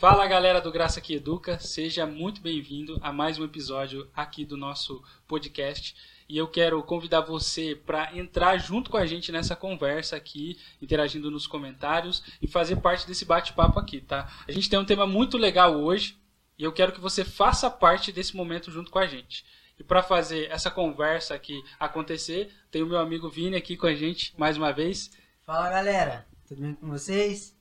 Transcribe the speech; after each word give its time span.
Fala 0.00 0.26
galera 0.26 0.62
do 0.62 0.72
Graça 0.72 0.98
que 0.98 1.16
Educa, 1.16 1.60
seja 1.60 2.06
muito 2.06 2.40
bem-vindo 2.40 2.98
a 3.02 3.12
mais 3.12 3.38
um 3.38 3.44
episódio 3.44 4.08
aqui 4.16 4.46
do 4.46 4.56
nosso 4.56 5.04
podcast. 5.28 5.94
E 6.26 6.38
eu 6.38 6.48
quero 6.48 6.82
convidar 6.82 7.20
você 7.20 7.74
para 7.74 8.16
entrar 8.16 8.56
junto 8.56 8.90
com 8.90 8.96
a 8.96 9.04
gente 9.04 9.30
nessa 9.30 9.54
conversa 9.54 10.16
aqui, 10.16 10.58
interagindo 10.80 11.30
nos 11.30 11.46
comentários 11.46 12.22
e 12.40 12.48
fazer 12.48 12.76
parte 12.76 13.06
desse 13.06 13.26
bate-papo 13.26 13.78
aqui, 13.78 14.00
tá? 14.00 14.26
A 14.48 14.52
gente 14.52 14.70
tem 14.70 14.78
um 14.78 14.86
tema 14.86 15.06
muito 15.06 15.36
legal 15.36 15.78
hoje 15.78 16.18
e 16.58 16.64
eu 16.64 16.72
quero 16.72 16.92
que 16.92 17.00
você 17.00 17.22
faça 17.22 17.68
parte 17.68 18.10
desse 18.10 18.34
momento 18.34 18.70
junto 18.70 18.90
com 18.90 18.98
a 18.98 19.06
gente. 19.06 19.44
E 19.78 19.84
para 19.84 20.02
fazer 20.02 20.50
essa 20.50 20.70
conversa 20.70 21.34
aqui 21.34 21.62
acontecer, 21.78 22.50
tem 22.70 22.82
o 22.82 22.86
meu 22.86 23.00
amigo 23.00 23.28
Vini 23.28 23.54
aqui 23.54 23.76
com 23.76 23.86
a 23.86 23.94
gente 23.94 24.32
mais 24.38 24.56
uma 24.56 24.72
vez. 24.72 25.10
Fala 25.44 25.68
galera, 25.68 26.26
tudo 26.48 26.62
bem 26.62 26.74
com 26.74 26.88
vocês? 26.88 27.59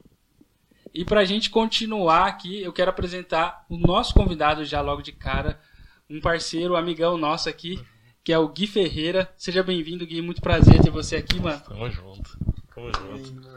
E 0.93 1.05
para 1.05 1.21
a 1.21 1.25
gente 1.25 1.49
continuar 1.49 2.25
aqui, 2.27 2.61
eu 2.61 2.73
quero 2.73 2.89
apresentar 2.89 3.65
o 3.69 3.77
nosso 3.77 4.13
convidado 4.13 4.65
já 4.65 4.81
logo 4.81 5.01
de 5.01 5.11
cara, 5.11 5.59
um 6.09 6.19
parceiro, 6.19 6.73
um 6.73 6.77
amigão 6.77 7.17
nosso 7.17 7.47
aqui, 7.47 7.79
que 8.23 8.33
é 8.33 8.39
o 8.39 8.49
Gui 8.49 8.67
Ferreira. 8.67 9.31
Seja 9.37 9.61
bem-vindo, 9.61 10.05
Gui. 10.05 10.21
Muito 10.21 10.41
prazer 10.41 10.81
ter 10.81 10.89
você 10.89 11.15
aqui, 11.15 11.39
mano. 11.39 11.61
Tamo 11.61 11.89
junto. 11.89 12.37
Tamo 12.73 12.91
junto. 12.93 13.49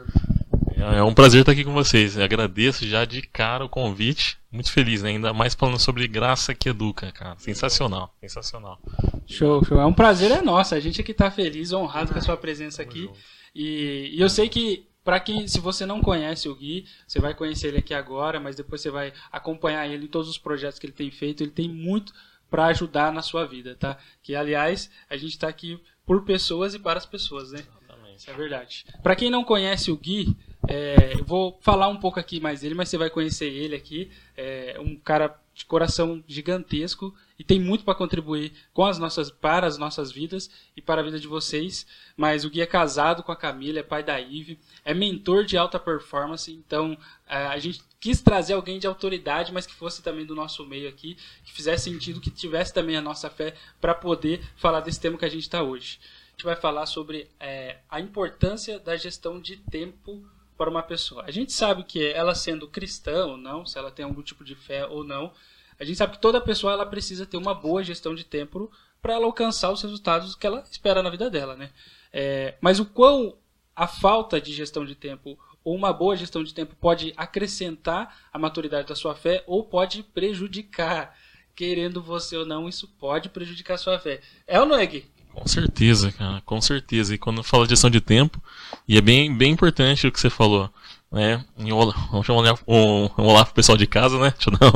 É, 0.75 0.99
é 0.99 1.03
um 1.03 1.13
prazer 1.13 1.41
estar 1.41 1.51
aqui 1.51 1.63
com 1.63 1.73
vocês. 1.73 2.17
Eu 2.17 2.23
agradeço 2.23 2.85
já 2.87 3.05
de 3.05 3.21
cara 3.21 3.65
o 3.65 3.69
convite. 3.69 4.37
Muito 4.51 4.71
feliz, 4.71 5.01
né? 5.01 5.09
Ainda 5.09 5.33
mais 5.33 5.55
falando 5.55 5.79
sobre 5.79 6.07
graça 6.07 6.53
que 6.53 6.69
educa, 6.69 7.11
cara. 7.11 7.35
Sensacional, 7.39 8.13
sensacional. 8.19 8.79
Show, 9.25 9.63
show. 9.63 9.79
É 9.79 9.85
um 9.85 9.93
prazer 9.93 10.31
é 10.31 10.41
nosso. 10.41 10.75
A 10.75 10.79
gente 10.79 11.01
aqui 11.01 11.13
tá 11.13 11.31
feliz, 11.31 11.71
honrado 11.71 12.11
com 12.11 12.19
a 12.19 12.21
sua 12.21 12.37
presença 12.37 12.81
aqui. 12.81 13.09
E, 13.55 14.11
e 14.13 14.21
eu 14.21 14.29
sei 14.29 14.49
que 14.49 14.87
para 15.03 15.19
quem, 15.19 15.47
se 15.47 15.59
você 15.59 15.85
não 15.85 16.01
conhece 16.01 16.47
o 16.47 16.55
Gui, 16.55 16.85
você 17.05 17.19
vai 17.19 17.33
conhecer 17.33 17.67
ele 17.67 17.79
aqui 17.79 17.93
agora, 17.93 18.39
mas 18.39 18.55
depois 18.55 18.81
você 18.81 18.89
vai 18.89 19.13
acompanhar 19.31 19.87
ele 19.87 20.05
em 20.05 20.07
todos 20.07 20.29
os 20.29 20.37
projetos 20.37 20.79
que 20.79 20.85
ele 20.85 20.93
tem 20.93 21.11
feito. 21.11 21.43
Ele 21.43 21.51
tem 21.51 21.69
muito 21.69 22.13
para 22.49 22.65
ajudar 22.67 23.11
na 23.11 23.21
sua 23.21 23.45
vida, 23.45 23.75
tá? 23.75 23.97
Que 24.21 24.35
aliás, 24.35 24.89
a 25.09 25.17
gente 25.17 25.31
está 25.31 25.47
aqui 25.47 25.79
por 26.05 26.23
pessoas 26.23 26.73
e 26.73 26.79
para 26.79 26.97
as 26.97 27.05
pessoas, 27.05 27.51
né? 27.51 27.59
Exatamente. 27.59 28.19
Isso 28.19 28.29
é 28.29 28.33
verdade. 28.33 28.85
Para 29.01 29.15
quem 29.15 29.29
não 29.29 29.43
conhece 29.43 29.91
o 29.91 29.97
Gui, 29.97 30.35
é, 30.67 31.13
eu 31.19 31.25
vou 31.25 31.57
falar 31.61 31.87
um 31.87 31.97
pouco 31.97 32.19
aqui 32.19 32.39
mais 32.39 32.61
dele, 32.61 32.75
mas 32.75 32.89
você 32.89 32.97
vai 32.97 33.09
conhecer 33.09 33.51
ele 33.51 33.75
aqui. 33.75 34.09
É 34.37 34.77
um 34.79 34.95
cara 34.95 35.37
de 35.53 35.65
coração 35.65 36.23
gigantesco 36.27 37.13
e 37.37 37.43
tem 37.43 37.59
muito 37.59 37.83
para 37.83 37.93
contribuir 37.93 38.53
com 38.73 38.85
as 38.85 38.97
nossas 38.97 39.29
para 39.29 39.67
as 39.67 39.77
nossas 39.77 40.11
vidas 40.11 40.49
e 40.75 40.81
para 40.81 41.01
a 41.01 41.03
vida 41.03 41.19
de 41.19 41.27
vocês. 41.27 41.85
Mas 42.17 42.43
o 42.43 42.49
Gui 42.49 42.61
é 42.61 42.65
casado 42.65 43.21
com 43.21 43.31
a 43.31 43.35
Camila, 43.35 43.79
é 43.79 43.83
pai 43.83 44.03
da 44.03 44.19
Ive, 44.19 44.59
é 44.83 44.93
mentor 44.93 45.45
de 45.45 45.57
alta 45.57 45.79
performance, 45.79 46.51
então 46.51 46.97
é, 47.27 47.37
a 47.47 47.59
gente 47.59 47.81
quis 47.99 48.21
trazer 48.21 48.53
alguém 48.53 48.79
de 48.79 48.87
autoridade, 48.87 49.53
mas 49.53 49.65
que 49.65 49.73
fosse 49.73 50.01
também 50.01 50.25
do 50.25 50.35
nosso 50.35 50.65
meio 50.65 50.89
aqui, 50.89 51.17
que 51.43 51.53
fizesse 51.53 51.89
sentido, 51.89 52.19
que 52.19 52.31
tivesse 52.31 52.73
também 52.73 52.97
a 52.97 53.01
nossa 53.01 53.29
fé 53.29 53.53
para 53.79 53.93
poder 53.93 54.43
falar 54.55 54.81
desse 54.81 54.99
tema 54.99 55.17
que 55.17 55.25
a 55.25 55.29
gente 55.29 55.43
está 55.43 55.61
hoje. 55.61 55.99
A 56.01 56.31
gente 56.31 56.45
vai 56.45 56.55
falar 56.55 56.87
sobre 56.87 57.29
é, 57.39 57.77
a 57.89 58.01
importância 58.01 58.79
da 58.79 58.97
gestão 58.97 59.39
de 59.39 59.57
tempo 59.57 60.25
para 60.57 60.69
uma 60.69 60.83
pessoa. 60.83 61.23
A 61.25 61.31
gente 61.31 61.51
sabe 61.51 61.83
que 61.83 62.05
ela 62.05 62.35
sendo 62.35 62.67
cristã 62.67 63.25
ou 63.25 63.37
não, 63.37 63.65
se 63.65 63.77
ela 63.77 63.91
tem 63.91 64.05
algum 64.05 64.21
tipo 64.21 64.43
de 64.43 64.55
fé 64.55 64.85
ou 64.85 65.03
não, 65.03 65.31
a 65.79 65.83
gente 65.83 65.97
sabe 65.97 66.13
que 66.13 66.21
toda 66.21 66.39
pessoa 66.39 66.73
ela 66.73 66.85
precisa 66.85 67.25
ter 67.25 67.37
uma 67.37 67.53
boa 67.53 67.83
gestão 67.83 68.13
de 68.13 68.23
tempo 68.23 68.71
para 69.01 69.13
ela 69.13 69.25
alcançar 69.25 69.71
os 69.71 69.81
resultados 69.81 70.35
que 70.35 70.47
ela 70.47 70.63
espera 70.71 71.03
na 71.03 71.09
vida 71.09 71.29
dela, 71.29 71.55
né? 71.55 71.71
É, 72.11 72.55
mas 72.61 72.79
o 72.79 72.85
quão 72.85 73.35
a 73.75 73.87
falta 73.87 74.39
de 74.39 74.53
gestão 74.53 74.85
de 74.85 74.95
tempo 74.95 75.37
ou 75.63 75.75
uma 75.75 75.91
boa 75.91 76.15
gestão 76.15 76.43
de 76.43 76.53
tempo 76.53 76.75
pode 76.75 77.13
acrescentar 77.17 78.17
a 78.31 78.37
maturidade 78.37 78.87
da 78.87 78.95
sua 78.95 79.15
fé 79.15 79.43
ou 79.47 79.63
pode 79.63 80.03
prejudicar. 80.03 81.17
Querendo 81.55 82.01
você 82.01 82.35
ou 82.35 82.45
não, 82.45 82.67
isso 82.67 82.87
pode 82.99 83.29
prejudicar 83.29 83.75
a 83.75 83.77
sua 83.77 83.99
fé. 83.99 84.21
É 84.47 84.59
ou 84.59 84.65
não 84.65 84.75
é, 84.75 84.85
Gui? 84.85 85.05
Com 85.33 85.47
certeza, 85.47 86.11
cara, 86.11 86.41
com 86.45 86.61
certeza. 86.61 87.13
E 87.13 87.17
quando 87.17 87.43
fala 87.43 87.65
de 87.65 87.71
gestão 87.71 87.89
de 87.89 87.99
tempo, 87.99 88.41
e 88.87 88.97
é 88.97 89.01
bem, 89.01 89.35
bem 89.35 89.51
importante 89.51 90.07
o 90.07 90.11
que 90.11 90.19
você 90.19 90.29
falou, 90.29 90.69
né? 91.13 91.45
Vamos 91.55 92.25
chamar 92.25 92.55
um, 92.67 93.07
olá 93.17 93.45
pro 93.45 93.53
pessoal 93.53 93.77
de 93.77 93.85
casa, 93.85 94.17
né? 94.19 94.33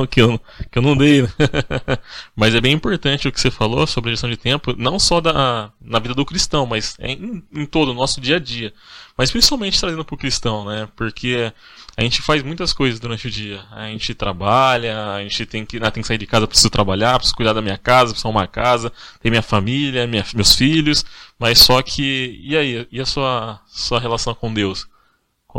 Que 0.09 0.21
eu, 0.21 0.39
que 0.71 0.77
eu 0.77 0.81
não 0.83 0.95
dei, 0.95 1.23
né? 1.23 1.29
Mas 2.35 2.53
é 2.53 2.61
bem 2.61 2.73
importante 2.73 3.27
o 3.27 3.31
que 3.31 3.41
você 3.41 3.49
falou 3.49 3.87
sobre 3.87 4.11
a 4.11 4.13
gestão 4.13 4.29
de 4.29 4.37
tempo, 4.37 4.75
não 4.77 4.99
só 4.99 5.19
da, 5.19 5.71
na 5.81 5.97
vida 5.97 6.13
do 6.13 6.25
cristão, 6.25 6.67
mas 6.67 6.95
em, 6.99 7.43
em 7.51 7.65
todo 7.65 7.89
o 7.89 7.93
nosso 7.93 8.21
dia 8.21 8.35
a 8.35 8.39
dia. 8.39 8.71
Mas 9.17 9.31
principalmente 9.31 9.79
trazendo 9.79 10.05
para 10.05 10.13
o 10.13 10.17
cristão, 10.17 10.63
né? 10.63 10.87
Porque 10.95 11.51
a 11.97 12.03
gente 12.03 12.21
faz 12.21 12.43
muitas 12.43 12.71
coisas 12.71 12.99
durante 12.99 13.27
o 13.27 13.31
dia. 13.31 13.65
A 13.71 13.87
gente 13.87 14.13
trabalha, 14.13 15.13
a 15.13 15.23
gente 15.23 15.43
tem 15.47 15.65
que, 15.65 15.79
né, 15.79 15.89
tem 15.89 16.01
que 16.01 16.07
sair 16.07 16.19
de 16.19 16.27
casa, 16.27 16.47
preciso 16.47 16.69
trabalhar, 16.69 17.17
preciso 17.17 17.35
cuidar 17.35 17.53
da 17.53 17.61
minha 17.61 17.77
casa, 17.77 18.11
preciso 18.11 18.27
arrumar 18.27 18.47
casa, 18.47 18.91
tem 19.19 19.31
minha 19.31 19.41
família, 19.41 20.05
minha, 20.05 20.23
meus 20.35 20.53
filhos, 20.55 21.03
mas 21.39 21.57
só 21.57 21.81
que, 21.81 22.39
e 22.43 22.55
aí? 22.55 22.87
E 22.91 23.01
a 23.01 23.05
sua, 23.05 23.59
sua 23.65 23.99
relação 23.99 24.35
com 24.35 24.53
Deus? 24.53 24.87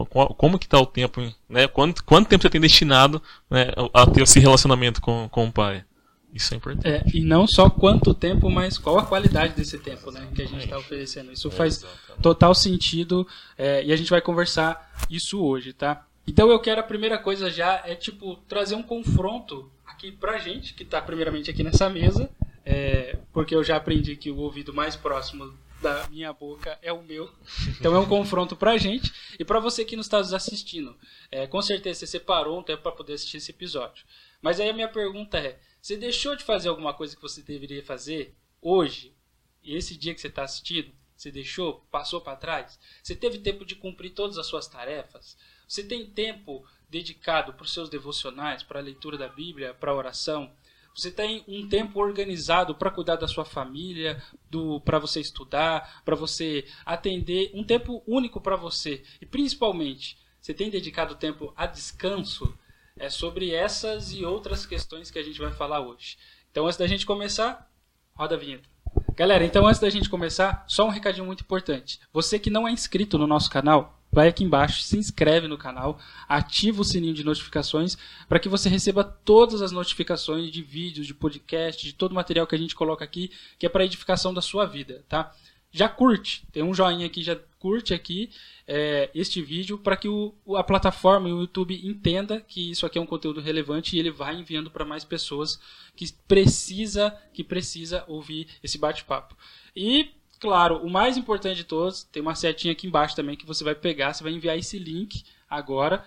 Como 0.07 0.59
que 0.59 0.67
está 0.67 0.79
o 0.79 0.87
tempo, 0.87 1.21
né? 1.49 1.67
Quanto, 1.69 2.05
quanto 2.05 2.29
tempo 2.29 2.43
você 2.43 2.51
tem 2.51 2.61
destinado 2.61 3.23
né, 3.51 3.73
a 3.93 4.07
ter 4.07 4.23
esse 4.23 4.39
relacionamento 4.39 5.01
com, 5.01 5.29
com 5.29 5.47
o 5.47 5.53
Pai? 5.53 5.85
Isso 6.33 6.53
é 6.53 6.57
importante. 6.57 6.87
É, 6.87 7.03
e 7.13 7.21
não 7.21 7.47
só 7.47 7.71
quanto 7.71 8.13
tempo, 8.13 8.51
mas 8.51 8.77
qual 8.77 8.99
a 8.99 9.07
qualidade 9.07 9.55
desse 9.55 9.79
tempo 9.79 10.11
né, 10.11 10.29
que 10.35 10.43
a 10.43 10.47
gente 10.47 10.65
está 10.65 10.79
oferecendo. 10.79 11.33
Isso 11.33 11.51
faz 11.51 11.85
total 12.21 12.55
sentido 12.55 13.27
é, 13.57 13.85
e 13.85 13.93
a 13.93 13.97
gente 13.97 14.11
vai 14.11 14.21
conversar 14.21 14.93
isso 15.09 15.43
hoje, 15.43 15.73
tá? 15.73 16.05
Então 16.27 16.51
eu 16.51 16.61
quero 16.61 16.81
a 16.81 16.85
primeira 16.85 17.17
coisa 17.17 17.51
já 17.51 17.83
é 17.87 17.95
tipo 17.95 18.37
trazer 18.47 18.75
um 18.75 18.83
confronto 18.83 19.71
aqui 19.87 20.13
pra 20.13 20.39
gente, 20.39 20.75
que 20.75 20.83
está 20.83 21.01
primeiramente 21.01 21.51
aqui 21.51 21.65
nessa 21.65 21.89
mesa, 21.89 22.29
é, 22.65 23.17
porque 23.33 23.55
eu 23.55 23.65
já 23.65 23.77
aprendi 23.77 24.15
que 24.15 24.31
o 24.31 24.37
ouvido 24.37 24.75
mais 24.75 24.95
próximo 24.95 25.53
da 25.81 26.09
minha 26.09 26.33
boca 26.33 26.79
é 26.83 26.93
o 26.93 27.03
meu. 27.03 27.33
Então 27.79 27.95
é 27.95 27.99
um 27.99 28.09
confronto 28.09 28.57
pra 28.57 28.77
gente 28.77 29.13
e 29.39 29.45
para 29.45 29.61
você 29.61 29.85
que 29.85 29.97
nos 29.97 30.07
está 30.07 30.19
assistindo. 30.19 30.97
É, 31.31 31.47
com 31.47 31.63
certeza 31.63 32.01
você 32.01 32.07
separou 32.07 32.59
um 32.59 32.63
tempo 32.63 32.83
para 32.83 32.93
poder 32.93 33.15
assistir 33.15 33.37
esse 33.37 33.51
episódio. 33.51 34.05
Mas 34.41 34.61
aí 34.61 34.69
a 34.69 34.75
minha 34.75 34.89
pergunta 34.89 35.39
é: 35.39 35.59
você 35.81 35.97
deixou 35.97 36.37
de 36.37 36.45
fazer 36.45 36.69
alguma 36.69 36.95
coisa 36.95 37.15
que 37.15 37.23
você 37.23 37.43
deveria 37.43 37.85
fazer 37.85 38.35
hoje? 38.61 39.15
E 39.63 39.75
esse 39.75 39.97
dia 39.97 40.15
que 40.15 40.21
você 40.21 40.29
está 40.29 40.45
assistindo, 40.45 40.93
você 41.17 41.31
deixou? 41.31 41.87
Passou 41.91 42.21
para 42.21 42.37
trás? 42.37 42.79
Você 43.03 43.15
teve 43.15 43.39
tempo 43.39 43.65
de 43.65 43.75
cumprir 43.75 44.11
todas 44.11 44.39
as 44.39 44.47
suas 44.47 44.67
tarefas? 44.67 45.37
Você 45.67 45.83
tem 45.83 46.07
tempo 46.07 46.65
dedicado 46.89 47.53
para 47.53 47.65
os 47.65 47.73
seus 47.73 47.91
devocionais, 47.91 48.63
para 48.63 48.79
a 48.79 48.83
leitura 48.83 49.19
da 49.19 49.29
Bíblia, 49.29 49.75
para 49.75 49.91
a 49.91 49.95
oração? 49.95 50.51
Você 50.99 51.13
tem 51.13 51.45
um 51.47 51.69
tempo 51.69 52.01
organizado 52.01 52.75
para 52.75 52.91
cuidar 52.91 53.15
da 53.15 53.29
sua 53.29 53.45
família, 53.45 54.21
do 54.51 54.81
para 54.81 54.99
você 54.99 55.21
estudar, 55.21 56.03
para 56.05 56.17
você 56.17 56.65
atender, 56.85 57.53
um 57.55 57.63
tempo 57.63 58.03
único 58.05 58.41
para 58.41 58.57
você. 58.57 59.05
E 59.21 59.25
principalmente, 59.25 60.19
você 60.41 60.53
tem 60.53 60.69
dedicado 60.69 61.15
tempo 61.15 61.53
a 61.57 61.67
descanso? 61.67 62.53
É 62.97 63.09
sobre 63.09 63.55
essas 63.55 64.13
e 64.13 64.25
outras 64.25 64.67
questões 64.67 65.09
que 65.09 65.21
a 65.21 65.23
gente 65.23 65.39
vai 65.39 65.53
falar 65.53 65.79
hoje. 65.79 66.19
Então, 66.51 66.67
antes 66.67 66.77
da 66.77 66.89
gente 66.89 67.07
começar, 67.07 67.71
roda 68.13 68.35
a 68.35 68.39
vinheta. 68.39 68.69
Galera, 69.15 69.45
então 69.45 69.69
antes 69.69 69.81
da 69.81 69.89
gente 69.89 70.11
começar, 70.11 70.65
só 70.67 70.85
um 70.85 70.91
recadinho 70.91 71.27
muito 71.27 71.45
importante. 71.45 72.01
Você 72.13 72.41
que 72.41 72.51
não 72.51 72.67
é 72.67 72.73
inscrito 72.73 73.17
no 73.17 73.27
nosso 73.29 73.49
canal, 73.49 73.98
vai 74.11 74.29
aqui 74.29 74.45
embaixo, 74.45 74.83
se 74.83 74.97
inscreve 74.97 75.47
no 75.47 75.59
canal, 75.59 75.99
ativa 76.29 76.81
o 76.81 76.85
sininho 76.85 77.15
de 77.15 77.25
notificações 77.25 77.97
para 78.29 78.39
que 78.39 78.49
você 78.49 78.69
receba 78.69 79.05
todas 79.05 79.63
as 79.63 79.73
notificações 79.73 80.51
de 80.51 80.63
vídeos, 80.63 81.07
de 81.07 81.15
podcast, 81.15 81.85
de 81.85 81.93
todo 81.93 82.13
o 82.13 82.15
material 82.15 82.47
que 82.47 82.55
a 82.55 82.59
gente 82.59 82.75
coloca 82.75 83.05
aqui, 83.05 83.31
que 83.59 83.67
é 83.67 83.69
para 83.69 83.85
edificação 83.85 84.33
da 84.33 84.41
sua 84.41 84.67
vida, 84.67 85.05
tá? 85.09 85.35
Já 85.71 85.87
curte, 85.87 86.47
tem 86.51 86.63
um 86.63 86.73
joinha 86.73 87.05
aqui, 87.05 87.23
já 87.23 87.37
curte 87.59 87.93
aqui 87.93 88.31
é, 88.67 89.11
este 89.15 89.43
vídeo 89.43 89.77
para 89.79 89.97
que 89.99 90.09
o, 90.09 90.35
a 90.57 90.65
plataforma 90.65 91.29
e 91.29 91.33
o 91.33 91.41
YouTube 91.41 91.87
entenda 91.87 92.41
que 92.41 92.71
isso 92.71 92.87
aqui 92.87 92.97
é 92.97 93.01
um 93.01 93.07
conteúdo 93.07 93.41
relevante 93.41 93.95
e 93.95 93.99
ele 93.99 94.11
vai 94.11 94.35
enviando 94.35 94.71
para 94.71 94.85
mais 94.85 95.05
pessoas 95.05 95.61
que 95.95 96.11
precisa 96.27 97.15
que 97.35 97.45
precisa 97.45 98.03
ouvir 98.09 98.47
esse 98.63 98.79
bate-papo. 98.79 99.37
E 99.77 100.11
Claro, 100.41 100.77
o 100.79 100.91
mais 100.91 101.17
importante 101.17 101.57
de 101.57 101.65
todos, 101.65 102.05
tem 102.05 102.23
uma 102.23 102.35
setinha 102.35 102.73
aqui 102.73 102.87
embaixo 102.87 103.17
também 103.17 103.37
que 103.37 103.47
você 103.47 103.65
vai 103.65 103.75
pegar, 103.75 104.13
você 104.13 104.23
vai 104.23 104.33
enviar 104.33 104.57
esse 104.57 104.79
link 104.79 105.25
agora 105.49 106.05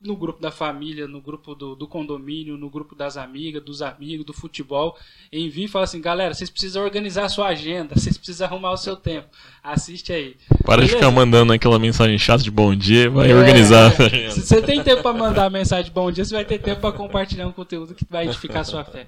no 0.00 0.16
grupo 0.16 0.40
da 0.40 0.50
família, 0.50 1.08
no 1.08 1.20
grupo 1.20 1.54
do, 1.54 1.74
do 1.74 1.86
condomínio, 1.86 2.56
no 2.56 2.70
grupo 2.70 2.94
das 2.94 3.16
amigas, 3.16 3.62
dos 3.62 3.82
amigos, 3.82 4.24
do 4.24 4.32
futebol. 4.32 4.96
Envie 5.32 5.64
e 5.64 5.68
fala 5.68 5.84
assim, 5.84 6.00
galera, 6.00 6.32
vocês 6.34 6.48
precisam 6.48 6.84
organizar 6.84 7.24
a 7.24 7.28
sua 7.28 7.48
agenda, 7.48 7.96
vocês 7.96 8.16
precisam 8.16 8.46
arrumar 8.46 8.72
o 8.72 8.76
seu 8.76 8.94
tempo. 8.94 9.28
Assiste 9.62 10.12
aí. 10.12 10.36
Para 10.64 10.76
Beleza? 10.76 10.92
de 10.92 10.98
ficar 10.98 11.10
mandando 11.10 11.52
aquela 11.52 11.78
mensagem 11.78 12.16
chata 12.18 12.44
de 12.44 12.50
bom 12.50 12.74
dia, 12.74 13.10
vai 13.10 13.30
é, 13.30 13.34
organizar. 13.34 13.92
É. 14.00 14.30
Se 14.30 14.42
você 14.42 14.62
tem 14.62 14.82
tempo 14.82 15.02
para 15.02 15.16
mandar 15.16 15.46
a 15.46 15.50
mensagem 15.50 15.86
de 15.86 15.90
bom 15.90 16.10
dia, 16.12 16.24
você 16.24 16.34
vai 16.34 16.44
ter 16.44 16.58
tempo 16.58 16.80
para 16.80 16.92
compartilhar 16.92 17.48
um 17.48 17.52
conteúdo 17.52 17.94
que 17.94 18.06
vai 18.08 18.26
edificar 18.26 18.60
a 18.60 18.64
sua 18.64 18.84
fé. 18.84 19.06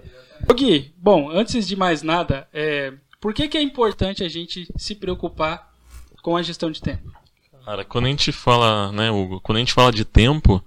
Gui, 0.57 0.93
bom, 0.97 1.31
antes 1.31 1.69
de 1.69 1.77
mais 1.77 2.03
nada, 2.03 2.49
é, 2.53 2.95
por 3.21 3.35
que, 3.35 3.49
que 3.49 3.59
é 3.59 3.63
importante 3.63 4.25
a 4.25 4.29
gente 4.29 4.69
se 4.77 4.95
preocupar 4.95 5.71
com 6.23 6.37
a 6.37 6.43
gestão 6.43 6.71
de 6.71 6.81
tempo? 6.81 7.11
Cara, 7.65 7.85
quando 7.85 8.07
a 8.07 8.09
gente 8.09 8.33
fala, 8.33 8.91
né, 8.93 9.11
Hugo, 9.11 9.41
quando 9.41 9.57
a 9.57 9.61
gente 9.61 9.73
fala 9.73 9.93
de 9.93 10.05
tempo, 10.05 10.63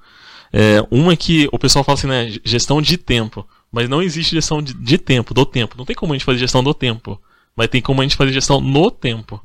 É, 0.55 0.85
uma 0.91 1.15
que 1.17 1.49
o 1.51 1.57
pessoal 1.57 1.83
fala 1.83 1.97
assim, 1.97 2.07
né? 2.07 2.29
Gestão 2.45 2.79
de 2.81 2.95
tempo. 2.97 3.43
Mas 3.71 3.89
não 3.89 4.03
existe 4.03 4.35
gestão 4.35 4.61
de, 4.61 4.73
de 4.75 4.99
tempo, 4.99 5.33
do 5.33 5.45
tempo. 5.47 5.75
Não 5.75 5.83
tem 5.85 5.95
como 5.95 6.13
a 6.13 6.15
gente 6.15 6.25
fazer 6.25 6.37
gestão 6.37 6.63
do 6.63 6.75
tempo. 6.75 7.19
Mas 7.55 7.69
tem 7.69 7.81
como 7.81 8.01
a 8.01 8.03
gente 8.03 8.15
fazer 8.15 8.31
gestão 8.33 8.61
no 8.61 8.91
tempo. 8.91 9.41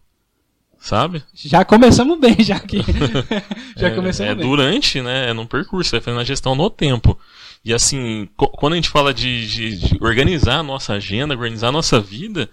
Sabe? 0.79 1.23
Já 1.35 1.65
começamos 1.65 2.21
bem, 2.21 2.37
já 2.41 2.61
que. 2.61 2.79
já 3.77 3.89
é, 3.89 3.91
começamos 3.95 4.33
é 4.33 4.35
bem. 4.35 4.47
durante, 4.47 5.01
né? 5.01 5.31
É 5.31 5.33
num 5.33 5.47
percurso, 5.47 5.91
vai 5.93 6.01
fazendo 6.01 6.21
a 6.21 6.25
gestão 6.25 6.55
no 6.55 6.69
tempo. 6.71 7.19
E 7.65 7.73
assim, 7.73 8.29
quando 8.37 8.75
a 8.75 8.77
gente 8.77 8.91
fala 8.91 9.13
de, 9.15 9.49
de- 9.49 9.79
de 9.79 9.99
organizar 10.01 10.59
a 10.59 10.63
nossa 10.63 10.93
agenda, 10.95 11.35
organizar 11.35 11.69
a 11.69 11.73
nossa 11.73 11.99
vida, 11.99 12.49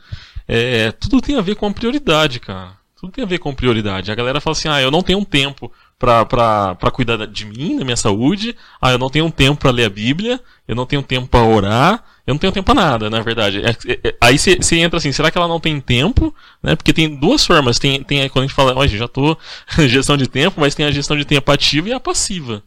é, 0.47 0.92
tudo 0.92 1.21
tem 1.21 1.38
a 1.38 1.42
ver 1.42 1.56
com 1.56 1.68
a 1.68 1.74
prioridade, 1.74 2.39
cara. 2.39 2.77
Tudo 3.00 3.12
tem 3.12 3.24
a 3.24 3.27
ver 3.27 3.39
com 3.39 3.53
prioridade. 3.53 4.12
A 4.12 4.15
galera 4.15 4.39
fala 4.42 4.56
assim, 4.56 4.68
ah, 4.69 4.81
eu 4.81 4.89
não 4.89 5.01
tenho 5.01 5.24
tempo 5.25 5.71
pra 6.00 6.92
cuidar 6.94 7.18
da- 7.18 7.25
de 7.25 7.45
mim, 7.45 7.77
da 7.77 7.83
minha 7.86 7.95
saúde, 7.97 8.56
ah, 8.81 8.92
eu 8.92 8.97
não 8.97 9.09
tenho 9.09 9.30
tempo 9.31 9.59
pra 9.59 9.71
ler 9.71 9.86
a 9.86 9.89
Bíblia, 9.89 10.39
eu 10.68 10.75
não 10.75 10.86
tenho 10.86 11.01
tempo 11.03 11.27
pra 11.27 11.44
orar, 11.44 12.03
eu 12.27 12.33
não 12.33 12.39
tenho 12.39 12.51
tempo 12.53 12.65
pra 12.65 12.74
nada, 12.74 13.09
na 13.09 13.21
verdade. 13.21 13.62
É- 13.63 13.69
é- 13.92 14.00
é- 14.09 14.15
aí 14.21 14.38
você 14.38 14.77
entra 14.80 14.97
assim, 14.97 15.12
será 15.12 15.30
que 15.30 15.38
ela 15.38 15.47
não 15.47 15.59
tem 15.59 15.80
tempo? 15.80 16.33
Né? 16.63 16.75
Porque 16.75 16.94
tem 16.94 17.15
duas 17.15 17.45
formas. 17.45 17.77
Tem, 17.80 18.03
tem 18.03 18.27
quando 18.30 18.44
a 18.45 18.48
gente 18.48 18.56
fala, 18.56 18.74
olha, 18.75 18.88
já 18.89 19.07
tô 19.07 19.38
gestão 19.88 20.18
de 20.18 20.27
tempo, 20.27 20.59
mas 20.59 20.74
tem 20.75 20.86
a 20.86 20.91
gestão 20.91 21.15
de 21.18 21.25
tempo 21.25 21.51
ativa 21.51 21.89
e 21.89 21.94
a 21.94 22.00
passiva. 22.00 22.63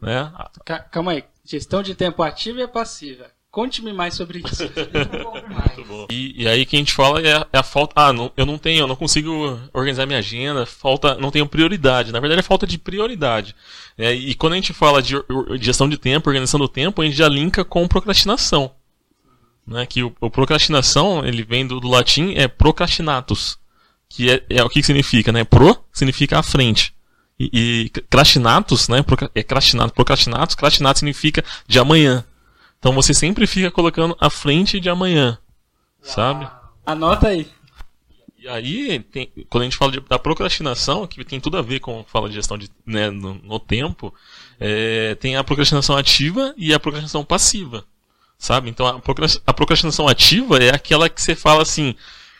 Né? 0.00 0.30
Ca- 0.64 0.80
Calma 0.80 1.12
aí. 1.12 1.24
Gestão 1.44 1.82
de 1.82 1.94
tempo 1.94 2.22
ativa 2.22 2.60
e 2.60 2.68
passiva. 2.68 3.26
Conte-me 3.50 3.92
mais 3.92 4.14
sobre 4.14 4.38
isso. 4.38 4.62
Um 4.64 5.22
pouco 5.22 5.50
mais. 5.52 6.08
E, 6.08 6.44
e 6.44 6.48
aí 6.48 6.64
que 6.64 6.76
a 6.76 6.78
gente 6.78 6.92
fala 6.92 7.20
é 7.20 7.34
a, 7.34 7.46
é 7.52 7.58
a 7.58 7.62
falta. 7.64 7.94
Ah, 7.96 8.12
não, 8.12 8.30
eu 8.36 8.46
não 8.46 8.56
tenho, 8.56 8.82
eu 8.82 8.86
não 8.86 8.94
consigo 8.94 9.58
organizar 9.72 10.06
minha 10.06 10.20
agenda, 10.20 10.64
falta, 10.64 11.16
não 11.16 11.32
tenho 11.32 11.46
prioridade. 11.46 12.12
Na 12.12 12.20
verdade 12.20 12.38
é 12.40 12.44
falta 12.44 12.64
de 12.64 12.78
prioridade. 12.78 13.56
É, 13.98 14.12
e 14.14 14.36
quando 14.36 14.52
a 14.52 14.56
gente 14.56 14.72
fala 14.72 15.02
de 15.02 15.16
or- 15.16 15.26
gestão 15.60 15.88
de 15.88 15.98
tempo, 15.98 16.28
organização 16.28 16.60
do 16.60 16.68
tempo, 16.68 17.02
a 17.02 17.04
gente 17.04 17.16
já 17.16 17.28
linka 17.28 17.64
com 17.64 17.88
procrastinação. 17.88 18.70
Né? 19.66 19.84
Que 19.84 20.04
o, 20.04 20.14
o 20.20 20.30
procrastinação, 20.30 21.24
ele 21.26 21.42
vem 21.42 21.66
do, 21.66 21.80
do 21.80 21.88
latim, 21.88 22.34
é 22.36 22.46
procrastinatus. 22.46 23.58
Que 24.08 24.30
é, 24.30 24.42
é 24.48 24.62
o 24.62 24.68
que, 24.68 24.80
que 24.80 24.86
significa, 24.86 25.32
né? 25.32 25.42
Pro 25.44 25.76
significa 25.92 26.38
à 26.38 26.42
frente. 26.42 26.94
E, 27.38 27.50
e 27.94 28.00
crastinatus, 28.08 28.88
né? 28.88 29.04
É 29.34 29.42
crastinatus, 29.42 29.92
procrastinatus, 29.92 30.54
crastinatus 30.54 31.00
significa 31.00 31.44
de 31.66 31.78
amanhã. 31.78 32.24
Então 32.80 32.92
você 32.92 33.14
sempre 33.14 33.46
fica 33.46 33.70
colocando 33.70 34.16
à 34.18 34.28
frente 34.28 34.80
de 34.80 34.88
amanhã. 34.88 35.38
Sabe? 36.02 36.48
Anota 36.84 37.28
aí. 37.28 37.46
E 38.38 38.48
aí, 38.48 38.98
tem- 39.00 39.30
quando 39.50 39.62
a 39.62 39.64
gente 39.66 39.76
fala 39.76 39.92
de- 39.92 40.00
da 40.00 40.18
procrastinação, 40.18 41.06
que 41.06 41.22
tem 41.24 41.38
tudo 41.38 41.58
a 41.58 41.62
ver 41.62 41.78
com 41.80 42.02
fala 42.08 42.26
de 42.26 42.34
gestão 42.36 42.56
de, 42.56 42.70
né, 42.86 43.10
no, 43.10 43.34
no 43.34 43.60
tempo, 43.60 44.14
é, 44.58 45.14
tem 45.16 45.36
a 45.36 45.44
procrastinação 45.44 45.94
ativa 45.94 46.54
e 46.56 46.72
a 46.72 46.80
procrastinação 46.80 47.22
passiva. 47.22 47.84
Sabe? 48.38 48.70
Então 48.70 48.86
a, 48.86 48.98
procras- 48.98 49.38
a 49.46 49.52
procrastinação 49.52 50.08
ativa 50.08 50.56
é 50.56 50.74
aquela 50.74 51.06
que 51.10 51.20
você 51.20 51.34
fala 51.34 51.60
assim, 51.60 51.94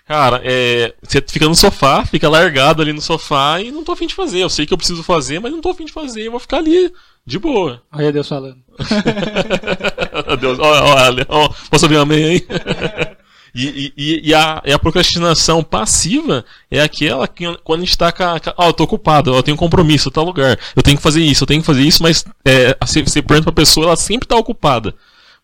cara, 0.06 0.40
é, 0.43 0.94
você 1.02 1.20
fica 1.20 1.46
no 1.46 1.54
sofá, 1.54 2.02
fica 2.06 2.31
largado 2.31 2.81
ali 2.81 2.94
no 2.94 3.02
sofá 3.02 3.60
e 3.60 3.70
não 3.70 3.84
tô 3.84 3.93
afim 3.93 4.06
de 4.06 4.14
fazer. 4.14 4.40
Eu 4.43 4.48
sei 4.48 4.64
que 4.64 4.72
eu 4.72 4.78
preciso 4.78 5.02
fazer, 5.02 5.38
mas 5.38 5.52
não 5.52 5.60
tô 5.60 5.69
afim 5.69 5.84
de 5.84 5.93
fazer, 5.93 6.22
eu 6.26 6.31
vou 6.31 6.40
ficar 6.40 6.56
ali 6.56 6.90
de 7.26 7.38
boa. 7.38 7.82
Olha 7.93 8.10
Deus 8.10 8.26
falando. 8.26 8.58
Deus, 10.40 10.58
olha, 10.58 11.26
ó, 11.28 11.48
posso 11.70 11.84
ouvir 11.87 11.98
um 11.98 12.02
amém 12.02 12.25
aí? 12.25 12.46
E, 13.52 13.92
e- 13.96 14.28
e 14.28 14.32
a, 14.32 14.62
e 14.64 14.72
a 14.72 14.78
procrastinação 14.78 15.60
passiva 15.60 16.44
é 16.70 16.81
aquela 16.81 17.26
que 17.26 17.44
quando 17.64 17.81
a 17.82 17.84
gente 17.84 17.98
tá 17.98 18.12
com 18.12 18.22
Ó, 18.56 18.69
eu 18.69 18.72
tô 18.72 18.84
ocupado, 18.84 19.34
eu 19.34 19.42
tenho 19.42 19.56
um 19.56 19.58
compromisso 19.58 20.08
em 20.08 20.12
tal 20.12 20.25
lugar, 20.25 20.56
eu 20.76 20.82
tenho 20.84 20.96
que 20.96 21.02
fazer 21.02 21.20
isso, 21.20 21.42
eu 21.42 21.48
tenho 21.48 21.60
que 21.60 21.66
fazer 21.66 21.82
isso, 21.82 22.00
mas 22.00 22.25
é, 22.44 22.76
você, 22.81 23.02
você 23.02 23.20
pergunta 23.20 23.50
pra 23.50 23.60
pessoa, 23.64 23.87
ela 23.87 23.96
sempre 23.96 24.28
tá 24.28 24.37
ocupada. 24.37 24.94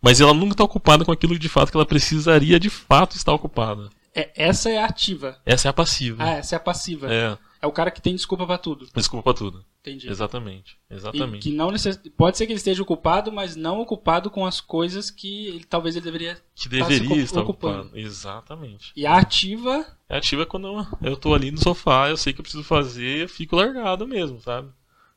Mas 0.00 0.20
ela 0.20 0.32
nunca 0.32 0.54
tá 0.54 0.62
ocupada 0.62 1.04
com 1.04 1.10
aquilo 1.10 1.36
de 1.36 1.48
fato 1.48 1.72
que 1.72 1.76
ela 1.76 1.84
precisaria 1.84 2.60
de 2.60 2.70
fato 2.70 3.16
estar 3.16 3.32
ocupada. 3.32 3.88
É, 4.14 4.28
essa 4.36 4.70
é 4.70 4.78
a 4.78 4.84
ativa. 4.86 5.36
Essa 5.44 5.66
é 5.66 5.70
a 5.70 5.72
passiva. 5.72 6.22
Ah, 6.22 6.30
essa 6.34 6.54
é 6.54 6.58
a 6.58 6.60
passiva. 6.60 7.12
É, 7.12 7.36
É 7.60 7.66
o 7.66 7.72
cara 7.72 7.90
que 7.90 8.00
tem 8.00 8.14
desculpa 8.14 8.46
pra 8.46 8.56
tudo. 8.56 8.86
desculpa 8.94 9.24
pra 9.24 9.34
tudo. 9.34 9.64
Entendi. 9.86 10.10
Exatamente. 10.10 10.76
E 10.90 10.94
Exatamente. 10.94 11.42
que 11.48 11.54
não 11.54 11.70
necess... 11.70 11.96
Pode 12.16 12.36
ser 12.36 12.44
que 12.46 12.52
ele 12.52 12.58
esteja 12.58 12.82
ocupado, 12.82 13.30
mas 13.30 13.54
não 13.54 13.80
ocupado 13.80 14.28
com 14.30 14.44
as 14.44 14.60
coisas 14.60 15.10
que 15.12 15.46
ele- 15.46 15.64
talvez 15.64 15.94
ele 15.94 16.04
deveria. 16.04 16.36
Que 16.56 16.68
tá 16.68 16.84
se 16.86 16.98
deveria 17.00 17.22
estar 17.22 17.40
ocupando. 17.42 17.80
ocupado. 17.82 17.98
Exatamente. 17.98 18.92
E 18.96 19.06
a 19.06 19.16
ativa 19.16 19.86
É 20.08 20.16
ativa 20.16 20.44
quando 20.44 20.84
eu, 21.02 21.16
tô 21.16 21.32
ali 21.34 21.52
no 21.52 21.58
sofá, 21.62 22.08
eu 22.08 22.16
sei 22.16 22.32
que 22.32 22.40
eu 22.40 22.42
preciso 22.42 22.64
fazer, 22.64 23.22
eu 23.22 23.28
fico 23.28 23.54
largado 23.54 24.08
mesmo, 24.08 24.40
sabe? 24.40 24.68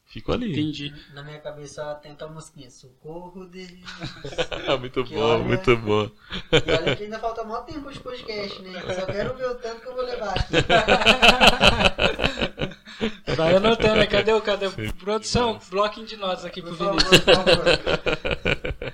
Fico 0.05 0.31
ali. 0.31 0.51
Entendi. 0.51 0.91
Na 1.13 1.21
minha 1.21 1.37
cabeça 1.39 1.83
só 1.83 1.93
tem 1.93 2.11
aquela 2.13 2.31
musiquinha. 2.31 2.67
Socorro 2.71 3.45
Deus. 3.45 3.69
muito 4.79 5.03
Que 5.03 5.13
bom, 5.13 5.19
olha- 5.21 5.43
muito 5.43 5.77
bom. 5.77 6.09
E 6.51 6.71
olha 6.71 6.95
que 6.95 7.03
ainda 7.03 7.19
falta 7.19 7.43
maior 7.43 7.61
tempo 7.63 7.91
de 7.91 7.99
podcast, 7.99 8.59
né? 8.63 8.81
Eu 8.87 8.93
só 8.95 9.05
quero 9.05 9.35
ver 9.35 9.49
o 9.49 9.55
tanto 9.55 9.81
que 9.81 9.87
eu 9.87 9.93
vou 9.95 10.03
levar. 10.03 10.33
Vai 13.35 13.55
anotando, 13.55 13.95
né? 13.95 14.05
Cadê 14.07 14.33
o. 14.33 14.41
Cadê 14.41 14.67
o... 14.67 14.71
Sim. 14.71 14.89
Produção, 14.91 15.59
bloquinho 15.69 16.05
de 16.07 16.17
notas 16.17 16.45
aqui 16.45 16.61
pro 16.61 16.71
Por 16.75 16.77
favor, 16.77 16.97
Vinícius. 17.03 17.19
por 17.21 17.35
favor. 17.35 18.93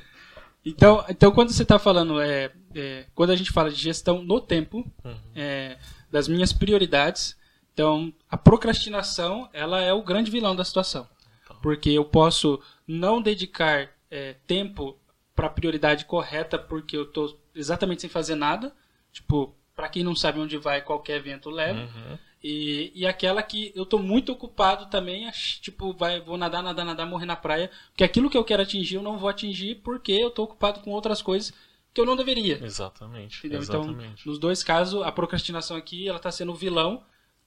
Então, 0.65 1.05
então 1.09 1.31
quando 1.31 1.51
você 1.51 1.61
está 1.63 1.77
falando, 1.77 2.19
é, 2.19 2.51
é, 2.73 3.05
quando 3.13 3.29
a 3.29 3.35
gente 3.35 3.51
fala 3.51 3.69
de 3.69 3.75
gestão 3.79 4.23
no 4.23 4.41
tempo, 4.41 4.77
Uhum. 5.03 5.15
é, 5.35 5.77
das 6.11 6.27
minhas 6.27 6.51
prioridades, 6.51 7.37
então 7.73 8.11
a 8.29 8.35
procrastinação 8.37 9.47
ela 9.53 9.81
é 9.81 9.93
o 9.93 10.01
grande 10.01 10.31
vilão 10.31 10.55
da 10.55 10.63
situação, 10.63 11.07
Então. 11.43 11.57
porque 11.61 11.89
eu 11.91 12.03
posso 12.05 12.59
não 12.87 13.21
dedicar 13.21 13.91
é, 14.09 14.35
tempo 14.47 14.97
para 15.35 15.47
a 15.47 15.49
prioridade 15.51 16.05
correta 16.05 16.57
porque 16.57 16.97
eu 16.97 17.03
estou 17.03 17.39
exatamente 17.53 18.01
sem 18.01 18.09
fazer 18.09 18.35
nada, 18.35 18.73
tipo 19.11 19.55
para 19.75 19.89
quem 19.89 20.03
não 20.03 20.15
sabe 20.15 20.39
onde 20.39 20.57
vai 20.57 20.81
qualquer 20.81 21.17
evento 21.17 21.49
leva. 21.49 21.81
Uhum. 21.81 22.17
E, 22.47 22.91
e 22.93 23.07
aquela 23.07 23.41
que 23.41 23.71
eu 23.75 23.87
tô 23.87 23.97
muito 23.97 24.31
ocupado 24.31 24.85
também, 24.85 25.27
tipo, 25.61 25.91
vai, 25.93 26.21
vou 26.21 26.37
nadar, 26.37 26.61
nadar, 26.61 26.85
nadar, 26.85 27.07
morrer 27.07 27.25
na 27.25 27.35
praia. 27.35 27.71
Porque 27.89 28.03
aquilo 28.03 28.29
que 28.29 28.37
eu 28.37 28.43
quero 28.43 28.61
atingir 28.61 28.97
eu 28.97 29.01
não 29.01 29.17
vou 29.17 29.27
atingir 29.27 29.81
porque 29.83 30.11
eu 30.11 30.29
tô 30.29 30.43
ocupado 30.43 30.79
com 30.81 30.91
outras 30.91 31.23
coisas 31.23 31.51
que 31.91 31.99
eu 31.99 32.05
não 32.05 32.15
deveria. 32.15 32.63
Exatamente. 32.63 33.39
Entendeu? 33.39 33.61
Exatamente. 33.61 34.21
Então, 34.21 34.31
nos 34.31 34.37
dois 34.37 34.61
casos, 34.61 35.01
a 35.01 35.11
procrastinação 35.11 35.75
aqui, 35.75 36.07
ela 36.07 36.19
tá 36.19 36.31
sendo 36.31 36.53
vilão 36.53 37.01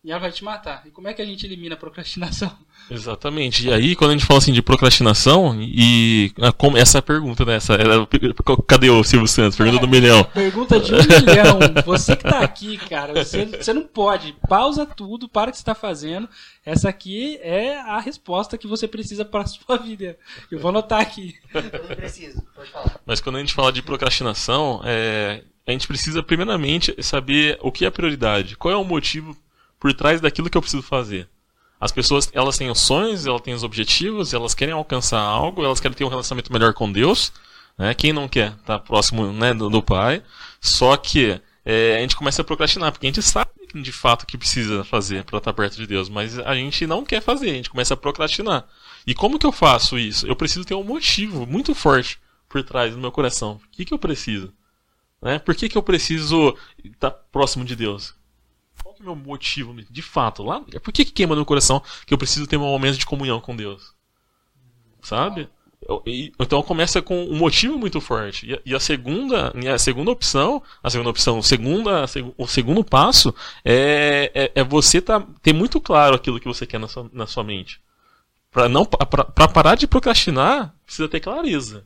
e 0.05 0.11
ela 0.11 0.21
vai 0.21 0.31
te 0.31 0.45
matar. 0.45 0.83
E 0.87 0.91
como 0.91 1.09
é 1.09 1.12
que 1.15 1.21
a 1.21 1.25
gente 1.25 1.45
elimina 1.45 1.75
a 1.75 1.79
procrastinação? 1.79 2.50
Exatamente. 2.91 3.67
E 3.67 3.73
aí, 3.73 3.95
quando 3.97 4.12
a 4.12 4.15
gente 4.15 4.25
fala 4.25 4.39
assim 4.39 4.53
de 4.53 4.62
procrastinação, 4.62 5.55
e. 5.61 6.33
ah, 6.41 6.53
como- 6.53 6.77
essa 6.79 6.99
é 6.99 7.00
a 7.00 7.03
pergunta, 7.03 7.45
né? 7.45 7.56
Essa, 7.56 7.75
era- 7.75 8.06
cadê 8.67 8.89
o 8.89 9.03
Silvio 9.05 9.27
Santos? 9.29 9.58
Pergunta 9.58 9.81
do 9.81 9.89
milhão. 9.89 10.25
Pergunta 10.32 10.79
de 10.81 10.94
um 10.94 10.96
milhão. 10.99 11.58
Você 11.84 12.17
que 12.17 12.22
tá 12.22 12.39
aqui, 12.41 12.79
cara, 12.79 13.13
você, 13.25 13.44
você 13.44 13.72
não 13.75 13.82
pode. 13.82 14.34
Pausa 14.49 14.87
tudo, 14.87 15.29
para 15.29 15.51
o 15.51 15.53
que 15.53 15.58
você 15.58 15.65
tá 15.65 15.75
fazendo. 15.75 16.29
Essa 16.65 16.89
aqui 16.89 17.39
é 17.43 17.79
a 17.79 17.99
resposta 18.01 18.56
que 18.56 18.67
você 18.67 18.87
precisa 18.89 19.25
para 19.25 19.44
sua 19.46 19.77
vida. 19.79 20.17
Eu 20.51 20.58
vou 20.58 20.70
anotar 20.70 21.01
aqui. 21.01 21.34
Eu 21.53 21.96
preciso, 21.96 22.43
pode 22.55 22.70
falar. 22.70 23.01
Mas 23.05 23.20
quando 23.20 23.37
a 23.37 23.41
gente 23.41 23.53
fala 23.53 23.72
de 23.72 23.82
procrastinação, 23.82 24.81
é, 24.84 25.43
a 25.67 25.72
gente 25.72 25.87
precisa, 25.87 26.22
primeiramente, 26.22 26.94
saber 27.03 27.58
o 27.61 27.70
que 27.72 27.84
é 27.84 27.91
prioridade. 27.91 28.56
Qual 28.56 28.72
é 28.72 28.77
o 28.77 28.84
motivo 28.84 29.37
por 29.79 29.93
trás 29.93 30.20
daquilo 30.20 30.51
que 30.51 30.56
eu 30.56 30.63
preciso 30.63 30.82
fazer. 30.82 31.29
As 31.81 31.93
pessoas, 31.93 32.29
elas 32.32 32.58
têm 32.58 32.70
os 32.70 32.81
sonhos, 32.81 33.27
elas 33.27 33.41
têm 33.41 33.55
os 33.55 33.63
objetivos, 33.63 34.35
elas 34.35 34.55
querem 34.55 34.75
alcançar 34.75 35.20
algo, 35.20 35.65
elas 35.65 35.79
querem 35.79 35.97
ter 35.97 36.05
um 36.05 36.08
relacionamento 36.08 36.53
melhor 36.53 36.75
com 36.75 36.91
Deus. 36.91 37.32
Né? 37.79 37.94
Quem 37.94 38.13
não 38.13 38.29
quer 38.29 38.53
estar 38.53 38.81
próximo 38.81 39.32
né, 39.32 39.55
do, 39.55 39.70
do 39.70 39.81
Pai. 39.81 40.23
Só 40.61 40.97
que 40.97 41.41
é, 41.65 41.97
a 41.97 42.01
gente 42.01 42.17
começa 42.17 42.43
a 42.43 42.44
procrastinar, 42.44 42.91
porque 42.91 43.06
a 43.06 43.11
gente 43.11 43.23
sabe 43.23 43.51
de 43.75 43.93
fato 43.93 44.23
o 44.23 44.27
que 44.27 44.39
precisa 44.39 44.82
fazer 44.82 45.23
para 45.25 45.39
estar 45.39 45.53
perto 45.53 45.77
de 45.77 45.87
Deus, 45.87 46.08
mas 46.08 46.39
a 46.39 46.55
gente 46.55 46.87
não 46.87 47.05
quer 47.05 47.20
fazer, 47.20 47.51
a 47.51 47.55
gente 47.55 47.70
começa 47.70 47.94
a 47.94 47.97
procrastinar. 47.97 48.67
E 49.06 49.15
como 49.15 49.39
que 49.39 49.47
eu 49.47 49.53
faço 49.53 49.99
isso? 49.99 50.27
Eu 50.27 50.35
preciso 50.35 50.65
ter 50.65 50.75
um 50.75 50.82
motivo 50.82 51.47
muito 51.47 51.75
forte 51.75 52.19
por 52.49 52.63
trás 52.63 52.94
do 52.94 53.01
meu 53.01 53.13
coração. 53.13 53.61
O 53.65 53.70
que, 53.70 53.85
que 53.85 53.94
eu 53.94 53.99
preciso? 53.99 54.53
Né? 55.20 55.39
Por 55.39 55.55
que, 55.55 55.69
que 55.69 55.77
eu 55.77 55.82
preciso 55.82 56.56
estar 56.82 57.11
próximo 57.11 57.65
de 57.65 57.77
Deus? 57.77 58.15
Que 58.98 59.02
é 59.02 59.10
o 59.10 59.14
meu 59.14 59.17
motivo, 59.17 59.72
de 59.74 60.02
fato? 60.02 60.43
Lá, 60.43 60.60
por 60.82 60.93
que, 60.93 61.05
que 61.05 61.12
queima 61.12 61.34
no 61.34 61.40
meu 61.40 61.46
coração 61.46 61.81
que 62.05 62.12
eu 62.12 62.19
preciso 62.19 62.46
ter 62.46 62.56
um 62.56 62.60
momento 62.60 62.98
de 62.98 63.06
comunhão 63.06 63.40
com 63.40 63.55
Deus? 63.55 63.94
Sabe? 65.02 65.48
Eu- 65.88 66.02
e- 66.05 66.32
Então 66.40 66.60
começa 66.62 67.00
com 67.00 67.24
um 67.26 67.36
motivo 67.36 67.78
muito 67.78 68.00
forte. 68.00 68.46
E 68.50 68.55
a, 68.55 68.58
e 68.67 68.74
a 68.74 68.81
segunda, 68.81 69.52
a 69.72 69.78
segunda 69.78 70.10
opção, 70.10 70.60
a 70.82 70.90
segunda 70.90 71.10
opção, 71.10 71.40
segunda, 71.40 72.06
seg- 72.08 72.34
o 72.36 72.46
segundo 72.48 72.82
passo 72.84 73.32
é, 73.64 74.31
é, 74.34 74.52
é 74.60 74.64
você 74.64 75.00
tá, 75.00 75.24
ter 75.40 75.52
muito 75.52 75.81
claro 75.81 76.17
aquilo 76.17 76.40
que 76.40 76.48
você 76.48 76.67
quer 76.67 76.81
na 76.81 76.88
sua, 76.88 77.08
na 77.12 77.26
sua 77.26 77.44
mente. 77.44 77.81
Pra 78.50 78.69
não 78.69 78.84
pra 78.84 79.46
parar 79.48 79.76
de 79.76 79.86
procrastinar, 79.86 80.74
precisa 80.84 81.08
ter 81.08 81.20
clareza. 81.20 81.84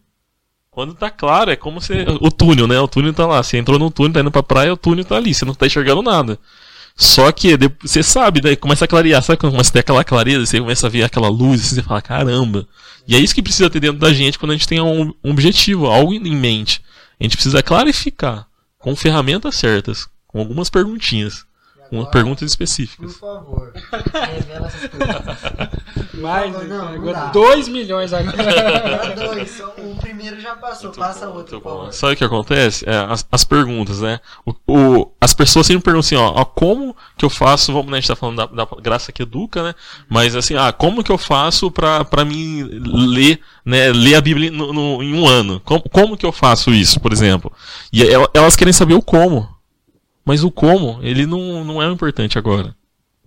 Quando 0.70 0.94
tá 0.94 1.10
claro, 1.10 1.50
é 1.50 1.56
como 1.56 1.82
se. 1.82 1.92
O 2.18 2.30
túnel, 2.30 2.66
né? 2.66 2.80
O 2.80 2.88
túnel 2.88 3.12
tá 3.12 3.26
lá. 3.26 3.42
Você 3.42 3.58
entrou 3.58 3.78
no 3.78 3.90
túnel, 3.90 4.14
tá 4.14 4.20
indo 4.20 4.30
pra 4.30 4.42
praia, 4.42 4.72
o 4.72 4.76
túnel 4.76 5.04
tá 5.04 5.16
ali. 5.16 5.34
Você 5.34 5.44
não 5.44 5.52
tá 5.54 5.66
enxergando 5.66 6.00
nada. 6.00 6.38
Só 6.96 7.32
que 7.32 7.56
você 7.80 8.02
sabe, 8.02 8.40
daí 8.40 8.56
começa 8.56 8.84
a 8.84 8.88
clarear, 8.88 9.22
sabe 9.22 9.38
quando 9.38 9.52
começa 9.52 9.70
a 9.70 9.72
ter 9.72 9.78
aquela 9.80 10.04
clareza, 10.04 10.46
você 10.46 10.60
começa 10.60 10.86
a 10.86 10.90
ver 10.90 11.02
aquela 11.02 11.28
luz, 11.28 11.60
e 11.60 11.74
você 11.74 11.82
fala, 11.82 12.02
caramba. 12.02 12.66
E 13.06 13.16
é 13.16 13.18
isso 13.18 13.34
que 13.34 13.42
precisa 13.42 13.70
ter 13.70 13.80
dentro 13.80 13.98
da 13.98 14.12
gente 14.12 14.38
quando 14.38 14.52
a 14.52 14.54
gente 14.54 14.68
tem 14.68 14.80
um, 14.80 15.12
um 15.24 15.30
objetivo, 15.30 15.86
algo 15.86 16.12
em 16.12 16.36
mente. 16.36 16.80
A 17.18 17.24
gente 17.24 17.36
precisa 17.36 17.62
clarificar 17.62 18.46
com 18.78 18.94
ferramentas 18.94 19.54
certas, 19.54 20.08
com 20.26 20.40
algumas 20.40 20.68
perguntinhas, 20.68 21.44
com 21.98 22.04
perguntas 22.06 22.40
Por 22.40 22.46
específicas. 22.46 23.16
favor, 23.16 23.72
revela 24.12 24.66
essas 24.66 24.88
coisas. 24.88 26.14
Mais, 26.14 26.52
Não, 26.52 26.64
não 26.66 26.88
agora 26.88 27.12
dá. 27.12 27.26
2 27.26 27.68
milhões 27.68 28.12
agora. 28.12 28.32
Agora 29.12 29.34
dois, 29.34 29.50
só 29.50 29.74
o 29.78 29.96
primeiro 30.00 30.40
já 30.40 30.54
passou, 30.56 30.90
passa 30.92 31.26
outro, 31.28 31.54
Muito 31.56 31.60
por 31.60 31.70
bom. 31.70 31.76
favor. 31.78 31.92
Sabe 31.92 32.12
o 32.14 32.16
que 32.16 32.24
acontece? 32.24 32.84
É, 32.88 32.96
as, 32.96 33.26
as 33.30 33.44
perguntas, 33.44 34.00
né? 34.00 34.20
O, 34.46 34.54
o- 34.66 35.12
as 35.20 35.34
pessoas 35.34 35.66
sempre 35.66 35.82
perguntam 35.84 36.00
assim, 36.06 36.16
ó, 36.16 36.32
ó, 36.40 36.44
como 36.44 36.96
que 37.16 37.24
eu 37.24 37.30
faço, 37.30 37.72
vamos, 37.72 37.90
né, 37.90 37.98
a 37.98 38.00
gente 38.00 38.08
tá 38.08 38.16
falando 38.16 38.36
da, 38.36 38.46
da 38.46 38.68
graça 38.80 39.12
que 39.12 39.22
educa, 39.22 39.62
né? 39.62 39.74
Mas 40.08 40.34
assim, 40.36 40.54
ah, 40.56 40.72
como 40.72 41.02
que 41.04 41.12
eu 41.12 41.18
faço 41.18 41.70
pra, 41.70 42.04
pra 42.04 42.24
mim 42.24 42.62
ler, 42.72 43.40
né, 43.64 43.92
ler 43.92 44.14
a 44.14 44.20
Bíblia 44.20 44.50
no- 44.50 44.72
no- 44.72 45.02
em 45.02 45.14
um 45.14 45.26
ano? 45.26 45.60
Como, 45.64 45.82
como 45.90 46.16
que 46.16 46.26
eu 46.26 46.32
faço 46.32 46.70
isso, 46.70 47.00
por 47.00 47.12
exemplo? 47.12 47.52
E 47.92 48.02
el- 48.02 48.28
elas 48.34 48.56
querem 48.56 48.72
saber 48.72 48.94
o 48.94 49.02
como. 49.02 49.48
Mas 50.24 50.44
o 50.44 50.50
como, 50.50 50.98
ele 51.02 51.26
não, 51.26 51.64
não 51.64 51.82
é 51.82 51.90
importante 51.90 52.38
agora. 52.38 52.74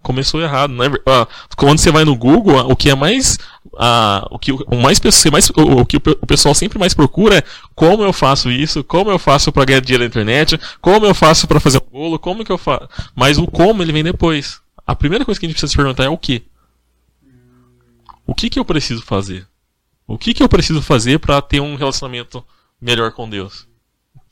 Começou 0.02 0.40
errado, 0.42 0.72
né? 0.72 0.86
Ah, 1.06 1.28
quando 1.58 1.80
você 1.80 1.92
vai 1.92 2.06
no 2.06 2.16
Google, 2.16 2.60
o 2.70 2.76
que 2.76 2.90
é 2.90 2.96
mais. 2.96 3.38
ah, 3.78 4.26
o 4.30 4.38
que 4.38 4.52
o 4.52 4.76
mais, 4.76 5.02
mais 5.32 5.50
o, 5.50 5.82
o 5.82 5.86
que 5.86 5.98
o 5.98 6.28
pessoal 6.28 6.54
sempre 6.54 6.78
mais 6.78 6.94
procura 6.94 7.40
é 7.40 7.44
como 7.74 8.04
eu 8.04 8.14
faço 8.14 8.52
isso, 8.52 8.84
como 8.84 9.10
eu 9.10 9.18
faço 9.18 9.52
para 9.52 9.66
ganhar 9.66 9.82
dinheiro 9.82 10.04
na 10.04 10.08
internet, 10.08 10.60
como 10.80 11.06
eu 11.06 11.16
faço 11.16 11.48
para 11.48 11.60
fazer 11.60 11.80
um 11.80 11.92
bolo, 11.92 12.20
como 12.20 12.46
que 12.46 12.52
eu 12.52 12.58
faço. 12.58 12.88
Mas 13.16 13.38
o 13.38 13.48
como 13.48 13.82
ele 13.82 13.92
vem 13.92 14.04
depois. 14.04 14.62
A 14.86 14.96
primeira 14.96 15.26
coisa 15.26 15.40
que 15.40 15.48
a 15.48 15.50
gente 15.50 15.56
precisa 15.56 15.72
se 15.72 15.78
perguntar 15.78 16.04
é 16.04 16.10
o 16.10 16.18
que. 16.18 16.44
O 18.28 18.36
que 18.36 18.50
que 18.50 18.60
eu 18.60 18.66
preciso 18.66 19.02
fazer? 19.02 19.48
O 20.08 20.18
que 20.18 20.34
que 20.36 20.44
eu 20.44 20.50
preciso 20.50 20.82
fazer 20.82 21.20
para 21.20 21.42
ter 21.42 21.60
um 21.60 21.76
relacionamento 21.76 22.44
melhor 22.80 23.12
com 23.12 23.28
Deus? 23.28 23.68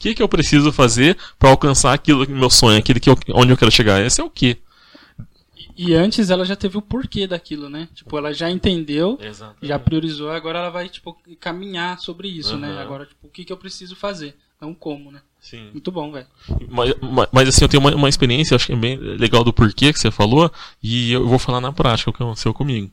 O 0.04 0.06
que 0.10 0.16
que 0.16 0.22
eu 0.22 0.28
preciso 0.28 0.70
fazer 0.74 1.18
para 1.40 1.50
alcançar 1.50 1.94
aquilo 1.94 2.26
que 2.26 2.32
meu 2.34 2.50
sonho, 2.50 2.78
aquilo 2.78 3.00
que 3.00 3.10
eu, 3.10 3.18
onde 3.36 3.54
eu 3.54 3.58
quero 3.58 3.72
chegar? 3.72 4.06
Esse 4.06 4.20
é 4.20 4.24
o 4.24 4.30
que. 4.30 4.58
E 5.78 5.94
antes 5.96 6.30
ela 6.30 6.44
já 6.44 6.58
teve 6.58 6.78
o 6.78 6.82
porquê 6.82 7.26
daquilo, 7.26 7.70
né? 7.70 7.88
Tipo, 7.96 8.18
ela 8.18 8.34
já 8.34 8.50
entendeu, 8.52 9.18
já 9.62 9.80
priorizou, 9.80 10.30
agora 10.30 10.60
ela 10.60 10.70
vai, 10.70 10.90
tipo, 10.90 11.18
caminhar 11.40 11.98
sobre 12.00 12.28
isso, 12.28 12.58
né? 12.58 12.68
Aham. 12.70 12.82
Agora, 12.82 13.06
tipo, 13.06 13.28
o 13.28 13.30
que, 13.30 13.46
que 13.46 13.54
eu 13.54 13.58
preciso 13.58 13.96
fazer? 13.96 14.36
Não 14.60 14.74
como, 14.74 15.10
né? 15.10 15.22
Sim. 15.42 15.70
Muito 15.72 15.90
bom, 15.92 16.12
velho. 16.12 16.28
Mas, 16.70 16.94
mas- 17.02 17.28
mas, 17.32 17.48
assim, 17.48 17.64
eu 17.64 17.70
tenho 17.70 17.82
uma, 17.82 17.96
uma 17.96 18.10
experiência, 18.10 18.56
acho 18.56 18.68
que 18.68 18.74
é 18.74 18.76
bem 18.76 18.98
legal 18.98 19.42
do 19.44 19.54
porquê 19.54 19.92
que 19.94 20.00
você 20.00 20.12
falou, 20.12 20.52
e 20.84 21.14
eu 21.14 21.26
vou 21.28 21.40
falar 21.40 21.62
na 21.62 21.72
prática 21.72 22.10
o 22.10 22.14
que 22.14 22.22
aconteceu 22.22 22.54
comigo. 22.54 22.92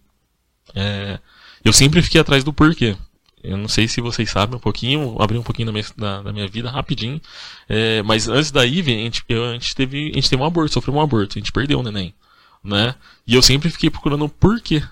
É, 0.74 1.18
eu 1.64 1.72
sempre 1.72 2.00
fiquei 2.02 2.20
atrás 2.20 2.44
do 2.44 2.52
porquê. 2.52 2.96
Eu 3.42 3.56
não 3.56 3.68
sei 3.68 3.88
se 3.88 4.00
vocês 4.00 4.30
sabem 4.30 4.56
um 4.56 4.60
pouquinho, 4.60 5.12
vou 5.12 5.22
abrir 5.22 5.38
um 5.38 5.42
pouquinho 5.42 5.66
da 5.66 5.72
minha, 5.72 5.84
da, 5.96 6.22
da 6.22 6.32
minha 6.32 6.46
vida 6.46 6.70
rapidinho. 6.70 7.20
É, 7.68 8.02
mas 8.02 8.28
antes 8.28 8.50
da 8.50 8.62
Ivy, 8.64 8.92
a 8.92 8.98
gente, 8.98 9.24
eu- 9.28 9.44
a 9.50 9.52
gente 9.54 9.74
teve, 9.74 10.10
a 10.10 10.14
gente 10.14 10.28
teve 10.28 10.42
um 10.42 10.44
aborto, 10.44 10.72
sofreu 10.74 10.94
um 10.94 11.00
aborto, 11.00 11.38
a 11.38 11.40
gente 11.40 11.52
perdeu 11.52 11.80
o 11.80 11.82
neném. 11.82 12.14
Né? 12.62 12.94
E 13.26 13.34
eu 13.34 13.42
sempre 13.42 13.70
fiquei 13.70 13.88
procurando 13.88 14.24
um 14.24 14.28
porquê. 14.28 14.82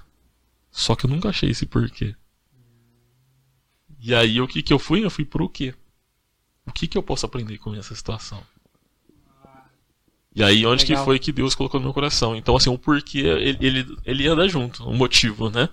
Só 0.70 0.94
que 0.96 1.04
eu 1.04 1.10
nunca 1.10 1.28
achei 1.28 1.50
esse 1.50 1.66
porquê. 1.66 2.14
E 4.00 4.14
aí 4.14 4.40
o 4.40 4.48
que 4.48 4.62
que 4.62 4.72
eu 4.72 4.78
fui? 4.78 5.04
Eu 5.04 5.10
fui 5.10 5.24
pro 5.24 5.48
quê? 5.48 5.74
O 6.64 6.72
que 6.72 6.86
que 6.86 6.96
eu 6.96 7.02
posso 7.02 7.26
aprender 7.26 7.58
com 7.58 7.74
essa 7.74 7.94
situação? 7.94 8.42
E 10.34 10.42
aí 10.42 10.64
onde 10.64 10.84
que 10.84 10.92
Legal. 10.92 11.04
foi 11.04 11.18
que 11.18 11.32
Deus 11.32 11.54
colocou 11.54 11.80
no 11.80 11.84
meu 11.84 11.94
coração? 11.94 12.36
Então 12.36 12.56
assim, 12.56 12.70
o 12.70 12.78
porquê 12.78 13.18
ele, 13.18 13.58
ele, 13.60 13.96
ele 14.04 14.28
anda 14.28 14.48
junto, 14.48 14.84
o 14.88 14.94
motivo, 14.94 15.50
né? 15.50 15.68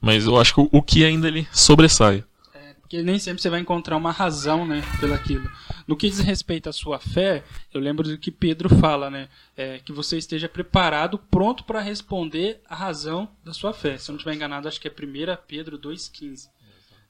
Mas 0.00 0.26
eu 0.26 0.38
acho 0.38 0.54
que 0.54 0.68
o, 0.72 0.82
que 0.82 1.04
ainda 1.04 1.28
ele 1.28 1.46
sobressai. 1.52 2.24
Porque 2.88 3.02
nem 3.02 3.18
sempre 3.18 3.42
você 3.42 3.50
vai 3.50 3.60
encontrar 3.60 3.98
uma 3.98 4.10
razão, 4.10 4.66
né, 4.66 4.82
pelo 4.98 5.12
aquilo. 5.12 5.46
No 5.86 5.94
que 5.94 6.08
diz 6.08 6.20
respeito 6.20 6.70
à 6.70 6.72
sua 6.72 6.98
fé, 6.98 7.44
eu 7.72 7.82
lembro 7.82 8.08
do 8.08 8.16
que 8.16 8.30
Pedro 8.30 8.70
fala, 8.80 9.10
né, 9.10 9.28
é, 9.54 9.78
que 9.78 9.92
você 9.92 10.16
esteja 10.16 10.48
preparado, 10.48 11.18
pronto 11.18 11.64
para 11.64 11.82
responder 11.82 12.62
a 12.66 12.74
razão 12.74 13.28
da 13.44 13.52
sua 13.52 13.74
fé. 13.74 13.98
Se 13.98 14.10
eu 14.10 14.14
não 14.14 14.16
estiver 14.16 14.34
enganado, 14.34 14.66
acho 14.66 14.80
que 14.80 14.88
é 14.88 14.90
1 14.90 15.36
Pedro 15.46 15.78
2,15. 15.78 16.48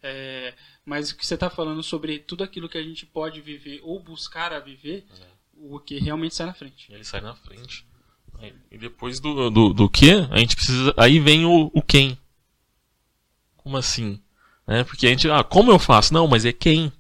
É, 0.03 0.53
mas 0.85 1.13
o 1.13 1.17
que 1.17 1.25
você 1.25 1.35
está 1.35 1.49
falando 1.49 1.81
sobre 1.81 2.19
tudo 2.19 2.43
aquilo 2.43 2.69
que 2.69 2.79
a 2.79 2.83
gente 2.83 3.07
pode 3.07 3.41
viver 3.41 3.81
ou 3.85 4.03
buscar 4.03 4.53
a 4.53 4.59
viver, 4.59 5.07
o 5.55 5.79
que 5.79 6.01
realmente 6.01 6.35
sai 6.35 6.47
na 6.47 6.55
frente. 6.55 6.93
Ele 6.93 7.05
sai 7.05 7.21
na 7.21 7.37
frente. 7.37 7.87
E 8.71 8.79
depois 8.79 9.21
do, 9.21 9.49
do, 9.49 9.73
do 9.73 9.89
que, 9.89 10.11
a 10.31 10.39
gente 10.39 10.57
precisa. 10.57 10.93
Aí 10.97 11.21
vem 11.21 11.45
o, 11.45 11.71
o 11.73 11.83
quem. 11.83 12.19
Como 13.69 13.77
assim? 13.77 14.19
Né? 14.67 14.83
Porque 14.83 15.07
a 15.07 15.11
gente. 15.11 15.31
Ah, 15.31 15.45
como 15.45 15.71
eu 15.71 15.79
faço? 15.79 16.15
Não, 16.15 16.27
mas 16.27 16.47
é 16.47 16.53
quem. 16.55 16.91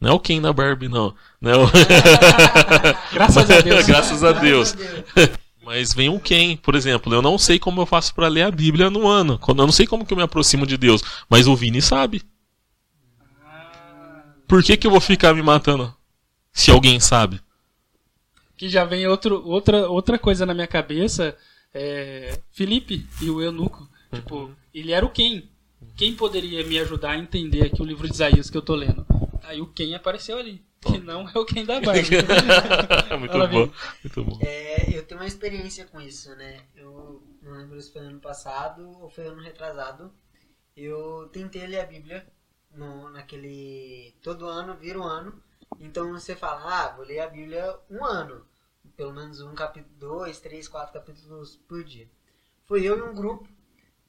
Não 0.00 0.08
é 0.08 0.12
o 0.14 0.18
quem 0.18 0.40
da 0.40 0.54
Barbie, 0.54 0.88
não. 0.88 1.14
não 1.38 1.50
é 1.50 1.56
o... 1.58 1.70
Graças 3.12 3.50
a 3.50 3.60
Deus. 3.60 3.84
Graças 3.84 4.24
a 4.24 4.32
Deus. 4.32 4.72
Graças 4.72 5.04
a 5.18 5.28
Deus. 5.28 5.36
Mas 5.62 5.92
vem 5.92 6.08
o 6.08 6.18
quem, 6.18 6.56
por 6.56 6.74
exemplo, 6.74 7.12
eu 7.12 7.20
não 7.20 7.36
sei 7.36 7.58
como 7.58 7.82
eu 7.82 7.84
faço 7.84 8.14
para 8.14 8.28
ler 8.28 8.40
a 8.40 8.50
Bíblia 8.50 8.88
no 8.88 9.06
ano. 9.06 9.38
Quando 9.38 9.58
eu 9.58 9.66
não 9.66 9.72
sei 9.72 9.86
como 9.86 10.06
que 10.06 10.14
eu 10.14 10.16
me 10.16 10.22
aproximo 10.22 10.66
de 10.66 10.78
Deus, 10.78 11.02
mas 11.28 11.46
o 11.46 11.54
Vini 11.54 11.82
sabe. 11.82 12.22
Por 14.48 14.62
que 14.62 14.78
que 14.78 14.86
eu 14.86 14.90
vou 14.90 15.00
ficar 15.00 15.34
me 15.34 15.42
matando? 15.42 15.94
Se 16.54 16.70
alguém 16.70 16.98
sabe. 17.00 17.38
Que 18.56 18.70
já 18.70 18.86
vem 18.86 19.06
outro, 19.06 19.46
outra, 19.46 19.90
outra 19.90 20.18
coisa 20.18 20.46
na 20.46 20.54
minha 20.54 20.66
cabeça. 20.66 21.36
É, 21.74 22.40
Felipe 22.50 23.06
e 23.20 23.28
o 23.28 23.42
eunuco. 23.42 23.86
Tipo, 24.10 24.50
ele 24.72 24.92
era 24.92 25.04
o 25.04 25.10
quem? 25.10 25.50
Quem 25.96 26.14
poderia 26.14 26.64
me 26.64 26.78
ajudar 26.78 27.12
a 27.12 27.18
entender 27.18 27.66
aqui 27.66 27.80
o 27.80 27.84
livro 27.84 28.06
de 28.06 28.14
Isaías 28.14 28.50
que 28.50 28.56
eu 28.56 28.62
tô 28.62 28.74
lendo? 28.74 29.06
Aí 29.42 29.60
o 29.60 29.66
quem 29.66 29.94
apareceu 29.94 30.38
ali. 30.38 30.64
Que 30.80 30.98
não 30.98 31.28
é 31.28 31.38
o 31.38 31.44
quem 31.44 31.64
da 31.64 31.80
Barbie. 31.80 32.10
muito 33.18 33.38
bom. 33.48 33.72
Muito 34.02 34.24
bom. 34.24 34.38
É, 34.42 34.96
eu 34.96 35.04
tenho 35.04 35.20
uma 35.20 35.26
experiência 35.26 35.86
com 35.86 36.00
isso, 36.00 36.34
né? 36.36 36.60
Eu 36.74 37.22
não 37.42 37.52
lembro 37.52 37.80
se 37.80 37.92
foi 37.92 38.02
ano 38.02 38.20
passado 38.20 38.90
ou 39.00 39.08
foi 39.08 39.26
ano 39.26 39.42
retrasado. 39.42 40.12
Eu 40.76 41.28
tentei 41.32 41.66
ler 41.66 41.80
a 41.80 41.86
Bíblia 41.86 42.26
no, 42.74 43.10
naquele. 43.10 44.14
Todo 44.22 44.46
ano 44.46 44.74
vira 44.74 44.98
um 44.98 45.04
ano. 45.04 45.42
Então 45.80 46.12
você 46.12 46.36
fala, 46.36 46.84
ah, 46.84 46.96
vou 46.96 47.04
ler 47.04 47.20
a 47.20 47.28
Bíblia 47.28 47.78
um 47.90 48.04
ano. 48.04 48.44
Pelo 48.96 49.12
menos 49.12 49.40
um 49.40 49.54
capítulo, 49.54 49.94
dois, 49.98 50.40
três, 50.40 50.68
quatro 50.68 50.92
capítulos 50.92 51.56
por 51.68 51.82
dia. 51.82 52.08
Foi 52.66 52.82
eu 52.82 52.98
e 52.98 53.02
um 53.02 53.14
grupo. 53.14 53.48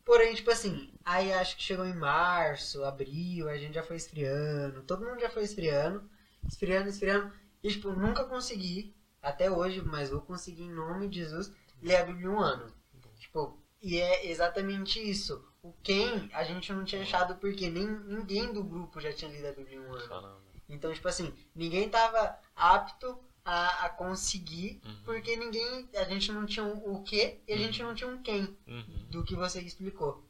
Porém, 0.05 0.35
tipo 0.35 0.51
assim, 0.51 0.93
aí 1.03 1.33
acho 1.33 1.57
que 1.57 1.63
chegou 1.63 1.83
em 1.83 1.95
março, 1.95 2.83
abril, 2.83 3.49
a 3.49 3.57
gente 3.57 3.73
já 3.73 3.83
foi 3.83 3.95
esfriando. 3.95 4.83
Todo 4.83 5.03
mundo 5.03 5.19
já 5.19 5.31
foi 5.31 5.43
esfriando. 5.43 6.07
Esfriando, 6.47 6.87
esfriando. 6.87 7.33
E, 7.63 7.69
tipo, 7.69 7.91
nunca 7.91 8.23
consegui 8.23 8.95
até 9.19 9.49
hoje, 9.49 9.81
mas 9.81 10.11
vou 10.11 10.21
conseguir 10.21 10.61
em 10.61 10.71
nome 10.71 11.09
de 11.09 11.21
Jesus 11.21 11.51
ler 11.81 11.95
a 11.95 12.05
Bíblia 12.05 12.29
um 12.29 12.39
ano. 12.39 12.71
Tipo, 13.17 13.59
e 13.81 13.97
é 13.97 14.29
exatamente 14.29 14.99
isso. 14.99 15.43
O 15.63 15.73
quem 15.81 16.29
a 16.31 16.43
gente 16.43 16.71
não 16.71 16.85
tinha 16.85 17.01
achado 17.01 17.35
porque 17.37 17.67
nem 17.67 17.87
ninguém 17.87 18.53
do 18.53 18.63
grupo 18.63 19.01
já 19.01 19.11
tinha 19.11 19.31
lido 19.31 19.47
a 19.47 19.51
Bíblia 19.51 19.77
em 19.77 19.79
um 19.79 19.93
ano. 19.93 20.39
Então, 20.69 20.93
tipo 20.93 21.07
assim, 21.07 21.33
ninguém 21.55 21.89
tava 21.89 22.37
apto 22.55 23.19
a, 23.45 23.85
a 23.85 23.89
conseguir 23.89 24.81
Uhum. 24.83 24.95
porque 25.05 25.37
ninguém. 25.37 25.87
A 25.95 26.03
gente 26.05 26.31
não 26.31 26.45
tinha 26.45 26.65
um 26.65 26.93
o 26.95 27.03
que 27.03 27.37
e 27.47 27.53
a 27.53 27.57
gente 27.57 27.81
não 27.83 27.93
tinha 27.93 28.09
um 28.09 28.17
quem 28.21 28.41
Uhum. 28.67 28.83
do 29.11 29.23
que 29.23 29.35
você 29.35 29.61
explicou. 29.61 30.23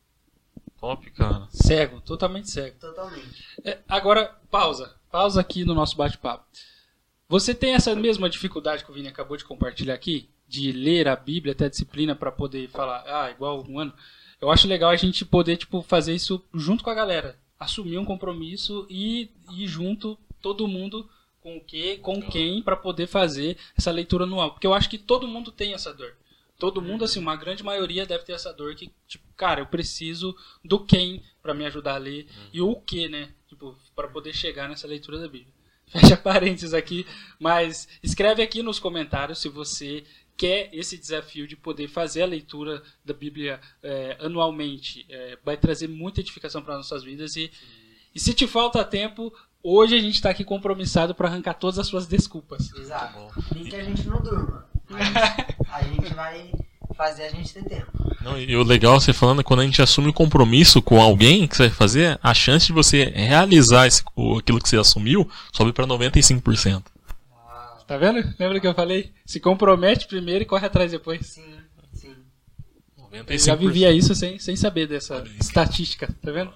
Top, 0.80 1.10
cara. 1.12 1.48
cego, 1.50 2.02
totalmente 2.02 2.50
cego. 2.52 2.78
Totalmente. 2.80 3.44
É, 3.64 3.80
agora, 3.88 4.36
pausa. 4.52 4.94
Pausa 5.10 5.40
aqui 5.42 5.64
no 5.64 5.74
nosso 5.74 5.96
bate-papo. 5.96 6.46
Você 7.28 7.56
tem 7.56 7.74
essa 7.74 7.96
mesma 7.96 8.30
dificuldade 8.30 8.84
que 8.84 8.92
o 8.92 8.94
Vini 8.94 9.08
acabou 9.08 9.36
de 9.38 9.46
compartilhar 9.46 9.94
aqui? 9.96 10.30
De 10.48 10.72
ler 10.72 11.08
a 11.08 11.16
Bíblia, 11.16 11.54
até 11.54 11.66
a 11.66 11.70
disciplina 11.70 12.14
para 12.16 12.32
poder 12.32 12.70
falar, 12.70 13.04
ah, 13.08 13.32
igual 13.32 13.66
um 13.68 13.80
ano. 13.80 13.94
Eu 14.40 14.52
acho 14.52 14.68
legal 14.68 14.92
a 14.92 14.96
gente 14.96 15.26
poder, 15.26 15.58
tipo, 15.58 15.82
fazer 15.82 16.14
isso 16.14 16.44
junto 16.54 16.84
com 16.84 16.90
a 16.92 16.94
galera. 16.94 17.40
Assumir 17.60 17.98
um 17.98 18.06
compromisso 18.06 18.86
e 18.90 19.32
ir 19.54 19.66
junto, 19.68 20.20
todo 20.42 20.68
mundo, 20.68 21.10
com 21.46 21.58
o 21.58 21.62
quê, 21.64 22.00
com 22.02 22.20
quem, 22.20 22.60
para 22.64 22.76
poder 22.76 23.06
fazer 23.06 23.56
essa 23.78 23.92
leitura 23.92 24.24
anual. 24.24 24.54
Porque 24.54 24.66
eu 24.66 24.74
acho 24.74 24.90
que 24.90 24.98
todo 24.98 25.28
mundo 25.28 25.52
tem 25.52 25.76
essa 25.76 25.94
dor. 25.94 26.18
Todo 26.58 26.82
mundo, 26.82 27.06
assim, 27.06 27.20
uma 27.20 27.36
grande 27.36 27.64
maioria 27.64 28.04
deve 28.04 28.24
ter 28.24 28.32
essa 28.32 28.52
dor 28.52 28.74
que, 28.74 28.92
tipo, 29.08 29.24
cara, 29.38 29.62
eu 29.62 29.68
preciso 29.68 30.36
do 30.64 30.84
quem 30.84 31.22
para 31.44 31.54
me 31.54 31.64
ajudar 31.68 31.94
a 31.94 32.00
ler 32.00 32.26
e 32.52 32.62
o 32.62 32.76
que, 32.78 33.08
né? 33.08 33.30
Tipo, 33.48 33.78
para 33.96 34.08
poder 34.08 34.34
chegar 34.34 34.68
nessa 34.68 34.88
leitura 34.88 35.20
da 35.20 35.28
Bíblia. 35.28 35.54
Fecha 35.86 36.18
parênteses 36.18 36.74
aqui, 36.74 37.06
mas 37.40 37.88
escreve 38.02 38.42
aqui 38.42 38.64
nos 38.64 38.80
comentários 38.80 39.38
se 39.38 39.48
você 39.48 40.04
quer 40.36 40.72
esse 40.74 40.98
desafio 40.98 41.46
de 41.48 41.56
poder 41.56 41.88
fazer 41.88 42.24
a 42.24 42.26
leitura 42.26 42.82
da 43.04 43.14
Bíblia 43.14 43.62
é, 43.84 44.18
anualmente. 44.20 45.06
É, 45.08 45.38
vai 45.46 45.58
trazer 45.58 45.88
muita 45.88 46.22
edificação 46.22 46.64
para 46.64 46.76
nossas 46.76 47.04
vidas 47.04 47.36
e, 47.36 47.52
e 48.16 48.20
se 48.20 48.34
te 48.34 48.48
falta 48.48 48.84
tempo, 48.84 49.32
hoje 49.66 49.96
a 49.96 50.00
gente 50.00 50.16
está 50.16 50.30
aqui 50.30 50.44
compromissado 50.44 51.16
para 51.16 51.28
arrancar 51.28 51.56
todas 51.56 51.80
as 51.80 51.88
suas 51.88 52.06
desculpas. 52.06 52.72
Exato. 52.78 53.18
Nem 53.54 53.66
que 53.66 53.76
a 53.76 53.84
gente 53.84 54.08
não 54.08 54.22
durma. 54.22 54.66
Mas 54.88 55.16
a 55.74 55.84
gente 55.84 56.14
vai 56.14 56.52
fazer 56.96 57.24
a 57.24 57.30
gente 57.30 57.52
ter 57.52 57.64
tempo. 57.64 57.92
Não, 58.22 58.40
e 58.40 58.56
o 58.56 58.64
legal 58.64 59.00
você 59.00 59.12
falando 59.12 59.42
é 59.42 59.44
quando 59.44 59.62
a 59.62 59.66
gente 59.66 59.82
assume 59.82 60.10
um 60.10 60.14
compromisso 60.14 60.82
com 60.82 61.02
alguém 61.02 61.48
que 61.48 61.58
você 61.58 61.68
vai 61.68 61.76
fazer, 61.76 62.20
a 62.22 62.34
chance 62.34 62.68
de 62.68 62.74
você 62.74 63.06
realizar 63.06 63.88
esse, 63.88 64.04
aquilo 64.38 64.62
que 64.62 64.70
você 64.70 64.78
assumiu 64.78 65.30
sobe 65.52 65.74
para 65.74 65.88
95%. 65.88 66.84
Tá 67.88 67.98
vendo? 67.98 68.34
Lembra 68.40 68.60
que 68.60 68.68
eu 68.68 68.74
falei? 68.74 69.12
Se 69.26 69.40
compromete 69.40 70.08
primeiro 70.08 70.44
e 70.44 70.46
corre 70.46 70.66
atrás 70.66 70.92
depois. 70.92 71.26
Sim, 71.26 71.44
sim. 71.94 72.16
95%. 73.12 73.26
Eu 73.28 73.38
já 73.38 73.56
vivia 73.56 73.92
isso 73.92 74.16
sem, 74.16 74.40
sem 74.40 74.56
saber 74.56 74.88
dessa 74.88 75.24
estatística, 75.40 76.08
tá 76.22 76.32
vendo? 76.32 76.52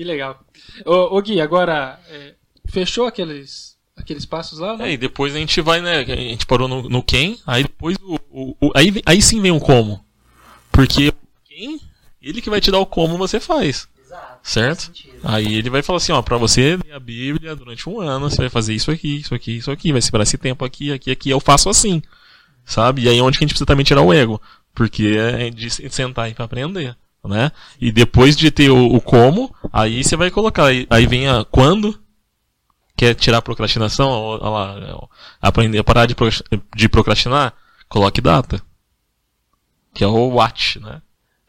Que 0.00 0.04
legal. 0.04 0.42
Ô, 0.86 1.14
ô 1.18 1.20
Gui, 1.20 1.42
agora, 1.42 2.00
é, 2.08 2.32
fechou 2.70 3.04
aqueles, 3.06 3.76
aqueles 3.94 4.24
passos 4.24 4.58
lá, 4.58 4.74
né? 4.74 4.88
É, 4.88 4.92
e 4.92 4.96
depois 4.96 5.34
a 5.34 5.38
gente 5.38 5.60
vai, 5.60 5.82
né? 5.82 5.98
A 5.98 6.04
gente 6.16 6.46
parou 6.46 6.66
no, 6.66 6.88
no 6.88 7.02
quem, 7.02 7.38
aí 7.46 7.64
depois 7.64 7.98
o, 8.02 8.18
o- 8.30 8.56
o- 8.58 8.72
aí, 8.74 9.02
aí 9.04 9.20
sim 9.20 9.42
vem 9.42 9.50
o 9.52 9.60
como. 9.60 10.02
Porque 10.72 11.08
o 11.10 11.14
quem, 11.44 11.78
ele 12.22 12.40
que 12.40 12.48
vai 12.48 12.62
te 12.62 12.70
dar 12.70 12.78
o 12.78 12.86
como 12.86 13.18
você 13.18 13.38
faz. 13.38 13.86
Exato. 14.02 14.38
Certo? 14.42 14.90
Aí 15.22 15.54
ele 15.54 15.68
vai 15.68 15.82
falar 15.82 15.98
assim, 15.98 16.12
ó, 16.12 16.22
pra 16.22 16.38
você 16.38 16.78
ler 16.82 16.94
a 16.94 16.98
Bíblia 16.98 17.54
durante 17.54 17.86
um 17.86 18.00
ano, 18.00 18.30
você 18.30 18.38
vai 18.38 18.48
fazer 18.48 18.72
isso 18.72 18.90
aqui, 18.90 19.16
isso 19.18 19.34
aqui, 19.34 19.58
isso 19.58 19.70
aqui, 19.70 19.92
vai 19.92 20.00
separar 20.00 20.22
esse 20.22 20.38
tempo 20.38 20.64
aqui, 20.64 20.90
aqui, 20.92 21.10
aqui, 21.10 21.28
eu 21.28 21.40
faço 21.40 21.68
assim. 21.68 22.02
Sabe? 22.64 23.02
E 23.02 23.08
aí 23.10 23.18
é 23.18 23.22
onde 23.22 23.36
que 23.36 23.44
a 23.44 23.46
gente 23.46 23.52
precisa 23.52 23.66
também 23.66 23.84
tirar 23.84 24.00
o 24.00 24.14
ego. 24.14 24.40
Porque 24.74 25.08
é 25.18 25.50
de 25.50 25.68
se- 25.68 25.90
sentar 25.90 26.30
e 26.30 26.32
pra 26.32 26.46
aprender. 26.46 26.96
Né? 27.22 27.52
E 27.80 27.92
depois 27.92 28.36
de 28.36 28.50
ter 28.50 28.70
o, 28.70 28.94
o 28.94 29.00
como, 29.00 29.54
aí 29.72 30.02
você 30.02 30.16
vai 30.16 30.30
colocar. 30.30 30.66
Aí, 30.66 30.86
aí 30.88 31.06
vem 31.06 31.28
a 31.28 31.44
quando. 31.44 31.98
Quer 32.96 33.14
tirar 33.14 33.38
a 33.38 33.42
procrastinação? 33.42 34.08
Ó, 34.10 34.36
lá, 34.36 35.08
aprender 35.40 35.78
a 35.78 35.84
parar 35.84 36.06
de, 36.06 36.14
de 36.76 36.88
procrastinar? 36.88 37.54
Coloque 37.88 38.20
data. 38.20 38.60
Que 39.94 40.04
é 40.04 40.06
o 40.06 40.28
what, 40.28 40.78
né? 40.80 41.00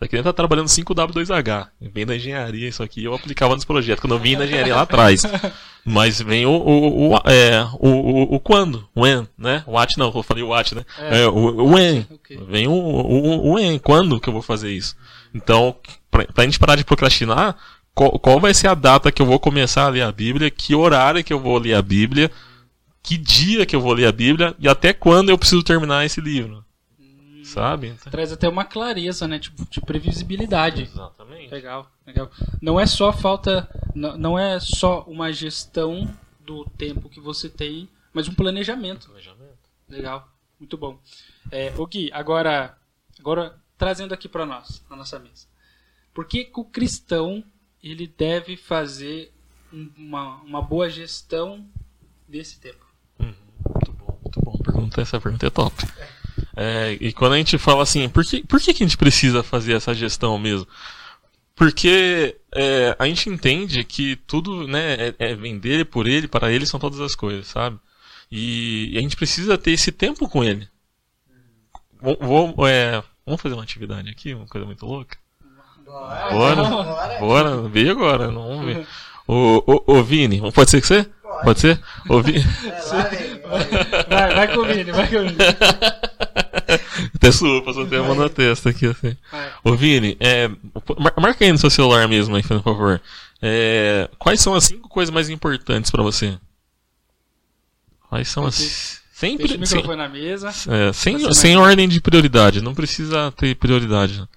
Isso 0.02 0.06
aqui 0.06 0.24
tá 0.24 0.34
trabalhando 0.34 0.66
5W2H. 0.66 1.68
Vem 1.80 2.06
da 2.08 2.16
engenharia 2.16 2.68
isso 2.68 2.82
aqui, 2.82 3.04
eu 3.04 3.14
aplicava 3.14 3.54
nos 3.54 3.64
projetos, 3.64 4.02
quando 4.02 4.16
eu 4.16 4.20
vim 4.20 4.36
na 4.36 4.46
engenharia 4.46 4.76
lá 4.76 4.82
atrás. 4.82 5.22
Mas 5.86 6.20
vem 6.20 6.44
o, 6.46 6.52
o, 6.52 7.10
o, 7.10 7.18
é, 7.26 7.64
o, 7.74 7.90
o, 7.90 8.36
o 8.36 8.40
quando, 8.40 8.88
when, 8.96 9.28
né? 9.38 9.64
What 9.68 9.98
não, 10.00 10.12
eu 10.14 10.24
falei 10.24 10.44
o 10.44 10.48
what, 10.48 10.74
né? 10.74 10.84
É. 10.98 11.22
É, 11.22 11.28
o, 11.28 11.66
when. 11.66 12.08
Ok. 12.10 12.40
Vem 12.50 12.68
o, 12.68 12.72
o, 12.72 13.48
o 13.48 13.54
when, 13.54 13.78
quando 13.78 14.20
que 14.20 14.28
eu 14.28 14.34
vou 14.34 14.42
fazer 14.42 14.72
isso? 14.72 14.96
Então, 15.34 15.76
pra, 16.10 16.26
pra 16.26 16.44
gente 16.44 16.60
parar 16.60 16.76
de 16.76 16.84
procrastinar, 16.84 17.58
qual, 17.94 18.18
qual 18.20 18.40
vai 18.40 18.54
ser 18.54 18.68
a 18.68 18.74
data 18.74 19.12
que 19.12 19.22
eu 19.22 19.26
vou 19.26 19.40
começar 19.40 19.86
a 19.86 19.90
ler 19.90 20.02
a 20.02 20.12
Bíblia, 20.12 20.50
que 20.50 20.76
horário 20.76 21.24
que 21.24 21.34
eu 21.34 21.40
vou 21.40 21.58
ler 21.58 21.74
a 21.74 21.82
Bíblia, 21.82 22.32
que 23.04 23.18
dia 23.18 23.66
que 23.66 23.76
eu 23.76 23.82
vou 23.82 23.94
ler 23.94 24.08
a 24.08 24.12
Bíblia 24.12 24.56
e 24.60 24.68
até 24.68 24.94
quando 24.94 25.30
eu 25.30 25.38
preciso 25.38 25.64
terminar 25.64 26.06
esse 26.06 26.22
livro. 26.22 26.64
Sabe? 27.44 27.94
Traz 28.10 28.32
até 28.32 28.48
uma 28.48 28.64
clareza, 28.64 29.28
né? 29.28 29.38
Tipo, 29.38 29.66
de 29.70 29.82
previsibilidade. 29.82 30.84
Exatamente. 30.84 31.52
Legal, 31.52 31.92
legal. 32.06 32.32
Não 32.62 32.80
é 32.80 32.86
só 32.86 33.12
falta. 33.12 33.68
Não, 33.94 34.18
não 34.18 34.40
é 34.40 34.60
só 34.60 35.04
uma 35.04 35.34
gestão 35.34 36.10
do 36.40 36.64
tempo 36.78 37.10
que 37.10 37.20
você 37.20 37.50
tem, 37.50 37.90
mas 38.14 38.30
um 38.30 38.34
planejamento. 38.34 39.12
Legal, 39.90 40.30
muito 40.58 40.78
bom. 40.78 40.98
É, 41.52 41.74
ô 41.78 41.86
Gui, 41.86 42.10
agora, 42.14 42.78
agora 43.20 43.61
trazendo 43.82 44.14
aqui 44.14 44.30
para 44.30 44.46
nós, 44.46 44.84
na 44.88 44.96
nossa 44.96 45.18
mesa. 45.18 45.48
Por 46.14 46.26
que, 46.26 46.46
que 46.46 46.60
o 46.60 46.64
cristão 46.64 47.44
ele 47.84 48.06
deve 48.06 48.56
fazer 48.56 49.34
um- 49.74 49.90
uma, 49.98 50.36
uma 50.44 50.62
boa 50.62 50.88
gestão 50.88 51.66
desse 52.28 52.60
tempo? 52.60 52.86
Muito 53.18 53.92
bom, 53.94 54.20
muito 54.22 54.40
bom. 54.40 54.56
Pergunta, 54.60 55.02
essa 55.02 55.20
pergunta 55.20 55.48
é 55.48 55.50
top. 55.50 55.76
É, 56.56 56.96
e 57.02 57.12
quando 57.12 57.34
a 57.34 57.38
gente 57.38 57.58
fala 57.58 57.82
assim, 57.82 58.08
por 58.08 58.24
que, 58.24 58.46
por 58.46 58.62
que, 58.62 58.72
que 58.72 58.84
a 58.84 58.86
gente 58.86 58.98
precisa 58.98 59.42
fazer 59.42 59.74
essa 59.74 59.96
gestão 59.96 60.38
mesmo? 60.38 60.68
Porque 61.56 62.40
é, 62.54 62.96
a 63.00 63.08
gente 63.08 63.32
entende 63.32 63.84
que 63.84 64.16
tudo 64.16 64.68
né, 64.68 65.08
é, 65.08 65.16
é 65.18 65.36
vem 65.36 65.58
dele, 65.58 65.86
por 65.86 66.06
ele, 66.06 66.28
para 66.28 66.52
ele 66.52 66.68
são 66.68 66.80
todas 66.80 67.00
as 67.00 67.16
coisas, 67.16 67.48
sabe? 67.48 67.80
E, 68.32 68.92
e 68.94 68.98
a 69.00 69.02
gente 69.02 69.16
precisa 69.16 69.58
ter 69.58 69.72
esse 69.72 69.92
tempo 69.92 70.30
com 70.30 70.44
ele. 70.44 70.70
Vou, 72.00 72.54
vou, 72.54 72.68
é, 72.68 73.04
vamos 73.26 73.42
fazer 73.42 73.56
uma 73.56 73.64
atividade 73.64 74.10
aqui, 74.10 74.34
uma 74.34 74.46
coisa 74.48 74.66
muito 74.66 74.86
louca? 74.86 75.18
Bora. 75.86 76.32
Bora, 76.32 76.64
Bora. 76.64 77.20
bora, 77.20 77.62
veio 77.70 77.92
agora, 77.92 78.32
não 78.32 78.48
vamos 78.48 78.66
ver. 78.66 78.88
Ô, 79.28 79.64
ô, 79.66 79.84
ô 79.98 80.04
Vini, 80.04 80.40
pode 80.52 80.70
ser 80.72 80.82
que 80.82 80.88
você? 80.88 81.04
Pode. 81.04 81.44
Pode 81.44 81.60
ser? 81.60 81.82
Ô, 82.10 82.22
Vini. 82.22 82.40
É, 82.66 82.94
lá 82.94 83.04
vem. 83.04 83.42
Vai, 84.10 84.36
vai 84.36 84.48
com 84.56 84.60
o 84.62 84.66
Vini, 84.66 84.92
vai 84.92 85.08
com 85.10 85.16
o 85.18 85.22
Vini. 85.22 85.36
Até 87.16 87.32
suou, 87.32 87.62
passou 87.64 87.84
até 87.86 87.98
a 87.98 88.04
mão 88.04 88.16
na 88.16 88.30
testa 88.30 88.70
aqui, 88.70 88.86
assim. 88.88 89.16
Vai. 89.32 89.52
Ô 89.64 89.76
Vini, 89.76 90.18
é, 90.20 90.48
mar- 90.98 91.14
marca 91.20 91.44
aí 91.44 91.52
no 91.52 91.58
seu 91.58 91.70
celular 91.70 92.08
mesmo, 92.08 92.36
aí, 92.36 92.44
por 92.44 92.62
favor. 92.62 93.02
É, 93.42 94.10
quais 94.20 94.40
são 94.42 94.54
as 94.54 94.66
cinco 94.66 94.88
coisas 94.90 95.14
mais 95.14 95.30
importantes 95.30 95.90
pra 95.92 96.02
você? 96.04 96.38
Quais 98.10 98.28
são 98.28 98.46
as. 98.46 99.01
Sem, 99.22 99.38
Deixa 99.38 99.54
o 99.54 99.58
pri- 99.60 99.68
sem, 99.68 99.78
microfone 99.78 100.02
na 100.02 100.10
mesa. 100.10 100.50
é, 100.50 100.92
sem, 100.94 101.16
Você 101.20 101.34
sem 101.42 101.56
vai- 101.56 101.64
ordem 101.70 101.88
de 101.88 102.02
prioridade, 102.02 102.60
não 102.60 102.74
precisa 102.74 103.32
ter 103.34 103.54
prioridade. 103.56 104.28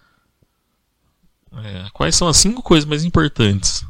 É, 1.55 1.89
quais 1.95 2.15
são 2.15 2.29
as 2.29 2.37
cinco 2.37 2.63
coisas 2.63 2.87
mais 2.87 3.03
importantes? 3.03 3.83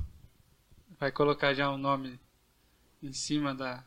Vai 1.01 1.11
colocar 1.11 1.53
já 1.53 1.69
o 1.69 1.77
nome 1.77 2.17
em 3.03 3.13
cima 3.13 3.53
da 3.53 3.83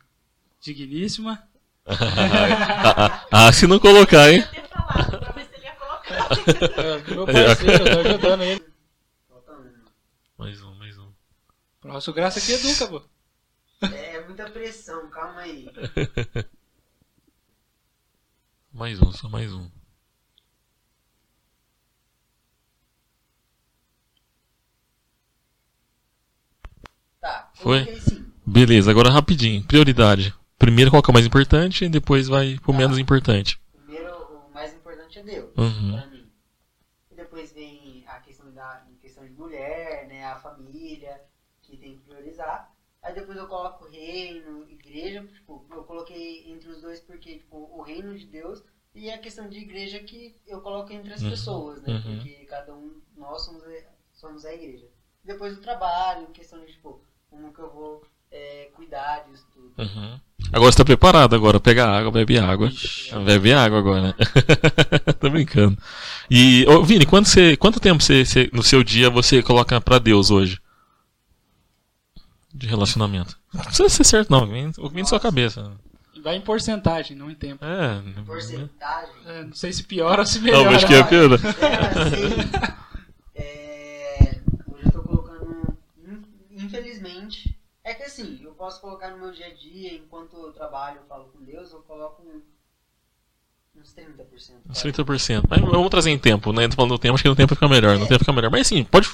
digníssima. 0.59 1.41
ah, 3.31 3.53
se 3.53 3.65
não 3.67 3.79
colocar, 3.79 4.29
hein? 4.29 4.43
É, 6.77 7.11
meu 7.13 7.25
parceiro, 7.25 7.83
eu 7.83 7.91
tô 7.93 7.99
ajudando 8.09 8.41
ele. 8.43 8.65
Mais 10.37 10.61
um, 10.61 10.73
mais 10.75 10.97
um. 10.97 11.09
Nosso 11.85 12.11
graça 12.13 12.39
aqui 12.39 12.51
educa, 12.53 12.87
pô. 12.87 13.01
É 13.93 14.25
muita 14.25 14.49
pressão, 14.49 15.09
calma 15.09 15.39
aí. 15.41 15.69
Mais 18.77 19.01
um, 19.01 19.11
só 19.11 19.27
mais 19.27 19.51
um. 19.53 19.69
Tá, 27.19 27.49
Foi? 27.55 27.85
sim. 27.99 28.25
Beleza, 28.45 28.91
agora 28.91 29.09
rapidinho. 29.09 29.63
Prioridade. 29.63 30.33
Primeiro 30.57 30.91
qual 30.91 31.01
que 31.03 31.09
é 31.09 31.11
o 31.11 31.13
mais 31.13 31.25
importante 31.25 31.85
e 31.85 31.89
depois 31.89 32.27
vai 32.27 32.57
pro 32.61 32.71
Tá. 32.71 32.77
menos 32.77 32.97
importante. 32.97 33.59
Primeiro, 33.73 34.13
o 34.47 34.53
mais 34.53 34.73
importante 34.73 35.19
é 35.19 35.23
Deus, 35.23 35.51
Uhum. 35.57 35.91
pra 35.97 36.07
mim. 36.07 36.29
E 37.11 37.15
depois 37.15 37.51
vem 37.53 38.03
a 38.07 38.19
questão 38.19 38.51
da 38.53 38.83
em 38.89 38.95
questão 38.95 39.25
de 39.25 39.33
mulher, 39.33 40.07
né, 40.07 40.25
a 40.25 40.35
família, 40.35 41.21
que 41.61 41.77
tem 41.77 41.93
que 41.97 41.99
priorizar. 42.05 42.71
Aí 43.07 43.13
depois 43.15 43.37
eu 43.37 43.47
coloco 43.47 43.87
reino, 43.89 44.65
igreja, 44.69 45.23
tipo, 45.33 45.65
eu 45.71 45.83
coloquei 45.83 46.51
entre 46.51 46.69
os 46.69 46.81
dois 46.81 46.99
porque, 46.99 47.37
tipo, 47.37 47.55
o 47.73 47.81
reino 47.81 48.13
de 48.17 48.25
Deus 48.25 48.61
e 48.93 49.09
a 49.09 49.17
questão 49.17 49.47
de 49.47 49.59
igreja 49.59 49.99
que 49.99 50.35
eu 50.45 50.59
coloco 50.59 50.91
entre 50.91 51.13
as 51.13 51.21
Uhum, 51.21 51.29
pessoas, 51.29 51.81
né, 51.83 51.87
uhum. 51.87 52.17
porque 52.17 52.33
cada 52.49 52.73
um, 52.75 52.91
nós 53.15 53.45
somos, 53.45 53.63
a- 53.63 53.89
somos 54.13 54.43
a 54.43 54.53
igreja. 54.53 54.87
Depois 55.23 55.57
o 55.57 55.61
trabalho, 55.61 56.27
questão 56.33 56.59
de, 56.59 56.73
tipo, 56.73 57.01
como 57.29 57.53
que 57.53 57.59
eu 57.59 57.71
vou 57.71 58.03
é, 58.29 58.69
cuidar 58.73 59.25
disso 59.29 59.47
tudo. 59.53 59.73
Uhum. 59.77 60.19
Agora 60.51 60.69
você 60.69 60.77
tá 60.77 60.83
preparado 60.83 61.33
agora. 61.33 61.61
Pega 61.61 61.85
água, 61.87 62.11
bebe 62.11 62.37
água. 62.37 62.67
Ixi. 62.67 63.15
Bebe 63.19 63.53
água 63.53 63.79
agora. 63.79 64.13
Tô 65.17 65.29
brincando. 65.29 65.77
E, 66.29 66.65
ô, 66.67 66.83
Vini, 66.83 67.05
quanto, 67.05 67.29
você, 67.29 67.55
quanto 67.55 67.79
tempo 67.79 68.03
você, 68.03 68.25
você- 68.25 68.49
no 68.51 68.61
seu 68.61 68.83
dia 68.83 69.09
você 69.09 69.41
coloca 69.41 69.79
pra 69.79 69.97
Deus 69.97 70.29
hoje? 70.29 70.59
De 72.57 72.67
relacionamento. 72.67 73.37
Não 73.53 73.63
precisa 73.63 73.89
ser 73.89 74.03
certo, 74.03 74.29
não. 74.31 74.47
Vem, 74.47 74.71
vem 74.71 75.03
da 75.03 75.09
sua 75.09 75.19
cabeça. 75.19 75.71
Vai 76.23 76.35
em 76.35 76.41
porcentagem, 76.41 77.15
não 77.15 77.29
em 77.29 77.35
tempo. 77.35 77.63
É. 77.63 78.01
Porcentagem. 78.23 79.13
É, 79.25 79.43
não 79.43 79.53
sei 79.53 79.71
se 79.71 79.83
piora 79.83 80.21
ou 80.21 80.25
se 80.25 80.39
melhora. 80.39 80.63
Não, 80.69 80.75
acho 80.75 80.87
que 80.87 80.93
é 80.95 81.03
pior. 81.03 81.29
É, 81.33 82.01
assim, 82.01 82.49
é, 83.35 84.41
hoje 84.67 84.85
eu 84.85 84.91
tô 84.91 85.01
colocando, 85.03 85.77
in- 86.03 86.25
infelizmente, 86.65 87.55
é 87.83 87.93
que 87.93 88.03
assim, 88.03 88.39
eu 88.43 88.51
posso 88.53 88.81
colocar 88.81 89.11
no 89.11 89.19
meu 89.19 89.31
dia 89.31 89.45
a 89.47 89.53
dia, 89.53 89.93
enquanto 89.93 90.35
eu 90.35 90.51
trabalho, 90.51 90.97
eu 90.97 91.07
falo 91.07 91.25
com 91.25 91.43
Deus, 91.45 91.71
eu 91.71 91.79
coloco 91.81 92.23
um- 92.23 92.41
uns 93.79 93.93
30%. 93.93 94.55
Uns 94.69 94.77
sabe? 94.79 94.91
30%. 94.93 95.43
Mas 95.47 95.61
vamos 95.61 95.89
trazer 95.89 96.09
em 96.09 96.17
tempo, 96.17 96.51
né? 96.51 96.67
Tô 96.67 96.75
falando 96.75 96.91
do 96.91 96.99
tempo, 96.99 97.13
acho 97.13 97.23
que 97.23 97.29
no 97.29 97.35
tempo 97.35 97.53
fica 97.53 97.67
melhor. 97.69 97.97
No 97.99 98.07
tempo 98.07 98.19
fica 98.19 98.33
melhor. 98.33 98.49
Mas 98.51 98.61
assim, 98.67 98.83
pode. 98.83 99.07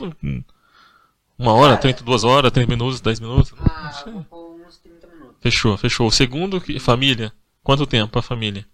Uma 1.37 1.53
hora, 1.53 1.77
30, 1.77 2.03
duas 2.03 2.23
horas, 2.23 2.51
3 2.51 2.67
minutos, 2.67 3.01
10 3.01 3.19
minutos? 3.19 3.53
Ah, 3.59 4.03
não 4.05 4.25
uns 4.65 4.77
30 4.77 5.07
minutos. 5.07 5.35
Fechou, 5.39 5.77
fechou. 5.77 6.07
O 6.07 6.11
segundo, 6.11 6.61
família? 6.79 7.33
Quanto 7.63 7.87
tempo 7.87 8.17
a 8.17 8.21
família? 8.21 8.67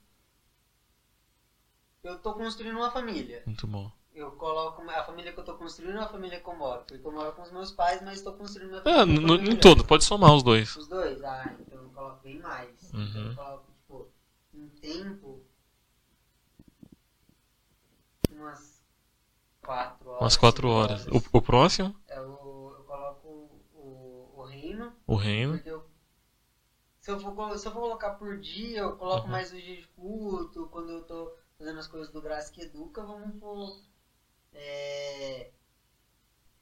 Eu 2.03 2.17
tô 2.19 2.33
construindo 2.33 2.77
uma 2.77 2.91
família. 2.91 3.43
Muito 3.45 3.67
bom. 3.67 3.91
Eu 4.13 4.31
coloco 4.31 4.81
a 4.89 5.03
família 5.03 5.31
que 5.31 5.39
eu 5.39 5.43
tô 5.43 5.53
construindo 5.53 5.97
é 5.97 6.03
a 6.03 6.07
família 6.07 6.39
que 6.39 6.49
eu 6.49 6.55
moro. 6.55 6.83
Porque 6.85 7.05
eu 7.05 7.11
moro 7.11 7.31
com 7.33 7.41
os 7.41 7.51
meus 7.51 7.71
pais, 7.71 8.01
mas 8.01 8.15
estou 8.15 8.33
construindo 8.33 8.71
uma 8.71 8.79
é, 8.79 8.99
família. 8.99 9.21
É, 9.21 9.25
no, 9.25 9.35
em 9.35 9.55
todo, 9.55 9.85
pode 9.85 10.03
somar 10.03 10.33
os 10.33 10.43
dois. 10.43 10.75
Os 10.75 10.87
dois? 10.87 11.23
Ah, 11.23 11.55
então 11.59 11.81
eu 11.81 11.89
coloco 11.89 12.23
bem 12.23 12.39
mais. 12.39 12.91
Uhum. 12.93 13.03
Então 13.03 13.21
eu 13.21 13.35
coloco, 13.35 13.71
tipo, 13.71 14.11
um 14.53 14.69
tempo. 14.81 15.45
Umas 18.31 18.81
4 19.61 20.09
horas. 20.09 20.21
Umas 20.21 20.37
4 20.37 20.69
horas. 20.69 21.07
horas. 21.07 21.23
O, 21.33 21.37
o 21.37 21.41
próximo? 21.41 21.95
É 22.07 22.19
o 22.19 22.48
o 25.13 25.15
reino. 25.15 25.59
eu, 25.65 25.83
se, 27.01 27.11
eu 27.11 27.19
for, 27.19 27.57
se 27.57 27.67
eu 27.67 27.71
for 27.71 27.81
colocar 27.81 28.11
por 28.11 28.37
dia, 28.39 28.79
eu 28.79 28.95
coloco 28.95 29.25
Uhum. 29.25 29.31
mais 29.31 29.51
o 29.51 29.55
dia 29.55 29.81
de 29.81 29.87
culto, 29.87 30.67
quando 30.71 30.91
eu 30.91 31.03
tô 31.03 31.33
fazendo 31.57 31.79
as 31.79 31.87
coisas 31.87 32.11
do 32.11 32.21
Graça 32.21 32.51
que 32.51 32.61
Educa, 32.61 33.03
vamos 33.03 33.39
por 33.39 33.81
é, 34.53 35.49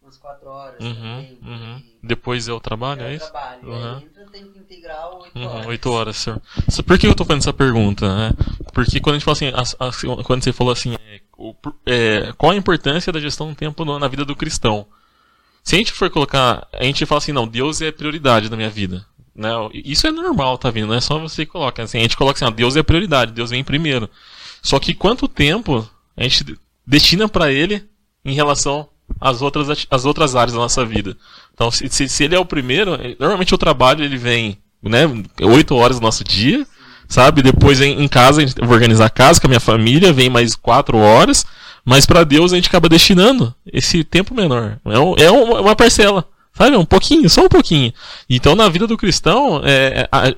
umas 0.01 0.17
quatro 0.17 0.49
horas 0.49 0.79
Uhum, 0.79 0.93
também. 0.93 1.39
uhum. 1.43 1.77
e- 2.03 2.07
Depois 2.07 2.47
é 2.47 2.53
o 2.53 2.59
trabalho, 2.59 3.01
é 3.03 3.05
é 3.05 3.13
o 3.13 3.15
isso? 3.15 3.31
trabalho. 3.31 3.67
Uhum. 3.67 3.97
Entra 3.99 4.25
tempo 4.27 4.57
integral, 4.57 5.19
oito 5.21 5.37
Uhum, 5.39 5.45
horas. 5.47 5.67
oito 5.67 5.91
horas, 5.91 6.17
senhor. 6.17 6.41
Por 6.85 6.97
que 6.97 7.07
eu 7.07 7.15
tô 7.15 7.25
fazendo 7.25 7.41
essa 7.41 7.53
pergunta, 7.53 8.07
né? 8.15 8.31
Porque 8.73 8.99
quando 8.99 9.15
a 9.15 9.17
gente 9.19 9.25
fala 9.25 9.33
assim, 9.33 9.47
as- 9.53 9.75
as- 9.79 10.01
quando 10.25 10.43
você 10.43 10.53
falou 10.53 10.71
assim, 10.71 10.95
é, 10.95 11.21
é, 11.85 12.33
qual 12.37 12.51
a 12.51 12.55
importância 12.55 13.11
da 13.11 13.19
gestão 13.19 13.49
do 13.49 13.55
tempo 13.55 13.83
na 13.99 14.07
vida 14.07 14.23
do 14.23 14.35
cristão? 14.35 14.85
Se 15.67 15.75
a 15.75 15.79
gente 15.79 15.91
for 15.91 16.09
colocar, 16.09 16.65
a 16.71 16.83
gente 16.85 17.05
fala 17.05 17.17
assim, 17.17 17.33
não, 17.33 17.45
Deus 17.45 17.81
é 17.81 17.91
prioridade 17.91 18.49
na 18.49 18.55
minha 18.55 18.69
vida. 18.69 19.05
Né? 19.35 19.49
Isso 19.73 20.07
é 20.07 20.11
normal, 20.13 20.57
tá 20.57 20.71
vendo? 20.71 20.87
Não 20.87 20.95
é 20.95 21.01
só 21.01 21.19
você 21.19 21.45
que 21.45 21.51
coloca. 21.51 21.83
Assim, 21.83 21.97
a 21.97 22.01
gente 22.03 22.15
coloca 22.15 22.37
assim, 22.37 22.45
ó, 22.45 22.55
Deus 22.55 22.77
é 22.77 22.83
prioridade, 22.83 23.33
Deus 23.33 23.49
vem 23.49 23.65
primeiro. 23.65 24.09
Só 24.61 24.79
que 24.79 24.93
quanto 24.93 25.27
tempo 25.27 25.85
a 26.15 26.23
gente 26.23 26.57
destina 26.85 27.27
para 27.27 27.51
Ele 27.51 27.85
em 28.23 28.33
relação 28.33 28.87
às 29.19 29.41
outras, 29.41 29.85
às 29.91 30.05
outras 30.05 30.37
áreas 30.37 30.53
da 30.53 30.59
nossa 30.59 30.85
vida? 30.85 31.17
Então, 31.53 31.69
se, 31.69 31.89
se, 31.89 32.07
se 32.07 32.23
Ele 32.23 32.35
é 32.35 32.39
o 32.39 32.45
primeiro, 32.45 32.93
eh, 32.93 33.17
normalmente 33.19 33.53
o 33.53 33.57
trabalho 33.57 34.05
ele 34.05 34.15
vem, 34.15 34.57
né, 34.81 35.01
oito 35.41 35.75
horas 35.75 35.99
do 35.99 36.03
nosso 36.03 36.23
dia, 36.23 36.65
sabe? 37.07 37.41
Depois 37.41 37.81
em, 37.81 38.01
em 38.03 38.07
casa, 38.07 38.41
a 38.41 38.43
eu 38.43 38.65
vou 38.65 38.73
organizar 38.73 39.05
a 39.05 39.09
casa 39.09 39.39
com 39.39 39.47
a 39.47 39.49
minha 39.49 39.59
família, 39.59 40.13
vem 40.13 40.29
mais 40.29 40.55
quatro 40.55 40.97
horas, 40.97 41.45
mas 41.85 42.05
para 42.05 42.23
Deus 42.23 42.51
a 42.53 42.55
gente 42.55 42.67
acaba 42.69 42.89
destinando 42.89 43.53
esse 43.71 44.03
tempo 44.03 44.33
menor. 44.35 44.77
É, 44.85 44.99
um- 44.99 45.15
é 45.17 45.31
uma, 45.31 45.75
parcela. 45.75 46.25
Sabe? 46.53 46.75
Um 46.75 46.85
pouquinho, 46.85 47.29
só 47.29 47.41
um 47.45 47.49
pouquinho. 47.49 47.93
Então, 48.27 48.55
na 48.55 48.67
vida 48.67 48.87
do 48.87 48.97
cristão, 48.97 49.61
é, 49.63 50.09
a- 50.11 50.29
a- 50.29 50.33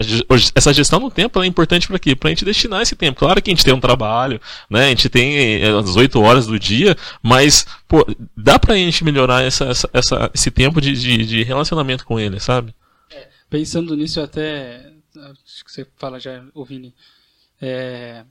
essa 0.54 0.74
gestão 0.74 1.00
do 1.00 1.10
tempo 1.10 1.42
é 1.42 1.46
importante 1.48 1.88
para 1.88 1.98
quê? 1.98 2.14
Para 2.14 2.28
a 2.28 2.32
gente 2.32 2.44
destinar 2.44 2.82
esse 2.82 2.94
tempo. 2.94 3.18
Claro 3.20 3.42
que 3.42 3.50
a 3.50 3.54
gente 3.54 3.64
tem 3.64 3.74
um 3.74 3.80
trabalho, 3.80 4.38
né? 4.70 4.88
A 4.88 4.90
gente 4.90 5.08
tem 5.08 5.62
é, 5.64 5.70
as 5.70 5.96
oito 5.96 6.20
horas 6.22 6.46
do 6.46 6.60
dia, 6.60 6.94
mas, 7.24 7.66
pô, 7.88 8.06
dá 8.36 8.60
pra 8.60 8.76
gente 8.76 9.02
melhorar 9.06 9.44
essa, 9.46 9.64
essa, 9.70 9.90
essa- 9.94 10.30
esse 10.34 10.52
tempo 10.52 10.82
de, 10.82 10.92
de, 10.92 11.26
de 11.26 11.44
relacionamento 11.44 12.06
com 12.06 12.20
ele, 12.20 12.38
sabe? 12.42 12.76
Pensando 13.50 13.96
nisso, 13.96 14.20
eu 14.20 14.26
até. 14.26 14.88
Acho 15.26 15.66
que 15.66 15.72
você 15.72 15.86
fala 15.96 16.20
já, 16.20 16.46
ô 16.54 16.64
Vini. 16.64 16.96
É, 17.62 18.26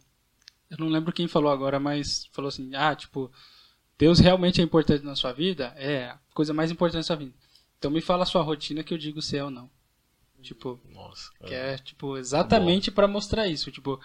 eu 0.71 0.79
não 0.79 0.89
lembro 0.89 1.13
quem 1.13 1.29
falou 1.29 1.51
agora, 1.51 1.79
mas 1.79 2.27
falou 2.33 2.49
assim: 2.49 2.75
ah, 2.75 2.95
tipo, 2.95 3.31
Deus 3.99 4.19
realmente 4.19 4.61
é 4.61 4.65
importante 4.65 5.05
na 5.05 5.17
sua 5.17 5.33
vida? 5.33 5.73
É, 5.77 6.07
a 6.07 6.19
coisa 6.35 6.55
mais 6.55 6.71
importante 6.71 6.99
na 6.99 7.03
sua 7.03 7.17
vida. 7.17 7.33
Então 7.79 7.91
me 7.91 8.01
fala 8.01 8.23
a 8.23 8.27
sua 8.27 8.43
rotina 8.43 8.83
que 8.83 8.93
eu 8.93 8.99
digo 8.99 9.23
se 9.23 9.37
é 9.37 9.45
ou 9.45 9.51
não. 9.51 9.71
Tipo, 10.43 10.81
Nossa. 10.93 11.31
que 11.45 11.55
é, 11.55 11.77
tipo, 11.79 12.17
exatamente 12.17 12.91
pra 12.91 13.09
mostrar 13.09 13.49
isso. 13.49 13.71
Tipo, 13.71 14.01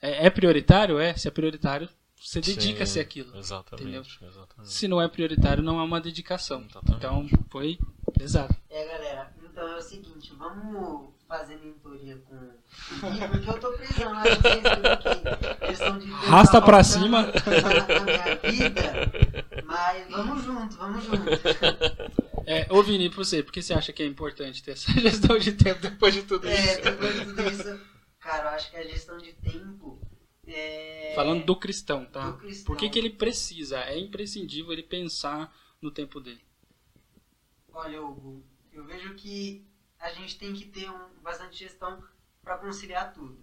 é, 0.00 0.26
é 0.26 0.30
prioritário? 0.30 0.98
É. 0.98 1.14
Se 1.14 1.28
é 1.28 1.30
prioritário, 1.30 1.88
você 2.18 2.40
dedica-se 2.40 2.98
àquilo. 2.98 3.36
Exatamente. 3.36 3.82
entendeu? 3.82 4.02
exatamente. 4.28 4.72
Se 4.72 4.88
não 4.88 5.00
é 5.00 5.08
prioritário, 5.08 5.62
não 5.62 5.78
é 5.78 5.82
uma 5.82 6.00
dedicação. 6.00 6.64
Exatamente. 6.68 6.96
Então, 6.96 7.28
foi 7.50 7.78
exato. 8.18 8.54
É, 8.70 8.86
galera, 8.86 9.34
então 9.44 9.68
é 9.68 9.76
o 9.76 9.82
seguinte, 9.82 10.32
vamos 10.34 11.10
fazer 11.38 11.56
mentoria 11.56 12.16
com 12.28 12.36
o 12.36 13.10
Gui, 13.10 13.28
porque 13.28 13.50
eu 13.50 13.60
tô 13.60 13.72
precisando, 13.72 14.14
acho 14.14 14.36
que 14.36 15.60
que 15.60 15.66
questão 15.66 15.98
de... 15.98 16.06
Rasta 16.10 16.62
pra 16.62 16.84
cima. 16.84 17.22
Na, 17.26 18.00
minha 18.04 18.36
vida, 18.36 19.12
mas 19.64 20.08
vamos 20.10 20.44
junto, 20.44 20.76
vamos 20.76 21.04
junto. 21.04 21.18
É, 22.46 22.68
ô 22.70 22.82
Vini, 22.84 23.08
pra 23.08 23.18
você, 23.18 23.42
por 23.42 23.52
que 23.52 23.62
você 23.62 23.74
acha 23.74 23.92
que 23.92 24.02
é 24.02 24.06
importante 24.06 24.62
ter 24.62 24.72
essa 24.72 24.92
gestão 25.00 25.36
de 25.36 25.52
tempo 25.52 25.80
depois 25.80 26.14
de 26.14 26.22
tudo 26.22 26.46
É, 26.46 26.54
isso? 26.54 26.82
depois 26.82 27.14
de 27.14 27.24
tudo 27.24 27.42
isso, 27.42 27.80
cara, 28.20 28.44
eu 28.44 28.48
acho 28.50 28.70
que 28.70 28.76
a 28.76 28.84
gestão 28.84 29.18
de 29.18 29.32
tempo 29.32 30.00
é... 30.46 31.14
Falando 31.16 31.44
do 31.44 31.56
cristão, 31.56 32.04
tá? 32.04 32.30
Do 32.30 32.38
cristão. 32.38 32.66
Por 32.66 32.76
que, 32.76 32.88
que 32.88 32.98
ele 32.98 33.10
precisa? 33.10 33.80
É 33.80 33.98
imprescindível 33.98 34.72
ele 34.72 34.82
pensar 34.82 35.52
no 35.82 35.90
tempo 35.90 36.20
dele. 36.20 36.40
Olha, 37.72 38.00
Hugo, 38.00 38.44
eu 38.72 38.84
vejo 38.84 39.14
que 39.14 39.66
a 40.04 40.10
gente 40.10 40.38
tem 40.38 40.52
que 40.52 40.66
ter 40.66 40.90
um, 40.90 41.08
bastante 41.22 41.56
gestão 41.56 42.06
para 42.42 42.58
conciliar 42.58 43.14
tudo. 43.14 43.38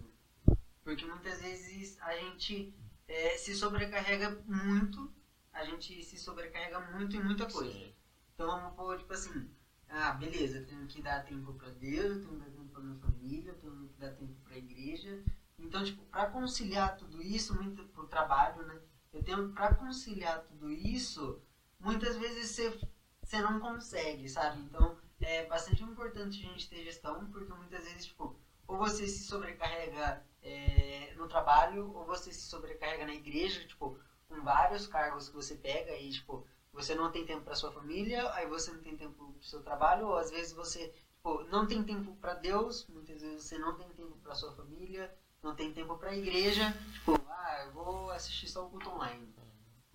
Porque 0.84 1.04
muitas 1.04 1.42
vezes 1.42 2.00
a 2.00 2.14
gente 2.16 2.72
é, 3.08 3.36
se 3.36 3.52
sobrecarrega 3.56 4.30
muito, 4.46 5.12
a 5.52 5.64
gente 5.64 6.04
se 6.04 6.16
sobrecarrega 6.16 6.78
muito 6.92 7.16
em 7.16 7.24
muita 7.24 7.50
coisa. 7.50 7.72
Sim. 7.72 7.92
Então 8.32 8.46
vamos 8.46 8.76
pôr, 8.76 8.96
tipo 8.96 9.12
assim, 9.12 9.50
ah, 9.88 10.12
beleza, 10.12 10.58
eu 10.58 10.66
tenho 10.66 10.86
que 10.86 11.02
dar 11.02 11.24
tempo 11.24 11.52
para 11.54 11.70
Deus, 11.70 12.18
eu 12.18 12.20
tenho 12.20 12.34
que 12.34 12.44
dar 12.44 12.50
tempo 12.52 12.68
para 12.68 12.82
minha 12.82 13.00
família, 13.00 13.50
eu 13.50 13.58
tenho 13.58 13.88
que 13.88 13.98
dar 13.98 14.12
tempo 14.12 14.34
para 14.44 14.54
a 14.54 14.58
igreja. 14.58 15.24
Então, 15.58 15.82
tipo, 15.82 16.04
para 16.04 16.30
conciliar 16.30 16.96
tudo 16.96 17.20
isso, 17.20 17.60
muito 17.60 17.84
pro 17.88 18.06
trabalho, 18.06 18.64
né? 18.68 18.80
Eu 19.12 19.24
tenho 19.24 19.52
para 19.52 19.74
conciliar 19.74 20.44
tudo 20.44 20.70
isso, 20.70 21.42
muitas 21.80 22.16
vezes 22.16 22.50
você, 22.50 22.80
você 23.20 23.42
não 23.42 23.58
consegue, 23.58 24.28
sabe? 24.28 24.60
Então, 24.60 24.96
é 25.22 25.46
bastante 25.46 25.82
importante 25.82 26.44
a 26.44 26.50
gente 26.50 26.68
ter 26.68 26.84
gestão, 26.84 27.26
porque 27.30 27.52
muitas 27.52 27.84
vezes, 27.84 28.06
tipo, 28.06 28.36
ou 28.66 28.76
você 28.78 29.06
se 29.06 29.24
sobrecarrega 29.24 30.24
é, 30.42 31.14
no 31.16 31.28
trabalho, 31.28 31.92
ou 31.94 32.04
você 32.04 32.32
se 32.32 32.48
sobrecarrega 32.48 33.06
na 33.06 33.14
igreja, 33.14 33.66
tipo, 33.66 33.98
com 34.28 34.42
vários 34.42 34.86
cargos 34.86 35.28
que 35.28 35.34
você 35.34 35.54
pega 35.54 35.96
e, 35.96 36.10
tipo, 36.10 36.46
você 36.72 36.94
não 36.94 37.10
tem 37.12 37.24
tempo 37.24 37.42
para 37.42 37.54
sua 37.54 37.70
família, 37.70 38.32
aí 38.34 38.46
você 38.46 38.72
não 38.72 38.80
tem 38.80 38.96
tempo 38.96 39.32
para 39.32 39.42
seu 39.42 39.62
trabalho, 39.62 40.06
ou 40.06 40.16
às 40.16 40.30
vezes 40.30 40.52
você 40.52 40.92
tipo, 41.22 41.44
não 41.44 41.66
tem 41.66 41.82
tempo 41.84 42.12
para 42.16 42.34
Deus, 42.34 42.86
muitas 42.88 43.22
vezes 43.22 43.44
você 43.44 43.58
não 43.58 43.76
tem 43.76 43.88
tempo 43.90 44.16
para 44.16 44.34
sua 44.34 44.52
família, 44.52 45.12
não 45.42 45.54
tem 45.54 45.72
tempo 45.72 45.96
para 45.96 46.10
a 46.10 46.16
igreja, 46.16 46.76
tipo, 46.92 47.12
ah, 47.28 47.64
eu 47.64 47.72
vou 47.72 48.10
assistir 48.10 48.48
só 48.48 48.66
o 48.66 48.70
culto 48.70 48.90
online, 48.90 49.32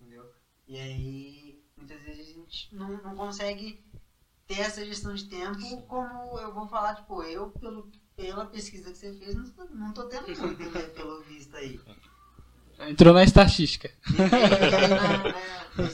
entendeu? 0.00 0.32
E 0.66 0.78
aí, 0.78 1.62
muitas 1.76 2.00
vezes 2.02 2.30
a 2.30 2.32
gente 2.32 2.74
não, 2.74 2.88
não 3.02 3.14
consegue 3.14 3.84
ter 4.48 4.60
essa 4.60 4.84
gestão 4.84 5.14
de 5.14 5.24
tempo, 5.26 5.82
como 5.82 6.38
eu 6.40 6.52
vou 6.54 6.66
falar, 6.66 6.94
tipo, 6.94 7.22
eu, 7.22 7.48
pelo, 7.60 7.86
pela 8.16 8.46
pesquisa 8.46 8.90
que 8.90 8.96
você 8.98 9.12
fez, 9.12 9.34
não, 9.34 9.44
tô- 9.50 9.74
não 9.74 9.92
tô 9.92 10.04
tendo 10.04 10.26
muito, 10.26 10.70
né, 10.70 10.80
pelo 10.96 11.20
visto 11.22 11.54
aí. 11.54 11.78
Entrou 12.88 13.12
na 13.12 13.24
estatística. 13.24 13.90
Aí, 14.08 14.88
na- 14.88 14.88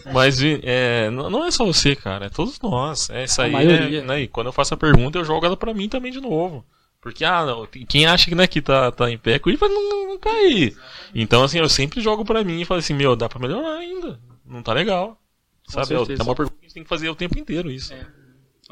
na- 0.05 0.13
Mas 0.13 0.39
é, 0.43 1.11
não 1.11 1.29
não 1.31 1.45
é 1.45 1.51
só 1.51 1.65
você, 1.65 1.97
cara, 1.97 2.27
é 2.27 2.31
todos 2.31 2.61
nós. 2.61 3.11
É 3.11 3.25
isso 3.25 3.43
aí, 3.43 3.51
maioria. 3.53 4.03
né, 4.05 4.27
quando 4.29 4.47
eu 4.49 4.53
faço 4.53 4.73
a 4.75 4.77
pergunta, 4.77 5.19
eu 5.19 5.25
jogo 5.25 5.45
ela 5.45 5.57
pra 5.57 5.75
mim 5.75 5.89
também 5.89 6.13
de 6.13 6.21
novo. 6.21 6.65
Porque, 7.01 7.23
ah, 7.25 7.45
não, 7.45 7.67
quem 7.67 8.07
acha 8.07 8.25
que, 8.27 8.35
né, 8.35 8.47
que 8.47 8.63
tá, 8.63 8.91
tá 8.91 9.11
em 9.11 9.19
pé, 9.19 9.39
cuida 9.39 9.59
pra 9.59 9.69
não, 9.69 9.89
não, 9.91 10.09
não 10.11 10.19
cair. 10.19 10.75
Então, 11.15 11.43
assim, 11.43 11.59
eu 11.59 11.69
sempre 11.69 12.01
jogo 12.01 12.25
pra 12.25 12.43
mim 12.45 12.61
e 12.61 12.65
falo 12.65 12.79
assim, 12.81 12.95
meu, 12.95 13.15
dá 13.17 13.29
pra 13.29 13.39
melhorar 13.39 13.77
ainda. 13.79 14.19
Não 14.45 14.63
tá 14.63 14.73
legal. 14.73 15.21
Sabe? 15.69 15.95
É 15.95 15.99
uma 16.23 16.35
pergunta 16.35 16.57
que 16.59 16.65
a 16.65 16.69
gente 16.69 16.75
tem 16.75 16.83
que 16.83 16.89
fazer 16.89 17.09
o 17.11 17.15
tempo 17.15 17.39
inteiro, 17.39 17.71
isso. 17.71 17.93
É. 17.93 18.07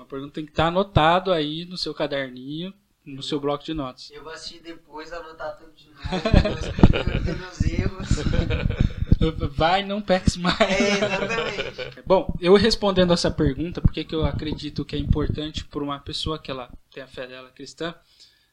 Uma 0.02 0.08
pergunta 0.08 0.34
tem 0.34 0.44
que 0.44 0.50
estar 0.50 0.66
anotado 0.66 1.32
aí 1.32 1.64
no 1.64 1.78
seu 1.78 1.94
caderninho, 1.94 2.74
no 3.06 3.22
seu 3.22 3.38
bloco 3.38 3.64
de 3.64 3.72
notas. 3.72 4.10
Eu 4.10 4.24
vou 4.24 4.32
assistir 4.32 4.60
depois, 4.60 5.12
anotar 5.12 5.56
tudo 5.56 5.72
de 5.72 5.88
novo, 5.90 6.02
meus 7.38 7.62
erros. 7.62 8.08
Vai, 9.56 9.84
não 9.84 10.02
peques 10.02 10.36
mais. 10.36 10.60
É, 10.60 10.90
exatamente. 10.96 12.02
Bom, 12.04 12.36
eu 12.40 12.56
respondendo 12.56 13.12
essa 13.12 13.30
pergunta, 13.30 13.80
porque 13.80 14.02
que 14.02 14.14
eu 14.14 14.26
acredito 14.26 14.84
que 14.84 14.96
é 14.96 14.98
importante 14.98 15.64
para 15.64 15.84
uma 15.84 16.00
pessoa 16.00 16.36
que 16.36 16.50
ela 16.50 16.68
tem 16.92 17.04
a 17.04 17.06
fé 17.06 17.28
dela 17.28 17.48
cristã, 17.50 17.94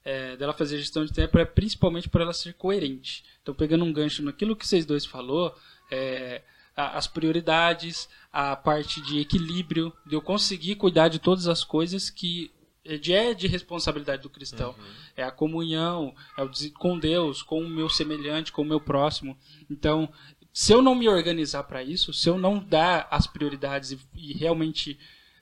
é, 0.06 0.38
dela 0.38 0.54
fazer 0.54 0.78
gestão 0.78 1.04
de 1.04 1.12
tempo, 1.12 1.40
é 1.40 1.46
principalmente 1.46 2.08
por 2.08 2.22
ela 2.22 2.34
ser 2.34 2.54
coerente. 2.54 3.26
Então, 3.42 3.56
pegando 3.56 3.84
um 3.84 3.92
gancho 3.92 4.22
naquilo 4.22 4.56
que 4.56 4.68
vocês 4.68 4.86
dois 4.86 5.04
falou, 5.04 5.56
é, 5.90 6.44
a- 6.80 6.98
as 6.98 7.08
prioridades, 7.08 8.08
a 8.32 8.56
parte 8.56 9.02
de 9.02 9.20
equilíbrio, 9.20 9.92
de 10.06 10.16
eu 10.16 10.22
conseguir 10.22 10.76
cuidar 10.76 11.08
de 11.10 11.20
todas 11.20 11.48
as 11.48 11.64
coisas 11.64 12.10
que 12.10 12.52
é 12.86 12.98
de, 12.98 13.14
é 13.14 13.34
de 13.34 13.48
responsabilidade 13.48 14.24
do 14.24 14.30
cristão. 14.30 14.74
É 15.16 15.24
a 15.24 15.32
comunhão, 15.32 16.16
é 16.38 16.44
o 16.44 16.50
com 16.74 16.98
Deus, 16.98 17.44
com 17.44 17.62
o 17.62 17.70
meu 17.70 17.90
semelhante, 17.90 18.52
com 18.52 18.62
o 18.62 18.66
meu 18.66 18.80
próximo. 18.80 19.38
Então, 19.70 20.12
se 20.54 20.74
eu 20.74 20.82
não 20.82 20.96
me 20.96 21.08
organizar 21.08 21.64
para 21.64 21.84
isso, 21.84 22.14
se 22.14 22.30
eu 22.30 22.38
não 22.38 22.58
dar 22.58 23.08
as 23.12 23.28
prioridades 23.28 23.92
e, 23.92 24.00
e 24.16 24.34
realmente 24.34 24.98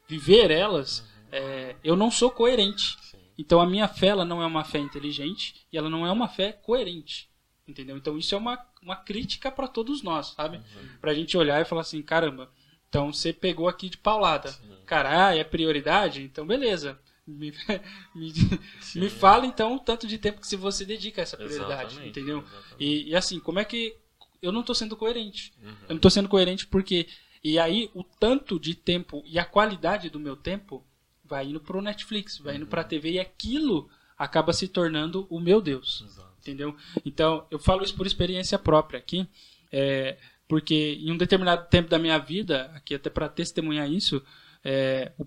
viver 0.08 0.52
elas, 0.52 1.06
é, 1.32 1.76
eu 1.84 1.96
não 1.96 2.10
sou 2.10 2.32
coerente. 2.32 2.98
Então, 3.38 3.62
a 3.62 3.66
minha 3.68 3.88
fé 3.88 4.08
ela 4.08 4.26
não 4.26 4.42
é 4.42 4.46
uma 4.46 4.64
fé 4.64 4.80
inteligente 4.80 5.54
e 5.72 5.78
ela 5.78 5.90
não 5.90 6.06
é 6.08 6.12
uma 6.12 6.28
fé 6.28 6.52
coerente. 6.52 7.30
Entendeu? 7.68 7.98
Então, 7.98 8.18
isso 8.18 8.34
é 8.34 8.38
uma, 8.38 8.58
uma 8.88 8.96
crítica 8.96 9.52
para 9.52 9.68
todos 9.68 10.02
nós, 10.02 10.28
sabe? 10.28 10.62
Pra 11.02 11.14
gente 11.14 11.38
olhar 11.38 11.62
e 11.62 11.66
falar 11.66 11.82
assim: 11.82 12.02
caramba, 12.02 12.50
então 12.90 13.12
você 13.12 13.34
pegou 13.34 13.68
aqui 13.68 13.90
de 13.90 13.98
paulada. 13.98 14.56
Cara, 14.86 15.28
ah, 15.28 15.36
é 15.36 15.44
prioridade? 15.44 16.22
Então, 16.22 16.48
beleza. 16.48 16.98
Me, 17.26 17.52
me, 18.16 18.34
me 18.96 19.10
fala 19.10 19.46
então 19.46 19.76
o 19.76 19.80
tanto 19.80 20.08
de 20.08 20.18
tempo 20.18 20.40
que 20.40 20.48
se 20.48 20.56
você 20.56 20.86
dedica 20.86 21.22
a 21.22 21.24
essa 21.24 21.36
prioridade, 21.36 21.92
Exatamente, 21.92 22.10
entendeu? 22.10 22.40
exatamente. 22.40 22.76
E, 22.80 23.10
e 23.10 23.16
assim, 23.16 23.38
como 23.40 23.60
é 23.60 23.66
que 23.66 23.98
eu 24.42 24.52
não 24.52 24.64
tô 24.64 24.74
sendo 24.74 24.96
coerente? 24.96 25.54
Uhum. 25.62 25.76
Eu 25.90 25.96
não 25.96 26.00
tô 26.00 26.10
sendo 26.10 26.30
coerente 26.30 26.66
porque 26.66 27.08
E 27.44 27.60
aí 27.60 27.90
o 27.94 28.04
tanto 28.04 28.58
de 28.60 28.74
tempo 28.74 29.22
e 29.26 29.38
a 29.38 29.46
qualidade 29.46 30.10
do 30.10 30.20
meu 30.20 30.36
tempo 30.38 30.86
vai 31.24 31.46
indo 31.48 31.60
pro 31.60 31.82
Netflix, 31.82 32.38
vai 32.38 32.56
indo 32.56 32.68
pra 32.68 32.84
TV 32.84 33.12
e 33.12 33.20
aquilo 33.20 33.90
acaba 34.18 34.54
se 34.54 34.68
tornando 34.68 35.28
o 35.30 35.40
meu 35.40 35.62
Deus. 35.62 36.04
Exato. 36.06 36.27
Entendeu? 36.48 36.76
Então, 37.06 37.46
eu 37.52 37.60
falo 37.60 37.84
isso 37.84 37.96
por 37.96 38.08
experiência 38.08 38.58
própria 38.58 38.98
aqui, 38.98 39.28
é, 39.70 40.18
porque 40.48 40.98
em 41.02 41.12
um 41.12 41.18
determinado 41.18 41.68
tempo 41.70 41.90
da 41.90 42.00
minha 42.00 42.18
vida, 42.18 42.72
aqui 42.74 42.96
até 42.96 43.10
para 43.10 43.28
testemunhar 43.28 43.92
isso, 43.92 44.24
é, 44.64 45.12
o, 45.18 45.26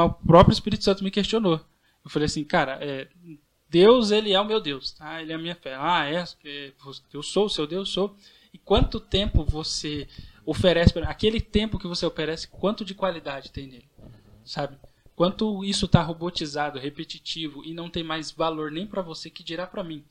o 0.00 0.10
próprio 0.10 0.52
Espírito 0.52 0.84
Santo 0.84 1.02
me 1.02 1.10
questionou. 1.10 1.60
Eu 2.04 2.10
falei 2.10 2.26
assim, 2.26 2.44
cara, 2.44 2.78
é, 2.80 3.08
Deus, 3.68 4.12
ele 4.12 4.32
é 4.32 4.40
o 4.40 4.44
meu 4.44 4.60
Deus, 4.60 4.92
tá? 4.92 5.20
Ele 5.20 5.32
é 5.32 5.34
a 5.34 5.38
minha 5.38 5.56
fé. 5.56 5.74
Ah, 5.76 6.06
é? 6.08 6.24
é, 6.44 6.72
Eu 7.12 7.22
sou 7.24 7.46
o 7.46 7.50
seu 7.50 7.66
Deus, 7.66 7.90
sou. 7.90 8.16
E 8.52 8.58
quanto 8.58 9.00
tempo 9.00 9.44
você 9.44 10.06
oferece 10.46 10.96
aquele 11.00 11.40
tempo 11.40 11.78
que 11.78 11.88
você 11.88 12.06
oferece, 12.06 12.46
quanto 12.46 12.84
de 12.84 12.94
qualidade 12.94 13.50
tem 13.50 13.66
nele? 13.66 13.88
Sabe? 14.44 14.78
Quanto 15.16 15.64
isso 15.64 15.86
está 15.86 16.02
robotizado, 16.02 16.78
repetitivo 16.78 17.64
e 17.64 17.72
não 17.72 17.88
tem 17.88 18.02
mais 18.02 18.30
valor 18.30 18.70
nem 18.70 18.86
para 18.86 19.02
você 19.02 19.30
que 19.30 19.42
dirá 19.42 19.66
para 19.66 19.82
mim. 19.82 20.04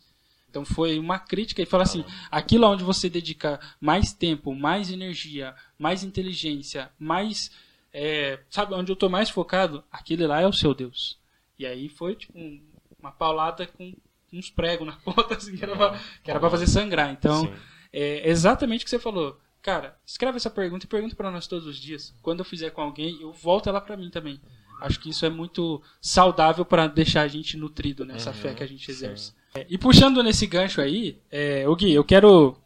Então 0.54 0.64
foi 0.64 1.00
uma 1.00 1.18
crítica 1.18 1.64
e 1.64 1.66
fala 1.66 1.82
assim, 1.82 2.06
aquilo 2.30 2.68
onde 2.68 2.84
você 2.84 3.10
dedica 3.10 3.60
mais 3.82 4.14
tempo, 4.14 4.54
mais 4.54 4.92
energia, 4.92 5.56
mais 5.80 6.04
inteligência, 6.04 6.92
mais 7.00 7.50
é, 7.92 8.40
sabe 8.52 8.76
onde 8.76 8.92
eu 8.92 8.94
estou 8.94 9.10
mais 9.10 9.32
focado, 9.32 9.84
aquele 9.92 10.28
lá 10.28 10.42
é 10.42 10.48
o 10.48 10.54
seu 10.54 10.76
Deus. 10.76 11.18
E 11.58 11.66
aí 11.66 11.90
foi 11.90 12.14
tipo 12.16 12.38
um- 12.38 12.64
uma 13.00 13.12
paulada 13.12 13.66
com 13.66 13.96
uns 14.32 14.52
pregos 14.52 14.86
na 14.86 14.94
ponta 15.04 15.34
assim, 15.36 15.58
que 15.58 15.64
era 15.64 15.76
pra, 15.76 16.00
que 16.24 16.30
era 16.30 16.40
pra 16.40 16.52
fazer 16.52 16.68
sangrar. 16.68 17.10
Então 17.10 17.48
Sim. 17.48 17.54
é 17.92 18.30
exatamente 18.30 18.82
o 18.82 18.84
que 18.86 18.92
você 18.92 19.00
falou. 19.00 19.40
Cara, 19.60 19.98
escreve 20.06 20.38
essa 20.38 20.52
pergunta 20.52 20.86
e 20.86 20.90
pergunta 20.90 21.16
pra 21.16 21.32
nós 21.32 21.48
todos 21.48 21.66
os 21.66 21.78
dias. 21.78 22.14
Quando 22.22 22.42
eu 22.42 22.46
fizer 22.46 22.70
com 22.70 22.82
alguém, 22.82 23.20
eu 23.22 23.32
volto 23.34 23.70
ela 23.70 23.82
pra 23.82 23.98
mim 23.98 24.12
também. 24.12 24.40
Acho 24.82 25.00
que 25.00 25.10
isso 25.10 25.26
é 25.26 25.30
muito 25.30 25.82
saudável 26.02 26.66
pra 26.66 26.88
deixar 26.88 27.22
a 27.22 27.28
gente 27.28 27.56
nutrido 27.58 28.04
nessa 28.06 28.32
Uhum, 28.32 28.36
fé 28.36 28.54
que 28.54 28.64
a 28.64 28.68
gente 28.68 28.90
exerce. 28.92 29.34
É, 29.56 29.66
e 29.70 29.78
puxando 29.78 30.22
nesse 30.24 30.46
gancho 30.48 30.82
aí, 30.82 31.18
é, 31.32 31.68
ô 31.68 31.76
Gui, 31.76 31.92
eu 31.94 32.04
quero. 32.04 32.58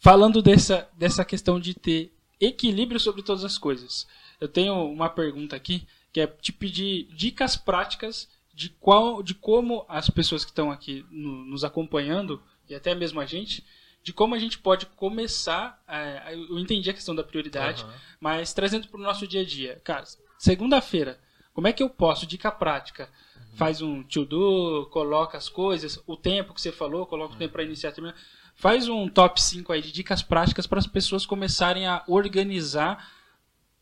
Falando 0.00 0.40
dessa, 0.40 0.88
dessa 0.96 1.24
questão 1.24 1.58
de 1.58 1.74
ter 1.74 2.12
equilíbrio 2.40 3.00
sobre 3.00 3.22
todas 3.22 3.44
as 3.44 3.58
coisas. 3.58 4.06
Eu 4.40 4.46
tenho 4.48 4.74
uma 4.84 5.08
pergunta 5.08 5.56
aqui 5.56 5.86
que 6.12 6.20
é 6.20 6.26
te 6.26 6.52
pedir 6.52 7.08
dicas 7.12 7.56
práticas 7.56 8.28
de, 8.54 8.68
qual, 8.70 9.22
de 9.22 9.34
como 9.34 9.84
as 9.88 10.08
pessoas 10.08 10.44
que 10.44 10.50
estão 10.50 10.70
aqui 10.70 11.04
no- 11.10 11.44
nos 11.46 11.64
acompanhando, 11.64 12.40
e 12.68 12.74
até 12.74 12.94
mesmo 12.94 13.18
a 13.20 13.26
gente, 13.26 13.64
de 14.02 14.12
como 14.12 14.34
a 14.34 14.38
gente 14.38 14.58
pode 14.58 14.86
começar. 14.86 15.82
é, 15.88 16.34
eu 16.34 16.58
entendi 16.58 16.88
a 16.90 16.94
questão 16.94 17.14
da 17.14 17.24
prioridade, 17.24 17.82
Aham. 17.82 17.94
mas 18.20 18.52
trazendo 18.52 18.86
para 18.88 19.00
o 19.00 19.02
nosso 19.02 19.26
dia 19.26 19.40
a 19.40 19.44
dia. 19.44 19.80
Cara, 19.82 20.04
segunda-feira, 20.38 21.18
como 21.52 21.66
é 21.66 21.72
que 21.72 21.82
eu 21.82 21.90
posso, 21.90 22.26
dica 22.26 22.50
prática? 22.50 23.08
Faz 23.54 23.82
um 23.82 24.02
to-do, 24.04 24.86
coloca 24.92 25.36
as 25.36 25.48
coisas, 25.48 26.00
o 26.06 26.16
tempo 26.16 26.54
que 26.54 26.60
você 26.60 26.70
falou, 26.70 27.04
coloca 27.06 27.34
o 27.34 27.38
tempo 27.38 27.52
para 27.54 27.64
iniciar 27.64 27.90
terminar. 27.92 28.16
Faz 28.54 28.88
um 28.88 29.08
top 29.08 29.40
5 29.40 29.72
aí 29.72 29.82
de 29.82 29.90
dicas 29.92 30.22
práticas 30.22 30.66
para 30.66 30.78
as 30.78 30.86
pessoas 30.86 31.26
começarem 31.26 31.86
a 31.86 32.02
organizar 32.06 33.08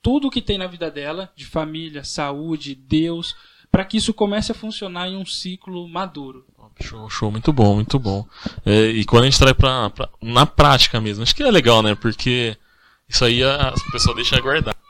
tudo 0.03 0.29
o 0.29 0.31
que 0.31 0.41
tem 0.41 0.57
na 0.59 0.67
vida 0.67 0.91
dela, 0.91 1.31
de 1.37 1.45
família, 1.45 2.05
saúde, 2.05 2.75
Deus, 2.75 3.35
para 3.71 3.85
que 3.85 3.97
isso 3.99 4.15
comece 4.15 4.53
a 4.53 4.55
funcionar 4.55 5.09
em 5.09 5.17
um 5.17 5.27
ciclo 5.27 5.87
maduro. 5.89 6.47
Show, 6.81 7.09
show, 7.11 7.31
muito 7.31 7.53
bom, 7.53 7.75
muito 7.75 7.99
bom. 7.99 8.27
É, 8.65 8.87
e 8.89 9.05
quando 9.05 9.23
a 9.25 9.27
gente 9.27 9.39
traz 9.39 9.55
pra, 9.57 9.91
pra- 9.91 10.09
na 10.23 10.45
prática 10.47 11.01
mesmo, 11.01 11.23
acho 11.23 11.35
que 11.35 11.43
é 11.43 11.51
legal, 11.51 11.83
né? 11.83 11.95
Porque 11.95 12.57
isso 13.09 13.25
aí 13.25 13.43
a, 13.43 13.71
as 13.71 13.83
pessoas 13.91 14.15
deixam 14.17 14.41
guardado, 14.41 14.77
né? 14.77 14.86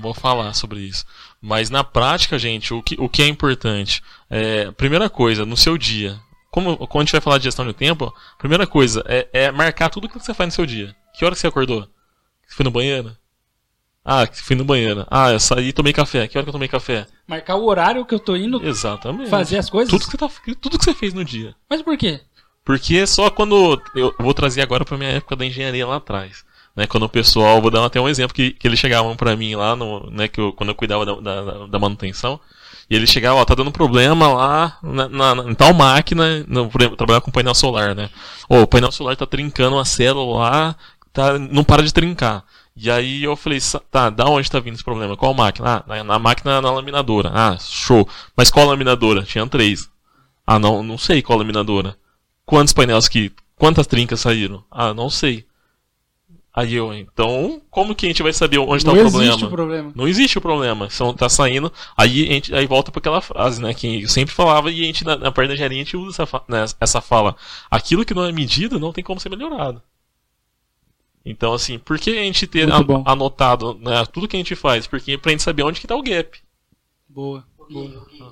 Não 0.00 0.02
vou 0.02 0.14
falar 0.14 0.54
sobre 0.54 0.80
isso. 0.80 1.04
Mas 1.42 1.68
na 1.68 1.84
prática, 1.84 2.38
gente, 2.38 2.72
o 2.72 2.82
que, 2.82 2.96
o 2.98 3.06
que 3.06 3.22
é 3.22 3.28
importante? 3.28 4.02
É, 4.30 4.70
primeira 4.72 5.10
coisa, 5.10 5.44
no 5.44 5.58
seu 5.58 5.76
dia. 5.76 6.18
Como, 6.50 6.74
quando 6.88 7.02
a 7.02 7.04
gente 7.04 7.12
vai 7.12 7.20
falar 7.20 7.36
de 7.36 7.44
gestão 7.44 7.66
de 7.66 7.74
tempo, 7.74 8.12
primeira 8.38 8.66
coisa 8.66 9.04
é, 9.06 9.28
é 9.32 9.50
marcar 9.52 9.90
tudo 9.90 10.06
o 10.06 10.08
que 10.08 10.18
você 10.18 10.32
faz 10.32 10.48
no 10.48 10.54
seu 10.54 10.64
dia. 10.64 10.96
Que 11.14 11.24
hora 11.24 11.34
que 11.34 11.40
você 11.40 11.46
acordou? 11.46 11.86
Você 12.46 12.56
foi 12.56 12.64
no 12.64 12.70
banheiro? 12.70 13.14
Ah, 14.02 14.26
fui 14.32 14.56
no 14.56 14.64
banheiro. 14.64 15.06
Ah, 15.10 15.30
eu 15.30 15.38
saí 15.38 15.68
e 15.68 15.72
tomei 15.72 15.92
café. 15.92 16.26
Que 16.26 16.38
hora 16.38 16.44
que 16.44 16.48
eu 16.48 16.54
tomei 16.54 16.66
café? 16.66 17.06
Marcar 17.28 17.56
o 17.56 17.66
horário 17.66 18.06
que 18.06 18.14
eu 18.14 18.18
tô 18.18 18.34
indo 18.34 18.66
Exatamente. 18.66 19.28
fazer 19.28 19.58
as 19.58 19.68
coisas? 19.68 19.90
Tudo 19.90 20.06
que 20.06 20.10
você, 20.10 20.16
tá, 20.16 20.28
tudo 20.60 20.78
que 20.78 20.84
você 20.84 20.94
fez 20.94 21.12
no 21.12 21.22
dia. 21.22 21.54
Mas 21.68 21.82
por 21.82 21.96
quê? 21.98 22.22
Porque 22.64 23.06
só 23.06 23.28
quando. 23.30 23.80
Eu 23.94 24.14
vou 24.18 24.32
trazer 24.32 24.62
agora 24.62 24.84
pra 24.84 24.96
minha 24.96 25.10
época 25.10 25.36
da 25.36 25.44
engenharia 25.44 25.86
lá 25.86 25.96
atrás. 25.96 26.44
Né, 26.76 26.86
quando 26.86 27.02
o 27.04 27.08
pessoal, 27.08 27.60
vou 27.60 27.70
dar 27.70 27.84
até 27.84 28.00
um 28.00 28.08
exemplo 28.08 28.34
que, 28.34 28.52
que 28.52 28.66
eles 28.66 28.78
chegavam 28.78 29.16
pra 29.16 29.36
mim 29.36 29.54
lá, 29.56 29.74
no, 29.74 30.08
né, 30.10 30.28
que 30.28 30.40
eu, 30.40 30.52
quando 30.52 30.68
eu 30.70 30.74
cuidava 30.74 31.04
da, 31.04 31.14
da, 31.16 31.66
da 31.66 31.78
manutenção, 31.78 32.38
e 32.88 32.94
eles 32.94 33.10
chegavam, 33.10 33.40
ó, 33.40 33.44
tá 33.44 33.54
dando 33.54 33.70
problema 33.72 34.28
lá 34.32 34.78
na, 34.82 35.08
na, 35.08 35.34
na- 35.34 35.50
em 35.50 35.54
tal 35.54 35.72
máquina, 35.74 36.44
no, 36.48 36.68
trabalhar 36.96 37.20
com 37.20 37.30
painel 37.30 37.54
solar, 37.54 37.94
né? 37.94 38.08
Ô, 38.48 38.60
o 38.62 38.66
painel 38.66 38.92
solar 38.92 39.16
tá 39.16 39.26
trincando 39.26 39.76
uma 39.76 39.84
célula 39.84 40.38
lá, 40.38 40.76
tá, 41.12 41.38
não 41.38 41.62
para 41.64 41.82
de 41.82 41.92
trincar. 41.92 42.44
E 42.76 42.90
aí 42.90 43.22
eu 43.24 43.36
falei, 43.36 43.60
"Sa- 43.60 43.80
tá, 43.90 44.08
da 44.10 44.24
onde 44.26 44.50
tá 44.50 44.58
vindo 44.60 44.74
esse 44.74 44.84
problema? 44.84 45.16
Qual 45.16 45.34
máquina? 45.34 45.78
Ah, 45.78 45.84
na, 45.86 46.04
na 46.04 46.18
máquina 46.18 46.60
na 46.62 46.70
laminadora. 46.70 47.30
Ah, 47.34 47.56
show. 47.60 48.08
Mas 48.36 48.50
qual 48.50 48.66
laminadora? 48.66 49.22
Tinha 49.22 49.46
três. 49.46 49.88
Ah, 50.46 50.58
não, 50.58 50.82
não 50.82 50.96
sei 50.96 51.20
qual 51.20 51.38
laminadora. 51.38 51.96
Quantos 52.46 52.72
painéis 52.72 53.08
que. 53.08 53.32
Quantas 53.56 53.86
trincas 53.86 54.20
saíram? 54.20 54.64
Ah, 54.70 54.94
não 54.94 55.10
sei. 55.10 55.44
Aí 56.60 56.74
eu, 56.74 56.92
então, 56.92 57.62
como 57.70 57.94
que 57.94 58.04
a 58.04 58.08
gente 58.10 58.22
vai 58.22 58.34
saber 58.34 58.58
onde 58.58 58.84
não 58.84 58.94
está 58.94 59.16
o 59.18 59.22
existe 59.22 59.38
problema? 59.38 59.46
o 59.46 59.50
problema. 59.50 59.92
Não 59.96 60.06
existe 60.06 60.36
o 60.36 60.40
problema. 60.42 60.90
São, 60.90 61.14
tá 61.14 61.26
saindo. 61.26 61.72
Aí, 61.96 62.28
a 62.28 62.32
gente, 62.32 62.54
aí 62.54 62.66
volta 62.66 62.92
para 62.92 62.98
aquela 62.98 63.22
frase, 63.22 63.62
né? 63.62 63.72
Que 63.72 64.02
eu 64.02 64.08
sempre 64.10 64.34
falava 64.34 64.70
e 64.70 64.82
a 64.82 64.84
gente, 64.84 65.02
na, 65.02 65.16
na 65.16 65.32
parte 65.32 65.48
da 65.48 65.54
engenharia, 65.54 65.80
a 65.80 65.84
gente 65.84 65.96
usa 65.96 66.22
essa, 66.22 66.42
né, 66.46 66.66
essa 66.78 67.00
fala. 67.00 67.34
Aquilo 67.70 68.04
que 68.04 68.12
não 68.12 68.26
é 68.26 68.30
medido 68.30 68.78
não 68.78 68.92
tem 68.92 69.02
como 69.02 69.18
ser 69.18 69.30
melhorado. 69.30 69.82
Então, 71.24 71.54
assim, 71.54 71.78
por 71.78 71.98
que 71.98 72.10
a 72.10 72.24
gente 72.24 72.46
ter 72.46 72.66
bom. 72.84 73.02
anotado 73.06 73.72
né, 73.78 74.04
tudo 74.12 74.28
que 74.28 74.36
a 74.36 74.40
gente 74.40 74.54
faz? 74.54 74.86
Porque 74.86 75.16
pra 75.16 75.30
gente 75.30 75.42
saber 75.42 75.62
onde 75.62 75.80
que 75.80 75.86
tá 75.86 75.96
o 75.96 76.02
gap. 76.02 76.38
Boa. 77.08 77.42
Gui, 77.68 77.88
boa. 77.88 78.04
Gui, 78.04 78.22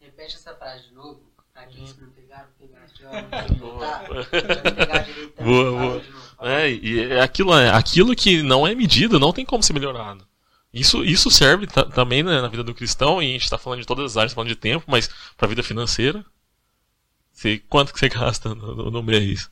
repete 0.00 0.36
essa 0.36 0.54
frase 0.54 0.88
de 0.88 0.94
novo. 0.94 1.20
Pra 1.52 1.64
aqueles 1.64 1.92
que 1.92 2.00
não 2.00 2.10
pegaram, 2.12 2.48
pegaram. 2.58 2.88
Se 2.88 3.02
não 3.60 3.78
tá, 3.78 4.04
Boa, 5.44 5.70
boa. 5.70 6.02
É, 6.44 6.70
e 6.70 7.00
é 7.00 7.20
aquilo, 7.20 7.54
é, 7.54 7.70
aquilo 7.70 8.14
que 8.14 8.42
não 8.42 8.66
é 8.66 8.74
medido 8.74 9.18
não 9.18 9.32
tem 9.32 9.44
como 9.44 9.62
ser 9.62 9.72
melhorado. 9.72 10.26
Isso, 10.72 11.04
isso 11.04 11.30
serve 11.30 11.66
ta- 11.66 11.84
também 11.84 12.22
né, 12.22 12.40
na 12.40 12.48
vida 12.48 12.64
do 12.64 12.74
cristão, 12.74 13.22
e 13.22 13.26
a 13.26 13.32
gente 13.32 13.44
está 13.44 13.56
falando 13.58 13.80
de 13.80 13.86
todas 13.86 14.12
as 14.12 14.16
áreas, 14.16 14.32
falando 14.32 14.48
de 14.48 14.56
tempo, 14.56 14.84
mas 14.88 15.08
para 15.36 15.46
a 15.46 15.48
vida 15.48 15.62
financeira, 15.62 16.24
você, 17.32 17.58
quanto 17.68 17.92
que 17.92 17.98
você 17.98 18.08
gasta 18.10 18.54
no, 18.54 18.74
no, 18.74 18.90
no 18.90 19.02
mês? 19.02 19.50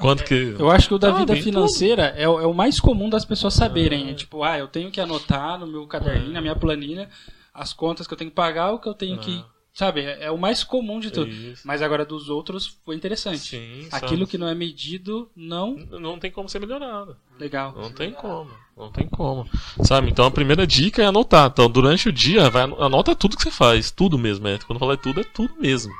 Quanto 0.00 0.24
que. 0.24 0.34
Eu 0.58 0.70
acho 0.70 0.88
que 0.88 0.94
o 0.94 0.98
da 0.98 1.08
Ah, 1.10 1.12
vida 1.12 1.36
financeira 1.36 2.02
é, 2.16 2.28
o- 2.28 2.40
é 2.40 2.46
o 2.46 2.52
mais 2.52 2.80
comum 2.80 3.08
das 3.08 3.24
pessoas 3.24 3.54
saberem. 3.54 4.10
É 4.10 4.14
tipo, 4.14 4.42
ah, 4.42 4.58
eu 4.58 4.66
tenho 4.66 4.90
que 4.90 5.00
anotar 5.00 5.58
no 5.58 5.66
meu 5.66 5.86
caderninho, 5.86 6.32
na 6.32 6.40
minha 6.40 6.56
planilha, 6.56 7.08
as 7.52 7.72
contas 7.72 8.06
que 8.06 8.12
eu 8.12 8.18
tenho 8.18 8.30
que 8.30 8.34
pagar, 8.34 8.72
o 8.72 8.78
que 8.80 8.88
eu 8.88 8.94
tenho 8.94 9.18
que. 9.18 9.44
Sabe? 9.74 10.02
É, 10.02 10.26
é 10.26 10.30
o 10.30 10.38
mais 10.38 10.62
comum 10.62 11.00
de 11.00 11.10
tudo. 11.10 11.28
Isso. 11.28 11.62
Mas 11.66 11.82
agora 11.82 12.04
dos 12.04 12.28
outros 12.28 12.78
foi 12.84 12.94
interessante. 12.94 13.38
Sim, 13.38 13.88
Aquilo 13.90 14.20
sabe? 14.20 14.30
que 14.30 14.38
não 14.38 14.46
é 14.46 14.54
medido, 14.54 15.28
não. 15.34 15.74
Não 15.74 16.16
tem 16.16 16.30
como 16.30 16.48
ser 16.48 16.60
melhorado. 16.60 17.16
Legal. 17.38 17.74
Não 17.76 17.90
tem 17.90 18.12
como. 18.12 18.50
Não 18.76 18.92
tem 18.92 19.08
como. 19.08 19.48
Sabe? 19.82 20.10
Então 20.10 20.24
a 20.24 20.30
primeira 20.30 20.64
dica 20.64 21.02
é 21.02 21.06
anotar. 21.06 21.50
Então 21.52 21.68
durante 21.68 22.08
o 22.08 22.12
dia, 22.12 22.48
vai, 22.50 22.62
anota 22.62 23.16
tudo 23.16 23.36
que 23.36 23.42
você 23.42 23.50
faz. 23.50 23.90
Tudo 23.90 24.16
mesmo. 24.16 24.46
É. 24.46 24.58
Quando 24.58 24.76
eu 24.76 24.80
falar 24.80 24.96
tudo, 24.96 25.20
é 25.20 25.24
tudo 25.24 25.52
mesmo. 25.58 25.92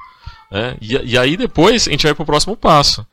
É. 0.52 0.76
E, 0.80 0.94
e 1.12 1.18
aí 1.18 1.36
depois 1.36 1.88
a 1.88 1.90
gente 1.90 2.04
vai 2.04 2.14
pro 2.14 2.24
próximo 2.24 2.56
passo. 2.56 3.04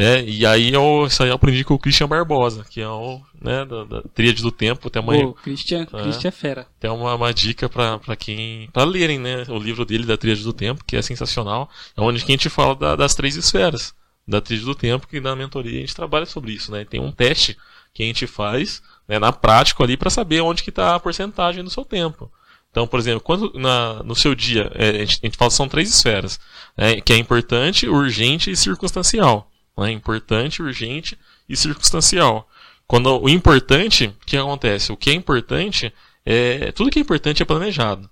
É, 0.00 0.22
e 0.22 0.46
aí 0.46 0.72
eu, 0.72 1.06
isso 1.08 1.22
aí 1.24 1.28
eu 1.28 1.34
aprendi 1.34 1.64
com 1.64 1.74
o 1.74 1.78
Christian 1.78 2.06
Barbosa, 2.06 2.64
que 2.70 2.80
é 2.80 2.88
o, 2.88 3.20
né, 3.42 3.64
da, 3.64 3.82
da 3.82 4.02
Tríade 4.14 4.40
do 4.42 4.52
Tempo, 4.52 4.88
tem 4.88 5.02
uma, 5.02 5.12
Pô, 5.12 5.32
Christian, 5.34 5.88
É. 5.92 6.02
Christian 6.02 6.28
é 6.28 6.30
fera. 6.30 6.66
tem 6.78 6.88
uma, 6.88 7.16
uma 7.16 7.34
dica 7.34 7.68
pra 7.68 7.98
pra 7.98 8.14
quem, 8.14 8.70
pra 8.72 8.84
lerem, 8.84 9.18
né, 9.18 9.44
o 9.48 9.58
livro 9.58 9.84
dele 9.84 10.06
da 10.06 10.16
Tríade 10.16 10.44
do 10.44 10.52
Tempo, 10.52 10.84
que 10.86 10.96
é 10.96 11.02
sensacional, 11.02 11.68
é 11.96 12.00
onde 12.00 12.22
a 12.22 12.26
gente 12.26 12.48
fala 12.48 12.76
da- 12.76 12.94
das 12.94 13.16
três 13.16 13.34
esferas 13.34 13.92
da 14.26 14.40
Tríade 14.40 14.64
do 14.64 14.74
Tempo, 14.74 15.08
que 15.08 15.20
na 15.20 15.34
mentoria 15.34 15.78
a 15.78 15.80
gente 15.80 15.96
trabalha 15.96 16.26
sobre 16.26 16.52
isso, 16.52 16.70
né, 16.70 16.84
tem 16.84 17.00
um 17.00 17.10
teste 17.10 17.56
que 17.92 18.04
a 18.04 18.06
gente 18.06 18.24
faz, 18.28 18.80
né, 19.08 19.18
na 19.18 19.32
prática 19.32 19.82
ali 19.82 19.96
para 19.96 20.10
saber 20.10 20.42
onde 20.42 20.62
que 20.62 20.70
tá 20.70 20.94
a 20.94 21.00
porcentagem 21.00 21.64
do 21.64 21.70
seu 21.70 21.84
tempo. 21.84 22.30
Então, 22.70 22.86
por 22.86 23.00
exemplo, 23.00 23.20
quando 23.20 23.50
na, 23.58 24.00
no 24.04 24.14
seu 24.14 24.32
dia, 24.34 24.70
é, 24.76 24.90
a, 24.90 24.92
gente, 24.98 25.18
a 25.22 25.26
gente 25.26 25.36
fala 25.36 25.50
que 25.50 25.56
são 25.56 25.68
três 25.68 25.88
esferas, 25.88 26.38
né, 26.76 27.00
que 27.00 27.12
é 27.12 27.16
importante, 27.16 27.88
urgente 27.88 28.50
e 28.52 28.56
circunstancial. 28.56 29.50
Né, 29.78 29.92
importante, 29.92 30.62
urgente 30.62 31.16
e 31.48 31.56
circunstancial. 31.56 32.48
Quando 32.86 33.22
o 33.22 33.28
importante, 33.28 34.06
o 34.06 34.26
que 34.26 34.36
acontece? 34.36 34.90
O 34.90 34.96
que 34.96 35.10
é 35.10 35.12
importante, 35.12 35.92
é, 36.24 36.72
tudo 36.72 36.90
que 36.90 36.98
é 36.98 37.02
importante 37.02 37.42
é 37.42 37.46
planejado. 37.46 38.10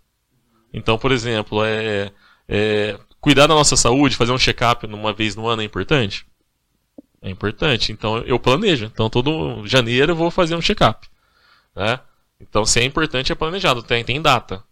Então, 0.73 0.97
por 0.97 1.11
exemplo, 1.11 1.65
é, 1.65 2.13
é, 2.49 2.99
cuidar 3.21 3.47
da 3.47 3.55
nossa 3.55 3.77
saúde, 3.77 4.17
fazer 4.17 4.33
um 4.33 4.39
check-up 4.39 4.87
uma 4.87 5.13
vez 5.13 5.35
no 5.35 5.49
ano 5.49 5.63
é 5.63 5.65
importante? 5.65 6.27
É 7.21 7.31
importante. 7.31 7.91
Então 7.91 8.19
eu 8.19 8.39
planejo. 8.39 8.85
Então 8.85 9.11
todo 9.11 9.67
janeiro 9.67 10.13
eu 10.13 10.17
vou 10.17 10.31
fazer 10.31 10.55
um 10.55 10.61
check-up. 10.61 11.09
Né? 11.75 11.99
Então, 12.41 12.65
se 12.65 12.81
é 12.81 12.85
importante, 12.85 13.33
é 13.33 13.35
planejado, 13.35 13.83
tem, 13.83 14.05
tem 14.05 14.21
data. 14.21 14.63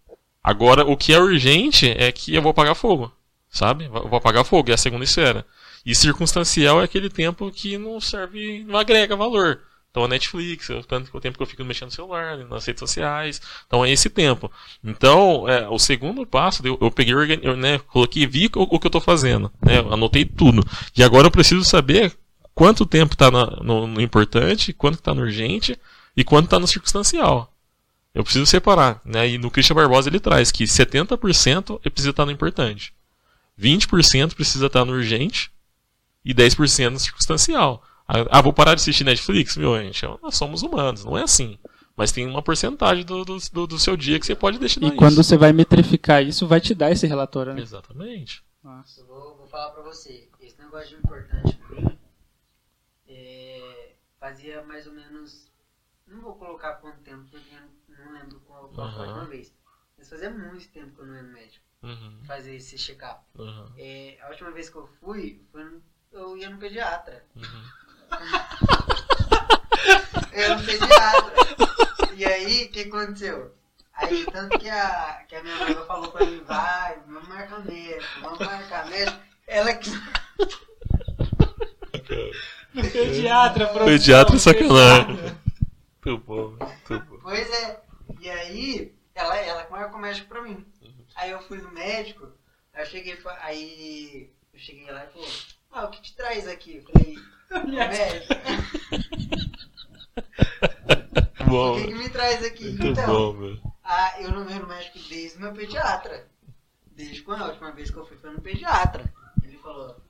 Agora, 0.43 0.85
o 0.85 0.97
que 0.97 1.13
é 1.13 1.19
urgente 1.19 1.91
é 1.91 2.13
que 2.13 2.35
eu 2.35 2.43
vou 2.43 2.51
apagar 2.51 2.75
fogo, 2.75 3.11
sabe? 3.49 3.87
Eu 3.87 4.09
vou 4.09 4.19
apagar 4.19 4.45
fogo, 4.45 4.71
é 4.71 4.75
a 4.75 4.79
segunda 4.79 5.05
esfera. 5.05 5.47
E 5.85 5.95
circunstancial 5.95 6.81
é 6.81 6.85
aquele 6.85 7.11
tempo 7.11 7.51
que 7.51 7.77
não 7.77 8.01
serve, 8.01 8.65
não 8.65 8.79
agrega 8.79 9.15
valor. 9.15 9.61
Então 9.95 10.03
a 10.03 10.09
Netflix, 10.09 10.69
tanto 10.89 11.17
o 11.17 11.21
tempo 11.21 11.37
que 11.37 11.43
eu 11.45 11.47
fico 11.47 11.65
mexendo 11.65 11.87
no 11.87 11.95
celular, 11.95 12.37
nas 12.39 12.65
redes 12.65 12.81
sociais. 12.81 13.41
Então 13.65 13.85
é 13.85 13.93
esse 13.93 14.11
tempo. 14.11 14.51
Então, 14.83 15.49
é, 15.49 15.69
o 15.69 15.79
segundo 15.79 16.27
passo, 16.27 16.67
eu, 16.67 16.77
eu 16.81 16.91
peguei, 16.91 17.15
eu, 17.43 17.57
né, 17.57 17.79
coloquei, 17.79 18.27
vi 18.27 18.51
o, 18.57 18.63
o 18.63 18.81
que 18.81 18.87
eu 18.87 18.89
estou 18.89 19.01
fazendo, 19.01 19.53
né, 19.65 19.79
anotei 19.79 20.25
tudo. 20.25 20.67
E 20.97 21.05
agora 21.05 21.29
eu 21.29 21.31
preciso 21.31 21.63
saber 21.65 22.13
quanto 22.57 22.85
tempo 22.85 23.15
está 23.15 23.31
no, 23.31 23.87
no, 23.87 24.01
importante, 24.01 24.73
quanto 24.73 24.95
está 24.95 25.15
no 25.15 25.23
urgente 25.23 25.79
e 26.17 26.25
quanto 26.25 26.47
está 26.47 26.59
no 26.59 26.67
circunstancial. 26.67 27.53
Eu 28.13 28.25
preciso 28.25 28.47
separar. 28.47 29.01
Né? 29.05 29.31
E 29.31 29.39
no 29.39 29.49
Christian 29.49 29.77
Barbosa 29.77 30.09
ele 30.09 30.19
traz 30.19 30.51
que 30.51 30.65
70% 30.65 31.81
precisa 31.83 32.11
estar 32.11 32.27
no 32.27 32.33
importante, 32.33 32.93
20% 33.61 34.35
precisa 34.35 34.67
estar 34.67 34.85
no 34.85 34.93
urgente 34.93 35.54
e 36.25 36.35
10% 36.35 36.91
no 36.91 36.99
circunstancial. 36.99 37.83
Ah, 38.07 38.43
vou 38.43 38.53
parar 38.53 38.75
de 38.75 38.83
assistir 38.83 39.05
Netflix? 39.05 39.57
Meu, 39.57 39.77
gente, 39.79 40.07
nós 40.23 40.37
somos 40.37 40.63
humanos, 40.63 41.05
não 41.05 41.17
é 41.17 41.23
assim. 41.23 41.59
Mas 41.97 42.13
tem 42.13 42.27
uma 42.27 42.43
porcentagem 42.43 43.05
do, 43.05 43.25
do, 43.25 43.67
do 43.67 43.79
seu 43.79 43.97
dia 43.97 44.19
que 44.19 44.27
você 44.27 44.35
pode 44.35 44.59
deixar 44.59 44.83
E 44.83 44.97
quando 44.97 45.15
você 45.15 45.37
vai 45.37 45.53
metrificar 45.53 46.23
isso, 46.23 46.47
vai 46.47 46.61
te 46.61 46.75
dar 46.75 46.91
esse 46.91 47.07
relatório, 47.07 47.55
né? 47.55 47.61
Exatamente. 47.61 48.45
Nossa. 48.63 49.01
Eu 49.01 49.07
vou, 49.07 49.37
vou 49.37 49.47
falar 49.47 49.71
pra 49.71 49.83
você. 49.83 50.29
Esse 50.41 50.59
negócio 50.59 50.89
de 50.89 50.97
importante 50.97 51.57
pra 51.57 51.81
mim 51.81 51.99
é, 53.07 53.95
fazia 54.19 54.63
mais 54.65 54.87
ou 54.87 54.93
menos. 54.93 55.51
Não 56.07 56.21
vou 56.21 56.35
colocar 56.35 56.75
quanto 56.75 56.99
tempo, 57.01 57.25
porque 57.31 57.55
não 57.89 58.13
lembro 58.13 58.41
qual, 58.41 58.69
qual 58.71 58.89
uhum. 58.89 58.95
foi 58.95 59.07
uma 59.07 59.27
vez. 59.27 59.55
Mas 59.97 60.09
fazia 60.09 60.31
muito 60.31 60.69
tempo 60.69 60.95
que 60.95 61.01
eu 61.01 61.07
não 61.07 61.15
ia 61.15 61.23
no 61.23 61.33
médico. 61.33 61.65
Uhum. 61.83 62.19
Fazer 62.25 62.57
esse 62.57 62.77
check-up. 62.77 63.25
Uhum. 63.39 63.73
É, 63.77 64.19
a 64.23 64.31
última 64.31 64.51
vez 64.51 64.69
que 64.69 64.77
eu 64.77 64.87
fui, 65.01 65.47
foi 65.53 65.65
no, 65.65 65.83
eu 66.15 66.37
ia 66.37 66.49
no 66.49 66.59
pediatra. 66.59 67.25
Uhum. 67.37 67.65
Eu 70.33 70.49
não 70.51 70.65
pediatra. 70.65 71.35
E 72.15 72.25
aí, 72.25 72.65
o 72.65 72.71
que 72.71 72.83
aconteceu? 72.83 73.55
Aí, 73.95 74.25
tanto 74.27 74.59
que 74.59 74.69
a, 74.69 75.25
que 75.29 75.37
a 75.37 75.43
minha 75.43 75.57
mãe 75.57 75.75
falou 75.87 76.11
pra 76.11 76.25
mim, 76.25 76.43
vai, 76.45 76.99
vamos 77.07 77.29
marcar 77.29 77.65
mesmo, 77.65 78.09
vamos 78.21 78.39
marcar 78.39 78.87
mesmo. 78.89 79.19
Ela 79.47 79.75
que. 79.75 79.91
Pediatra, 82.73 83.67
professor. 83.67 83.85
Pediatra 83.85 84.37
é 84.37 84.39
sacanagem. 84.39 85.17
Muito 86.05 86.25
bom, 86.25 86.57
muito 86.59 87.05
bom. 87.07 87.19
Pois 87.23 87.51
é. 87.51 87.81
E 88.21 88.31
aí, 88.31 88.95
ela, 89.15 89.37
ela 89.37 89.69
marcou 89.71 89.99
o 89.99 90.03
médico 90.03 90.29
pra 90.29 90.43
mim. 90.43 90.65
Aí 91.15 91.31
eu 91.31 91.41
fui 91.43 91.59
no 91.59 91.71
médico, 91.73 92.33
aí 92.73 92.83
eu 92.83 92.87
cheguei, 92.87 93.19
aí 93.41 94.31
eu 94.53 94.59
cheguei 94.59 94.91
lá 94.91 95.05
e 95.05 95.13
falou, 95.13 95.29
ah, 95.75 95.87
o 95.87 95.91
que 95.91 96.01
te 96.01 96.15
traz 96.15 96.47
aqui? 96.47 96.77
Eu 96.77 96.85
falei, 96.85 97.19
bom. 101.47 101.73
O 101.73 101.81
que, 101.81 101.89
que, 101.89 101.95
me 101.95 102.09
traz 102.09 102.45
aqui? 102.45 102.69
Muito 102.71 102.87
então, 102.87 103.35
bom, 103.35 103.75
ah, 103.83 104.15
eu 104.21 104.31
não 104.31 104.45
vejo 104.45 104.65
médico 104.67 105.01
desde 105.09 105.41
meu 105.41 105.53
pediatra. 105.53 106.31
Desde 106.87 107.23
quando 107.23 107.43
a 107.43 107.49
última 107.49 107.73
vez 107.73 107.91
que 107.91 107.97
eu 107.97 108.07
fui 108.07 108.17
foi 108.17 108.31
no 108.31 108.41
pediatra. 108.41 109.13
Ele 109.43 109.59
falou, 109.59 110.01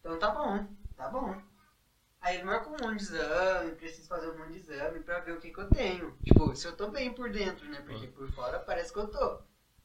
então 0.00 0.18
tá 0.18 0.30
bom, 0.30 0.66
tá 0.96 1.08
bom. 1.08 1.40
Aí 2.20 2.34
ele 2.36 2.44
marcou 2.44 2.72
um 2.72 2.84
monte 2.84 2.98
de 2.98 3.04
exame, 3.04 3.70
preciso 3.72 4.08
fazer 4.08 4.30
um 4.30 4.38
monte 4.38 4.52
de 4.52 4.58
exame 4.58 5.00
pra 5.00 5.20
ver 5.20 5.32
o 5.32 5.40
que, 5.40 5.50
que 5.50 5.58
eu 5.58 5.68
tenho. 5.68 6.16
Tipo, 6.24 6.54
se 6.54 6.66
eu 6.66 6.76
tô 6.76 6.88
bem 6.88 7.12
por 7.12 7.30
dentro, 7.30 7.68
né? 7.68 7.82
Porque 7.84 8.06
por 8.08 8.30
fora 8.32 8.60
parece 8.60 8.92
que 8.92 8.98
eu 8.98 9.08
tô. 9.08 9.40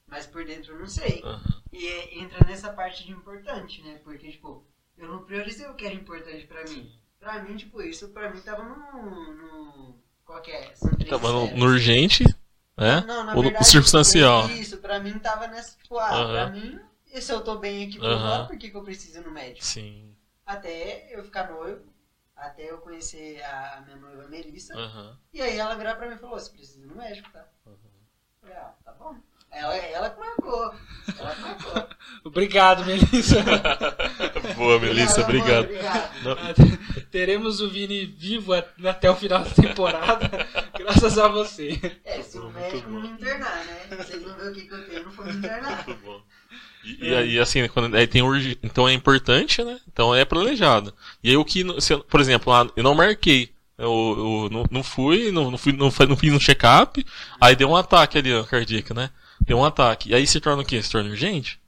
Mas 0.08 0.26
por 0.26 0.44
dentro 0.46 0.74
eu 0.74 0.80
não 0.80 0.88
sei. 0.88 1.22
Uhum. 1.24 1.62
E 1.72 2.20
entra 2.20 2.46
nessa 2.46 2.72
parte 2.72 3.06
de 3.06 3.12
importante, 3.12 3.82
né? 3.84 4.00
Porque, 4.04 4.32
tipo, 4.32 4.66
eu 4.98 5.08
não 5.08 5.24
priorizei 5.24 5.68
o 5.68 5.76
que 5.76 5.86
era 5.86 5.94
importante 5.94 6.46
pra 6.46 6.64
mim. 6.64 6.92
Pra 7.20 7.44
mim, 7.44 7.56
tipo, 7.56 7.82
isso 7.82 8.10
pra 8.10 8.30
mim 8.30 8.40
tava 8.42 8.64
no. 8.64 9.34
no 9.36 9.96
qual 10.26 10.42
que 10.42 10.52
é? 10.52 10.74
Tava 11.10 11.32
no, 11.32 11.56
no, 11.56 11.66
urgente, 11.66 12.24
né? 12.76 13.02
Não, 13.08 13.24
na 13.24 13.36
Ou 13.36 13.44
verdade, 13.44 13.64
no 13.64 13.72
circunstancial. 13.72 14.50
Isso, 14.50 14.78
pra 14.78 15.00
mim 15.00 15.18
tava 15.20 15.48
nessa, 15.48 15.78
tipo, 15.78 15.98
ah, 15.98 16.20
uhum. 16.20 16.32
pra 16.32 16.50
mim, 16.50 16.80
se 17.22 17.32
eu 17.32 17.44
tô 17.44 17.58
bem 17.58 17.88
aqui 17.88 17.98
por 17.98 18.10
uhum. 18.10 18.20
fora, 18.20 18.46
por 18.46 18.58
que, 18.58 18.70
que 18.70 18.78
eu 18.78 18.84
preciso 18.84 19.20
ir 19.20 19.26
no 19.26 19.32
médico? 19.32 19.66
Sim. 19.66 20.16
Até 20.46 21.08
eu 21.12 21.24
ficar 21.24 21.50
noivo, 21.50 21.86
até 22.36 22.70
eu 22.70 22.78
conhecer 22.80 23.42
a, 23.44 23.82
minha 23.86 23.98
noiva 23.98 24.28
Melissa, 24.28 24.76
uhum. 24.76 25.16
e 25.34 25.42
aí 25.42 25.58
ela 25.58 25.76
virar 25.76 25.96
pra 25.96 26.08
mim 26.08 26.16
e 26.16 26.20
falou, 26.20 26.40
você 26.40 26.52
precisa 26.52 26.80
ir 26.86 26.88
no 26.88 26.96
médico, 26.96 27.32
tá? 27.32 27.48
Uhum. 27.66 27.74
Eu 27.74 28.40
falei, 28.42 28.56
ah, 28.58 28.74
tá 28.84 28.92
bom. 28.94 29.16
Ela, 29.52 29.76
ela 29.76 30.10
que 30.10 30.20
marcou. 30.20 30.74
Ela 31.18 31.36
que 31.36 31.42
marcou. 31.42 31.88
Obrigado, 32.24 32.86
Melissa. 32.86 33.44
Boa, 34.56 34.80
Melissa, 34.80 35.22
obrigado. 35.22 35.66
obrigado. 35.66 37.08
Teremos 37.10 37.62
o 37.62 37.70
Vini 37.70 38.06
vivo 38.06 38.54
até 38.54 39.10
o 39.10 39.16
final 39.16 39.44
da 39.44 39.50
temporada, 39.50 40.30
graças 40.78 41.18
a 41.18 41.28
você. 41.28 41.80
É, 42.04 42.22
se 42.22 42.38
o 42.38 42.50
médico 42.50 42.90
não 42.90 43.02
me 43.02 43.08
internar, 43.10 43.64
né? 43.66 43.98
Vocês 43.98 44.22
não 44.22 44.36
ver 44.36 44.52
o 44.52 44.54
que, 44.54 44.62
que 44.62 44.74
eu 44.74 44.86
tenho, 44.88 45.06
não 45.06 45.12
for 45.12 45.26
me 45.26 45.34
internar. 45.34 45.86
Muito 45.88 46.02
bom. 46.04 46.22
E, 46.84 47.14
aí, 47.14 47.40
assim, 47.40 47.68
quando, 47.68 47.96
aí 47.96 48.08
tem 48.08 48.22
urg... 48.22 48.58
então 48.64 48.88
é 48.88 48.94
importante, 48.94 49.64
né? 49.64 49.80
Então 49.88 50.14
é 50.14 50.26
planejado. 50.26 50.94
E 51.24 51.30
aí 51.30 51.38
o 51.38 51.46
que, 51.46 51.64
se, 51.82 51.98
por 51.98 52.20
exemplo, 52.20 52.52
eu 52.76 52.84
não 52.84 52.96
marquei. 52.96 53.52
Eu, 53.78 53.92
eu 53.92 54.50
não, 54.52 54.66
não, 54.72 54.84
fui, 54.84 55.32
não, 55.32 55.52
não, 55.52 55.58
fui, 55.58 55.72
não, 55.72 55.92
não 56.08 56.18
fiz 56.18 56.34
um 56.34 56.40
check-up, 56.40 57.06
aí 57.40 57.56
deu 57.56 57.70
um 57.70 57.76
ataque 57.76 58.18
ali, 58.18 58.34
ó, 58.34 58.44
cardíaco, 58.44 58.94
né? 58.94 59.12
Deu 59.42 59.58
um 59.58 59.66
ataque. 59.66 60.10
E 60.10 60.16
aí 60.16 60.26
se 60.26 60.40
torna 60.40 60.62
o 60.62 60.66
quê? 60.66 60.82
Se 60.82 60.92
torna 60.92 61.10
urgente? 61.10 61.60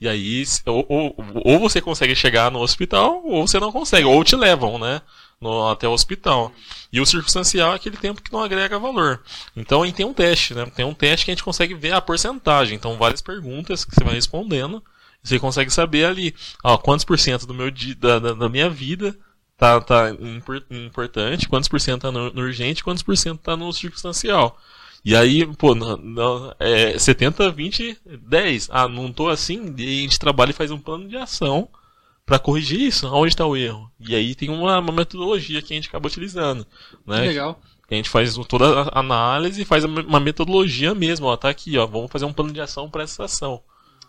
E 0.00 0.08
aí, 0.08 0.42
ou, 0.66 0.84
ou, 0.88 1.16
ou, 1.44 1.60
você 1.60 1.80
consegue 1.80 2.16
chegar 2.16 2.50
no 2.50 2.58
hospital, 2.58 3.22
ou 3.24 3.46
você 3.46 3.60
não 3.60 3.70
consegue, 3.70 4.04
ou 4.04 4.24
te 4.24 4.34
levam, 4.34 4.76
né? 4.76 5.00
No, 5.40 5.68
até 5.68 5.86
o 5.86 5.92
hospital. 5.92 6.52
E 6.92 7.00
o 7.00 7.06
circunstancial 7.06 7.72
é 7.72 7.76
aquele 7.76 7.96
tempo 7.96 8.20
que 8.20 8.32
não 8.32 8.42
agrega 8.42 8.80
valor. 8.80 9.22
Então, 9.56 9.84
aí 9.84 9.92
tem 9.92 10.04
um 10.04 10.12
teste, 10.12 10.54
né? 10.54 10.66
Tem 10.74 10.84
um 10.84 10.92
teste 10.92 11.24
que 11.24 11.30
a 11.30 11.34
gente 11.34 11.44
consegue 11.44 11.72
ver 11.74 11.92
a 11.92 12.00
porcentagem. 12.00 12.74
Então, 12.74 12.98
várias 12.98 13.20
perguntas 13.20 13.84
que 13.84 13.94
você 13.94 14.02
vai 14.02 14.14
respondendo. 14.14 14.82
Você 15.22 15.38
consegue 15.38 15.70
saber 15.70 16.04
ali, 16.04 16.34
ó, 16.64 16.76
quantos 16.76 17.04
por 17.04 17.16
cento 17.16 17.46
do 17.46 17.54
meu, 17.54 17.70
da, 17.96 18.18
da, 18.18 18.32
da 18.32 18.48
minha 18.48 18.68
vida 18.68 19.16
tá, 19.56 19.80
tá 19.80 20.10
importante, 20.68 21.48
quantos 21.48 21.68
por 21.68 21.80
cento 21.80 22.02
tá 22.02 22.10
no, 22.10 22.32
no 22.32 22.42
urgente, 22.42 22.82
quantos 22.82 23.04
por 23.04 23.16
cento 23.16 23.38
tá 23.38 23.56
no 23.56 23.72
circunstancial. 23.72 24.58
E 25.04 25.16
aí, 25.16 25.44
pô, 25.56 25.74
não, 25.74 25.96
não, 25.96 26.54
é 26.60 26.96
70, 26.96 27.50
20, 27.50 27.98
10. 28.22 28.68
Ah, 28.70 28.86
não 28.86 29.12
tô 29.12 29.28
assim, 29.28 29.74
e 29.76 29.98
a 29.98 30.02
gente 30.02 30.18
trabalha 30.18 30.50
e 30.50 30.54
faz 30.54 30.70
um 30.70 30.78
plano 30.78 31.08
de 31.08 31.16
ação 31.16 31.68
para 32.24 32.38
corrigir 32.38 32.80
isso. 32.80 33.06
Onde 33.08 33.28
está 33.28 33.44
o 33.44 33.56
erro? 33.56 33.90
E 33.98 34.14
aí 34.14 34.34
tem 34.34 34.48
uma, 34.48 34.78
uma, 34.78 34.92
metodologia 34.92 35.60
que 35.60 35.72
a 35.72 35.76
gente 35.76 35.88
acaba 35.88 36.06
utilizando. 36.06 36.66
Né? 37.04 37.20
Que 37.20 37.28
legal. 37.28 37.60
A 37.90 37.94
gente 37.94 38.08
faz 38.08 38.34
toda 38.48 38.82
a 38.82 39.00
análise 39.00 39.60
e 39.60 39.66
faz 39.66 39.84
uma 39.84 40.20
metodologia 40.20 40.94
mesmo. 40.94 41.26
Ó, 41.26 41.36
tá 41.36 41.50
aqui, 41.50 41.76
ó, 41.76 41.86
vamos 41.86 42.10
fazer 42.10 42.24
um 42.24 42.32
plano 42.32 42.52
de 42.52 42.60
ação 42.60 42.88
para 42.88 43.02
essa 43.02 43.24
ação. 43.24 43.60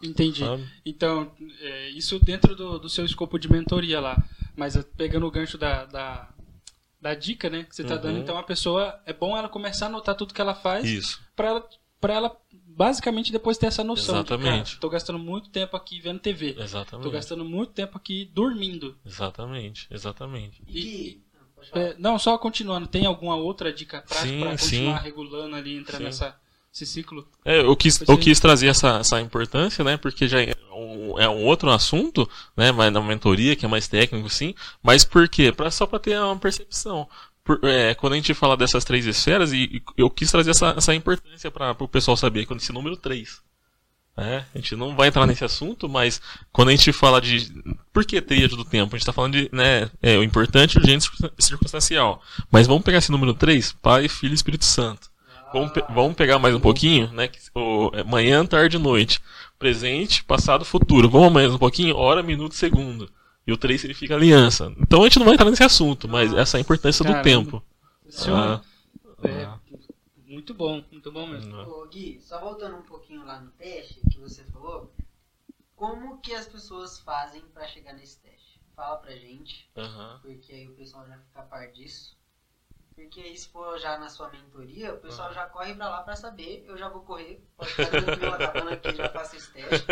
Entendi. 0.01 0.39
Sabe? 0.39 0.63
Então, 0.85 1.31
é, 1.59 1.89
isso 1.89 2.19
dentro 2.19 2.55
do, 2.55 2.79
do 2.79 2.87
seu 2.89 3.03
escopo 3.03 3.39
de 3.39 3.51
mentoria 3.51 3.99
lá. 3.99 4.23
Mas 4.55 4.77
pegando 4.95 5.25
o 5.25 5.31
gancho 5.31 5.57
da, 5.57 5.85
da 5.85 6.29
da 7.03 7.13
dica, 7.13 7.49
né, 7.49 7.65
que 7.65 7.75
você 7.75 7.81
está 7.81 7.95
uhum. 7.95 8.01
dando. 8.01 8.19
Então 8.19 8.37
a 8.37 8.43
pessoa 8.43 8.99
é 9.05 9.11
bom 9.11 9.37
ela 9.37 9.49
começar 9.49 9.87
a 9.87 9.89
anotar 9.89 10.15
tudo 10.15 10.33
que 10.33 10.39
ela 10.39 10.55
faz 10.55 10.85
Isso. 10.85 11.21
para 11.35 11.49
ela 11.49 11.69
para 11.99 12.13
ela 12.13 12.37
basicamente 12.51 13.31
depois 13.31 13.57
ter 13.57 13.67
essa 13.67 13.83
noção 13.83 14.15
Exatamente. 14.15 14.63
de, 14.63 14.69
cara, 14.71 14.81
tô 14.81 14.89
gastando 14.89 15.19
muito 15.19 15.49
tempo 15.49 15.77
aqui 15.77 16.01
vendo 16.01 16.19
TV. 16.19 16.55
Exatamente. 16.57 17.05
Tô 17.05 17.11
gastando 17.11 17.45
muito 17.45 17.71
tempo 17.71 17.95
aqui 17.97 18.29
dormindo. 18.33 18.97
Exatamente, 19.05 19.87
exatamente. 19.89 20.61
E, 20.67 21.21
é, 21.71 21.95
não, 21.97 22.19
só 22.19 22.37
continuando, 22.37 22.87
tem 22.87 23.05
alguma 23.05 23.37
outra 23.37 23.71
dica 23.71 24.01
prática 24.01 24.37
para 24.37 24.51
continuar 24.51 24.97
sim. 24.97 25.03
regulando 25.03 25.55
ali, 25.55 25.77
entrar 25.77 25.97
sim. 25.97 26.03
nessa 26.03 26.37
esse 26.73 26.87
ciclo? 26.87 27.27
É, 27.45 27.59
eu 27.59 27.75
quis, 27.75 28.01
eu 28.07 28.17
quis 28.17 28.39
trazer 28.39 28.67
essa, 28.67 28.97
essa 28.97 29.21
importância, 29.21 29.83
né? 29.83 29.95
Porque 29.95 30.27
já 30.27 30.41
é 30.41 30.55
um, 30.73 31.19
é 31.19 31.29
um 31.29 31.43
outro 31.43 31.69
assunto, 31.69 32.27
né? 32.57 32.71
Mas 32.71 32.91
na 32.91 32.99
mentoria, 32.99 33.55
que 33.55 33.65
é 33.65 33.69
mais 33.69 33.87
técnico, 33.87 34.27
sim. 34.29 34.55
Mas 34.81 35.03
por 35.05 35.29
quê? 35.29 35.51
Pra, 35.51 35.69
só 35.69 35.85
para 35.85 35.99
ter 35.99 36.19
uma 36.19 36.37
percepção. 36.37 37.07
Por, 37.43 37.59
é, 37.63 37.93
quando 37.93 38.13
a 38.13 38.15
gente 38.15 38.33
fala 38.33 38.57
dessas 38.57 38.83
três 38.83 39.05
esferas, 39.05 39.53
e, 39.53 39.63
e 39.75 39.83
eu 39.97 40.09
quis 40.09 40.31
trazer 40.31 40.49
essa, 40.49 40.73
essa 40.75 40.95
importância 40.95 41.51
para 41.51 41.75
o 41.79 41.87
pessoal 41.87 42.17
saber, 42.17 42.45
quando 42.47 42.59
esse 42.59 42.73
número 42.73 42.97
3. 42.97 43.41
É, 44.15 44.45
a 44.53 44.57
gente 44.59 44.75
não 44.75 44.95
vai 44.95 45.07
entrar 45.07 45.25
nesse 45.25 45.43
assunto, 45.43 45.89
mas 45.89 46.21
quando 46.51 46.69
a 46.69 46.71
gente 46.71 46.91
fala 46.93 47.19
de. 47.19 47.51
Por 47.91 48.05
que 48.05 48.21
tríade 48.21 48.55
do 48.55 48.63
tempo? 48.63 48.95
A 48.95 48.97
gente 48.97 49.01
está 49.01 49.13
falando 49.13 49.33
de 49.33 49.49
né, 49.51 49.89
é, 50.01 50.17
o 50.17 50.23
importante, 50.23 50.77
urgente 50.77 51.09
e 51.37 51.43
circunstancial. 51.43 52.21
Mas 52.51 52.67
vamos 52.67 52.83
pegar 52.83 52.99
esse 52.99 53.11
número 53.11 53.33
3, 53.33 53.73
Pai, 53.73 54.07
Filho 54.07 54.33
e 54.33 54.35
Espírito 54.35 54.65
Santo. 54.65 55.12
Vamos, 55.53 55.71
pe 55.71 55.83
vamos 55.89 56.15
pegar 56.15 56.39
mais 56.39 56.55
um 56.55 56.59
pouquinho, 56.59 57.11
né? 57.13 57.29
O, 57.53 57.91
é, 57.93 58.03
manhã, 58.03 58.43
tarde 58.43 58.77
e 58.77 58.79
noite. 58.79 59.21
Presente, 59.59 60.23
passado, 60.23 60.65
futuro. 60.65 61.07
Vamos 61.07 61.31
mais 61.31 61.53
um 61.53 61.59
pouquinho, 61.59 61.95
hora, 61.95 62.23
minuto, 62.23 62.55
segundo. 62.55 63.07
E 63.45 63.53
o 63.53 63.57
3 63.57 63.79
significa 63.79 64.15
aliança. 64.15 64.73
Então 64.79 65.01
a 65.01 65.03
gente 65.03 65.19
não 65.19 65.25
vai 65.25 65.35
entrar 65.35 65.49
nesse 65.49 65.63
assunto, 65.63 66.07
mas 66.07 66.33
essa 66.33 66.57
é 66.57 66.59
a 66.59 66.61
importância 66.61 67.05
Caramba. 67.05 67.21
do 67.21 67.23
tempo. 67.23 67.63
Ah, 68.27 68.61
é, 69.23 69.47
Muito 70.25 70.55
bom, 70.55 70.83
muito 70.91 71.11
bom 71.11 71.27
mesmo. 71.27 71.55
Ô, 71.55 71.85
Gui, 71.87 72.19
só 72.19 72.39
voltando 72.39 72.77
um 72.77 72.81
pouquinho 72.81 73.23
lá 73.23 73.39
no 73.39 73.51
teste 73.51 74.01
que 74.09 74.19
você 74.19 74.43
falou, 74.45 74.91
como 75.75 76.17
que 76.17 76.33
as 76.33 76.47
pessoas 76.47 76.99
fazem 76.99 77.41
pra 77.53 77.67
chegar 77.67 77.93
nesse 77.93 78.19
teste? 78.21 78.59
Fala 78.75 78.97
pra 78.97 79.15
gente, 79.15 79.69
porque 80.23 80.51
aí 80.51 80.67
o 80.67 80.73
pessoal 80.73 81.05
já 81.07 81.15
fica 81.17 81.41
a 81.41 81.43
par 81.43 81.71
disso. 81.71 82.17
Porque 82.95 83.19
aí 83.21 83.35
se 83.37 83.49
for 83.49 83.77
já 83.79 83.97
na 83.97 84.09
sua 84.09 84.29
mentoria, 84.29 84.93
o 84.93 84.97
pessoal 84.97 85.33
já 85.33 85.45
corre 85.45 85.73
pra 85.73 85.89
lá 85.89 86.01
pra 86.01 86.15
saber, 86.15 86.63
eu 86.67 86.77
já 86.77 86.89
vou 86.89 87.01
correr, 87.01 87.41
pode 87.57 87.71
ficar 87.71 87.89
tranquilo, 87.89 88.33
acabando 88.33 88.69
aqui, 88.69 88.95
já 88.95 89.09
faço 89.09 89.35
esse 89.35 89.51
teste, 89.51 89.85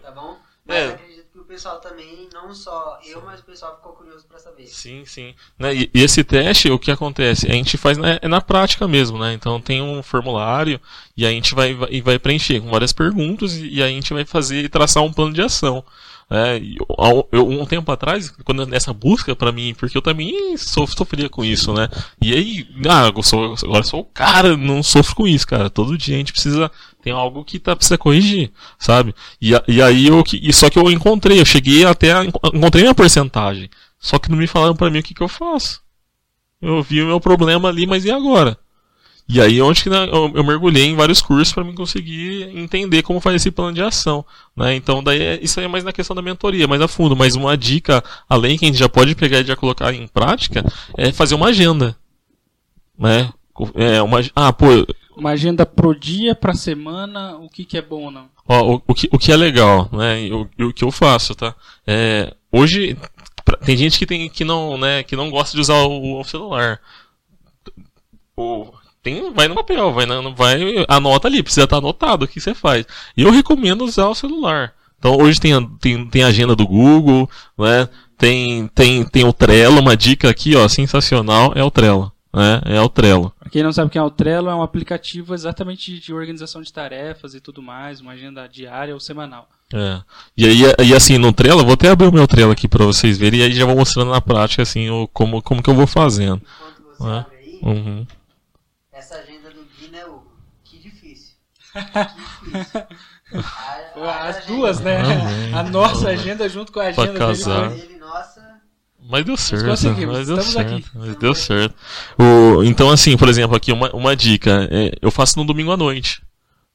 tá 0.00 0.10
bom? 0.10 0.38
Mas 0.64 0.76
É. 0.76 0.88
acredito 0.90 1.26
que 1.32 1.38
o 1.38 1.44
pessoal 1.44 1.80
também, 1.80 2.28
não 2.32 2.54
só 2.54 2.98
eu, 3.04 3.22
mas 3.22 3.40
o 3.40 3.44
pessoal 3.44 3.76
ficou 3.76 3.92
curioso 3.92 4.26
pra 4.26 4.38
saber. 4.38 4.66
Sim, 4.66 5.04
sim. 5.04 5.34
Né, 5.58 5.74
E, 5.74 5.90
e 5.94 6.02
esse 6.02 6.22
teste, 6.24 6.70
o 6.70 6.78
que 6.78 6.90
acontece? 6.90 7.46
A 7.48 7.52
gente 7.52 7.76
faz 7.76 7.98
na, 7.98 8.18
é 8.20 8.28
na 8.28 8.40
prática 8.40 8.86
mesmo, 8.88 9.18
né? 9.18 9.32
Então 9.32 9.60
tem 9.60 9.82
um 9.82 10.02
formulário 10.02 10.80
e 11.16 11.26
a 11.26 11.30
gente 11.30 11.54
vai, 11.54 11.74
vai, 11.74 12.00
vai 12.00 12.18
preencher 12.18 12.60
com 12.60 12.70
várias 12.70 12.92
perguntas 12.92 13.54
e, 13.54 13.68
e 13.68 13.82
a 13.82 13.88
gente 13.88 14.12
vai 14.12 14.24
fazer 14.24 14.64
e 14.64 14.68
traçar 14.68 15.02
um 15.02 15.12
plano 15.12 15.32
de 15.32 15.42
ação. 15.42 15.84
É, 16.30 16.56
eu- 16.58 17.28
eu- 17.30 17.46
um 17.48 17.66
tempo 17.66 17.90
atrás, 17.92 18.30
quando 18.44 18.66
nessa 18.66 18.92
busca 18.92 19.36
pra 19.36 19.52
mim, 19.52 19.74
porque 19.74 19.96
eu 19.98 20.02
também 20.02 20.56
so- 20.56 20.86
sofria 20.86 21.28
com 21.28 21.44
isso, 21.44 21.72
né? 21.74 21.88
E 22.22 22.32
aí, 22.32 22.66
ah, 22.88 23.12
eu 23.14 23.22
sou, 23.22 23.54
agora 23.62 23.84
sou 23.84 24.00
o 24.00 24.04
cara, 24.04 24.56
não 24.56 24.82
sofro 24.82 25.14
com 25.14 25.28
isso, 25.28 25.46
cara. 25.46 25.68
Todo 25.68 25.98
dia 25.98 26.14
a 26.14 26.18
gente 26.18 26.32
precisa, 26.32 26.70
tem 27.02 27.12
algo 27.12 27.44
que 27.44 27.58
tá, 27.58 27.76
precisa 27.76 27.98
corrigir, 27.98 28.50
sabe? 28.78 29.14
E, 29.40 29.50
e 29.68 29.82
aí 29.82 30.06
eu, 30.06 30.24
e 30.32 30.52
só 30.52 30.70
que 30.70 30.78
eu 30.78 30.90
encontrei, 30.90 31.38
eu 31.40 31.44
cheguei 31.44 31.84
até, 31.84 32.12
a, 32.12 32.24
encontrei 32.24 32.82
minha 32.84 32.94
porcentagem. 32.94 33.68
Só 34.00 34.18
que 34.18 34.30
não 34.30 34.38
me 34.38 34.46
falaram 34.46 34.74
pra 34.74 34.90
mim 34.90 34.98
o 35.00 35.02
que, 35.02 35.14
que 35.14 35.22
eu 35.22 35.28
faço. 35.28 35.80
Eu 36.60 36.82
vi 36.82 37.02
o 37.02 37.06
meu 37.06 37.20
problema 37.20 37.68
ali, 37.68 37.86
mas 37.86 38.04
e 38.04 38.10
agora? 38.10 38.56
E 39.32 39.40
aí 39.40 39.62
onde 39.62 39.82
que 39.82 39.88
eu, 39.88 40.44
mergulhei 40.44 40.84
em 40.84 40.94
vários 40.94 41.22
cursos 41.22 41.54
para 41.54 41.64
mim 41.64 41.74
conseguir 41.74 42.50
entender 42.54 43.02
como 43.02 43.18
fazer 43.18 43.36
esse 43.36 43.50
plano 43.50 43.72
de 43.72 43.82
ação. 43.82 44.22
Né? 44.54 44.74
Então 44.74 45.02
daí 45.02 45.22
é- 45.22 45.38
isso 45.42 45.58
aí 45.58 45.64
é 45.64 45.68
mais 45.68 45.82
na 45.82 45.92
questão 45.92 46.14
da 46.14 46.20
mentoria, 46.20 46.68
mais 46.68 46.82
a 46.82 46.86
fundo. 46.86 47.16
Mas 47.16 47.34
uma 47.34 47.56
dica, 47.56 48.04
além 48.28 48.58
que 48.58 48.66
a 48.66 48.68
gente 48.68 48.78
já 48.78 48.90
pode 48.90 49.14
pegar 49.14 49.40
e 49.40 49.44
já 49.44 49.56
colocar 49.56 49.90
em 49.94 50.06
prática, 50.06 50.62
é 50.98 51.10
fazer 51.12 51.34
uma 51.34 51.46
agenda. 51.46 51.96
Né? 52.98 53.32
É 53.74 54.02
uma, 54.02 54.20
ah, 54.36 54.52
pô, 54.52 54.66
Uma 55.16 55.30
agenda 55.30 55.64
pro 55.64 55.98
dia, 55.98 56.34
pra 56.34 56.52
semana, 56.52 57.34
o 57.36 57.48
que, 57.48 57.64
que 57.64 57.78
é 57.78 57.82
bom 57.82 58.04
ou 58.04 58.10
não. 58.10 58.28
Ó, 58.46 58.74
o, 58.74 58.82
o, 58.86 58.94
que, 58.94 59.08
o 59.10 59.18
que 59.18 59.32
é 59.32 59.36
legal, 59.36 59.88
né? 59.92 60.26
e 60.26 60.32
O, 60.32 60.48
o 60.60 60.72
que 60.74 60.84
eu 60.84 60.90
faço, 60.90 61.34
tá? 61.34 61.54
É, 61.86 62.34
hoje 62.52 62.98
tem 63.64 63.78
gente 63.78 63.98
que 63.98 64.04
tem 64.04 64.28
que 64.28 64.44
não, 64.44 64.76
né, 64.76 65.02
que 65.02 65.16
não 65.16 65.30
gosta 65.30 65.54
de 65.54 65.60
usar 65.60 65.82
o, 65.84 66.20
o 66.20 66.24
celular. 66.24 66.78
O, 68.36 68.72
tem, 69.02 69.32
vai 69.32 69.48
no 69.48 69.54
papel, 69.54 69.92
vai, 69.92 70.06
na, 70.06 70.20
vai 70.30 70.84
anota 70.88 71.28
ali, 71.28 71.42
precisa 71.42 71.64
estar 71.64 71.78
anotado 71.78 72.24
o 72.24 72.28
que 72.28 72.40
você 72.40 72.54
faz. 72.54 72.86
E 73.16 73.22
eu 73.22 73.30
recomendo 73.30 73.84
usar 73.84 74.06
o 74.08 74.14
celular. 74.14 74.72
Então 74.98 75.16
hoje 75.20 75.40
tem, 75.40 75.52
a- 75.52 75.66
tem, 75.80 76.06
tem 76.08 76.22
agenda 76.22 76.54
do 76.54 76.66
Google, 76.66 77.28
né? 77.58 77.88
Tem, 78.16 78.68
tem, 78.68 79.04
tem 79.04 79.24
o 79.24 79.32
Trello, 79.32 79.80
uma 79.80 79.96
dica 79.96 80.30
aqui, 80.30 80.54
ó, 80.54 80.68
sensacional, 80.68 81.52
é 81.56 81.64
o 81.64 81.70
Trello. 81.70 82.12
Né? 82.34 82.62
É 82.64 82.80
o 82.80 82.88
Trello. 82.88 83.30
Pra 83.38 83.50
quem 83.50 83.62
não 83.62 83.72
sabe 83.72 83.88
o 83.88 83.90
que 83.90 83.98
é 83.98 84.02
o 84.02 84.08
Trello, 84.10 84.48
é 84.48 84.54
um 84.54 84.62
aplicativo 84.62 85.34
exatamente 85.34 85.98
de 85.98 86.14
organização 86.14 86.62
de 86.62 86.72
tarefas 86.72 87.34
e 87.34 87.40
tudo 87.40 87.60
mais, 87.60 88.00
uma 88.00 88.12
agenda 88.12 88.46
diária 88.48 88.94
ou 88.94 89.00
semanal. 89.00 89.48
É. 89.74 90.00
E 90.36 90.46
aí, 90.46 90.60
e 90.88 90.94
assim, 90.94 91.18
no 91.18 91.32
Trello, 91.32 91.60
eu 91.60 91.64
vou 91.64 91.74
até 91.74 91.90
abrir 91.90 92.06
o 92.08 92.12
meu 92.12 92.26
Trello 92.28 92.52
aqui 92.52 92.68
pra 92.68 92.86
vocês 92.86 93.18
verem, 93.18 93.40
e 93.40 93.42
aí 93.42 93.52
já 93.52 93.66
vou 93.66 93.74
mostrando 93.76 94.10
na 94.12 94.20
prática, 94.20 94.62
assim, 94.62 94.88
o, 94.88 95.06
como, 95.08 95.42
como 95.42 95.62
que 95.62 95.68
eu 95.68 95.74
vou 95.74 95.86
fazendo. 95.86 96.40
Enquanto 96.40 96.96
você 96.98 97.08
É. 97.08 97.12
abre 97.18 97.36
aí, 97.36 97.58
Uhum. 97.62 98.06
essa 98.92 99.16
agenda 99.16 99.50
do 99.50 99.64
Gui, 99.78 99.88
né, 99.90 100.04
Hugo? 100.06 100.32
Que 100.64 100.78
difícil. 100.78 101.34
Que 101.52 101.60
difícil. 101.60 101.61
A- 103.34 104.00
a 104.00 104.28
As 104.28 104.44
duas, 104.46 104.80
né? 104.80 104.98
Amém. 105.00 105.54
A 105.54 105.62
nossa 105.62 106.08
agenda 106.10 106.48
junto 106.48 106.70
com 106.72 106.80
a 106.80 106.84
agenda 106.84 107.06
dele. 107.06 107.18
casar. 107.18 107.70
dele, 107.70 107.96
nossa. 107.98 108.42
Mas 109.08 109.24
deu 109.24 109.36
certo, 109.36 109.66
conseguimos, 109.66 110.16
mas 110.16 110.26
deu 110.28 110.36
estamos 110.38 110.52
certo, 110.54 110.74
aqui. 110.74 110.86
mas 110.94 111.16
deu 111.16 111.34
certo. 111.34 111.74
O, 112.18 112.62
então, 112.62 112.88
assim, 112.90 113.16
por 113.16 113.28
exemplo, 113.28 113.56
aqui 113.56 113.72
uma, 113.72 113.90
uma 113.94 114.14
dica, 114.14 114.68
é, 114.70 114.92
eu 115.02 115.10
faço 115.10 115.38
no 115.38 115.44
domingo 115.44 115.72
à 115.72 115.76
noite. 115.76 116.22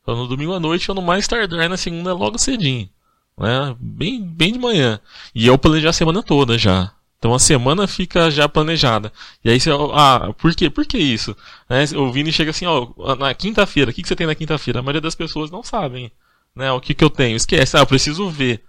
Então, 0.02 0.16
no 0.16 0.28
domingo 0.28 0.54
à 0.54 0.60
noite, 0.60 0.90
eu 0.90 0.96
no 0.96 1.02
mais 1.02 1.28
tardar 1.28 1.70
na 1.70 1.78
segunda 1.78 2.14
logo 2.14 2.38
cedinho. 2.38 2.90
Né? 3.38 3.76
Bem, 3.80 4.22
bem 4.22 4.52
de 4.54 4.60
manhã. 4.60 5.00
E 5.34 5.48
eu 5.48 5.58
planejar 5.58 5.90
a 5.92 5.94
semana 5.94 6.22
toda 6.24 6.58
já. 6.58 6.92
Então 7.20 7.34
a 7.34 7.40
semana 7.40 7.88
fica 7.88 8.30
já 8.30 8.48
planejada. 8.48 9.12
E 9.44 9.50
aí 9.50 9.60
você, 9.60 9.72
ah, 9.94 10.34
por 10.38 10.54
quê? 10.56 10.70
Por 10.70 10.86
que 10.86 10.98
isso? 10.98 11.36
Né? 11.70 11.84
O 11.96 12.12
Vini 12.12 12.32
chega 12.32 12.52
assim, 12.52 12.66
ó, 12.66 12.88
na 13.16 13.34
quinta-feira, 13.34 13.90
o 13.92 13.94
que, 13.94 14.02
que 14.02 14.08
você 14.08 14.16
tem 14.16 14.28
na 14.28 14.36
quinta-feira? 14.36 14.80
A 14.80 14.84
maioria 14.84 15.02
das 15.02 15.16
pessoas 15.16 15.50
não 15.50 15.64
sabem, 15.64 16.12
né? 16.56 16.72
O 16.72 16.80
que 16.80 16.94
que 16.94 17.04
eu 17.04 17.10
tenho? 17.10 17.36
Esquece, 17.36 17.76
ah, 17.76 17.82
eu 17.82 17.88
preciso 17.88 18.30
ver. 18.30 18.64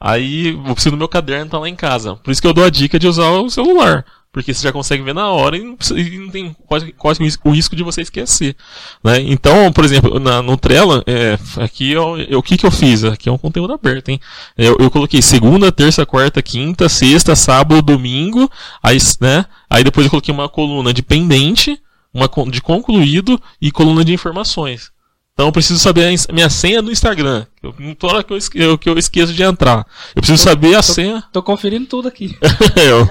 Aí 0.00 0.48
eu 0.48 0.74
preciso 0.74 0.92
do 0.92 0.96
meu 0.96 1.08
caderno 1.08 1.50
tá 1.50 1.58
lá 1.58 1.68
em 1.68 1.76
casa. 1.76 2.16
Por 2.16 2.30
isso 2.30 2.40
que 2.40 2.48
eu 2.48 2.54
dou 2.54 2.64
a 2.64 2.70
dica 2.70 2.98
de 2.98 3.06
usar 3.06 3.28
o 3.30 3.50
celular. 3.50 4.06
Porque 4.32 4.54
você 4.54 4.62
já 4.62 4.72
consegue 4.72 5.02
ver 5.02 5.12
na 5.12 5.28
hora 5.28 5.56
e 5.56 5.62
não, 5.64 5.76
precisa- 5.76 5.98
e 5.98 6.16
não 6.18 6.30
tem 6.30 6.54
quase, 6.66 6.92
quase 6.92 7.20
o 7.20 7.24
ris- 7.24 7.38
o 7.42 7.50
risco 7.50 7.74
de 7.74 7.82
você 7.82 8.00
esquecer. 8.02 8.54
Né? 9.02 9.20
Então, 9.22 9.72
por 9.72 9.84
exemplo, 9.84 10.20
na, 10.20 10.40
no 10.40 10.56
Trello, 10.56 11.02
é, 11.04 11.36
aqui 11.56 11.90
eu, 11.90 12.16
eu- 12.16 12.38
o 12.38 12.42
que, 12.42 12.56
que 12.56 12.64
eu 12.64 12.70
fiz? 12.70 13.02
Aqui 13.02 13.28
é 13.28 13.32
um 13.32 13.38
conteúdo 13.38 13.72
aberto, 13.72 14.08
hein? 14.10 14.20
Eu, 14.56 14.76
eu 14.78 14.88
coloquei 14.88 15.20
segunda, 15.20 15.72
terça, 15.72 16.06
quarta, 16.06 16.40
quinta, 16.40 16.88
sexta, 16.88 17.34
sábado, 17.34 17.82
domingo. 17.82 18.48
Aí, 18.80 18.98
né? 19.20 19.44
aí 19.68 19.82
depois 19.82 20.06
eu 20.06 20.10
coloquei 20.10 20.32
uma 20.32 20.48
coluna 20.48 20.94
de 20.94 21.02
pendente, 21.02 21.80
uma 22.14 22.30
de 22.50 22.60
concluído 22.60 23.40
e 23.60 23.72
coluna 23.72 24.04
de 24.04 24.12
informações. 24.12 24.92
Então 25.40 25.48
eu 25.48 25.52
preciso 25.52 25.80
saber 25.80 26.04
a 26.28 26.32
minha 26.34 26.50
senha 26.50 26.82
do 26.82 26.92
Instagram. 26.92 27.46
Eu, 27.62 27.74
toda 27.98 28.12
hora 28.16 28.22
que 28.22 28.30
eu, 28.30 28.36
esque- 28.36 28.76
que 28.76 28.90
eu 28.90 28.98
esqueço 28.98 29.32
de 29.32 29.42
entrar. 29.42 29.86
Eu 30.14 30.20
preciso 30.20 30.36
saber 30.42 30.74
a 30.74 30.82
senha. 30.82 31.24
Tô 31.32 31.42
conferindo 31.42 31.86
tudo 31.86 32.08
aqui. 32.08 32.36
eu, 32.76 33.08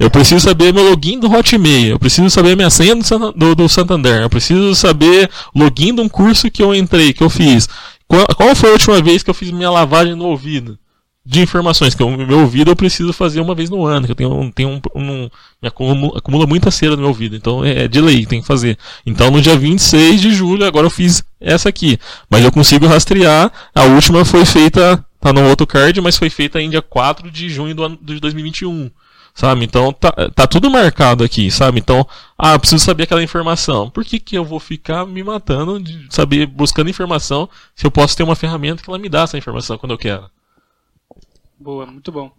eu 0.00 0.10
preciso 0.10 0.40
saber 0.40 0.72
meu 0.72 0.88
login 0.88 1.20
do 1.20 1.30
Hotmail. 1.30 1.90
Eu 1.90 1.98
preciso 1.98 2.30
saber 2.30 2.56
minha 2.56 2.70
senha 2.70 2.96
do, 2.96 3.32
do, 3.32 3.54
do 3.54 3.68
Santander. 3.68 4.22
Eu 4.22 4.30
preciso 4.30 4.74
saber 4.74 5.28
login 5.54 5.94
de 5.94 6.00
um 6.00 6.08
curso 6.08 6.50
que 6.50 6.62
eu 6.62 6.74
entrei, 6.74 7.12
que 7.12 7.22
eu 7.22 7.28
fiz. 7.28 7.68
Qual, 8.08 8.26
qual 8.34 8.56
foi 8.56 8.70
a 8.70 8.72
última 8.72 9.02
vez 9.02 9.22
que 9.22 9.28
eu 9.28 9.34
fiz 9.34 9.50
minha 9.50 9.70
lavagem 9.70 10.14
no 10.14 10.24
ouvido? 10.24 10.78
De 11.28 11.40
informações, 11.40 11.92
que 11.92 12.04
o 12.04 12.16
meu 12.16 12.38
ouvido 12.38 12.70
eu 12.70 12.76
preciso 12.76 13.12
fazer 13.12 13.40
uma 13.40 13.52
vez 13.52 13.68
no 13.68 13.84
ano, 13.84 14.06
que 14.06 14.12
eu 14.12 14.16
tenho, 14.16 14.52
tenho 14.54 14.68
um, 14.68 14.80
um, 14.94 15.30
me 15.60 15.68
acumula 15.68 16.46
muita 16.46 16.70
cera 16.70 16.92
no 16.92 16.98
meu 16.98 17.08
ouvido, 17.08 17.34
então 17.34 17.64
é, 17.64 17.84
é 17.84 17.88
de 17.88 18.00
lei, 18.00 18.24
tem 18.24 18.40
que 18.40 18.46
fazer. 18.46 18.78
Então 19.04 19.28
no 19.28 19.42
dia 19.42 19.56
26 19.56 20.20
de 20.20 20.32
julho, 20.32 20.64
agora 20.64 20.86
eu 20.86 20.90
fiz 20.90 21.24
essa 21.40 21.68
aqui. 21.68 21.98
Mas 22.30 22.44
eu 22.44 22.52
consigo 22.52 22.86
rastrear, 22.86 23.50
a 23.74 23.82
última 23.82 24.24
foi 24.24 24.44
feita, 24.44 25.04
tá 25.20 25.32
no 25.32 25.48
outro 25.48 25.66
card, 25.66 26.00
mas 26.00 26.16
foi 26.16 26.30
feita 26.30 26.60
em 26.60 26.70
dia 26.70 26.80
4 26.80 27.28
de 27.28 27.48
junho 27.48 27.74
do 27.74 27.82
ano 27.82 27.98
de 28.00 28.20
2021 28.20 28.88
sabe? 29.34 29.64
Então 29.64 29.92
tá, 29.92 30.12
tá 30.34 30.46
tudo 30.46 30.70
marcado 30.70 31.22
aqui, 31.22 31.50
sabe? 31.50 31.78
Então, 31.78 32.06
ah, 32.38 32.58
preciso 32.58 32.84
saber 32.84 33.02
aquela 33.02 33.22
informação. 33.22 33.90
Por 33.90 34.04
que, 34.04 34.18
que 34.18 34.36
eu 34.36 34.44
vou 34.44 34.58
ficar 34.58 35.04
me 35.04 35.22
matando 35.22 35.78
de 35.78 36.06
saber, 36.08 36.46
buscando 36.46 36.88
informação, 36.88 37.48
se 37.74 37.86
eu 37.86 37.90
posso 37.90 38.16
ter 38.16 38.22
uma 38.22 38.34
ferramenta 38.34 38.82
que 38.82 38.88
ela 38.88 38.98
me 38.98 39.08
dá 39.08 39.22
essa 39.22 39.36
informação 39.36 39.76
quando 39.76 39.92
eu 39.92 39.98
quero? 39.98 40.35
Boa, 41.58 41.86
muito 41.86 42.10
bom. 42.12 42.34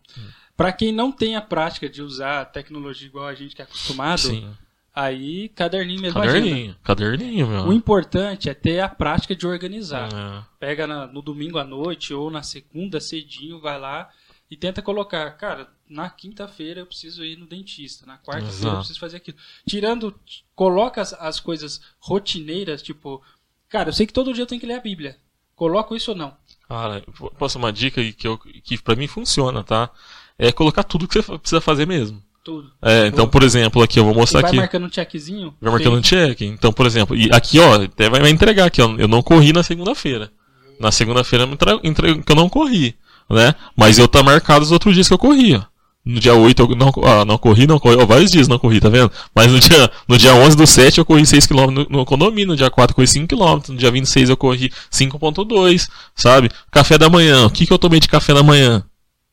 Pra 0.55 0.71
quem 0.71 0.91
não 0.91 1.11
tem 1.11 1.35
a 1.35 1.41
prática 1.41 1.87
de 1.89 2.01
usar 2.01 2.41
a 2.41 2.45
tecnologia 2.45 3.07
igual 3.07 3.25
a 3.27 3.33
gente 3.35 3.55
que 3.55 3.61
é 3.61 3.65
acostumado, 3.65 4.21
Sim. 4.21 4.49
aí 4.93 5.49
caderninho 5.49 6.01
mesmo 6.01 6.19
agenda. 6.19 6.39
Caderninho, 6.39 6.75
caderninho, 6.83 7.47
meu. 7.47 7.65
O 7.67 7.73
importante 7.73 8.49
é 8.49 8.53
ter 8.53 8.79
a 8.79 8.89
prática 8.89 9.35
de 9.35 9.45
organizar. 9.45 10.09
É, 10.11 10.43
Pega 10.59 10.87
na- 10.87 11.07
no 11.07 11.21
domingo 11.21 11.57
à 11.59 11.63
noite 11.63 12.13
ou 12.13 12.31
na 12.31 12.41
segunda 12.43 12.99
cedinho, 12.99 13.59
vai 13.59 13.79
lá 13.79 14.09
e 14.49 14.55
tenta 14.57 14.81
colocar, 14.81 15.29
cara, 15.31 15.69
na 15.89 16.09
quinta-feira 16.09 16.79
eu 16.81 16.85
preciso 16.85 17.23
ir 17.23 17.37
no 17.37 17.45
dentista, 17.45 18.05
na 18.05 18.17
quarta-feira 18.17 18.71
eu 18.71 18.77
preciso 18.77 18.99
fazer 18.99 19.17
aquilo. 19.17 19.37
Tirando, 19.67 20.17
coloca 20.55 21.01
as, 21.01 21.13
as 21.13 21.39
coisas 21.39 21.81
rotineiras, 21.99 22.81
tipo, 22.81 23.21
cara, 23.69 23.89
eu 23.89 23.93
sei 23.93 24.07
que 24.07 24.13
todo 24.13 24.33
dia 24.33 24.43
eu 24.43 24.47
tenho 24.47 24.59
que 24.61 24.67
ler 24.67 24.75
a 24.75 24.81
Bíblia. 24.81 25.17
Coloco 25.55 25.95
isso 25.95 26.11
ou 26.11 26.17
não? 26.17 26.35
Cara, 26.67 27.03
eu 27.05 27.31
posso 27.37 27.57
uma 27.57 27.71
dica 27.71 28.03
que, 28.11 28.27
eu, 28.27 28.37
que 28.37 28.77
pra 28.77 28.95
mim 28.95 29.07
funciona, 29.07 29.63
tá? 29.63 29.89
É 30.37 30.51
colocar 30.51 30.83
tudo 30.83 31.07
que 31.07 31.21
você 31.21 31.37
precisa 31.37 31.61
fazer 31.61 31.87
mesmo. 31.87 32.21
Tudo. 32.43 32.71
É, 32.81 33.07
então, 33.07 33.27
por 33.27 33.43
exemplo, 33.43 33.81
aqui 33.81 33.99
eu 33.99 34.05
vou 34.05 34.13
mostrar 34.13 34.41
vai 34.41 34.51
aqui. 34.51 34.57
marcando 34.57 34.85
um 34.85 34.91
checkzinho. 34.91 35.53
Vai 35.59 35.71
marcando 35.71 35.97
um 35.97 36.01
check. 36.01 36.41
Então, 36.41 36.71
por 36.71 36.85
exemplo, 36.85 37.15
e 37.15 37.29
aqui, 37.31 37.59
ó, 37.59 37.83
até 37.83 38.09
vai 38.09 38.21
vai 38.21 38.29
entregar 38.29 38.65
aqui, 38.65 38.81
ó. 38.81 38.95
Eu 38.97 39.07
não 39.07 39.21
corri 39.21 39.51
na 39.51 39.63
segunda-feira. 39.63 40.31
Na 40.79 40.91
segunda-feira 40.91 41.45
me 41.45 41.57
que 41.57 42.31
eu 42.31 42.35
não 42.35 42.47
corri, 42.47 42.95
né? 43.29 43.55
Mas 43.75 43.97
eu 43.97 44.07
tá 44.07 44.21
marcado 44.23 44.63
os 44.63 44.71
outros 44.71 44.93
dias 44.93 45.07
que 45.07 45.13
eu 45.13 45.17
corri, 45.17 45.55
ó. 45.55 45.63
No 46.07 46.21
dia 46.21 46.33
8 46.33 46.61
eu 46.61 46.75
não, 46.75 46.91
ah, 47.03 47.25
não 47.25 47.37
corri, 47.37 47.67
não 47.67 47.77
corri. 47.77 47.97
Ó, 47.97 48.05
vários 48.05 48.31
dias 48.31 48.47
não 48.47 48.57
corri, 48.57 48.79
tá 48.79 48.87
vendo? 48.87 49.11
Mas 49.35 49.51
no 49.51 49.59
dia, 49.59 49.91
no 50.07 50.17
dia 50.17 50.33
11 50.33 50.55
do 50.55 50.65
7 50.65 50.99
eu 50.99 51.05
corri 51.05 51.23
6km 51.23 51.69
no, 51.69 51.87
no 51.89 52.05
condomínio. 52.05 52.47
No 52.47 52.55
dia 52.55 52.69
4 52.69 52.91
eu 52.91 52.95
corri 52.95 53.07
5km. 53.07 53.69
No 53.69 53.75
dia 53.75 53.91
26 53.91 54.29
eu 54.29 54.37
corri 54.37 54.71
5.2, 54.89 55.89
sabe? 56.15 56.49
Café 56.71 56.97
da 56.97 57.09
manhã. 57.09 57.45
O 57.45 57.49
que, 57.49 57.65
que 57.65 57.73
eu 57.73 57.77
tomei 57.77 57.99
de 57.99 58.07
café 58.07 58.33
da 58.33 58.41
manhã? 58.41 58.83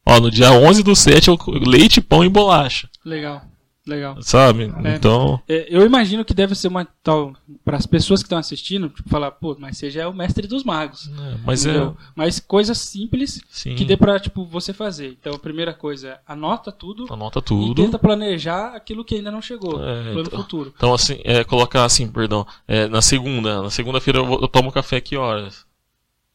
Ó, 0.05 0.18
no 0.18 0.31
dia 0.31 0.51
11 0.51 0.83
do 0.83 0.97
7 0.97 1.29
eu 1.29 1.39
leite, 1.64 2.01
pão 2.01 2.25
e 2.25 2.29
bolacha. 2.29 2.89
Legal. 3.05 3.43
Legal. 3.87 4.16
Sabe? 4.22 4.72
É. 4.82 4.95
Então. 4.97 5.39
É, 5.47 5.66
eu 5.68 5.85
imagino 5.85 6.24
que 6.24 6.32
deve 6.32 6.55
ser 6.55 6.68
uma 6.68 6.87
tal. 7.03 7.35
Para 7.62 7.76
as 7.76 7.85
pessoas 7.85 8.20
que 8.22 8.26
estão 8.26 8.39
assistindo, 8.39 8.89
tipo, 8.89 9.09
falar, 9.11 9.30
pô, 9.32 9.55
mas 9.59 9.76
você 9.76 9.91
já 9.91 10.03
é 10.03 10.07
o 10.07 10.14
mestre 10.14 10.47
dos 10.47 10.64
magos. 10.64 11.07
é, 11.09 11.37
mas 11.45 11.66
é. 11.66 11.70
entendeu? 11.70 11.97
Mas 12.16 12.41
coisas 12.41 12.78
simples 12.78 13.43
Sim. 13.51 13.74
que 13.74 13.85
dê 13.85 13.95
pra, 13.95 14.18
tipo, 14.18 14.47
você 14.47 14.72
fazer. 14.72 15.09
Então, 15.20 15.35
a 15.35 15.39
primeira 15.39 15.74
coisa 15.74 16.09
é 16.09 16.20
anota 16.26 16.72
tudo 16.72 17.07
Anota 17.12 17.41
e 17.41 17.43
tudo. 17.43 17.82
tenta 17.82 17.99
planejar 17.99 18.74
aquilo 18.74 19.05
que 19.05 19.16
ainda 19.16 19.30
não 19.30 19.43
chegou. 19.43 19.74
É, 19.85 20.03
plano 20.12 20.20
então- 20.28 20.41
futuro. 20.41 20.72
Então, 20.74 20.95
assim, 20.95 21.18
é, 21.22 21.45
colocar 21.45 21.85
assim, 21.85 22.09
perdão. 22.11 22.47
É, 22.66 22.87
na 22.89 23.03
segunda, 23.03 23.61
na 23.62 23.70
segunda-feira 23.70 24.18
eu, 24.18 24.32
eu 24.41 24.49
tomo 24.49 24.72
café 24.72 24.99
que 24.99 25.14
horas? 25.16 25.66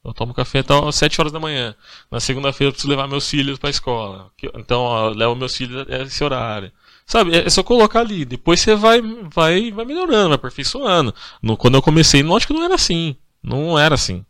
Eu 0.05 0.13
tomo 0.13 0.33
café 0.35 0.59
então, 0.59 0.87
às 0.87 0.95
7 0.95 1.19
horas 1.19 1.33
da 1.33 1.39
manhã. 1.39 1.75
Na 2.11 2.19
segunda-feira 2.19 2.69
eu 2.69 2.73
preciso 2.73 2.89
levar 2.89 3.07
meus 3.07 3.27
filhos 3.29 3.57
pra 3.57 3.69
escola. 3.71 4.29
Que- 4.37 4.51
Então, 4.55 4.81
ó, 4.81 5.09
eu 5.09 5.13
levo 5.15 5.35
meus 5.35 5.57
filhos 5.57 5.85
a 5.89 6.03
esse 6.03 6.23
horário. 6.23 6.71
Sabe, 7.09 7.35
é 7.35 7.47
é 7.47 7.49
só 7.49 7.63
colocar 7.63 8.01
ali. 8.01 8.23
Depois 8.23 8.59
você 8.59 8.75
vai, 8.75 9.01
vai, 9.01 9.71
vai 9.71 9.83
melhorando, 9.83 10.29
vai 10.29 10.35
aperfeiçoando. 10.35 11.13
No, 11.41 11.57
quando 11.57 11.73
eu 11.73 11.81
comecei, 11.81 12.21
não 12.21 12.37
acho 12.37 12.45
que 12.45 12.53
não 12.53 12.63
era 12.63 12.75
assim. 12.75 13.15
Não 13.41 13.79
era 13.79 13.95
assim. 13.95 14.23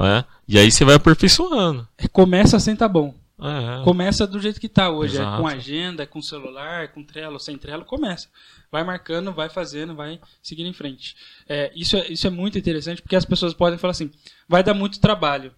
né? 0.00 0.24
E 0.48 0.58
aí 0.58 0.70
você 0.72 0.82
vai 0.82 0.94
aperfeiçoando. 0.94 1.86
É, 1.98 2.08
Começa 2.08 2.58
sem 2.58 2.74
tá 2.74 2.88
bom. 2.88 3.14
É, 3.38 3.84
Começa 3.84 4.26
do 4.26 4.40
jeito 4.40 4.58
que 4.58 4.68
tá 4.68 4.88
hoje. 4.88 5.18
É 5.18 5.24
com 5.24 5.46
agenda, 5.46 6.04
é 6.04 6.06
com 6.06 6.22
celular, 6.22 6.84
é 6.84 6.86
com 6.86 7.04
Trello, 7.04 7.38
sem 7.38 7.58
Trello, 7.58 7.84
começa. 7.84 8.28
Vai 8.70 8.82
marcando, 8.82 9.30
vai 9.30 9.50
fazendo, 9.50 9.94
vai 9.94 10.18
seguindo 10.42 10.68
em 10.68 10.72
frente. 10.72 11.14
É, 11.46 11.70
isso, 11.74 11.98
é, 11.98 12.06
isso 12.10 12.26
é 12.26 12.30
muito 12.30 12.56
interessante 12.58 13.02
porque 13.02 13.16
as 13.16 13.26
pessoas 13.26 13.52
podem 13.52 13.78
falar 13.78 13.90
assim: 13.90 14.10
vai 14.48 14.62
dar 14.62 14.72
muito 14.72 14.98
trabalho. 15.00 15.52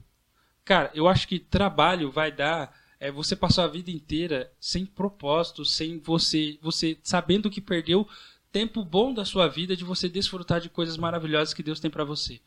Cara, 0.64 0.91
eu 0.93 1.07
acho 1.07 1.29
que 1.29 1.39
trabalho 1.39 2.11
vai 2.11 2.33
dar. 2.33 2.72
É, 3.05 3.11
você 3.11 3.36
passou 3.36 3.62
a 3.62 3.66
vida 3.68 3.90
inteira 3.90 4.50
sem 4.59 4.86
propósito, 4.86 5.62
sem 5.62 5.98
você, 5.98 6.59
você 6.62 6.96
sabendo 7.02 7.50
que 7.50 7.61
perdeu 7.61 8.09
tempo 8.50 8.82
bom 8.82 9.12
da 9.12 9.26
sua 9.26 9.46
vida 9.46 9.76
de 9.76 9.84
você 9.84 10.09
desfrutar 10.09 10.59
de 10.59 10.70
coisas 10.70 10.96
maravilhosas 10.96 11.52
que 11.52 11.62
Deus 11.62 11.78
tem 11.80 11.90
pra 11.90 12.02
você. 12.02 12.40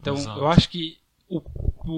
Então, 0.00 0.14
Exato. 0.14 0.38
eu 0.38 0.46
acho 0.46 0.68
que 0.68 0.98
o, 1.28 1.42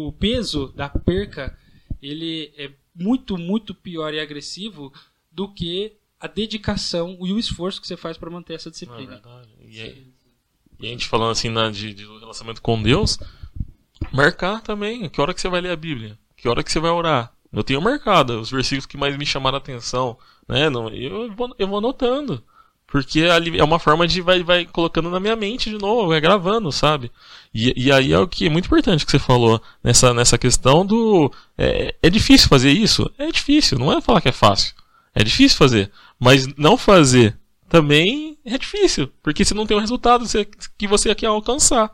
o 0.08 0.12
peso 0.12 0.72
da 0.74 0.88
perca 0.88 1.58
ele 2.00 2.50
é 2.56 2.70
muito, 2.94 3.36
muito 3.36 3.74
pior 3.74 4.14
e 4.14 4.20
agressivo 4.20 4.90
do 5.30 5.46
que 5.52 5.92
a 6.18 6.26
dedicação 6.26 7.18
e 7.20 7.32
o 7.34 7.38
esforço 7.38 7.82
que 7.82 7.86
você 7.86 7.98
faz 7.98 8.16
para 8.16 8.30
manter 8.30 8.54
essa 8.54 8.70
é 8.70 8.72
disciplina. 8.72 9.10
verdade. 9.12 9.48
E, 9.68 9.78
aí- 9.80 10.06
e 10.80 10.86
a 10.86 10.88
gente 10.88 11.06
falando 11.06 11.32
assim 11.32 11.50
na, 11.50 11.70
de, 11.70 11.92
de 11.92 12.04
relacionamento 12.06 12.62
com 12.62 12.82
Deus, 12.82 13.18
marcar 14.10 14.62
também. 14.62 15.06
Que 15.10 15.20
hora 15.20 15.34
que 15.34 15.40
você 15.42 15.48
vai 15.50 15.60
ler 15.60 15.70
a 15.72 15.76
Bíblia? 15.76 16.18
Que 16.34 16.48
hora 16.48 16.64
que 16.64 16.72
você 16.72 16.80
vai 16.80 16.90
orar? 16.90 17.30
Eu 17.52 17.64
tenho 17.64 17.80
marcado 17.80 18.40
os 18.40 18.50
versículos 18.50 18.86
que 18.86 18.96
mais 18.96 19.16
me 19.16 19.26
chamaram 19.26 19.56
a 19.56 19.58
atenção, 19.58 20.16
né? 20.48 20.66
Eu, 20.92 21.32
vou, 21.34 21.54
eu 21.58 21.66
vou 21.66 21.78
anotando. 21.78 22.42
Porque 22.86 23.22
ali 23.22 23.56
é 23.58 23.62
uma 23.62 23.78
forma 23.78 24.06
de 24.06 24.20
vai, 24.20 24.42
vai 24.42 24.66
colocando 24.66 25.08
na 25.10 25.20
minha 25.20 25.36
mente 25.36 25.70
de 25.70 25.78
novo, 25.78 26.08
vai 26.08 26.20
gravando, 26.20 26.72
sabe? 26.72 27.10
E, 27.54 27.72
e 27.86 27.92
aí 27.92 28.12
é 28.12 28.18
o 28.18 28.26
que 28.26 28.46
é 28.46 28.50
muito 28.50 28.66
importante 28.66 29.04
que 29.04 29.12
você 29.12 29.18
falou 29.18 29.62
nessa, 29.82 30.12
nessa 30.12 30.36
questão 30.36 30.84
do. 30.84 31.32
É, 31.56 31.94
é 32.02 32.10
difícil 32.10 32.48
fazer 32.48 32.72
isso? 32.72 33.08
É 33.16 33.30
difícil, 33.30 33.78
não 33.78 33.92
é 33.92 34.00
falar 34.00 34.20
que 34.20 34.28
é 34.28 34.32
fácil. 34.32 34.74
É 35.14 35.22
difícil 35.22 35.56
fazer. 35.56 35.90
Mas 36.18 36.48
não 36.56 36.76
fazer 36.76 37.38
também 37.68 38.36
é 38.44 38.58
difícil, 38.58 39.08
porque 39.22 39.44
você 39.44 39.54
não 39.54 39.66
tem 39.66 39.76
o 39.76 39.80
resultado 39.80 40.24
que 40.76 40.88
você 40.88 41.14
quer 41.14 41.26
alcançar. 41.26 41.92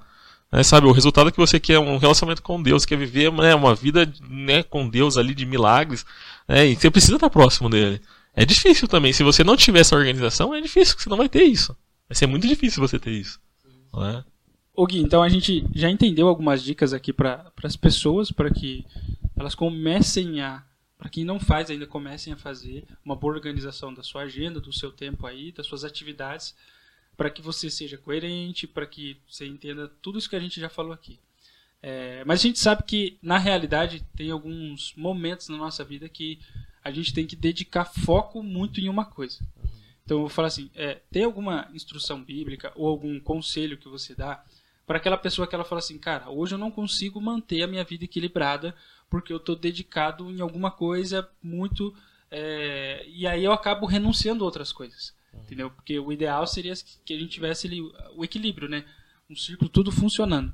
Né, 0.52 0.62
sabe, 0.62 0.86
o 0.86 0.92
resultado 0.92 1.32
que 1.32 1.38
você 1.38 1.58
quer 1.58 1.74
é 1.74 1.78
um 1.78 1.98
relacionamento 1.98 2.42
com 2.42 2.62
Deus, 2.62 2.84
quer 2.84 2.96
viver 2.96 3.32
né, 3.32 3.54
uma 3.54 3.74
vida 3.74 4.10
né, 4.28 4.62
com 4.62 4.88
Deus 4.88 5.16
ali 5.16 5.34
de 5.34 5.44
milagres, 5.44 6.04
né, 6.48 6.66
e 6.66 6.76
você 6.76 6.90
precisa 6.90 7.16
estar 7.16 7.30
próximo 7.30 7.68
dele. 7.68 8.00
É 8.34 8.44
difícil 8.44 8.86
também, 8.86 9.12
se 9.12 9.22
você 9.22 9.42
não 9.42 9.56
tiver 9.56 9.80
essa 9.80 9.96
organização, 9.96 10.54
é 10.54 10.60
difícil, 10.60 10.96
você 10.98 11.08
não 11.08 11.16
vai 11.16 11.28
ter 11.28 11.44
isso. 11.44 11.76
Vai 12.08 12.14
ser 12.14 12.26
muito 12.26 12.46
difícil 12.46 12.80
você 12.80 12.98
ter 12.98 13.12
isso. 13.12 13.40
né? 13.94 14.24
Gui, 14.84 14.98
então 14.98 15.22
a 15.22 15.28
gente 15.28 15.64
já 15.74 15.90
entendeu 15.90 16.28
algumas 16.28 16.62
dicas 16.62 16.92
aqui 16.92 17.12
para 17.12 17.50
as 17.62 17.76
pessoas, 17.76 18.30
para 18.30 18.50
que 18.50 18.84
elas 19.34 19.54
comecem 19.54 20.42
a. 20.42 20.62
Para 20.98 21.10
quem 21.10 21.24
não 21.24 21.38
faz 21.38 21.70
ainda, 21.70 21.86
comecem 21.86 22.32
a 22.32 22.36
fazer 22.36 22.84
uma 23.04 23.14
boa 23.14 23.34
organização 23.34 23.92
da 23.92 24.02
sua 24.02 24.22
agenda, 24.22 24.60
do 24.60 24.72
seu 24.72 24.90
tempo 24.90 25.26
aí, 25.26 25.52
das 25.52 25.66
suas 25.66 25.84
atividades, 25.84 26.54
para 27.16 27.30
que 27.30 27.40
você 27.40 27.70
seja 27.70 27.96
coerente, 27.96 28.66
para 28.66 28.86
que 28.86 29.16
você 29.28 29.46
entenda 29.46 29.88
tudo 30.02 30.18
isso 30.18 30.28
que 30.28 30.36
a 30.36 30.40
gente 30.40 30.60
já 30.60 30.68
falou 30.68 30.92
aqui. 30.92 31.18
É, 31.82 32.24
mas 32.24 32.40
a 32.40 32.42
gente 32.42 32.58
sabe 32.58 32.82
que, 32.82 33.18
na 33.22 33.38
realidade, 33.38 34.04
tem 34.16 34.30
alguns 34.30 34.92
momentos 34.96 35.48
na 35.48 35.56
nossa 35.56 35.84
vida 35.84 36.08
que 36.08 36.38
a 36.82 36.90
gente 36.90 37.12
tem 37.12 37.26
que 37.26 37.36
dedicar 37.36 37.84
foco 37.84 38.42
muito 38.42 38.80
em 38.80 38.88
uma 38.88 39.04
coisa. 39.04 39.38
Então 40.04 40.18
eu 40.18 40.20
vou 40.22 40.28
falar 40.28 40.48
assim, 40.48 40.70
é, 40.74 41.00
tem 41.10 41.24
alguma 41.24 41.68
instrução 41.74 42.22
bíblica 42.22 42.72
ou 42.76 42.86
algum 42.86 43.18
conselho 43.18 43.76
que 43.76 43.88
você 43.88 44.14
dá 44.14 44.42
para 44.86 44.98
aquela 44.98 45.18
pessoa 45.18 45.48
que 45.48 45.54
ela 45.54 45.64
fala 45.64 45.80
assim, 45.80 45.98
cara, 45.98 46.30
hoje 46.30 46.54
eu 46.54 46.58
não 46.58 46.70
consigo 46.70 47.20
manter 47.20 47.62
a 47.62 47.66
minha 47.66 47.82
vida 47.82 48.04
equilibrada 48.04 48.72
porque 49.10 49.32
eu 49.32 49.38
estou 49.38 49.56
dedicado 49.56 50.30
em 50.30 50.40
alguma 50.40 50.70
coisa 50.70 51.28
muito 51.42 51.92
é, 52.30 53.04
e 53.08 53.26
aí 53.26 53.44
eu 53.44 53.52
acabo 53.52 53.84
renunciando 53.84 54.44
a 54.44 54.46
outras 54.46 54.72
coisas, 54.72 55.12
entendeu? 55.34 55.70
Porque 55.70 55.98
o 55.98 56.12
ideal 56.12 56.46
seria 56.46 56.74
que 57.04 57.14
a 57.14 57.18
gente 57.18 57.30
tivesse 57.30 57.66
ali 57.66 57.80
o 58.14 58.24
equilíbrio, 58.24 58.68
né? 58.68 58.84
Um 59.28 59.36
círculo 59.36 59.68
tudo 59.68 59.90
funcionando. 59.90 60.52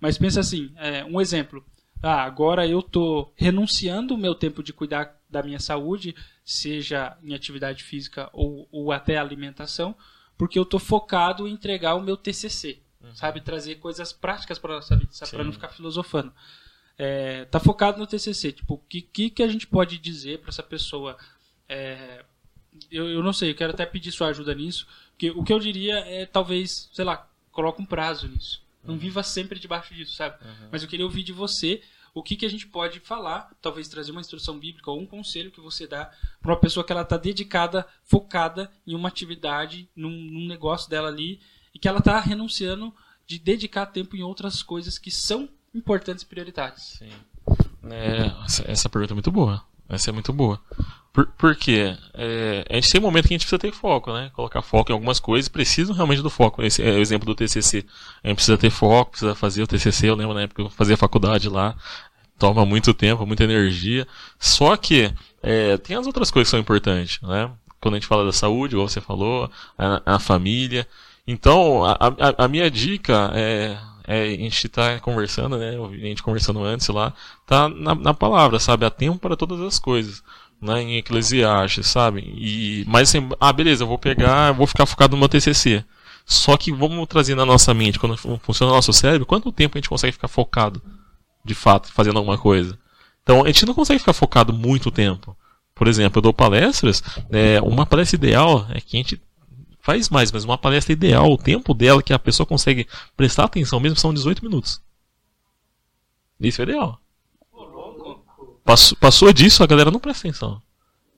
Mas 0.00 0.18
pensa 0.18 0.40
assim, 0.40 0.72
é, 0.76 1.04
um 1.04 1.20
exemplo. 1.20 1.64
Ah, 2.02 2.22
agora 2.22 2.66
eu 2.66 2.80
estou 2.80 3.32
renunciando 3.36 4.14
o 4.14 4.18
meu 4.18 4.34
tempo 4.34 4.62
de 4.62 4.72
cuidar 4.72 5.18
da 5.28 5.42
minha 5.42 5.58
saúde, 5.58 6.14
seja 6.44 7.16
em 7.22 7.34
atividade 7.34 7.82
física 7.82 8.28
ou, 8.32 8.68
ou 8.70 8.92
até 8.92 9.16
alimentação, 9.16 9.96
porque 10.36 10.58
eu 10.58 10.62
estou 10.62 10.78
focado 10.78 11.48
em 11.48 11.52
entregar 11.52 11.94
o 11.94 12.02
meu 12.02 12.16
TCC, 12.16 12.80
sabe? 13.14 13.40
Trazer 13.40 13.76
coisas 13.76 14.12
práticas 14.12 14.58
para 14.58 14.74
nossa 14.74 14.94
vida, 14.94 15.10
para 15.30 15.44
não 15.44 15.52
ficar 15.52 15.68
filosofando. 15.68 16.32
É, 16.98 17.44
tá 17.46 17.58
focado 17.58 17.98
no 17.98 18.06
TCC, 18.06 18.52
tipo, 18.52 18.74
o 18.74 18.78
que, 18.78 19.02
que, 19.02 19.30
que 19.30 19.42
a 19.42 19.48
gente 19.48 19.66
pode 19.66 19.98
dizer 19.98 20.40
para 20.40 20.50
essa 20.50 20.62
pessoa? 20.62 21.16
É, 21.68 22.24
eu, 22.90 23.08
eu 23.08 23.22
não 23.22 23.32
sei, 23.32 23.50
eu 23.50 23.54
quero 23.54 23.72
até 23.72 23.84
pedir 23.86 24.12
sua 24.12 24.28
ajuda 24.28 24.54
nisso, 24.54 24.86
porque 25.10 25.30
o 25.30 25.42
que 25.42 25.52
eu 25.52 25.58
diria 25.58 25.98
é 26.00 26.26
talvez, 26.26 26.88
sei 26.92 27.04
lá, 27.04 27.28
coloca 27.50 27.80
um 27.80 27.86
prazo 27.86 28.28
nisso. 28.28 28.64
Não 28.84 28.96
viva 28.96 29.22
sempre 29.22 29.58
debaixo 29.58 29.94
disso, 29.94 30.14
sabe? 30.14 30.36
Mas 30.70 30.82
eu 30.82 30.88
queria 30.88 31.04
ouvir 31.04 31.24
de 31.24 31.32
você 31.32 31.82
o 32.14 32.22
que, 32.22 32.34
que 32.34 32.46
a 32.46 32.48
gente 32.48 32.66
pode 32.66 32.98
falar, 33.00 33.50
talvez 33.60 33.88
trazer 33.88 34.10
uma 34.10 34.22
instrução 34.22 34.58
bíblica 34.58 34.90
ou 34.90 34.98
um 34.98 35.06
conselho 35.06 35.50
que 35.50 35.60
você 35.60 35.86
dá 35.86 36.10
para 36.40 36.50
uma 36.50 36.58
pessoa 36.58 36.82
que 36.82 36.90
ela 36.90 37.02
está 37.02 37.18
dedicada, 37.18 37.86
focada 38.04 38.70
em 38.86 38.94
uma 38.94 39.08
atividade, 39.08 39.86
num, 39.94 40.08
num 40.08 40.46
negócio 40.46 40.88
dela 40.88 41.08
ali, 41.08 41.40
e 41.74 41.78
que 41.78 41.86
ela 41.86 41.98
está 41.98 42.18
renunciando 42.18 42.94
de 43.26 43.38
dedicar 43.38 43.84
tempo 43.84 44.16
em 44.16 44.22
outras 44.22 44.62
coisas 44.62 44.98
que 44.98 45.10
são 45.10 45.46
importantes 45.74 46.22
e 46.22 46.26
prioritárias. 46.26 46.96
Sim. 46.98 47.10
É, 47.90 48.32
essa, 48.46 48.70
essa 48.70 48.88
pergunta 48.88 49.12
é 49.12 49.16
muito 49.16 49.30
boa. 49.30 49.62
Essa 49.86 50.08
é 50.08 50.12
muito 50.12 50.32
boa. 50.32 50.58
Por, 51.16 51.26
por 51.28 51.56
quê? 51.56 51.96
É, 52.12 52.78
um 52.98 53.00
momento 53.00 53.26
que 53.26 53.32
a 53.32 53.38
gente 53.38 53.46
precisa 53.46 53.58
ter 53.58 53.72
foco, 53.72 54.12
né? 54.12 54.30
Colocar 54.34 54.60
foco 54.60 54.92
em 54.92 54.92
algumas 54.92 55.18
coisas, 55.18 55.48
precisam 55.48 55.96
realmente 55.96 56.20
do 56.20 56.28
foco. 56.28 56.62
Esse 56.62 56.82
é 56.82 56.90
o 56.90 56.98
exemplo 56.98 57.24
do 57.24 57.34
TCC. 57.34 57.86
A 58.22 58.28
gente 58.28 58.36
precisa 58.36 58.58
ter 58.58 58.68
foco, 58.68 59.12
precisa 59.12 59.34
fazer 59.34 59.62
o 59.62 59.66
TCC. 59.66 60.10
Eu 60.10 60.14
lembro 60.14 60.34
na 60.34 60.42
época 60.42 60.62
que 60.62 60.68
eu 60.68 60.70
fazia 60.70 60.94
faculdade 60.94 61.48
lá. 61.48 61.74
Toma 62.38 62.66
muito 62.66 62.92
tempo, 62.92 63.24
muita 63.24 63.44
energia. 63.44 64.06
Só 64.38 64.76
que 64.76 65.10
é, 65.42 65.78
tem 65.78 65.96
as 65.96 66.06
outras 66.06 66.30
coisas 66.30 66.48
que 66.48 66.50
são 66.50 66.60
importantes, 66.60 67.18
né? 67.22 67.50
Quando 67.80 67.94
a 67.94 67.96
gente 67.96 68.06
fala 68.06 68.26
da 68.26 68.32
saúde, 68.32 68.74
igual 68.74 68.86
você 68.86 69.00
falou, 69.00 69.50
a, 69.78 70.16
a 70.16 70.18
família. 70.18 70.86
Então, 71.26 71.82
a, 71.82 71.92
a, 71.92 72.44
a 72.44 72.46
minha 72.46 72.70
dica 72.70 73.30
é, 73.34 73.78
é, 74.06 74.22
a 74.22 74.26
gente 74.26 74.68
tá 74.68 75.00
conversando, 75.00 75.56
né? 75.56 75.76
A 75.76 76.06
gente 76.06 76.22
conversando 76.22 76.62
antes 76.62 76.86
lá, 76.88 77.14
tá 77.46 77.70
na, 77.70 77.94
na 77.94 78.14
palavra, 78.14 78.58
sabe? 78.60 78.84
Há 78.84 78.90
tempo 78.90 79.18
para 79.18 79.34
todas 79.34 79.60
as 79.62 79.78
coisas. 79.78 80.22
Né, 80.60 80.82
em 80.82 80.96
Eclesiastes, 80.96 81.86
sabe? 81.86 82.20
E, 82.20 82.84
mas 82.88 83.10
assim, 83.10 83.28
ah, 83.38 83.52
beleza, 83.52 83.84
eu 83.84 83.86
vou 83.88 83.98
pegar, 83.98 84.52
vou 84.52 84.66
ficar 84.66 84.86
focado 84.86 85.12
no 85.14 85.20
meu 85.20 85.28
TCC. 85.28 85.84
Só 86.24 86.56
que 86.56 86.72
vamos 86.72 87.06
trazer 87.06 87.34
na 87.34 87.44
nossa 87.44 87.72
mente, 87.74 87.98
quando 87.98 88.16
fun- 88.16 88.38
funciona 88.38 88.72
o 88.72 88.74
nosso 88.74 88.92
cérebro, 88.92 89.26
quanto 89.26 89.52
tempo 89.52 89.76
a 89.76 89.78
gente 89.78 89.88
consegue 89.88 90.12
ficar 90.12 90.28
focado, 90.28 90.82
de 91.44 91.54
fato, 91.54 91.92
fazendo 91.92 92.16
alguma 92.18 92.38
coisa? 92.38 92.76
Então, 93.22 93.44
a 93.44 93.46
gente 93.48 93.66
não 93.66 93.74
consegue 93.74 93.98
ficar 94.00 94.12
focado 94.14 94.52
muito 94.52 94.90
tempo. 94.90 95.36
Por 95.74 95.88
exemplo, 95.88 96.18
eu 96.18 96.22
dou 96.22 96.32
palestras, 96.32 97.02
é, 97.30 97.60
uma 97.60 97.84
palestra 97.84 98.16
ideal 98.16 98.66
é 98.70 98.80
que 98.80 98.96
a 98.96 99.00
gente 99.00 99.20
faz 99.80 100.08
mais, 100.08 100.32
mas 100.32 100.42
uma 100.42 100.56
palestra 100.58 100.92
ideal, 100.92 101.30
o 101.30 101.38
tempo 101.38 101.74
dela 101.74 102.02
que 102.02 102.12
a 102.14 102.18
pessoa 102.18 102.46
consegue 102.46 102.88
prestar 103.16 103.44
atenção 103.44 103.78
mesmo 103.78 103.98
são 103.98 104.12
18 104.12 104.42
minutos. 104.42 104.80
Isso 106.40 106.60
é 106.62 106.64
ideal. 106.64 106.98
Passou, 108.66 108.98
passou 108.98 109.32
disso, 109.32 109.62
a 109.62 109.66
galera 109.66 109.90
não 109.90 110.00
presta 110.00 110.28
atenção. 110.28 110.60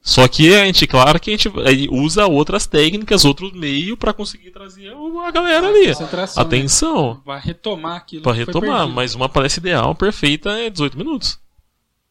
Só 0.03 0.27
que 0.29 0.55
a 0.55 0.65
gente, 0.65 0.87
claro 0.87 1.19
que 1.19 1.31
a 1.31 1.37
gente 1.37 1.51
usa 1.91 2.27
outras 2.27 2.67
técnicas, 2.67 3.25
outros 3.25 3.53
meios 3.53 3.99
para 3.99 4.13
conseguir 4.13 4.51
trazer 4.51 4.91
a 4.91 5.31
galera 5.31 5.69
ali. 5.69 5.89
Né? 5.89 5.95
Atenção. 6.37 7.21
Vai 7.25 7.41
retomar 7.41 7.97
aquilo 7.97 8.23
Pra 8.23 8.33
retomar, 8.33 8.87
mas 8.89 9.15
uma 9.15 9.29
palestra 9.29 9.61
ideal, 9.61 9.95
perfeita, 9.95 10.51
é 10.51 10.71
18 10.71 10.97
minutos. 10.97 11.39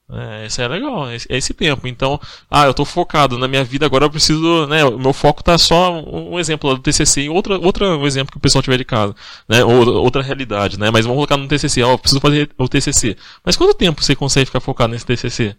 É, 0.09 0.45
isso 0.45 0.61
é 0.61 0.67
legal, 0.69 1.09
é 1.09 1.15
esse- 1.17 1.53
tempo. 1.53 1.85
Então, 1.85 2.17
ah, 2.49 2.65
eu 2.65 2.73
tô 2.73 2.85
focado 2.85 3.37
na 3.37 3.45
minha 3.47 3.63
vida, 3.63 3.85
agora 3.85 4.05
eu 4.05 4.09
preciso, 4.09 4.65
né, 4.67 4.85
o 4.85 4.97
meu 4.97 5.11
foco 5.11 5.43
tá 5.43 5.57
só 5.57 5.91
um 6.01 6.39
exemplo 6.39 6.73
do 6.75 6.81
TCC 6.81 7.23
e 7.23 7.29
outra, 7.29 7.57
outra 7.59 7.97
um 7.97 8.07
exemplo 8.07 8.31
que 8.31 8.37
o 8.37 8.39
pessoal 8.41 8.61
tiver 8.61 8.77
de 8.77 8.85
casa, 8.85 9.13
né, 9.49 9.65
ou 9.65 9.85
outra 10.01 10.21
realidade, 10.21 10.79
né, 10.79 10.89
mas 10.91 11.03
vamos 11.05 11.17
colocar 11.17 11.35
no 11.35 11.45
TCC, 11.47 11.83
ó, 11.83 11.91
eu 11.91 11.97
preciso 11.99 12.21
fazer 12.21 12.49
o 12.57 12.69
TCC. 12.69 13.17
Mas 13.43 13.57
quanto 13.57 13.73
tempo 13.75 14.01
você 14.01 14.15
consegue 14.15 14.45
ficar 14.45 14.61
focado 14.61 14.93
nesse 14.93 15.05
TCC? 15.05 15.55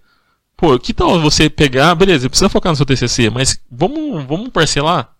Pô, 0.57 0.78
que 0.78 0.94
tal 0.94 1.20
você 1.20 1.51
pegar, 1.51 1.94
beleza, 1.94 2.28
precisa 2.30 2.49
focar 2.49 2.72
no 2.72 2.76
seu 2.76 2.86
TCC, 2.86 3.28
mas 3.30 3.61
vamos, 3.70 4.24
vamos 4.24 4.49
parcelar? 4.49 5.11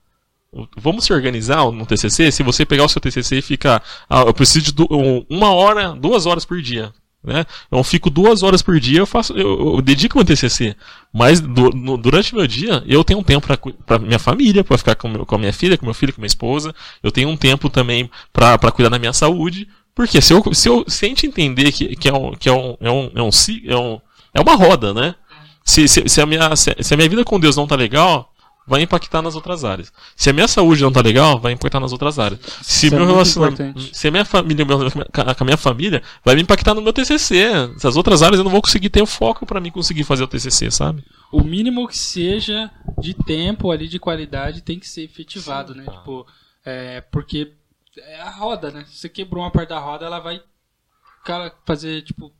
Vamos 0.79 1.05
se 1.05 1.13
organizar 1.13 1.71
no 1.71 1.85
TCC? 1.85 2.33
Se 2.33 2.43
você 2.43 2.65
pegar 2.65 2.85
o 2.85 2.89
seu 2.89 3.01
TCC 3.01 3.37
e 3.39 3.43
ficar, 3.43 3.83
ah, 4.09 4.23
eu 4.23 4.33
preciso 4.33 4.73
de 4.73 4.83
um- 4.91 5.25
uma 5.29 5.53
hora, 5.53 5.93
duas 5.93 6.25
horas 6.25 6.45
por 6.47 6.63
dia, 6.63 6.91
né? 7.23 7.45
Eu 7.71 7.83
fico 7.83 8.09
duas 8.11 8.43
horas 8.43 8.63
por 8.63 8.79
dia, 8.79 8.99
eu 9.01 9.07
faço, 9.07 9.33
eu, 9.35 9.77
eu 9.77 9.83
dedico 9.83 10.17
meu 10.17 10.25
TCC. 10.25 10.75
Mas 11.13 11.41
du- 11.41 11.71
no- 11.71 11.97
durante 11.97 12.35
meu 12.35 12.47
dia, 12.47 12.83
eu 12.87 13.03
tenho 13.03 13.19
um 13.19 13.23
tempo 13.23 13.47
para 13.87 13.99
minha 13.99 14.19
família, 14.19 14.63
para 14.65 14.79
ficar 14.79 14.95
com, 14.95 15.09
meu- 15.09 15.27
com 15.27 15.35
a 15.35 15.39
minha 15.39 15.53
filha, 15.53 15.77
com 15.77 15.85
meu 15.85 15.95
filho, 15.95 16.13
com 16.13 16.21
minha 16.21 16.27
esposa. 16.29 16.75
Eu 17.03 17.11
tenho 17.11 17.29
um 17.29 17.37
tempo 17.37 17.69
também 17.69 18.11
para 18.33 18.59
cuidar 18.73 18.91
da 18.91 18.99
minha 18.99 19.13
saúde. 19.13 19.69
Porque 19.95 20.21
se, 20.21 20.33
eu, 20.33 20.43
se, 20.55 20.69
eu, 20.69 20.85
se 20.87 21.07
a 21.07 21.09
gente 21.09 21.27
entender 21.27 21.73
que, 21.73 21.97
que, 21.97 22.09
é, 22.09 22.13
um, 22.15 22.31
que 22.33 22.49
é, 22.49 22.53
um, 22.53 22.77
é, 22.81 22.91
um, 22.91 23.11
é, 23.17 23.23
um, 23.23 23.31
é, 23.67 23.77
um, 23.77 24.01
é 24.35 24.41
uma 24.41 24.55
roda, 24.55 24.95
né? 24.95 25.15
Se, 25.65 25.89
se, 25.89 26.09
se, 26.09 26.21
a 26.21 26.27
minha, 26.27 26.55
se 26.57 26.71
a 26.95 26.97
minha 26.97 27.09
vida 27.09 27.25
com 27.25 27.39
Deus 27.41 27.57
não 27.57 27.67
tá 27.67 27.75
legal, 27.75 28.33
vai 28.69 28.83
impactar 28.83 29.23
nas 29.23 29.35
outras 29.35 29.65
áreas. 29.65 29.93
Se 30.15 30.29
a 30.31 30.33
minha 30.33 30.47
saúde 30.47 30.83
não 30.83 30.93
tá 30.93 31.01
legal, 31.01 31.39
vai 31.41 31.53
impactar 31.53 31.81
nas 31.81 31.93
outras 31.93 32.19
áreas. 32.19 32.39
Se 32.63 32.87
Isso 32.87 32.95
é 32.95 32.99
meu 32.99 33.07
muito 33.07 33.13
relacionamento, 33.15 33.81
se 33.95 34.07
a 34.07 34.11
minha 34.11 34.25
família, 34.25 34.65
meu- 34.65 34.79
com 34.91 35.43
a 35.43 35.45
minha 35.45 35.57
família, 35.57 36.03
vai 36.25 36.35
me 36.35 36.43
impactar 36.43 36.75
no 36.75 36.83
meu 36.83 36.93
TCC. 36.93 37.47
Essas 37.77 37.97
outras 37.97 38.23
áreas 38.23 38.39
eu 38.39 38.45
não 38.45 38.51
vou 38.51 38.63
conseguir 38.63 38.91
ter 38.91 39.03
o 39.03 39.07
foco 39.07 39.47
pra 39.47 39.61
mim 39.61 39.71
conseguir 39.71 40.05
fazer 40.05 40.23
o 40.23 40.29
TCC, 40.29 40.71
sabe? 40.71 41.03
O 41.33 41.43
mínimo 41.43 41.89
que 41.89 41.97
seja 41.99 42.71
de 42.99 43.15
tempo 43.15 43.71
ali, 43.71 43.89
de 43.89 43.99
qualidade, 43.99 44.63
tem 44.63 44.79
que 44.79 44.89
ser 44.89 45.03
efetivado, 45.03 45.75
né? 45.75 45.85
Tipo, 45.85 46.27
é, 46.65 47.01
porque 47.01 47.53
é 47.97 48.21
a 48.21 48.31
roda, 48.31 48.71
né? 48.71 48.85
Se 48.89 48.99
você 48.99 49.09
quebrou 49.09 49.43
uma 49.43 49.51
parte 49.51 49.71
da 49.71 49.79
roda, 49.79 50.07
ela 50.07 50.21
vai 50.21 50.41
cara, 51.25 51.53
fazer, 51.67 52.03
tipo, 52.03 52.33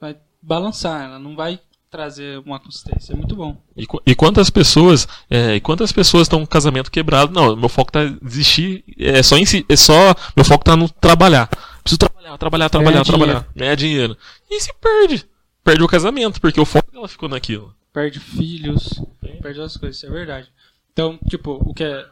vai 0.00 0.16
balançar, 0.40 1.04
ela 1.04 1.18
não 1.18 1.34
vai 1.34 1.58
trazer 1.90 2.38
uma 2.40 2.58
consistência. 2.60 3.12
É 3.12 3.16
muito 3.16 3.34
bom. 3.36 3.56
E, 3.76 3.86
e 4.06 4.14
quantas 4.14 4.50
pessoas, 4.50 5.06
é, 5.30 5.54
e 5.56 5.60
quantas 5.60 5.92
pessoas 5.92 6.22
estão 6.22 6.40
com 6.40 6.44
o 6.44 6.48
casamento 6.48 6.90
quebrado? 6.90 7.32
Não, 7.32 7.54
meu 7.56 7.68
foco 7.68 7.92
tá 7.92 8.04
em 8.04 8.18
desistir, 8.22 8.84
é 8.98 9.22
só 9.22 9.36
em 9.36 9.46
si- 9.46 9.64
é 9.68 9.76
só 9.76 10.14
meu 10.36 10.44
foco 10.44 10.64
tá 10.64 10.76
no 10.76 10.88
trabalhar. 10.88 11.48
Preciso 11.82 11.98
trabalhar, 11.98 12.36
trabalhar, 12.38 12.68
trabalhar, 12.68 12.92
Ganhar 12.92 13.04
trabalhar, 13.04 13.48
ganhar 13.54 13.74
dinheiro. 13.76 14.16
E 14.50 14.60
se 14.60 14.72
perde, 14.74 15.24
perde 15.62 15.82
o 15.82 15.88
casamento, 15.88 16.40
porque 16.40 16.60
o 16.60 16.64
foco 16.66 16.90
dela 16.90 17.06
ficou 17.08 17.28
naquilo. 17.28 17.74
Perde 17.92 18.18
filhos, 18.20 19.00
perde 19.40 19.60
as 19.60 19.76
coisas, 19.76 19.96
isso 19.96 20.06
é 20.06 20.10
verdade. 20.10 20.48
Então, 20.92 21.18
tipo, 21.28 21.52
o 21.64 21.72
que 21.72 21.84
é. 21.84 22.06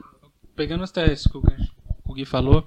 Pegando 0.56 0.84
até 0.84 1.12
isso 1.12 1.28
que 1.28 1.36
o 1.36 1.42
Gui- 1.42 1.70
o 2.06 2.14
Gui 2.14 2.24
falou, 2.24 2.66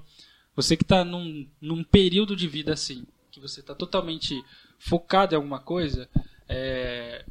você 0.54 0.76
que 0.76 0.84
tá 0.84 1.02
num, 1.04 1.46
num 1.60 1.82
período 1.82 2.36
de 2.36 2.46
vida 2.46 2.72
assim, 2.74 3.04
que 3.30 3.40
você 3.40 3.62
tá 3.62 3.74
totalmente 3.74 4.44
focado 4.78 5.34
em 5.34 5.36
alguma 5.36 5.58
coisa, 5.58 6.06
é, 6.48 7.24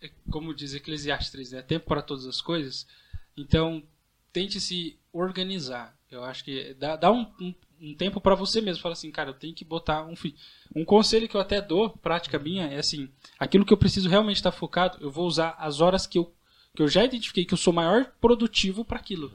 é 0.00 0.10
como 0.30 0.54
diz 0.54 0.74
Eclesiastes, 0.74 1.52
né? 1.52 1.62
Tempo 1.62 1.86
para 1.86 2.02
todas 2.02 2.26
as 2.26 2.40
coisas. 2.40 2.86
Então, 3.36 3.82
tente 4.32 4.60
se 4.60 4.98
organizar. 5.12 5.96
Eu 6.10 6.24
acho 6.24 6.44
que 6.44 6.74
dá, 6.74 6.96
dá 6.96 7.10
um, 7.10 7.26
um, 7.40 7.54
um 7.80 7.94
tempo 7.94 8.20
para 8.20 8.34
você 8.34 8.60
mesmo. 8.60 8.82
Fala 8.82 8.92
assim, 8.94 9.10
cara, 9.10 9.30
eu 9.30 9.34
tenho 9.34 9.54
que 9.54 9.64
botar 9.64 10.04
um 10.04 10.14
fi- 10.16 10.34
Um 10.74 10.84
conselho 10.84 11.28
que 11.28 11.34
eu 11.36 11.40
até 11.40 11.60
dou, 11.60 11.90
prática 11.90 12.38
minha, 12.38 12.66
é 12.66 12.78
assim: 12.78 13.08
aquilo 13.38 13.64
que 13.64 13.72
eu 13.72 13.78
preciso 13.78 14.08
realmente 14.08 14.36
estar 14.36 14.52
focado, 14.52 14.98
eu 15.00 15.10
vou 15.10 15.26
usar 15.26 15.54
as 15.58 15.80
horas 15.80 16.06
que 16.06 16.18
eu, 16.18 16.34
que 16.74 16.82
eu 16.82 16.88
já 16.88 17.04
identifiquei 17.04 17.44
que 17.44 17.54
eu 17.54 17.58
sou 17.58 17.72
maior 17.72 18.12
produtivo 18.20 18.84
para 18.84 18.98
aquilo. 18.98 19.32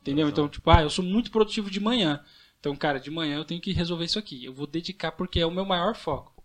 Entendeu? 0.00 0.28
Então, 0.28 0.48
tipo, 0.48 0.70
ah, 0.70 0.82
eu 0.82 0.90
sou 0.90 1.04
muito 1.04 1.30
produtivo 1.30 1.70
de 1.70 1.80
manhã. 1.80 2.22
Então, 2.60 2.74
cara, 2.76 2.98
de 2.98 3.10
manhã 3.10 3.36
eu 3.36 3.44
tenho 3.44 3.60
que 3.60 3.72
resolver 3.72 4.04
isso 4.04 4.18
aqui. 4.18 4.44
Eu 4.44 4.52
vou 4.54 4.66
dedicar 4.66 5.12
porque 5.12 5.38
é 5.40 5.46
o 5.46 5.50
meu 5.50 5.64
maior 5.64 5.94
foco. 5.94 6.35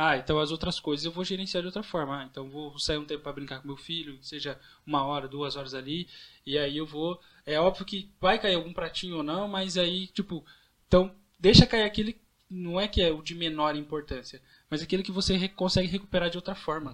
Ah, 0.00 0.16
então 0.16 0.38
as 0.38 0.52
outras 0.52 0.78
coisas 0.78 1.04
eu 1.04 1.10
vou 1.10 1.24
gerenciar 1.24 1.60
de 1.60 1.66
outra 1.66 1.82
forma. 1.82 2.20
Ah, 2.20 2.24
então 2.24 2.48
vou 2.48 2.78
sair 2.78 2.98
um 2.98 3.04
tempo 3.04 3.24
para 3.24 3.32
brincar 3.32 3.60
com 3.60 3.66
meu 3.66 3.76
filho, 3.76 4.16
seja 4.22 4.56
uma 4.86 5.04
hora, 5.04 5.26
duas 5.26 5.56
horas 5.56 5.74
ali, 5.74 6.08
e 6.46 6.56
aí 6.56 6.76
eu 6.76 6.86
vou. 6.86 7.20
É 7.44 7.58
óbvio 7.58 7.84
que 7.84 8.08
vai 8.20 8.38
cair 8.38 8.54
algum 8.54 8.72
pratinho 8.72 9.16
ou 9.16 9.22
não, 9.24 9.48
mas 9.48 9.76
aí, 9.76 10.06
tipo, 10.08 10.44
então 10.86 11.12
deixa 11.38 11.66
cair 11.66 11.82
aquele. 11.82 12.16
Não 12.48 12.80
é 12.80 12.86
que 12.86 13.02
é 13.02 13.10
o 13.10 13.20
de 13.22 13.34
menor 13.34 13.74
importância, 13.74 14.40
mas 14.70 14.80
aquele 14.82 15.02
que 15.02 15.10
você 15.12 15.36
re- 15.36 15.48
consegue 15.48 15.88
recuperar 15.88 16.30
de 16.30 16.38
outra 16.38 16.54
forma. 16.54 16.92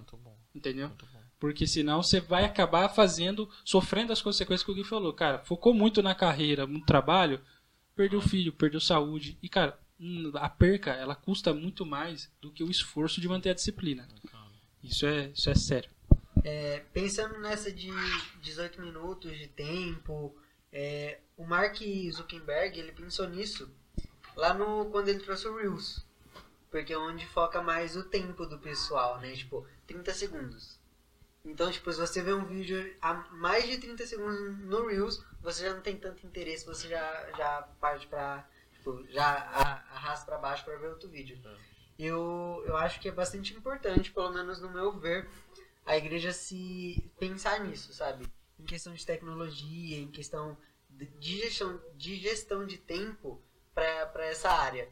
Entendeu? 0.55 0.89
Porque 1.39 1.67
senão 1.67 2.03
você 2.03 2.21
vai 2.21 2.45
acabar 2.45 2.89
fazendo, 2.89 3.51
sofrendo 3.65 4.13
as 4.15 4.23
consequências 4.23 4.65
que 4.65 4.71
o 4.71 4.75
Gui 4.75 4.83
falou. 4.83 5.13
Cara, 5.13 5.41
focou 5.41 5.75
muito 5.75 6.03
na 6.03 6.15
carreira, 6.15 6.67
no 6.67 6.81
trabalho, 6.87 7.41
perdeu 7.95 8.21
filho, 8.23 8.53
perdeu 8.53 8.81
saúde. 8.81 9.37
E, 9.43 9.49
cara, 9.49 9.79
a 10.34 10.49
perca, 10.49 10.92
ela 10.92 11.14
custa 11.14 11.53
muito 11.55 11.86
mais 11.86 12.30
do 12.40 12.51
que 12.51 12.62
o 12.62 12.70
esforço 12.70 13.20
de 13.20 13.28
manter 13.28 13.51
a 13.51 13.55
disciplina. 13.55 14.09
Isso 14.82 15.07
é, 15.07 15.28
isso 15.28 15.49
é 15.49 15.55
sério. 15.55 15.90
É, 16.42 16.80
pensando 16.92 17.38
nessa 17.38 17.72
de 17.72 17.90
18 18.42 18.80
minutos 18.80 19.36
de 19.38 19.49
tempo, 19.49 20.36
é, 20.70 21.20
o 21.36 21.47
Mark 21.47 21.78
Zuckerberg 22.12 22.78
ele 22.78 22.92
pensou 22.92 23.28
nisso 23.28 23.70
lá 24.36 24.53
no 24.53 24.86
quando 24.90 25.09
ele 25.09 25.20
trouxe 25.20 25.49
o 25.49 25.57
Reels, 25.57 26.05
porque 26.70 26.92
é 26.92 26.99
onde 26.99 27.24
foca 27.26 27.62
mais 27.62 27.97
o 27.97 28.05
tempo 28.05 28.45
do 28.45 28.59
pessoal, 28.59 29.18
né? 29.20 29.32
Tipo, 29.32 29.66
30 29.86 30.12
segundos. 30.12 30.78
Então, 31.45 31.70
tipo, 31.70 31.92
se 31.92 32.01
você 32.01 32.22
vê 32.22 32.32
um 32.32 32.47
vídeo 32.47 32.97
a 33.03 33.14
mais 33.32 33.68
de 33.68 33.76
30 33.78 34.07
segundos 34.07 34.59
no 34.61 34.86
Reels, 34.86 35.22
você 35.42 35.64
já 35.64 35.74
não 35.74 35.82
tem 35.82 35.97
tanto 35.97 36.26
interesse, 36.26 36.64
você 36.64 36.88
já, 36.88 37.30
já 37.36 37.62
parte 37.80 38.07
pra. 38.07 38.49
Tipo, 38.85 39.03
já 39.09 39.24
arrasta 39.24 40.26
pra 40.26 40.37
baixo 40.37 40.62
pra 40.62 40.76
ver 40.76 40.89
outro 40.89 41.09
vídeo. 41.09 41.41
Eu, 41.99 42.62
eu 42.66 42.76
acho 42.76 43.01
que 43.01 43.09
é 43.09 43.12
bastante 43.12 43.55
importante, 43.55 44.12
pelo 44.12 44.30
menos 44.30 44.61
no 44.61 44.70
meu 44.70 44.93
ver, 44.93 45.26
a 45.87 45.97
igreja 45.97 46.35
se 46.35 47.11
pensar 47.18 47.61
nisso, 47.61 47.95
sabe? 47.95 48.26
Em 48.59 48.64
questão 48.64 48.93
de 48.93 49.07
tecnologia, 49.07 49.99
em 49.99 50.11
questão 50.11 50.55
de 50.91 51.39
gestão 51.39 51.80
de, 51.97 52.16
gestão 52.16 52.66
de 52.66 52.76
tempo 52.76 53.41
para 53.74 54.26
essa 54.26 54.51
área. 54.51 54.87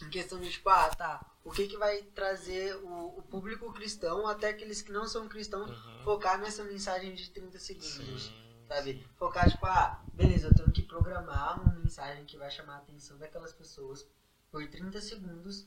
Em 0.00 0.08
questão 0.08 0.40
de, 0.40 0.50
tipo, 0.50 0.68
ah, 0.68 0.88
tá, 0.90 1.26
o 1.44 1.50
que, 1.50 1.66
que 1.66 1.76
vai 1.76 2.02
trazer 2.14 2.76
o, 2.76 3.18
o 3.18 3.22
público 3.22 3.72
cristão, 3.72 4.28
até 4.28 4.50
aqueles 4.50 4.80
que 4.80 4.92
não 4.92 5.08
são 5.08 5.28
cristãos, 5.28 5.76
focar 6.04 6.38
nessa 6.38 6.62
mensagem 6.62 7.14
de 7.14 7.30
30 7.30 7.58
segundos, 7.58 8.32
sabe? 8.72 9.06
Focar, 9.18 9.50
tipo, 9.50 9.66
ah, 9.66 10.02
beleza, 10.14 10.48
eu 10.48 10.54
tenho 10.54 10.72
que 10.72 10.82
programar 10.82 11.60
uma 11.60 11.74
mensagem 11.74 12.24
que 12.24 12.36
vai 12.36 12.50
chamar 12.50 12.74
a 12.74 12.78
atenção 12.78 13.18
daquelas 13.18 13.52
pessoas 13.52 14.06
por 14.50 14.66
30 14.66 15.00
segundos, 15.00 15.66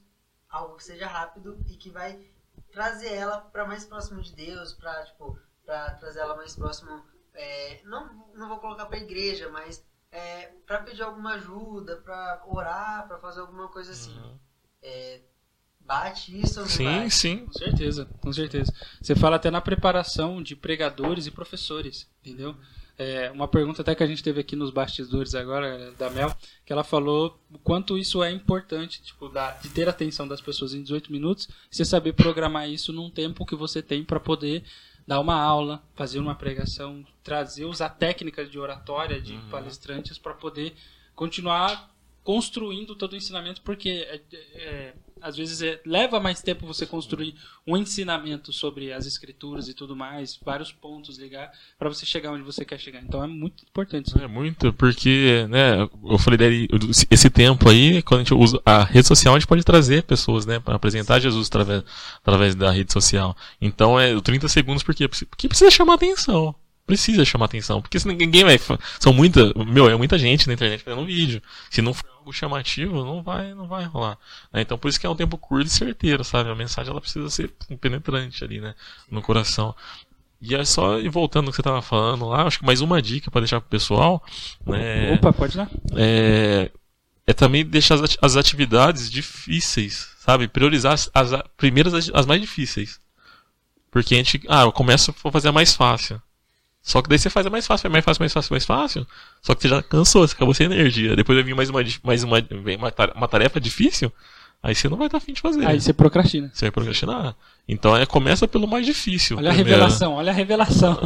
algo 0.49 0.75
que 0.75 0.83
seja 0.83 1.07
rápido 1.07 1.63
e 1.67 1.75
que 1.75 1.89
vai 1.89 2.19
trazer 2.71 3.13
ela 3.13 3.39
para 3.39 3.65
mais 3.65 3.85
próximo 3.85 4.21
de 4.21 4.33
Deus, 4.33 4.73
para 4.73 5.05
tipo, 5.05 5.39
para 5.65 5.91
trazer 5.95 6.19
ela 6.19 6.35
mais 6.35 6.55
próximo, 6.55 7.03
é, 7.33 7.81
não, 7.83 8.27
não 8.33 8.47
vou 8.47 8.59
colocar 8.59 8.85
para 8.85 8.97
igreja, 8.97 9.49
mas 9.49 9.85
é, 10.11 10.47
para 10.65 10.79
pedir 10.79 11.03
alguma 11.03 11.33
ajuda, 11.35 11.97
para 11.97 12.43
orar, 12.47 13.07
para 13.07 13.19
fazer 13.19 13.41
alguma 13.41 13.67
coisa 13.67 13.91
assim. 13.91 14.39
É, 14.81 15.21
bate 15.79 16.39
isso 16.39 16.59
ou 16.59 16.65
não 16.65 16.71
Sim, 16.71 16.85
bate? 16.85 17.11
sim. 17.11 17.45
Com 17.45 17.53
certeza, 17.53 18.05
com 18.05 18.33
certeza. 18.33 18.73
Você 19.01 19.15
fala 19.15 19.35
até 19.35 19.51
na 19.51 19.61
preparação 19.61 20.41
de 20.41 20.55
pregadores 20.55 21.25
e 21.25 21.31
professores, 21.31 22.09
entendeu? 22.21 22.55
É, 22.97 23.29
uma 23.31 23.47
pergunta 23.47 23.81
até 23.81 23.93
que 23.93 24.03
a 24.03 24.07
gente 24.07 24.23
teve 24.23 24.39
aqui 24.39 24.55
nos 24.55 24.71
bastidores 24.71 25.35
agora, 25.35 25.91
da 25.97 26.09
Mel, 26.09 26.35
que 26.65 26.71
ela 26.71 26.83
falou 26.83 27.37
o 27.51 27.57
quanto 27.57 27.97
isso 27.97 28.23
é 28.23 28.31
importante, 28.31 29.01
tipo, 29.01 29.27
da, 29.27 29.51
de 29.51 29.69
ter 29.69 29.87
a 29.87 29.91
atenção 29.91 30.27
das 30.27 30.39
pessoas 30.39 30.73
em 30.73 30.81
18 30.81 31.11
minutos, 31.11 31.49
você 31.69 31.83
saber 31.83 32.13
programar 32.13 32.69
isso 32.69 32.93
num 32.93 33.09
tempo 33.09 33.45
que 33.45 33.55
você 33.55 33.81
tem 33.81 34.03
para 34.03 34.19
poder 34.19 34.63
dar 35.05 35.19
uma 35.19 35.35
aula, 35.35 35.83
fazer 35.93 36.19
uma 36.19 36.35
pregação, 36.35 37.05
trazer, 37.23 37.65
usar 37.65 37.89
técnicas 37.89 38.49
de 38.49 38.57
oratória 38.57 39.21
de 39.21 39.37
palestrantes 39.51 40.17
para 40.17 40.33
poder 40.33 40.73
continuar 41.13 41.94
construindo 42.25 42.95
todo 42.95 43.13
o 43.13 43.15
ensinamento, 43.15 43.61
porque 43.61 43.87
é, 43.87 44.21
é, 44.55 44.93
às 45.21 45.37
vezes 45.37 45.61
é- 45.61 45.79
leva 45.85 46.19
mais 46.19 46.41
tempo 46.41 46.65
você 46.65 46.83
construir 46.83 47.35
um 47.67 47.77
ensinamento 47.77 48.51
sobre 48.51 48.91
as 48.91 49.05
escrituras 49.05 49.69
e 49.69 49.75
tudo 49.75 49.95
mais, 49.95 50.35
vários 50.43 50.71
pontos 50.71 51.19
ligar 51.19 51.51
para 51.77 51.87
você 51.87 52.03
chegar 52.03 52.31
onde 52.31 52.41
você 52.41 52.65
quer 52.65 52.79
chegar. 52.79 52.99
Então 53.03 53.23
é 53.23 53.27
muito 53.27 53.63
importante. 53.63 54.07
isso. 54.07 54.17
É 54.17 54.27
muito, 54.27 54.73
porque, 54.73 55.45
né, 55.51 55.87
eu 56.03 56.17
falei 56.17 56.37
dele, 56.37 56.67
esse 57.11 57.29
tempo 57.29 57.69
aí, 57.69 58.01
quando 58.01 58.21
a 58.21 58.23
gente 58.23 58.33
usa 58.33 58.59
a 58.65 58.83
rede 58.83 59.07
social, 59.07 59.35
a 59.35 59.39
gente 59.39 59.47
pode 59.47 59.63
trazer 59.63 60.01
pessoas, 60.01 60.47
né, 60.47 60.59
para 60.59 60.75
apresentar 60.75 61.19
Jesus 61.19 61.47
através, 61.47 61.83
através 62.17 62.55
da 62.55 62.71
rede 62.71 62.91
social. 62.91 63.37
Então 63.61 63.99
é 63.99 64.15
o 64.15 64.21
30 64.21 64.47
segundos, 64.47 64.81
por 64.81 64.95
quê? 64.95 65.07
Porque 65.07 65.47
precisa 65.47 65.69
chamar 65.69 65.93
atenção. 65.93 66.55
Precisa 66.85 67.25
chamar 67.25 67.45
atenção. 67.45 67.81
Porque 67.81 67.99
se 67.99 68.07
ninguém 68.07 68.43
vai. 68.43 68.59
São 68.99 69.11
muita. 69.13 69.53
Meu, 69.65 69.89
é 69.89 69.95
muita 69.95 70.17
gente 70.17 70.47
na 70.47 70.53
internet 70.53 70.83
fazendo 70.83 71.05
vídeo. 71.05 71.41
Se 71.69 71.81
não 71.81 71.93
for 71.93 72.09
algo 72.17 72.31
chamativo, 72.33 73.03
não 73.03 73.21
vai, 73.23 73.53
não 73.53 73.67
vai 73.67 73.85
rolar. 73.85 74.17
né? 74.53 74.61
Então 74.61 74.77
por 74.77 74.87
isso 74.89 74.99
que 74.99 75.05
é 75.05 75.09
um 75.09 75.15
tempo 75.15 75.37
curto 75.37 75.67
e 75.67 75.69
certeiro, 75.69 76.23
sabe? 76.23 76.49
A 76.49 76.55
mensagem 76.55 76.91
ela 76.91 77.01
precisa 77.01 77.29
ser 77.29 77.49
penetrante 77.79 78.43
ali, 78.43 78.59
né? 78.61 78.73
No 79.09 79.21
coração. 79.21 79.75
E 80.41 80.53
é 80.53 80.63
só, 80.65 80.99
e 80.99 81.07
voltando 81.09 81.45
ao 81.45 81.51
que 81.51 81.55
você 81.55 81.61
estava 81.61 81.81
falando 81.81 82.25
lá, 82.27 82.43
acho 82.43 82.59
que 82.59 82.65
mais 82.65 82.81
uma 82.81 83.01
dica 83.01 83.31
para 83.31 83.41
deixar 83.41 83.59
pro 83.61 83.69
pessoal, 83.69 84.23
né? 84.65 85.13
Opa, 85.13 85.33
pode 85.33 85.55
dar? 85.57 85.69
é, 85.95 86.69
é 87.25 87.33
também 87.33 87.65
deixar 87.65 87.95
as, 87.95 88.01
ati- 88.03 88.17
as 88.21 88.35
atividades 88.35 89.09
difíceis, 89.09 90.09
sabe? 90.19 90.47
Priorizar 90.47 90.93
as, 90.93 91.09
as 91.13 91.31
primeiras, 91.57 91.93
as, 91.95 92.11
as 92.13 92.25
mais 92.27 92.41
difíceis. 92.41 92.99
Porque 93.89 94.13
a 94.13 94.17
gente, 94.17 94.41
ah, 94.49 94.63
eu 94.63 94.71
começo 94.73 95.15
a 95.23 95.31
fazer 95.31 95.47
a 95.47 95.51
mais 95.53 95.73
fácil. 95.73 96.21
Só 96.87 97.01
que 97.01 97.09
daí 97.09 97.17
você 97.17 97.31
faz 97.31 97.47
a 97.47 97.49
mais 97.49 97.65
fácil, 97.65 97.87
é 97.87 97.89
mais 97.89 98.05
fácil, 98.05 98.21
mais 98.21 98.31
fácil, 98.31 98.53
mais 98.53 98.63
fácil. 98.65 99.07
Só 99.41 99.55
que 99.55 99.63
você 99.63 99.67
já 99.69 99.81
cansou, 99.81 100.25
você 100.27 100.35
acabou 100.35 100.53
sem 100.53 100.67
energia. 100.67 101.15
Depois 101.15 101.35
vai 101.35 101.43
vir 101.43 101.55
mais 101.55 101.67
uma, 101.71 101.81
mais 102.03 102.23
uma, 102.23 102.37
uma, 102.77 102.91
ta- 102.91 103.11
uma 103.15 103.27
tarefa 103.27 103.59
difícil, 103.59 104.11
aí 104.61 104.75
você 104.75 104.87
não 104.87 104.95
vai 104.95 105.07
estar 105.07 105.17
afim 105.17 105.33
de 105.33 105.41
fazer. 105.41 105.65
Aí 105.65 105.81
você 105.81 105.91
procrastina. 105.91 106.51
Você 106.53 106.65
vai 106.65 106.71
procrastinar. 106.71 107.35
Então 107.67 107.97
é, 107.97 108.05
começa 108.05 108.47
pelo 108.47 108.67
mais 108.67 108.85
difícil. 108.85 109.35
Olha 109.37 109.49
a 109.49 109.53
primeiro. 109.55 109.79
revelação, 109.79 110.13
olha 110.13 110.31
a 110.31 110.35
revelação. 110.35 110.99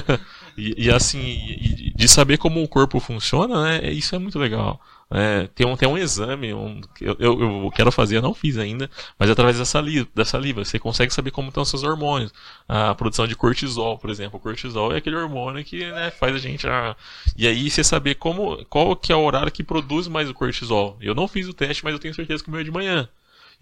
e, 0.56 0.86
e 0.86 0.90
assim, 0.90 1.20
e- 1.20 1.88
e 1.88 1.92
de 1.94 2.08
saber 2.08 2.38
como 2.38 2.62
o 2.62 2.68
corpo 2.68 2.98
funciona, 2.98 3.62
né? 3.62 3.90
Isso 3.92 4.14
é 4.14 4.18
muito 4.18 4.38
legal. 4.38 4.80
É, 5.08 5.46
tem, 5.54 5.64
um, 5.64 5.76
tem 5.76 5.88
um 5.88 5.96
exame 5.96 6.52
um, 6.52 6.80
eu, 7.00 7.16
eu, 7.20 7.70
quero 7.72 7.92
fazer, 7.92 8.16
eu 8.16 8.22
não 8.22 8.34
fiz 8.34 8.58
ainda, 8.58 8.90
mas 9.16 9.30
através 9.30 9.56
da 9.56 9.64
saliva, 9.64 10.08
da 10.12 10.24
saliva 10.24 10.64
você 10.64 10.80
consegue 10.80 11.14
saber 11.14 11.30
como 11.30 11.48
estão 11.48 11.64
seus 11.64 11.84
hormônios. 11.84 12.32
A 12.68 12.92
produção 12.94 13.24
de 13.26 13.36
cortisol, 13.36 13.98
por 13.98 14.10
exemplo. 14.10 14.36
O 14.38 14.42
cortisol 14.42 14.92
é 14.92 14.96
aquele 14.98 15.14
hormônio 15.16 15.64
que 15.64 15.84
né, 15.92 16.10
faz 16.10 16.34
a 16.34 16.38
gente. 16.38 16.66
ah, 16.66 16.96
E 17.36 17.46
aí 17.46 17.70
você 17.70 17.84
saber 17.84 18.16
como, 18.16 18.64
qual 18.66 18.96
que 18.96 19.12
é 19.12 19.16
o 19.16 19.22
horário 19.24 19.52
que 19.52 19.62
produz 19.62 20.08
mais 20.08 20.28
o 20.28 20.34
cortisol. 20.34 20.96
Eu 21.00 21.14
não 21.14 21.28
fiz 21.28 21.46
o 21.48 21.54
teste, 21.54 21.84
mas 21.84 21.92
eu 21.92 22.00
tenho 22.00 22.14
certeza 22.14 22.42
que 22.42 22.48
o 22.48 22.52
meu 22.52 22.60
é 22.60 22.64
de 22.64 22.70
manhã. 22.72 23.08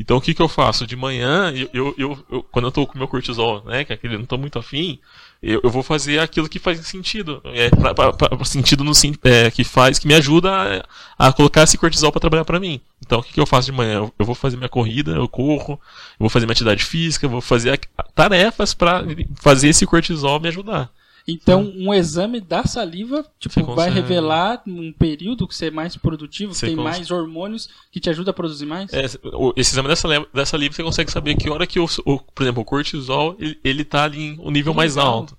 Então 0.00 0.16
o 0.16 0.20
que, 0.20 0.34
que 0.34 0.42
eu 0.42 0.48
faço? 0.48 0.86
De 0.86 0.96
manhã, 0.96 1.52
eu, 1.54 1.68
eu, 1.72 1.94
eu- 1.96 2.26
eu- 2.30 2.42
quando 2.44 2.66
eu 2.66 2.72
tô 2.72 2.86
com 2.86 2.94
o 2.94 2.98
meu 2.98 3.06
cortisol, 3.08 3.62
né? 3.64 3.84
Que 3.84 3.92
é 3.92 3.94
aquele 3.96 4.18
não 4.18 4.24
tô 4.26 4.36
muito 4.38 4.58
afim, 4.58 4.98
eu, 5.52 5.60
eu 5.62 5.70
vou 5.70 5.82
fazer 5.82 6.18
aquilo 6.18 6.48
que 6.48 6.58
faz 6.58 6.78
sentido. 6.86 7.40
É, 7.44 7.68
pra, 7.70 7.94
pra- 7.94 8.12
pra- 8.12 8.44
sentido 8.44 8.82
no 8.84 8.92
é, 9.24 9.50
que 9.50 9.64
faz, 9.64 9.98
que 9.98 10.06
me 10.06 10.14
ajuda 10.14 10.50
a, 11.18 11.28
a 11.28 11.32
colocar 11.32 11.62
esse 11.62 11.76
cortisol 11.78 12.10
para 12.10 12.20
trabalhar 12.20 12.44
para 12.44 12.60
mim. 12.60 12.80
Então 13.04 13.18
o 13.20 13.22
que, 13.22 13.32
que 13.32 13.40
eu 13.40 13.46
faço 13.46 13.66
de 13.70 13.76
manhã? 13.76 13.94
Eu, 13.98 14.14
eu 14.18 14.24
vou 14.26 14.34
fazer 14.34 14.56
minha 14.56 14.68
corrida, 14.68 15.12
eu 15.12 15.28
corro, 15.28 15.72
eu 15.74 16.20
vou 16.20 16.28
fazer 16.30 16.46
minha 16.46 16.52
atividade 16.52 16.84
física, 16.84 17.26
eu 17.26 17.30
vou 17.30 17.40
fazer 17.40 17.78
a- 17.98 18.02
tarefas 18.14 18.72
para 18.74 19.04
fazer 19.36 19.68
esse 19.68 19.86
cortisol 19.86 20.40
me 20.40 20.48
ajudar. 20.48 20.90
Então, 21.26 21.72
um 21.76 21.92
exame 21.94 22.38
da 22.38 22.64
saliva, 22.66 23.24
tipo, 23.38 23.54
Você 23.54 23.62
vai 23.62 23.74
consegue. 23.74 23.94
revelar 23.94 24.62
um 24.66 24.92
período 24.92 25.48
que 25.48 25.54
você 25.54 25.66
é 25.68 25.70
mais 25.70 25.96
produtivo, 25.96 26.52
que 26.52 26.58
Você 26.58 26.66
tem 26.66 26.76
mais 26.76 27.10
hormônios 27.10 27.68
que 27.90 27.98
te 27.98 28.10
ajuda 28.10 28.30
a 28.30 28.34
produzir 28.34 28.66
mais? 28.66 28.92
É, 28.92 29.04
esse 29.06 29.20
exame 29.72 29.88
dessa, 29.88 30.06
le- 30.06 30.26
dessa 30.34 30.56
livre 30.58 30.76
você 30.76 30.82
consegue 30.82 31.10
saber 31.10 31.34
que 31.36 31.48
hora 31.48 31.66
que 31.66 31.80
o, 31.80 31.86
o- 32.04 32.18
por 32.18 32.42
exemplo, 32.42 32.60
o 32.60 32.64
cortisol 32.64 33.36
ele, 33.38 33.58
ele 33.64 33.84
tá 33.84 34.04
ali 34.04 34.20
em 34.20 34.38
um 34.38 34.50
nível 34.50 34.74
mais 34.74 34.98
alto. 34.98 35.36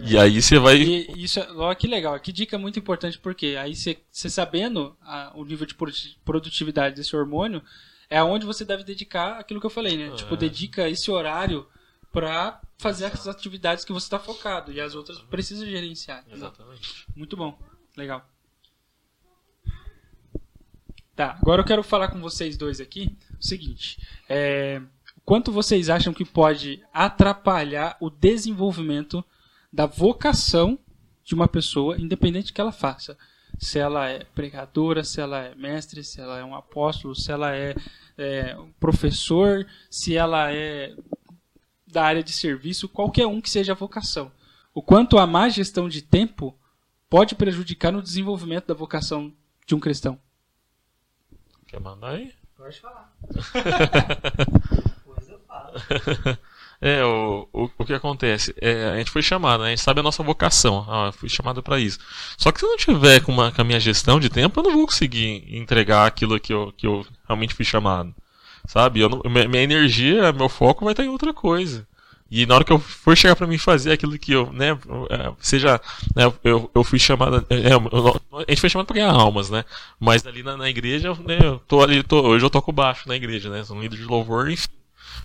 E 0.00 0.16
aí 0.18 0.40
você 0.42 0.58
vai. 0.58 0.76
E 0.76 1.24
isso, 1.24 1.40
é- 1.40 1.48
ó, 1.56 1.74
que 1.74 1.86
legal, 1.88 2.20
que 2.20 2.30
dica 2.30 2.58
muito 2.58 2.78
importante, 2.78 3.18
porque 3.18 3.56
aí 3.58 3.74
você 3.74 3.96
você 4.12 4.28
sabendo 4.28 4.94
a- 5.02 5.32
o 5.34 5.42
nível 5.44 5.66
de 5.66 5.74
produti- 5.74 6.18
produtividade 6.24 6.94
desse 6.94 7.16
hormônio, 7.16 7.62
é 8.10 8.18
aonde 8.18 8.44
você 8.46 8.64
deve 8.64 8.84
dedicar 8.84 9.38
aquilo 9.38 9.58
que 9.58 9.66
eu 9.66 9.70
falei, 9.70 9.96
né? 9.96 10.10
Tipo, 10.14 10.34
É. 10.34 10.36
dedica 10.36 10.88
esse 10.88 11.10
horário 11.10 11.66
pra 12.12 12.60
fazer 12.78 13.06
as 13.06 13.26
atividades 13.26 13.84
que 13.84 13.92
você 13.92 14.06
está 14.06 14.18
focado 14.18 14.72
e 14.72 14.80
as 14.80 14.94
outras 14.94 15.18
precisa 15.18 15.66
gerenciar. 15.66 16.24
Exatamente. 16.30 17.06
Muito 17.14 17.36
bom. 17.36 17.58
Legal. 17.96 18.24
Tá, 21.14 21.36
agora 21.42 21.62
eu 21.62 21.66
quero 21.66 21.82
falar 21.82 22.08
com 22.08 22.20
vocês 22.20 22.56
dois 22.56 22.80
aqui 22.80 23.18
o 23.38 23.44
seguinte. 23.44 24.00
É, 24.28 24.80
quanto 25.24 25.50
vocês 25.50 25.90
acham 25.90 26.14
que 26.14 26.24
pode 26.24 26.80
atrapalhar 26.92 27.96
o 28.00 28.08
desenvolvimento 28.08 29.24
da 29.72 29.84
vocação 29.84 30.78
de 31.24 31.34
uma 31.34 31.48
pessoa, 31.48 31.98
independente 31.98 32.52
do 32.52 32.54
que 32.54 32.60
ela 32.60 32.70
faça? 32.70 33.18
Se 33.58 33.80
ela 33.80 34.08
é 34.08 34.24
pregadora, 34.32 35.02
se 35.02 35.20
ela 35.20 35.40
é 35.40 35.54
mestre, 35.56 36.04
se 36.04 36.20
ela 36.20 36.38
é 36.38 36.44
um 36.44 36.54
apóstolo, 36.54 37.16
se 37.16 37.32
ela 37.32 37.52
é, 37.52 37.74
é, 38.16 38.56
um 38.56 38.70
professor, 38.78 39.66
se 39.90 40.16
ela 40.16 40.52
é 40.52 40.94
da 41.90 42.04
área 42.04 42.22
de 42.22 42.32
serviço, 42.32 42.88
qualquer 42.88 43.26
um 43.26 43.40
que 43.40 43.50
seja 43.50 43.72
a 43.72 43.76
vocação. 43.76 44.30
O 44.74 44.82
quanto 44.82 45.18
a 45.18 45.26
má 45.26 45.48
gestão 45.48 45.88
de 45.88 46.02
tempo 46.02 46.56
pode 47.08 47.34
prejudicar 47.34 47.92
no 47.92 48.02
desenvolvimento 48.02 48.66
da 48.66 48.74
vocação 48.74 49.32
de 49.66 49.74
um 49.74 49.80
cristão. 49.80 50.18
Quer 51.66 51.80
mandar 51.80 52.10
aí? 52.10 52.32
Pode 52.56 52.80
falar. 52.80 53.12
Depois 54.96 55.28
eu 55.28 55.40
falo. 55.40 55.72
É, 56.80 57.04
o, 57.04 57.48
o, 57.52 57.70
o 57.76 57.84
que 57.84 57.92
acontece? 57.92 58.54
É, 58.60 58.90
a 58.90 58.98
gente 58.98 59.10
foi 59.10 59.20
chamado, 59.20 59.62
né? 59.62 59.68
a 59.68 59.70
gente 59.70 59.82
sabe 59.82 59.98
a 59.98 60.02
nossa 60.02 60.22
vocação. 60.22 60.86
Ah, 60.88 61.06
eu 61.06 61.12
fui 61.12 61.28
chamado 61.28 61.62
para 61.62 61.80
isso. 61.80 61.98
Só 62.36 62.52
que 62.52 62.60
se 62.60 62.66
eu 62.66 62.70
não 62.70 62.76
tiver 62.76 63.20
com, 63.20 63.32
uma, 63.32 63.50
com 63.50 63.60
a 63.60 63.64
minha 63.64 63.80
gestão 63.80 64.20
de 64.20 64.28
tempo, 64.28 64.60
eu 64.60 64.64
não 64.64 64.72
vou 64.72 64.86
conseguir 64.86 65.44
entregar 65.48 66.06
aquilo 66.06 66.38
que 66.38 66.52
eu, 66.52 66.72
que 66.76 66.86
eu 66.86 67.04
realmente 67.26 67.54
fui 67.54 67.64
chamado. 67.64 68.14
Sabe? 68.68 69.00
Eu 69.00 69.10
não- 69.10 69.22
minha, 69.48 69.62
energia, 69.64 70.32
meu 70.32 70.48
foco 70.50 70.84
vai 70.84 70.92
estar 70.92 71.04
em 71.04 71.08
outra 71.08 71.34
coisa. 71.34 71.88
E 72.30 72.46
na 72.46 72.56
hora 72.56 72.64
que 72.64 72.72
eu 72.72 72.78
for 72.78 73.16
chegar 73.16 73.34
para 73.34 73.46
mim 73.46 73.58
fazer 73.58 73.92
aquilo 73.92 74.18
que 74.18 74.32
eu, 74.32 74.52
né, 74.52 74.78
é, 75.10 75.32
seja, 75.40 75.80
né, 76.14 76.32
eu, 76.44 76.70
eu 76.74 76.84
fui 76.84 76.98
chamado, 76.98 77.44
é, 77.50 77.72
eu- 77.72 78.20
a 78.46 78.50
gente 78.50 78.60
foi 78.60 78.68
chamado 78.70 78.86
para 78.86 78.96
ganhar 78.96 79.12
almas, 79.12 79.50
né? 79.50 79.64
Mas 79.98 80.26
ali 80.26 80.42
na, 80.42 80.56
na 80.56 80.68
igreja, 80.68 81.14
né, 81.26 81.38
eu 81.42 81.58
tô 81.66 81.82
ali, 81.82 82.02
tô, 82.02 82.20
hoje 82.22 82.44
eu 82.44 82.50
toco 82.50 82.70
baixo 82.70 83.08
na 83.08 83.16
igreja, 83.16 83.50
né? 83.50 83.64
Sou 83.64 83.76
um 83.76 83.80
líder 83.80 83.96
de 83.96 84.04
louvor, 84.04 84.50
enfim. 84.50 84.68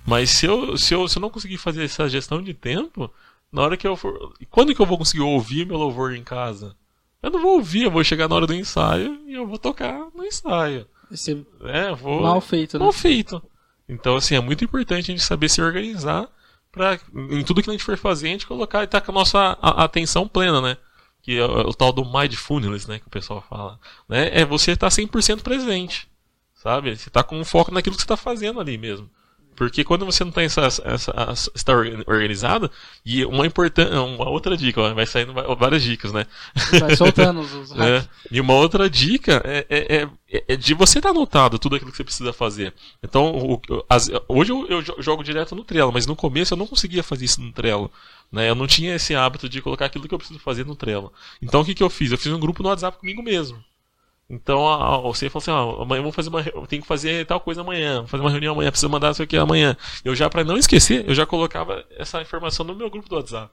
Mas 0.06 0.30
se 0.32 0.46
eu, 0.46 0.78
se 0.78 0.94
eu, 0.94 1.08
se 1.10 1.18
eu 1.18 1.22
não 1.22 1.30
conseguir 1.30 1.58
fazer 1.58 1.84
essa 1.86 2.10
gestão 2.10 2.42
de 2.42 2.54
tempo, 2.54 3.12
na 3.52 3.62
hora 3.64 3.78
que 3.78 3.88
eu 3.88 3.96
for. 3.98 4.34
Quando 4.50 4.74
que 4.76 4.82
eu 4.82 4.86
vou 4.86 4.98
conseguir 4.98 5.22
ouvir 5.24 5.66
meu 5.66 5.78
louvor 5.78 6.16
em 6.16 6.24
casa? 6.24 6.76
Eu 7.22 7.32
não 7.32 7.42
vou 7.42 7.54
ouvir, 7.56 7.84
eu 7.84 7.92
vou 7.92 8.04
chegar 8.04 8.28
na 8.30 8.36
hora 8.36 8.48
do 8.48 8.54
ensaio 8.56 9.20
e 9.28 9.34
eu 9.36 9.48
vou 9.48 9.58
tocar 9.58 10.08
no 10.16 10.26
ensaio. 10.26 10.88
Esse 11.14 11.46
É, 11.64 11.94
vou. 11.94 12.22
mal 12.22 12.42
feito, 12.42 12.78
né? 12.78 12.84
Mal 12.84 12.94
feito. 12.94 13.42
Então, 13.88 14.16
assim, 14.16 14.36
é 14.36 14.40
muito 14.40 14.64
importante 14.64 15.12
a 15.12 15.14
gente 15.16 15.24
saber 15.24 15.50
se 15.50 15.62
organizar 15.62 16.28
pra, 16.72 17.00
em 17.14 17.44
tudo 17.44 17.62
que 17.62 17.70
a 17.70 17.74
gente 17.74 17.84
for 17.84 17.98
fazer, 17.98 18.28
a 18.28 18.32
gente 18.32 18.48
colocar 18.48 18.82
e 18.82 18.86
estar 18.86 19.02
com 19.02 19.12
a 19.12 19.16
nossa 19.16 19.38
a- 19.62 19.82
a 19.82 19.84
atenção 19.84 20.28
plena, 20.28 20.62
né? 20.62 20.78
Que 21.22 21.38
é 21.38 21.46
o, 21.46 21.70
o 21.70 21.74
tal 21.74 21.92
do 21.94 22.04
mindfulness, 22.04 22.88
né? 22.88 23.00
Que 23.00 23.08
o 23.08 23.12
pessoal 23.12 23.42
fala. 23.48 23.80
Né? 24.10 24.30
É 24.34 24.44
você 24.46 24.72
estar 24.72 24.90
100% 24.90 25.42
presente. 25.42 26.08
Sabe? 26.56 26.96
Você 26.98 27.10
tá 27.10 27.22
com 27.24 27.38
um 27.40 27.44
foco 27.46 27.72
naquilo 27.74 27.96
que 27.96 28.02
você 28.02 28.08
tá 28.08 28.18
fazendo 28.18 28.60
ali 28.60 28.78
mesmo. 28.78 29.10
Porque 29.56 29.84
quando 29.84 30.06
você 30.06 30.24
não 30.24 30.32
tem 30.32 30.46
essa, 30.46 30.62
essa, 30.62 30.82
essa- 30.86 31.52
está 31.56 31.74
orga- 31.74 32.04
organizado, 32.08 32.70
e 33.06 33.24
uma 33.26 33.46
importante, 33.46 33.92
uma 33.94 34.30
outra 34.30 34.58
dica, 34.58 34.82
ó, 34.82 34.94
vai 34.94 35.06
saindo 35.06 35.34
várias 35.58 35.84
dicas, 35.84 36.12
né? 36.12 36.26
Vai 36.80 36.96
soltando 36.98 37.40
os, 37.42 37.54
os 37.54 37.72
né? 37.72 38.08
E 38.32 38.42
uma 38.42 38.54
outra 38.54 38.90
dica 38.90 39.42
é, 39.46 39.66
é, 39.70 40.04
é- 40.32 40.44
é 40.48 40.56
de 40.56 40.74
você 40.74 40.98
estar 41.00 41.10
anotado 41.12 41.60
tudo 41.60 41.76
aquilo 41.76 41.92
que 41.92 41.98
você 41.98 42.04
precisa 42.04 42.34
fazer. 42.34 42.74
Então, 43.04 43.32
o- 43.36 43.62
as- 43.90 44.10
hoje 44.28 44.52
eu, 44.52 44.68
eu 44.68 44.82
jo- 44.82 44.96
jogo 45.00 45.24
direto 45.24 45.56
no 45.56 45.64
Trello, 45.64 45.92
mas 45.94 46.08
no 46.08 46.16
começo 46.16 46.54
eu 46.54 46.58
não 46.58 46.66
conseguia 46.68 47.04
fazer 47.04 47.26
isso 47.26 47.40
no 47.42 47.52
Trello. 47.52 47.92
Né? 48.32 48.50
Eu 48.50 48.56
não 48.56 48.66
tinha 48.66 48.96
esse 48.96 49.14
hábito 49.14 49.48
de 49.48 49.62
colocar 49.62 49.86
aquilo 49.86 50.08
que 50.08 50.14
eu 50.14 50.18
preciso 50.18 50.40
fazer 50.40 50.66
no 50.66 50.76
Trello. 50.76 51.14
Então, 51.42 51.62
o 51.62 51.66
que, 51.66 51.76
que 51.76 51.84
eu 51.84 51.90
fiz? 51.90 52.12
Eu 52.12 52.18
fiz 52.18 52.32
um 52.32 52.40
grupo 52.40 52.64
no 52.64 52.70
WhatsApp 52.70 52.98
comigo 52.98 53.22
mesmo. 53.22 53.64
Então, 54.34 54.68
a- 54.68 54.96
a- 54.96 55.02
você 55.02 55.30
falou 55.30 55.42
assim, 55.44 55.52
ó, 55.52 55.82
amanhã 55.84 56.02
vou 56.02 56.12
fazer 56.12 56.30
uma, 56.30 56.42
eu 56.42 56.66
tenho 56.68 56.82
que 56.82 56.88
fazer 56.88 57.26
tal 57.26 57.40
coisa 57.40 57.62
amanhã, 57.62 58.00
vou 58.00 58.08
fazer 58.08 58.24
uma 58.24 58.30
reunião 58.32 58.54
amanhã, 58.54 58.72
preciso 58.72 58.90
mandar 58.90 59.12
isso 59.12 59.22
aqui 59.24 59.38
amanhã. 59.38 59.76
Eu 60.04 60.16
já, 60.16 60.30
para 60.30 60.44
não 60.44 60.58
esquecer, 60.58 61.06
eu 61.08 61.14
já 61.14 61.26
colocava 61.26 61.84
essa 61.98 62.22
informação 62.22 62.66
no 62.66 62.76
meu 62.76 62.90
grupo 62.90 63.08
do 63.10 63.16
WhatsApp. 63.16 63.52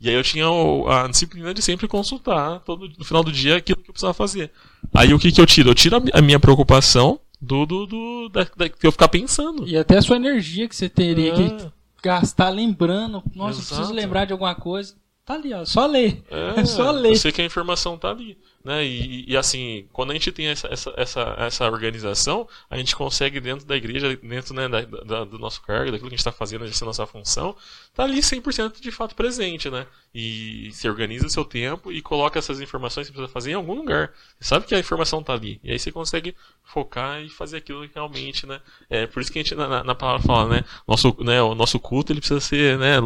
E 0.00 0.08
aí 0.08 0.14
eu 0.16 0.22
tinha 0.24 0.50
o- 0.50 0.88
a 0.88 1.06
disciplina 1.06 1.54
de 1.54 1.62
sempre 1.62 1.86
consultar 1.86 2.58
todo, 2.60 2.90
no 2.98 3.04
final 3.04 3.22
do 3.22 3.30
dia 3.30 3.56
aquilo 3.56 3.80
que 3.80 3.88
eu 3.90 3.92
precisava 3.92 4.14
fazer. 4.14 4.50
Aí 4.92 5.14
o 5.14 5.18
que, 5.18 5.30
que 5.30 5.40
eu 5.40 5.46
tiro? 5.46 5.70
Eu 5.70 5.74
tiro 5.74 5.96
a, 5.96 6.18
a 6.18 6.22
minha 6.22 6.40
preocupação 6.40 7.20
do, 7.40 7.64
do, 7.64 7.86
do 7.86 8.28
da, 8.28 8.46
da- 8.56 8.68
que 8.68 8.84
eu 8.86 8.90
ficar 8.92 9.08
pensando. 9.08 9.66
E 9.68 9.76
até 9.76 9.98
a 9.98 10.02
sua 10.02 10.16
energia 10.16 10.68
que 10.68 10.74
você 10.74 10.88
teria 10.88 11.32
que 11.34 11.42
É, 11.42 11.70
gastar 12.02 12.48
lembrando. 12.48 13.22
Nossa, 13.34 13.52
eu 13.52 13.56
preciso 13.58 13.80
Exato. 13.82 13.94
lembrar 13.94 14.24
de 14.24 14.32
alguma 14.32 14.54
coisa. 14.56 14.94
Tá 15.24 15.34
ali, 15.34 15.54
ó. 15.54 15.64
Só 15.64 15.86
ler. 15.86 16.20
é, 16.28 16.60
É 16.60 16.64
só 16.66 16.90
ler. 16.90 17.10
Eu 17.12 17.16
sei 17.16 17.30
que 17.30 17.40
a 17.40 17.44
informação 17.44 17.96
tá 17.96 18.10
ali. 18.10 18.36
Né? 18.64 18.84
E, 18.84 19.24
e, 19.32 19.36
assim, 19.36 19.86
quando 19.92 20.10
a 20.10 20.14
gente 20.14 20.30
tem 20.30 20.46
essa, 20.46 20.68
essa, 20.68 20.92
essa, 20.96 21.34
essa 21.38 21.64
organização, 21.70 22.48
a 22.70 22.76
gente 22.76 22.94
consegue 22.94 23.40
dentro 23.40 23.66
da 23.66 23.76
igreja, 23.76 24.16
dentro 24.22 24.54
né, 24.54 24.68
da, 24.68 24.82
da- 24.82 25.24
do 25.24 25.36
nosso 25.38 25.60
cargo, 25.62 25.86
daquilo 25.90 26.08
que 26.08 26.14
a 26.14 26.16
gente 26.16 26.20
está 26.20 26.30
fazendo, 26.30 26.64
exercendo 26.64 26.86
a 26.86 26.90
nossa 26.90 27.06
função, 27.06 27.56
tá 27.92 28.04
ali 28.04 28.20
100% 28.22 28.80
de 28.80 28.90
fato 28.92 29.16
presente, 29.16 29.68
né? 29.68 29.86
E 30.14 30.70
se 30.72 30.88
organiza 30.88 31.26
o 31.26 31.30
seu 31.30 31.44
tempo 31.44 31.90
e 31.90 32.00
coloca 32.00 32.38
essas 32.38 32.60
informações 32.60 33.08
que 33.08 33.12
você 33.12 33.18
precisa 33.18 33.32
fazer 33.32 33.50
em 33.50 33.54
algum 33.54 33.74
lugar. 33.74 34.12
Você 34.38 34.48
sabe 34.48 34.66
que 34.66 34.74
a 34.74 34.78
informação 34.78 35.22
tá 35.22 35.32
ali. 35.32 35.58
E 35.64 35.72
aí 35.72 35.78
você 35.78 35.90
consegue 35.90 36.36
focar 36.62 37.20
e 37.20 37.28
fazer 37.28 37.56
aquilo 37.56 37.86
que 37.88 37.94
realmente, 37.94 38.46
né? 38.46 38.60
É 38.88 39.06
por 39.06 39.20
isso 39.20 39.32
que 39.32 39.38
a 39.38 39.42
gente 39.42 39.54
na, 39.54 39.82
na- 39.82 39.94
palavra 39.94 40.22
fala, 40.26 40.48
né? 40.48 40.64
Nosso, 40.86 41.16
né? 41.20 41.42
O 41.42 41.54
nosso 41.54 41.80
culto 41.80 42.12
ele 42.12 42.20
precisa 42.20 42.40
ser, 42.40 42.78
né? 42.78 42.96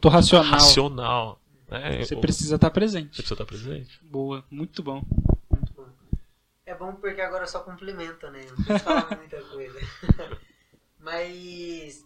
Tô 0.00 0.08
racional. 0.08 0.50
Racional. 0.50 1.40
Né? 1.68 2.04
Você 2.04 2.14
Ou- 2.14 2.20
precisa 2.20 2.56
estar 2.56 2.68
você 2.68 2.74
presente. 2.74 3.10
precisa 3.16 3.34
estar 3.34 3.44
presente. 3.46 4.04
Boa, 4.04 4.44
muito 4.50 4.82
bom. 4.82 5.02
Muito 5.50 5.72
bom. 5.72 5.88
É 6.66 6.74
bom 6.74 6.94
porque 6.94 7.20
agora 7.20 7.46
só 7.46 7.60
complementa, 7.60 8.30
né? 8.30 8.40
Não 8.46 8.54
precisa 8.56 8.78
falar 8.80 9.16
muita 9.16 9.42
coisa. 9.42 9.78
Mas 10.98 12.04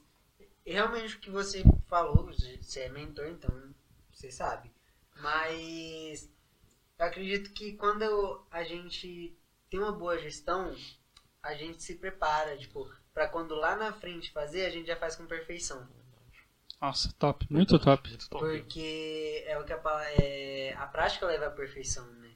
realmente 0.64 1.16
o 1.16 1.20
que 1.20 1.30
você 1.30 1.62
falou, 1.88 2.30
você 2.60 2.80
é 2.80 2.88
mentor, 2.88 3.26
então 3.28 3.50
você 4.12 4.30
sabe. 4.30 4.70
Mas 5.20 6.28
eu 6.98 7.06
acredito 7.06 7.52
que 7.52 7.72
quando 7.72 8.44
a 8.50 8.62
gente 8.64 9.36
tem 9.70 9.80
uma 9.80 9.92
boa 9.92 10.18
gestão, 10.18 10.74
a 11.42 11.54
gente 11.54 11.82
se 11.82 11.94
prepara, 11.96 12.56
tipo, 12.56 12.88
pra 13.12 13.28
quando 13.28 13.54
lá 13.54 13.74
na 13.76 13.92
frente 13.92 14.30
fazer, 14.32 14.66
a 14.66 14.70
gente 14.70 14.86
já 14.86 14.96
faz 14.96 15.16
com 15.16 15.26
perfeição. 15.26 15.86
Nossa, 16.82 17.14
top, 17.16 17.46
muito 17.48 17.78
top. 17.78 18.08
Muito 18.08 18.28
top. 18.28 18.44
Porque 18.44 19.44
é 19.46 19.56
o 19.56 19.64
que 19.64 19.72
a, 19.72 19.80
é, 20.20 20.74
a 20.76 20.84
prática 20.88 21.24
leva 21.26 21.46
à 21.46 21.50
perfeição, 21.50 22.04
né? 22.14 22.32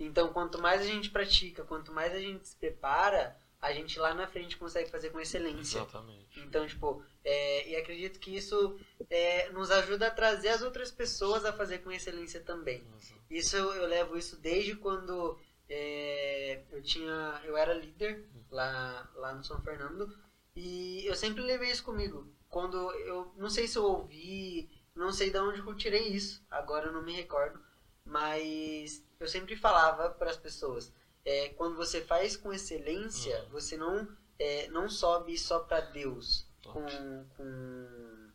Então, 0.00 0.32
quanto 0.32 0.58
mais 0.58 0.80
a 0.80 0.86
gente 0.86 1.10
pratica, 1.10 1.62
quanto 1.62 1.92
mais 1.92 2.14
a 2.14 2.18
gente 2.18 2.48
se 2.48 2.56
prepara, 2.56 3.36
a 3.60 3.70
gente 3.70 3.98
lá 3.98 4.14
na 4.14 4.26
frente 4.26 4.56
consegue 4.56 4.90
fazer 4.90 5.10
com 5.10 5.20
excelência. 5.20 5.76
Exatamente. 5.76 6.40
Então, 6.40 6.66
tipo, 6.66 7.04
é, 7.22 7.68
e 7.68 7.76
acredito 7.76 8.18
que 8.18 8.34
isso 8.34 8.80
é, 9.10 9.50
nos 9.50 9.70
ajuda 9.70 10.06
a 10.06 10.10
trazer 10.10 10.48
as 10.48 10.62
outras 10.62 10.90
pessoas 10.90 11.44
a 11.44 11.52
fazer 11.52 11.80
com 11.80 11.92
excelência 11.92 12.40
também. 12.40 12.82
Isso 13.30 13.54
eu, 13.54 13.74
eu 13.74 13.86
levo 13.86 14.16
isso 14.16 14.40
desde 14.40 14.74
quando 14.74 15.38
é, 15.68 16.62
eu 16.72 16.82
tinha, 16.82 17.42
eu 17.44 17.58
era 17.58 17.74
líder 17.74 18.24
lá, 18.50 19.06
lá 19.14 19.34
no 19.34 19.44
São 19.44 19.60
Fernando 19.60 20.10
e 20.56 21.04
eu 21.06 21.14
sempre 21.14 21.42
levei 21.42 21.70
isso 21.70 21.84
comigo. 21.84 22.26
Quando 22.52 22.76
eu 22.92 23.32
não 23.34 23.48
sei 23.48 23.66
se 23.66 23.78
eu 23.78 23.84
ouvi, 23.84 24.68
não 24.94 25.10
sei 25.10 25.30
de 25.30 25.38
onde 25.38 25.60
eu 25.60 25.74
tirei 25.74 26.08
isso. 26.08 26.44
Agora 26.50 26.88
eu 26.88 26.92
não 26.92 27.00
me 27.02 27.14
recordo, 27.14 27.58
mas 28.04 29.02
eu 29.18 29.26
sempre 29.26 29.56
falava 29.56 30.10
para 30.10 30.28
as 30.30 30.36
pessoas, 30.36 30.92
é, 31.24 31.48
quando 31.56 31.76
você 31.76 32.02
faz 32.02 32.36
com 32.36 32.52
excelência, 32.52 33.42
você 33.50 33.74
não 33.74 34.06
é, 34.38 34.68
não 34.68 34.86
sobe 34.86 35.38
só 35.38 35.60
para 35.60 35.80
Deus 35.80 36.46
com, 36.62 37.24
com 37.38 38.30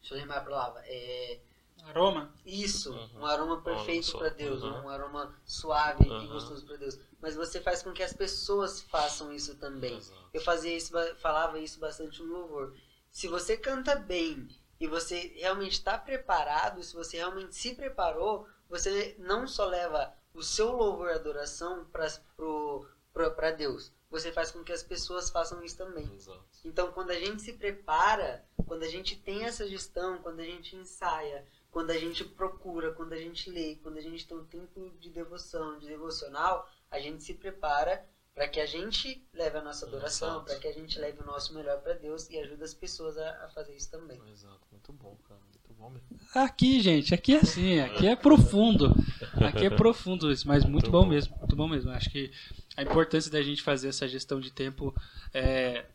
deixa 0.00 0.14
eu 0.14 0.18
lembrar 0.18 0.38
a 0.38 0.44
palavra, 0.44 0.82
é 0.86 1.38
Aroma? 1.84 2.34
isso, 2.44 2.92
Uhum. 2.92 3.20
um 3.20 3.26
aroma 3.26 3.62
perfeito 3.62 4.18
para 4.18 4.30
Deus, 4.30 4.64
uhum. 4.64 4.82
um 4.82 4.88
aroma 4.88 5.32
suave 5.44 6.04
e 6.04 6.10
Uhum. 6.10 6.26
gostoso 6.28 6.66
para 6.66 6.76
Deus. 6.76 6.98
Mas 7.20 7.36
você 7.36 7.60
faz 7.60 7.84
com 7.84 7.92
que 7.92 8.02
as 8.02 8.12
pessoas 8.12 8.80
façam 8.82 9.32
isso 9.32 9.54
também. 9.58 9.96
Exato. 9.96 10.28
Eu 10.34 10.40
fazia 10.40 10.76
isso, 10.76 10.92
falava 11.18 11.60
isso 11.60 11.78
bastante 11.78 12.20
no 12.20 12.32
louvor. 12.32 12.74
Se 13.18 13.26
você 13.26 13.56
canta 13.56 13.96
bem 13.96 14.46
e 14.78 14.86
você 14.86 15.32
realmente 15.34 15.72
está 15.72 15.98
preparado, 15.98 16.84
se 16.84 16.94
você 16.94 17.16
realmente 17.16 17.52
se 17.56 17.74
preparou, 17.74 18.46
você 18.68 19.16
não 19.18 19.44
só 19.44 19.64
leva 19.64 20.14
o 20.32 20.40
seu 20.40 20.70
louvor 20.70 21.10
e 21.10 21.14
adoração 21.14 21.84
para 21.90 23.50
Deus, 23.50 23.92
você 24.08 24.30
faz 24.30 24.52
com 24.52 24.62
que 24.62 24.70
as 24.70 24.84
pessoas 24.84 25.30
façam 25.30 25.64
isso 25.64 25.76
também. 25.76 26.08
Exato. 26.14 26.44
Então, 26.64 26.92
quando 26.92 27.10
a 27.10 27.18
gente 27.18 27.42
se 27.42 27.54
prepara, 27.54 28.46
quando 28.64 28.84
a 28.84 28.88
gente 28.88 29.16
tem 29.16 29.46
essa 29.46 29.66
gestão, 29.66 30.22
quando 30.22 30.38
a 30.38 30.44
gente 30.44 30.76
ensaia, 30.76 31.44
quando 31.72 31.90
a 31.90 31.98
gente 31.98 32.24
procura, 32.24 32.92
quando 32.92 33.14
a 33.14 33.18
gente 33.18 33.50
lê, 33.50 33.80
quando 33.82 33.98
a 33.98 34.00
gente 34.00 34.28
tem 34.28 34.36
um 34.36 34.46
tempo 34.46 34.90
de 35.00 35.10
devoção, 35.10 35.76
de 35.76 35.88
devocional, 35.88 36.70
a 36.88 37.00
gente 37.00 37.24
se 37.24 37.34
prepara 37.34 38.08
para 38.38 38.46
que 38.46 38.60
a 38.60 38.66
gente 38.66 39.20
leve 39.34 39.58
a 39.58 39.60
nossa 39.60 39.84
adoração, 39.84 40.44
para 40.44 40.54
que 40.54 40.68
a 40.68 40.72
gente 40.72 40.96
leve 40.96 41.20
o 41.20 41.26
nosso 41.26 41.52
melhor 41.52 41.80
para 41.80 41.94
Deus 41.94 42.30
e 42.30 42.38
ajude 42.38 42.62
as 42.62 42.72
pessoas 42.72 43.18
a, 43.18 43.30
a 43.44 43.48
fazer 43.48 43.74
isso 43.74 43.90
também. 43.90 44.16
Exato. 44.32 44.60
Muito 44.70 44.92
bom, 44.92 45.18
cara. 45.28 45.40
Muito 45.50 45.74
bom 45.76 45.90
mesmo. 45.90 46.08
Aqui, 46.32 46.80
gente, 46.80 47.12
aqui 47.12 47.34
é 47.34 47.40
assim, 47.40 47.80
aqui 47.80 48.06
é 48.06 48.14
profundo. 48.14 48.94
Aqui 49.44 49.66
é 49.66 49.70
profundo 49.70 50.30
isso, 50.30 50.46
mas 50.46 50.62
muito 50.62 50.72
Muito 50.84 50.90
bom 50.92 51.02
bom. 51.02 51.08
mesmo, 51.08 51.36
muito 51.36 51.56
bom 51.56 51.66
mesmo. 51.66 51.90
Acho 51.90 52.10
que 52.10 52.30
a 52.76 52.82
importância 52.84 53.28
da 53.28 53.42
gente 53.42 53.60
fazer 53.60 53.88
essa 53.88 54.06
gestão 54.06 54.38
de 54.38 54.52
tempo 54.52 54.94
é 55.34 55.86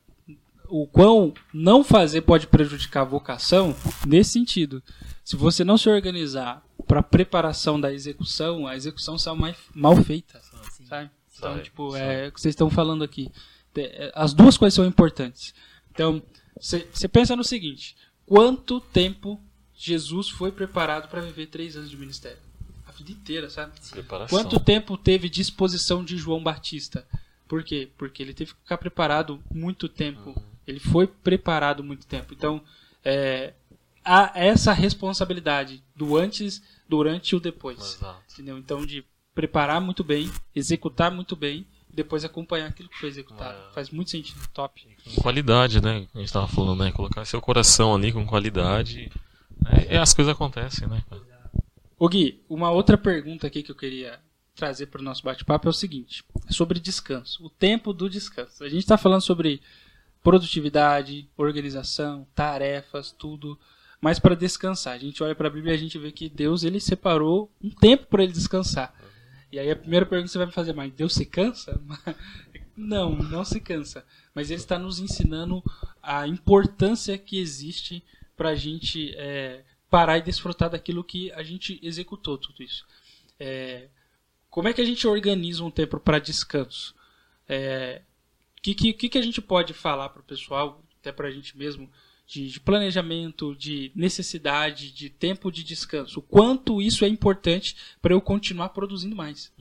o 0.67 0.85
quão 0.85 1.33
não 1.53 1.81
fazer 1.81 2.23
pode 2.23 2.47
prejudicar 2.47 3.01
a 3.01 3.05
vocação 3.05 3.73
nesse 4.05 4.31
sentido. 4.31 4.83
Se 5.23 5.37
você 5.37 5.63
não 5.63 5.77
se 5.77 5.87
organizar 5.87 6.61
para 6.85 7.01
preparação 7.01 7.79
da 7.79 7.93
execução, 7.93 8.67
a 8.67 8.75
execução 8.75 9.17
sai 9.17 9.33
mais 9.33 9.55
mal 9.73 9.95
feita, 9.95 10.41
sabe? 10.89 11.09
Então, 11.43 11.53
Sai, 11.55 11.63
tipo, 11.63 11.91
sai. 11.91 12.25
é 12.25 12.27
o 12.27 12.31
que 12.31 12.41
vocês 12.41 12.53
estão 12.53 12.69
falando 12.69 13.03
aqui. 13.03 13.29
É, 13.75 14.11
As 14.15 14.33
duas 14.33 14.57
coisas 14.57 14.75
são 14.75 14.85
importantes. 14.85 15.53
Então, 15.91 16.21
você 16.59 17.07
pensa 17.07 17.35
no 17.35 17.43
seguinte: 17.43 17.95
quanto 18.25 18.79
tempo 18.79 19.39
Jesus 19.75 20.29
foi 20.29 20.51
preparado 20.51 21.09
para 21.09 21.21
viver 21.21 21.47
três 21.47 21.75
anos 21.75 21.89
de 21.89 21.97
ministério? 21.97 22.37
A 22.87 22.91
vida 22.91 23.11
inteira, 23.11 23.49
sabe? 23.49 23.73
Preparação. 23.89 24.37
Quanto 24.37 24.59
tempo 24.59 24.97
teve 24.97 25.27
disposição 25.29 26.03
de 26.03 26.17
João 26.17 26.43
Batista? 26.43 27.05
Por 27.47 27.63
quê? 27.63 27.89
Porque 27.97 28.21
ele 28.21 28.33
teve 28.33 28.53
que 28.53 28.59
ficar 28.59 28.77
preparado 28.77 29.41
muito 29.51 29.89
tempo. 29.89 30.29
Uhum. 30.29 30.43
Ele 30.65 30.79
foi 30.79 31.07
preparado 31.07 31.83
muito 31.83 32.05
tempo. 32.05 32.33
Então, 32.33 32.61
é, 33.03 33.53
há 34.03 34.31
essa 34.35 34.71
responsabilidade 34.73 35.83
do 35.95 36.15
antes, 36.15 36.61
durante 36.87 37.31
e 37.31 37.35
o 37.35 37.39
depois. 37.39 37.95
Exato. 37.95 38.21
Entendeu? 38.33 38.57
Então, 38.57 38.85
de 38.85 39.03
preparar 39.33 39.81
muito 39.81 40.03
bem, 40.03 40.31
executar 40.55 41.11
muito 41.11 41.35
bem, 41.35 41.65
depois 41.93 42.25
acompanhar 42.25 42.67
aquilo 42.67 42.89
que 42.89 42.97
foi 42.97 43.09
executado. 43.09 43.57
É. 43.69 43.73
Faz 43.73 43.89
muito 43.89 44.09
sentido. 44.09 44.39
Top. 44.53 44.85
Com 45.03 45.21
qualidade, 45.21 45.81
né? 45.81 46.07
A 46.13 46.19
gente 46.19 46.33
tava 46.33 46.47
falando, 46.47 46.83
né? 46.83 46.91
Colocar 46.91 47.23
seu 47.25 47.39
coração 47.39 47.95
ali 47.95 48.11
com 48.11 48.25
qualidade. 48.25 49.11
É, 49.67 49.95
é, 49.95 49.97
as 49.99 50.13
coisas 50.13 50.33
acontecem, 50.33 50.87
né? 50.87 51.03
Ô 51.97 52.09
Gui, 52.09 52.41
uma 52.49 52.71
outra 52.71 52.97
pergunta 52.97 53.47
aqui 53.47 53.61
que 53.63 53.71
eu 53.71 53.75
queria 53.75 54.19
trazer 54.55 54.87
para 54.87 55.01
o 55.01 55.03
nosso 55.03 55.23
bate-papo 55.23 55.67
é 55.67 55.69
o 55.69 55.73
seguinte: 55.73 56.23
é 56.49 56.51
sobre 56.51 56.79
descanso, 56.79 57.45
o 57.45 57.49
tempo 57.49 57.93
do 57.93 58.09
descanso. 58.09 58.63
A 58.63 58.69
gente 58.69 58.79
está 58.79 58.97
falando 58.97 59.21
sobre 59.21 59.61
produtividade, 60.23 61.29
organização, 61.37 62.25
tarefas, 62.33 63.11
tudo, 63.11 63.59
mas 64.01 64.19
para 64.19 64.35
descansar. 64.35 64.95
A 64.95 64.97
gente 64.97 65.21
olha 65.21 65.35
para 65.35 65.47
a 65.47 65.51
Bíblia 65.51 65.73
e 65.73 65.75
a 65.75 65.79
gente 65.79 65.97
vê 65.99 66.11
que 66.11 66.29
Deus 66.29 66.63
ele 66.63 66.79
separou 66.79 67.51
um 67.61 67.69
tempo 67.69 68.07
para 68.07 68.23
ele 68.23 68.33
descansar. 68.33 68.93
E 69.53 69.59
aí 69.59 69.69
a 69.69 69.75
primeira 69.75 70.03
pergunta 70.03 70.25
que 70.25 70.31
você 70.31 70.39
vai 70.39 70.47
me 70.47 70.51
fazer, 70.51 70.73
mas 70.73 70.91
Deus 70.91 71.13
se 71.13 71.27
cansa? 71.27 71.79
Não, 72.75 73.15
não 73.15 73.45
se 73.45 73.59
cansa. 73.59 74.03
Mas 74.33 74.49
ele 74.49 74.59
está 74.59 74.79
nos 74.79 74.97
ensinando 74.97 75.63
a 76.01 76.27
importância 76.27 77.19
que 77.19 77.37
existe 77.37 78.03
para 78.35 78.49
a 78.49 78.55
gente 78.55 79.13
é, 79.15 79.63
parar 79.91 80.17
e 80.17 80.23
desfrutar 80.23 80.71
daquilo 80.71 81.03
que 81.03 81.31
a 81.33 81.43
gente 81.43 81.79
executou 81.83 82.35
tudo 82.35 82.63
isso. 82.63 82.83
É, 83.39 83.89
como 84.49 84.69
é 84.69 84.73
que 84.73 84.81
a 84.81 84.85
gente 84.85 85.05
organiza 85.05 85.63
um 85.63 85.69
tempo 85.69 85.99
para 85.99 86.17
descanso? 86.17 86.95
É, 87.47 88.01
que, 88.59 88.73
que, 88.73 88.91
que 88.91 89.07
que 89.07 89.17
a 89.19 89.21
gente 89.21 89.39
pode 89.39 89.71
falar 89.71 90.09
para 90.09 90.21
o 90.21 90.25
pessoal, 90.25 90.83
até 90.99 91.11
para 91.11 91.27
a 91.27 91.31
gente 91.31 91.55
mesmo, 91.55 91.87
de, 92.33 92.49
de 92.49 92.59
planejamento, 92.59 93.55
de 93.55 93.91
necessidade, 93.93 94.91
de 94.91 95.07
tempo 95.07 95.51
de 95.51 95.63
descanso? 95.63 96.19
O 96.19 96.23
quanto 96.23 96.81
isso 96.81 97.05
é 97.05 97.07
importante 97.07 97.75
para 98.01 98.11
eu 98.13 98.19
continuar 98.19 98.69
produzindo 98.69 99.15
mais? 99.15 99.53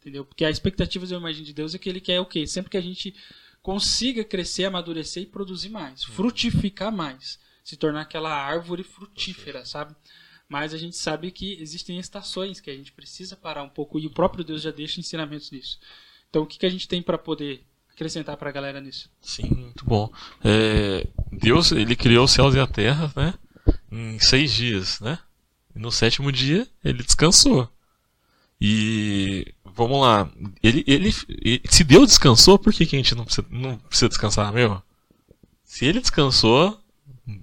Entendeu? 0.00 0.24
Porque 0.24 0.44
a 0.44 0.50
expectativa, 0.50 1.06
eu 1.06 1.20
imagino, 1.20 1.46
de 1.46 1.52
Deus 1.52 1.76
é 1.76 1.78
que 1.78 1.88
Ele 1.88 2.00
quer 2.00 2.18
o 2.18 2.26
quê? 2.26 2.44
Sempre 2.44 2.70
que 2.70 2.76
a 2.76 2.80
gente 2.80 3.14
consiga 3.62 4.24
crescer, 4.24 4.64
amadurecer 4.64 5.22
e 5.22 5.26
produzir 5.26 5.68
mais, 5.68 6.02
frutificar 6.02 6.90
mais, 6.90 7.38
se 7.62 7.76
tornar 7.76 8.00
aquela 8.00 8.34
árvore 8.34 8.82
frutífera, 8.82 9.64
sabe? 9.64 9.94
Mas 10.48 10.74
a 10.74 10.78
gente 10.78 10.96
sabe 10.96 11.30
que 11.30 11.60
existem 11.60 12.00
estações 12.00 12.60
que 12.60 12.70
a 12.70 12.74
gente 12.74 12.90
precisa 12.90 13.36
parar 13.36 13.62
um 13.62 13.68
pouco 13.68 13.96
e 13.98 14.06
o 14.06 14.10
próprio 14.10 14.42
Deus 14.42 14.62
já 14.62 14.72
deixa 14.72 14.98
ensinamentos 14.98 15.52
nisso. 15.52 15.78
Então, 16.28 16.42
o 16.42 16.46
que, 16.46 16.58
que 16.58 16.66
a 16.66 16.70
gente 16.70 16.88
tem 16.88 17.00
para 17.00 17.18
poder 17.18 17.64
acrescentar 17.98 18.36
para 18.36 18.48
a 18.48 18.52
galera 18.52 18.80
nisso? 18.80 19.10
Sim, 19.20 19.48
muito 19.50 19.84
bom. 19.84 20.10
É, 20.44 21.04
Deus, 21.32 21.72
ele 21.72 21.96
criou 21.96 22.24
os 22.24 22.30
céus 22.30 22.54
e 22.54 22.60
a 22.60 22.66
terra, 22.66 23.12
né? 23.16 23.34
Em 23.90 24.18
seis 24.20 24.52
dias, 24.52 25.00
né? 25.00 25.18
E 25.74 25.78
no 25.80 25.90
sétimo 25.90 26.30
dia, 26.30 26.66
ele 26.84 27.02
descansou. 27.02 27.68
E 28.60 29.52
vamos 29.64 30.00
lá. 30.00 30.30
Ele, 30.62 30.84
ele, 30.86 31.14
ele- 31.42 31.62
se 31.68 31.82
Deus 31.84 32.06
descansou, 32.08 32.58
por 32.58 32.72
que, 32.72 32.86
que 32.86 32.96
a 32.96 32.98
gente 32.98 33.14
não 33.14 33.24
precisa, 33.24 33.46
não 33.50 33.76
precisa 33.78 34.08
descansar, 34.08 34.52
meu? 34.52 34.80
Se 35.64 35.84
ele 35.84 36.00
descansou, 36.00 36.80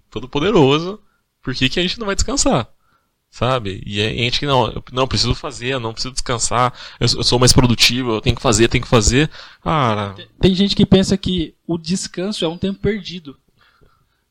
todo 0.09 0.27
poderoso, 0.29 0.99
por 1.41 1.53
que, 1.53 1.69
que 1.69 1.79
a 1.79 1.83
gente 1.83 1.99
não 1.99 2.05
vai 2.07 2.15
descansar? 2.15 2.67
Sabe? 3.37 3.83
E 3.85 4.01
a 4.01 4.07
gente 4.13 4.39
que 4.39 4.45
não, 4.45 4.71
eu 4.71 4.81
não 4.93 5.05
preciso 5.05 5.35
fazer, 5.35 5.73
eu 5.73 5.79
não 5.81 5.91
preciso 5.91 6.13
descansar, 6.13 6.73
eu, 7.01 7.05
sou- 7.09 7.19
eu 7.19 7.23
sou 7.25 7.37
mais 7.37 7.51
produtivo, 7.51 8.13
eu 8.13 8.21
tenho 8.21 8.33
que 8.33 8.41
fazer, 8.41 8.69
tenho 8.69 8.81
que 8.85 8.89
fazer. 8.89 9.29
Cara, 9.61 10.15
Tem 10.39 10.55
gente 10.55 10.73
que 10.73 10.85
pensa 10.85 11.17
que 11.17 11.53
o 11.67 11.77
descanso 11.77 12.45
é 12.45 12.47
um 12.47 12.57
tempo 12.57 12.79
perdido. 12.79 13.37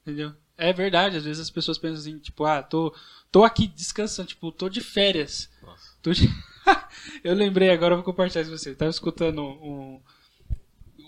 Entendeu? 0.00 0.32
É 0.57 0.72
verdade, 0.72 1.18
às 1.18 1.24
vezes 1.24 1.38
as 1.42 1.50
pessoas 1.50 1.76
pensam 1.76 1.98
assim, 1.98 2.18
tipo, 2.18 2.46
ah, 2.46 2.62
tô, 2.62 2.94
tô 3.30 3.44
aqui 3.44 3.66
descansando, 3.66 4.28
tipo, 4.28 4.50
tô 4.50 4.70
de 4.70 4.80
férias. 4.80 5.50
Nossa. 5.62 5.90
Tô 6.02 6.11
de- 6.11 6.30
Eu 7.22 7.34
lembrei 7.34 7.68
agora, 7.68 7.92
eu 7.92 7.98
vou 7.98 8.05
compartilhar 8.07 8.40
isso 8.40 8.50
com 8.52 8.57
você. 8.57 8.70
Eu 8.70 8.76
tava 8.76 8.90
escutando 8.90 9.42
um, 9.42 10.00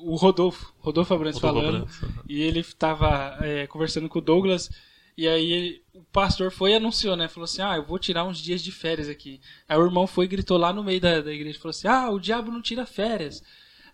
o 0.03 0.17
Rodolfo, 0.17 0.71
Rodolfo 0.81 1.15
Abrantes 1.15 1.41
Rodolfo 1.41 1.67
falando, 1.67 1.77
Abrantes, 1.85 2.01
e 2.29 2.43
ele 2.43 2.63
tava 2.63 3.39
é, 3.41 3.67
conversando 3.67 4.07
com 4.07 4.19
o 4.19 4.23
Douglas, 4.23 4.71
E 5.17 5.27
aí 5.27 5.51
ele- 5.51 5.83
o 5.95 6.03
pastor 6.13 6.51
foi 6.51 6.73
e 6.73 6.75
anunciou, 6.75 7.17
né? 7.17 7.27
Falou 7.29 7.45
assim: 7.45 7.63
Ah, 7.63 7.77
eu 7.77 7.85
vou 7.85 7.99
tirar 7.99 8.25
uns 8.25 8.39
dias 8.39 8.63
de 8.63 8.71
férias 8.71 9.09
aqui. 9.09 9.41
Aí 9.69 9.79
o 9.79 9.85
irmão 9.85 10.07
foi 10.07 10.27
e 10.27 10.29
gritou 10.29 10.59
lá 10.59 10.73
no 10.73 10.85
meio 10.85 11.01
da, 11.01 11.21
da 11.23 11.33
igreja: 11.33 11.59
Falou 11.59 11.71
assim: 11.71 11.89
Ah, 11.89 12.11
o 12.11 12.19
diabo 12.21 12.51
não 12.51 12.61
tira 12.61 12.85
férias. 12.85 13.43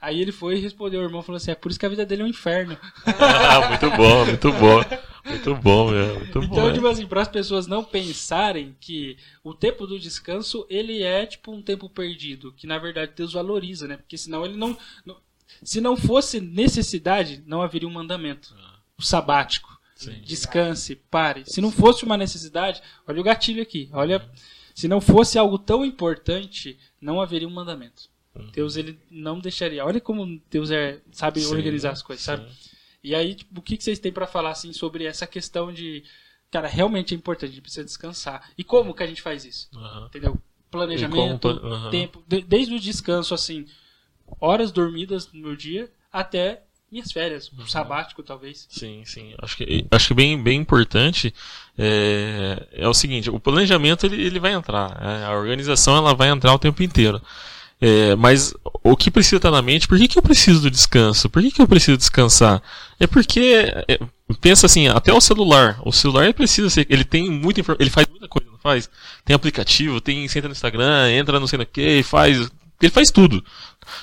Aí 0.00 0.20
ele 0.20 0.32
foi 0.32 0.56
e 0.56 0.60
respondeu: 0.60 1.00
O 1.00 1.04
irmão 1.04 1.22
falou 1.22 1.36
assim: 1.36 1.52
É 1.52 1.54
por 1.54 1.70
isso 1.70 1.78
que 1.78 1.86
a 1.86 1.88
vida 1.88 2.04
dele 2.04 2.22
é 2.22 2.24
um 2.24 2.28
inferno. 2.28 2.76
Ah, 3.06 3.68
muito 3.68 3.90
bom, 3.96 4.26
muito 4.26 4.52
bom. 4.52 4.82
Muito 5.24 5.54
bom, 5.54 5.90
meu. 5.92 6.18
Muito 6.18 6.40
bom. 6.40 6.46
Então, 6.46 6.68
é. 6.68 6.72
tipo 6.72 6.86
assim, 6.88 7.06
para 7.06 7.22
as 7.22 7.28
pessoas 7.28 7.68
não 7.68 7.84
pensarem 7.84 8.74
que 8.80 9.16
o 9.44 9.54
tempo 9.54 9.86
do 9.86 9.96
descanso 10.00 10.66
ele 10.68 11.04
é 11.04 11.24
tipo 11.24 11.52
um 11.52 11.62
tempo 11.62 11.88
perdido, 11.88 12.52
que 12.56 12.66
na 12.66 12.76
verdade 12.78 13.12
Deus 13.14 13.32
valoriza, 13.32 13.86
né? 13.86 13.96
Porque 13.96 14.18
senão 14.18 14.44
ele 14.44 14.56
não, 14.56 14.76
não- 15.06 15.16
se 15.62 15.80
não 15.80 15.96
fosse 15.96 16.40
necessidade, 16.40 17.40
não 17.46 17.62
haveria 17.62 17.86
um 17.86 17.92
mandamento. 17.92 18.52
O 18.98 19.02
sabático. 19.02 19.71
Sim. 20.04 20.20
Descanse, 20.22 20.96
pare. 20.96 21.44
Se 21.46 21.60
não 21.60 21.70
fosse 21.70 22.04
uma 22.04 22.16
necessidade, 22.16 22.82
olha 23.06 23.20
o 23.20 23.24
gatilho 23.24 23.62
aqui. 23.62 23.88
Olha, 23.92 24.26
se 24.74 24.88
não 24.88 25.00
fosse 25.00 25.38
algo 25.38 25.58
tão 25.58 25.84
importante, 25.84 26.78
não 27.00 27.20
haveria 27.20 27.46
um 27.48 27.52
mandamento. 27.52 28.10
Deus 28.52 28.76
ele 28.76 28.98
não 29.10 29.38
deixaria. 29.38 29.84
Olha 29.84 30.00
como 30.00 30.40
Deus 30.50 30.70
é, 30.70 31.00
sabe 31.10 31.40
Sim, 31.40 31.54
organizar 31.54 31.90
as 31.92 32.00
coisas, 32.02 32.24
sabe? 32.24 32.46
E 33.04 33.14
aí, 33.14 33.34
tipo, 33.34 33.60
o 33.60 33.62
que 33.62 33.76
que 33.76 33.84
vocês 33.84 33.98
têm 33.98 34.12
pra 34.12 34.26
falar 34.26 34.50
assim 34.52 34.72
sobre 34.72 35.04
essa 35.04 35.26
questão 35.26 35.70
de, 35.72 36.02
cara, 36.50 36.66
realmente 36.66 37.12
é 37.14 37.16
importante, 37.16 37.50
a 37.50 37.52
gente 37.52 37.60
precisa 37.62 37.84
descansar. 37.84 38.50
E 38.56 38.64
como 38.64 38.94
que 38.94 39.02
a 39.02 39.06
gente 39.06 39.20
faz 39.20 39.44
isso? 39.44 39.68
Aham. 39.74 40.06
Entendeu? 40.06 40.38
Planejamento, 40.70 41.48
aham. 41.48 41.90
tempo, 41.90 42.24
de- 42.26 42.40
desde 42.40 42.74
o 42.74 42.80
descanso 42.80 43.34
assim, 43.34 43.66
horas 44.40 44.72
dormidas 44.72 45.30
no 45.30 45.40
meu 45.42 45.54
dia 45.54 45.92
até 46.10 46.62
minhas 46.92 47.10
férias, 47.10 47.50
um 47.58 47.66
sabático 47.66 48.22
talvez. 48.22 48.66
Sim, 48.68 49.02
sim. 49.06 49.34
Acho 49.40 49.56
que, 49.56 49.86
acho 49.90 50.08
que 50.08 50.14
bem, 50.14 50.40
bem 50.40 50.60
importante 50.60 51.34
é, 51.78 52.66
é 52.70 52.86
o 52.86 52.92
seguinte, 52.92 53.30
o 53.30 53.40
planejamento 53.40 54.04
ele, 54.04 54.22
ele 54.22 54.38
vai 54.38 54.52
entrar, 54.52 54.98
é, 55.00 55.24
a 55.24 55.32
organização 55.32 55.96
ela 55.96 56.14
vai 56.14 56.28
entrar 56.28 56.52
o 56.52 56.58
tempo 56.58 56.82
inteiro. 56.82 57.20
É, 57.80 58.14
mas 58.14 58.54
o 58.84 58.96
que 58.96 59.10
precisa 59.10 59.36
estar 59.36 59.50
na 59.50 59.62
mente, 59.62 59.88
por 59.88 59.98
que, 59.98 60.06
que 60.06 60.16
eu 60.16 60.22
preciso 60.22 60.60
do 60.60 60.70
descanso? 60.70 61.28
Por 61.28 61.42
que, 61.42 61.50
que 61.50 61.62
eu 61.62 61.66
preciso 61.66 61.96
descansar? 61.96 62.62
É 63.00 63.06
porque, 63.08 63.74
é, 63.88 63.98
pensa 64.40 64.66
assim, 64.66 64.86
até 64.86 65.12
o 65.12 65.20
celular, 65.20 65.80
o 65.84 65.90
celular 65.90 66.24
ele 66.24 66.34
precisa 66.34 66.70
ser, 66.70 66.86
ele 66.88 67.04
tem 67.04 67.28
muita 67.28 67.60
ele 67.80 67.90
faz 67.90 68.06
muita 68.06 68.28
coisa, 68.28 68.48
não 68.50 68.58
faz? 68.58 68.88
Tem 69.24 69.34
aplicativo, 69.34 70.00
tem, 70.00 70.28
você 70.28 70.38
entra 70.38 70.48
no 70.48 70.52
Instagram, 70.52 71.10
entra 71.10 71.40
no 71.40 71.48
sei 71.48 71.58
lá 71.58 71.64
o 71.64 71.66
que, 71.66 72.02
faz, 72.04 72.48
ele 72.80 72.92
faz 72.92 73.10
tudo. 73.10 73.42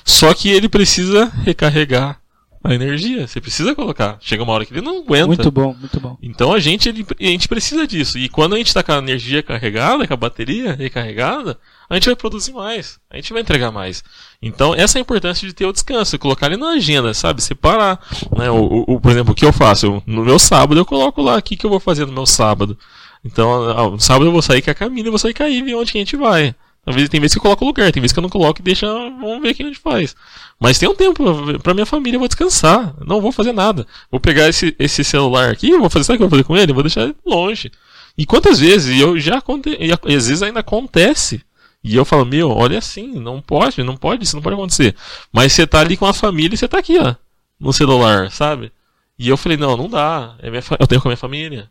Só 0.04 0.34
que 0.34 0.50
ele 0.50 0.68
precisa 0.68 1.32
recarregar 1.46 2.20
a 2.64 2.74
energia, 2.74 3.26
você 3.28 3.39
precisa 3.39 3.74
colocar. 3.74 4.18
Chega 4.20 4.43
uma 4.43 4.51
hora 4.53 4.66
que 4.66 4.74
ele 4.74 4.82
não 4.82 4.99
aguenta. 4.99 5.28
Muito 5.28 5.51
bom, 5.51 5.76
muito 5.80 5.99
bom. 5.99 6.18
Então 6.22 6.51
a 6.53 6.60
gente, 6.60 6.89
ele- 6.89 7.05
a 7.20 7.24
gente 7.24 7.47
precisa 7.47 7.88
disso. 7.88 8.18
E 8.18 8.28
quando 8.28 8.55
a 8.55 8.57
gente 8.57 8.68
está 8.68 8.84
com 8.84 8.91
a 8.91 8.97
energia 8.97 9.41
carregada, 9.41 10.05
com 10.07 10.14
a 10.14 10.18
bateria 10.18 10.74
recarregada, 10.74 11.57
a 11.89 11.95
gente 11.95 12.05
vai 12.07 12.16
produzir 12.16 12.51
mais. 12.51 12.99
A 13.10 13.16
gente 13.16 13.32
vai 13.32 13.41
entregar 13.41 13.72
mais. 13.72 14.03
Então 14.41 14.76
essa 14.76 14.97
é 14.97 14.99
a 14.99 15.01
importância 15.01 15.47
de 15.47 15.53
ter 15.53 15.66
o 15.66 15.72
descanso, 15.74 16.20
colocar 16.20 16.47
ele 16.47 16.57
na 16.57 16.72
agenda, 16.72 17.14
sabe? 17.14 17.41
Separar. 17.41 17.99
Né? 18.38 18.49
O, 18.51 18.84
o- 18.88 18.99
por 18.99 19.12
exemplo, 19.12 19.32
o 19.32 19.36
que 19.36 19.45
eu 19.45 19.53
faço? 19.53 19.86
Eu- 19.86 20.03
no 20.05 20.26
meu 20.26 20.38
sábado 20.38 20.80
eu 20.80 20.86
coloco 20.86 21.22
lá 21.22 21.38
o 21.38 21.41
que, 21.41 21.55
que 21.55 21.66
eu 21.66 21.70
vou 21.70 21.80
fazer 21.80 22.05
no 22.05 22.12
meu 22.14 22.26
sábado. 22.26 22.78
Então, 23.24 23.91
no 23.91 23.99
sábado 23.99 24.26
eu 24.28 24.32
vou 24.32 24.41
sair 24.41 24.62
com 24.62 24.72
a 24.72 24.74
Camila 24.74 25.07
e 25.07 25.10
vou 25.10 25.20
sair 25.20 25.34
com 25.34 25.43
a 25.43 25.47
Ivy 25.47 25.76
onde 25.76 25.91
que 25.91 25.97
a 25.97 26.01
gente 26.01 26.16
vai. 26.16 26.55
Talvez 26.84 27.08
tem 27.10 27.20
vezes 27.20 27.34
que 27.36 27.40
eu 27.40 27.44
coloco 27.44 27.64
o 27.64 27.68
lugar, 27.68 27.92
tem 27.92 28.02
vezes 28.02 28.14
que 28.14 28.20
eu 28.20 28.24
não 28.24 28.30
coloco 28.30 28.62
e 28.62 28.64
deixa, 28.64 28.88
vamos 28.88 29.42
ver 29.42 29.52
o 29.52 29.56
que 29.56 29.64
a 29.64 29.66
gente 29.68 29.80
faz. 29.80 30.16
Mas 30.60 30.80
tem 30.80 30.90
um 30.90 30.96
tempo 30.96 31.24
pra- 31.60 31.74
minha 31.74 31.86
família, 31.86 32.16
eu 32.16 32.20
vou 32.20 32.28
descansar. 32.28 32.96
Não 33.06 33.22
vou 33.22 33.32
fazer 33.32 33.52
nada. 33.52 33.86
Vou 34.10 34.20
pegar 34.20 34.48
esse, 34.50 34.76
esse 34.80 35.04
celular 35.04 35.50
aqui, 35.52 35.78
vou 35.78 35.90
fazer, 35.90 36.06
sabe 36.06 36.16
o 36.16 36.18
que 36.20 36.24
eu 36.24 36.30
vou 36.30 36.38
fazer 36.38 36.48
com 36.48 36.58
ele? 36.58 36.74
Vou 36.74 36.84
deixar 36.84 37.04
ele 37.04 37.16
longe. 37.26 37.72
E 38.18 38.26
quantas 38.26 38.60
vezes, 38.60 39.00
eu 39.00 39.20
já 39.20 39.42
e 39.80 39.92
às 40.16 40.28
vezes 40.28 40.42
ainda 40.42 40.62
acontece. 40.62 41.42
E 41.84 41.96
eu 41.96 42.04
falo, 42.04 42.26
meu, 42.26 42.50
olha 42.50 42.78
assim, 42.80 43.08
não 43.20 43.42
pode, 43.42 43.82
não 43.84 43.96
pode, 43.96 44.24
isso 44.26 44.36
não 44.36 44.44
pode 44.44 44.56
acontecer. 44.56 44.96
Mas 45.32 45.54
você 45.54 45.66
tá 45.66 45.80
ali 45.80 45.96
com 45.96 46.06
a 46.06 46.14
família 46.14 46.54
e 46.56 46.58
você 46.58 46.68
tá 46.68 46.78
aqui, 46.78 46.98
ó, 47.00 47.16
no 47.60 47.72
celular, 47.72 48.30
sabe? 48.32 48.72
E 49.18 49.30
eu 49.30 49.38
falei, 49.38 49.58
não, 49.58 49.78
não 49.78 49.90
dá. 49.90 50.36
É 50.40 50.50
minha 50.50 50.62
eu 50.80 50.88
tenho 50.88 51.02
com 51.02 51.08
a 51.08 51.12
minha 51.12 51.18
família. 51.18 51.70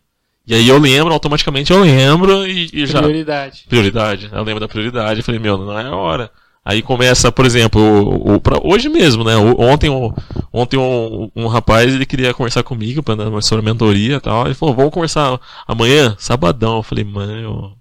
E 0.49 0.55
aí 0.55 0.67
eu 0.69 0.79
lembro, 0.79 1.13
automaticamente 1.13 1.71
eu 1.71 1.81
lembro 1.83 2.47
e, 2.47 2.71
e 2.73 2.87
já. 2.87 3.01
Prioridade. 3.03 3.65
Prioridade. 3.69 4.29
Eu 4.33 4.43
lembro 4.43 4.61
da 4.61 4.67
prioridade. 4.69 5.21
Eu 5.21 5.25
falei, 5.25 5.39
meu, 5.39 5.59
não 5.59 5.79
é 5.79 5.85
a 5.85 5.95
hora. 5.95 6.31
Aí 6.65 6.81
começa, 6.83 7.31
por 7.31 7.45
exemplo, 7.47 7.81
o, 7.81 8.37
o- 8.37 8.43
hoje 8.73 8.89
mesmo, 8.89 9.25
né? 9.25 9.37
O- 9.37 9.61
ontem, 9.61 9.91
o- 9.91 10.13
ontem 10.53 10.79
um, 10.79 11.31
um 11.37 11.47
rapaz 11.49 11.93
ele 11.95 12.07
queria 12.07 12.33
conversar 12.33 12.63
comigo 12.63 13.03
para 13.03 13.15
dar 13.17 13.29
uma 13.29 13.43
sobre 13.43 13.65
mentoria 13.65 14.17
e 14.17 14.21
tal. 14.21 14.47
Ele 14.47 14.55
falou, 14.55 14.75
vamos 14.75 14.91
conversar 14.93 15.39
amanhã, 15.67 16.15
sabadão. 16.19 16.77
Eu 16.79 16.83
falei, 16.83 17.05
mano, 17.05 17.77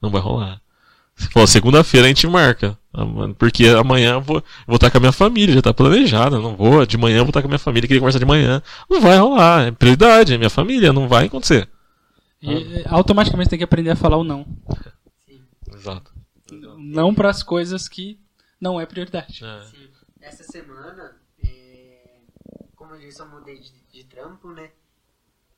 não 0.00 0.10
vai 0.10 0.20
rolar. 0.20 0.60
Ele 1.20 1.28
falou, 1.30 1.46
segunda-feira 1.46 2.06
a 2.06 2.08
gente 2.08 2.26
marca. 2.26 2.78
Ah, 2.94 3.04
Porque 3.38 3.66
amanhã 3.68 4.12
eu 4.14 4.20
vou, 4.22 4.36
eu 4.38 4.42
vou 4.66 4.76
estar 4.76 4.90
com 4.90 4.96
a 4.98 5.00
minha 5.00 5.12
família, 5.12 5.54
já 5.54 5.62
tá 5.62 5.74
planejado. 5.74 6.40
Não 6.40 6.54
vou, 6.56 6.86
de 6.86 6.96
manhã 6.96 7.18
eu 7.18 7.24
vou 7.24 7.30
estar 7.30 7.42
com 7.42 7.48
a 7.48 7.50
minha 7.50 7.58
família, 7.58 7.86
queria 7.86 8.00
conversar 8.00 8.18
de 8.18 8.24
manhã. 8.26 8.62
Não 8.88 9.00
vai 9.00 9.18
rolar, 9.18 9.68
é 9.68 9.70
prioridade, 9.70 10.32
é 10.34 10.38
minha 10.38 10.50
família, 10.50 10.92
não 10.92 11.06
vai 11.08 11.26
acontecer. 11.26 11.68
E 12.40 12.78
eh, 12.80 12.84
automaticamente 12.88 13.50
tem 13.50 13.58
que 13.58 13.64
aprender 13.64 13.90
a 13.90 13.96
falar 13.96 14.16
o 14.16 14.24
não. 14.24 14.44
Sim, 15.26 15.44
Exato. 15.74 16.14
Não 16.78 17.14
para 17.14 17.28
as 17.30 17.42
coisas 17.42 17.88
que 17.88 18.20
não 18.60 18.80
é 18.80 18.86
prioridade. 18.86 19.44
É. 19.44 19.64
sim. 19.66 19.90
Essa 20.20 20.42
semana, 20.44 21.20
é, 21.44 22.20
como 22.74 22.94
eu 22.94 23.00
disse, 23.00 23.20
eu 23.20 23.28
mudei 23.28 23.58
de, 23.60 23.72
de 23.90 24.04
trampo, 24.04 24.50
né? 24.52 24.70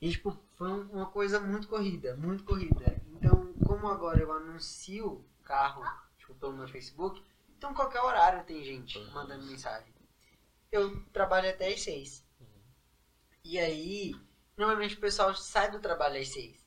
E, 0.00 0.10
tipo, 0.10 0.36
foi 0.56 0.68
um- 0.70 0.88
uma 0.92 1.06
coisa 1.06 1.38
muito 1.40 1.68
corrida, 1.68 2.16
muito 2.16 2.44
corrida. 2.44 3.00
Então, 3.12 3.52
como 3.64 3.88
agora 3.88 4.20
eu 4.20 4.32
anuncio 4.32 5.24
carro, 5.44 5.82
tipo, 6.18 6.34
pelo 6.34 6.52
meu 6.56 6.68
Facebook, 6.68 7.22
então 7.56 7.72
qualquer 7.74 8.00
horário 8.02 8.44
tem 8.44 8.64
gente 8.64 8.98
mandando 9.12 9.46
mensagem. 9.46 9.92
Eu 10.72 11.02
trabalho 11.12 11.48
até 11.50 11.68
às 11.72 11.82
seis. 11.82 12.24
E 13.44 13.58
aí, 13.58 14.14
normalmente 14.56 14.94
o 14.96 15.00
pessoal 15.00 15.34
sai 15.34 15.70
do 15.70 15.80
trabalho 15.80 16.20
às 16.20 16.28
seis. 16.28 16.59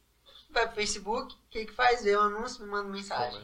Vai 0.54 0.68
pro 0.68 0.76
Facebook, 0.76 1.34
o 1.36 1.38
que 1.50 1.66
que 1.66 1.74
faz? 1.74 2.04
Vê 2.04 2.16
o 2.16 2.22
anúncio, 2.22 2.64
me 2.64 2.70
manda 2.70 2.90
mensagem. 2.90 3.42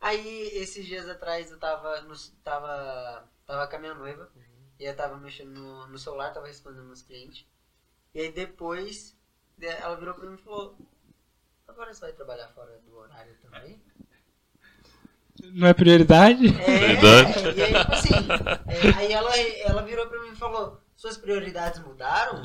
Aí, 0.00 0.48
esses 0.54 0.86
dias 0.86 1.08
atrás, 1.08 1.50
eu 1.50 1.58
tava, 1.58 2.00
no, 2.02 2.14
tava, 2.42 3.28
tava 3.46 3.66
com 3.66 3.76
a 3.76 3.78
minha 3.78 3.94
noiva. 3.94 4.30
E 4.78 4.84
eu 4.84 4.96
tava 4.96 5.16
mexendo 5.16 5.50
no, 5.50 5.86
no 5.88 5.98
celular, 5.98 6.32
tava 6.32 6.46
respondendo 6.46 6.84
nos 6.84 7.02
clientes. 7.02 7.44
E 8.14 8.20
aí, 8.20 8.32
depois, 8.32 9.16
de- 9.56 9.66
ela 9.66 9.96
virou 9.96 10.14
pra 10.14 10.28
mim 10.28 10.34
e 10.34 10.42
falou: 10.42 10.76
Agora 11.68 11.92
você 11.94 12.00
vai 12.00 12.12
trabalhar 12.12 12.48
fora 12.48 12.78
do 12.80 12.96
horário 12.96 13.36
também? 13.42 13.80
Não 15.40 15.66
é 15.68 15.74
prioridade? 15.74 16.46
É, 16.60 16.78
Verdade. 16.78 17.58
e 17.58 17.62
aí, 17.62 17.74
tipo 17.74 17.92
assim, 17.92 18.10
é, 18.68 18.94
aí 18.98 19.12
ela, 19.12 19.36
ela 19.38 19.82
virou 19.82 20.06
pra 20.06 20.20
mim 20.22 20.32
e 20.32 20.36
falou: 20.36 20.80
Suas 20.96 21.16
prioridades 21.16 21.80
mudaram? 21.80 22.42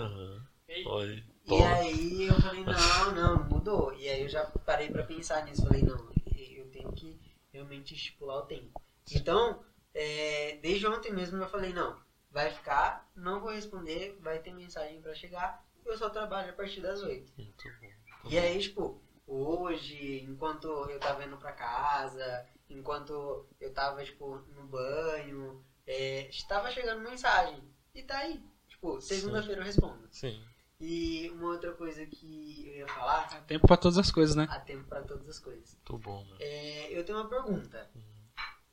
Oi. 0.86 1.24
E 1.48 1.64
aí 1.64 2.24
eu 2.28 2.42
falei, 2.42 2.64
não, 2.64 3.12
não, 3.16 3.44
mudou. 3.46 3.94
E 3.94 4.10
aí 4.10 4.22
eu 4.22 4.30
já 4.30 4.46
parei 4.66 4.90
pra 4.90 5.04
pensar 5.04 5.46
nisso. 5.46 5.64
Falei, 5.64 5.82
não, 5.82 6.12
eu 6.36 6.70
tenho 6.72 6.92
que 6.92 7.20
realmente 7.52 7.94
estipular 7.94 8.40
o 8.40 8.46
tempo. 8.46 8.82
Então, 9.12 9.64
é, 9.94 10.58
desde 10.62 10.86
ontem 10.88 11.14
mesmo 11.14 11.42
eu 11.42 11.50
falei, 11.50 11.74
não, 11.74 11.98
vai 12.30 12.52
ficar, 12.52 13.10
não 13.16 13.40
vou 13.40 13.52
responder, 13.52 14.18
vai 14.22 14.40
ter 14.40 14.54
mensagem 14.54 15.02
pra 15.02 15.16
chegar, 15.16 15.66
eu 15.86 15.98
só 15.98 16.10
trabalho 16.10 16.50
a 16.50 16.54
partir 16.54 16.82
das 16.82 17.02
8. 17.02 17.32
Muito 17.38 17.64
bom. 17.82 18.30
E 18.30 18.38
aí, 18.38 18.60
tipo, 18.60 19.02
hoje, 19.26 20.22
enquanto 20.22 20.68
eu 20.68 21.00
tava 21.00 21.24
indo 21.24 21.38
pra 21.38 21.54
casa, 21.54 22.46
enquanto 22.70 23.48
eu 23.60 23.74
tava, 23.74 24.04
tipo, 24.04 24.38
no 24.54 24.68
banho, 24.68 25.64
é, 25.86 26.28
estava 26.28 26.70
chegando 26.70 27.02
mensagem. 27.02 27.64
E 27.96 28.04
tá 28.04 28.18
aí. 28.18 28.44
Tipo, 28.68 29.00
segunda-feira 29.02 29.62
eu 29.62 29.66
respondo. 29.66 30.08
Sim. 30.12 30.44
E 30.80 31.30
uma 31.32 31.48
outra 31.50 31.72
coisa 31.74 32.06
que 32.06 32.68
eu 32.68 32.74
ia 32.76 32.88
falar, 32.88 33.22
Há 33.32 33.42
tempo 33.42 33.68
para 33.68 33.78
todas 33.78 33.98
as 33.98 34.12
coisas, 34.12 34.36
né? 34.36 34.48
há 34.50 34.60
tempo 34.60 34.84
pra 34.84 35.02
todas 35.02 35.28
as 35.28 35.40
coisas. 35.40 35.76
Muito 35.76 35.98
bom, 35.98 36.24
né? 36.26 36.36
É, 36.40 36.92
eu 36.98 37.04
tenho 37.04 37.18
uma 37.18 37.28
pergunta. 37.28 37.90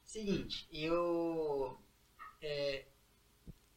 Seguinte, 0.05 0.69
eu. 0.71 1.81
é, 2.43 2.85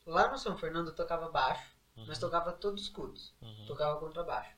lá 0.05 0.29
no 0.29 0.37
São 0.37 0.57
Fernando 0.57 0.89
eu 0.89 0.95
tocava 0.95 1.29
baixo, 1.29 1.73
mas 2.05 2.19
tocava 2.19 2.51
todos 2.51 2.83
os 2.83 2.89
cultos. 2.89 3.33
Uhum. 3.41 3.65
Tocava 3.65 3.97
contrabaixo. 3.99 4.55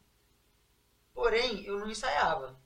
Porém, 1.13 1.63
eu 1.63 1.79
não 1.79 1.89
ensaiava. 1.89 2.59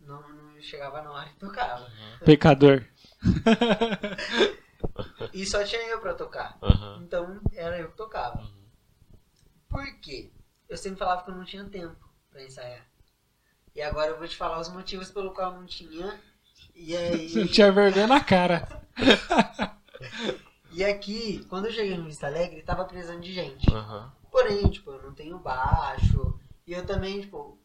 Não, 0.00 0.20
não 0.28 0.60
chegava 0.60 1.00
na 1.02 1.12
hora 1.12 1.30
e 1.30 1.38
tocava. 1.38 1.90
Pecador. 2.24 2.84
E 5.32 5.46
só 5.46 5.62
tinha 5.64 5.80
eu 5.82 6.00
pra 6.00 6.12
tocar. 6.12 6.58
Aham. 6.60 7.00
Então 7.02 7.40
era 7.54 7.78
eu 7.78 7.90
que 7.90 7.96
tocava. 7.96 8.44
Uhum. 9.72 9.84
Por 9.84 10.00
quê? 10.00 10.30
Eu 10.68 10.76
sempre 10.76 10.98
falava 10.98 11.22
que 11.22 11.30
eu 11.30 11.34
não 11.34 11.44
tinha 11.44 11.64
tempo 11.64 11.96
pra 12.30 12.42
ensaiar. 12.42 12.86
E 13.74 13.80
agora 13.80 14.10
eu 14.10 14.18
vou 14.18 14.28
te 14.28 14.36
falar 14.36 14.60
os 14.60 14.68
motivos 14.68 15.10
pelo 15.10 15.32
qual 15.32 15.52
eu 15.52 15.60
não 15.60 15.66
tinha. 15.66 16.20
E 16.74 16.96
aí. 16.96 17.32
Não 17.36 17.46
tinha 17.46 17.72
vergonha 17.72 18.06
na 18.06 18.22
cara. 18.22 18.66
E 20.74 20.82
aqui, 20.82 21.44
quando 21.50 21.66
eu 21.66 21.70
cheguei 21.70 21.98
no 21.98 22.04
Vista 22.06 22.26
Alegre, 22.26 22.62
tava 22.62 22.86
precisando 22.86 23.20
de 23.20 23.30
gente. 23.30 23.70
Aham. 23.70 24.10
Porém, 24.30 24.70
tipo, 24.70 24.90
eu 24.90 25.02
não 25.02 25.12
tenho 25.12 25.38
baixo, 25.38 26.38
E 26.66 26.72
eu 26.72 26.86
também, 26.86 27.20
tipo, 27.20 27.58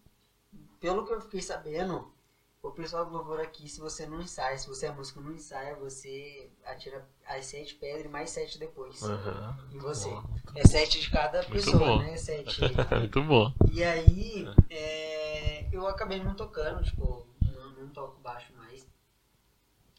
pelo 0.82 1.06
que 1.06 1.14
eu 1.14 1.22
fiquei 1.22 1.42
sabendo, 1.42 2.14
o 2.62 2.72
pessoal 2.72 3.06
do 3.06 3.12
louvor 3.12 3.40
aqui, 3.40 3.68
se 3.70 3.80
você 3.80 4.06
não 4.06 4.22
ensaia, 4.22 4.58
se 4.58 4.68
você 4.68 4.88
é 4.88 4.92
músico 4.92 5.22
não 5.22 5.32
ensaia, 5.32 5.76
você 5.76 6.52
atira 6.66 7.08
as 7.26 7.46
sete 7.46 7.76
pedras 7.76 8.06
e 8.06 8.10
mais 8.10 8.30
sete 8.30 8.58
depois. 8.58 9.02
Aham. 9.04 9.70
Em 9.72 9.78
você. 9.78 10.10
Bom. 10.10 10.24
É 10.56 10.66
sete 10.66 11.00
de 11.00 11.10
cada 11.10 11.40
Muito 11.44 11.52
pessoa, 11.52 11.80
bom. 11.80 12.00
né? 12.00 12.18
Sete. 12.18 12.62
Muito 13.00 13.24
bom. 13.24 13.54
E 13.72 13.84
aí, 13.84 14.48
é, 14.70 15.70
eu 15.74 15.88
acabei 15.88 16.22
não 16.24 16.36
tocando, 16.36 16.84
tipo, 16.84 17.28
não, 17.46 17.72
não 17.72 17.90
toco 17.90 18.20
baixo 18.22 18.52
mais. 18.54 18.88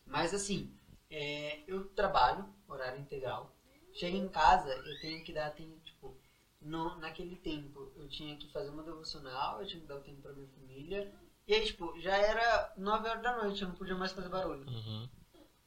Mas 0.06 0.34
assim, 0.34 0.72
é, 1.10 1.62
eu 1.66 1.84
trabalho, 1.90 2.44
horário 2.66 3.00
integral. 3.00 3.54
Chego 3.92 4.16
em 4.16 4.28
casa, 4.28 4.70
eu 4.70 5.00
tenho 5.00 5.24
que 5.24 5.32
dar 5.32 5.50
tempo, 5.50 5.78
tipo, 5.84 6.16
no, 6.60 6.96
naquele 6.98 7.36
tempo 7.36 7.92
eu 7.96 8.08
tinha 8.08 8.36
que 8.36 8.50
fazer 8.52 8.70
uma 8.70 8.82
devocional, 8.82 9.60
eu 9.60 9.66
tinha 9.66 9.80
que 9.80 9.86
dar 9.88 9.96
o 9.96 10.00
tempo 10.00 10.22
pra 10.22 10.32
minha 10.32 10.48
família. 10.48 11.12
E 11.48 11.54
aí, 11.54 11.64
tipo, 11.64 11.98
já 11.98 12.14
era 12.14 12.72
9 12.76 13.08
horas 13.08 13.22
da 13.22 13.42
noite, 13.42 13.62
eu 13.62 13.68
não 13.68 13.74
podia 13.74 13.94
mais 13.96 14.12
fazer 14.12 14.28
barulho. 14.28 14.68
Uhum. 14.68 15.08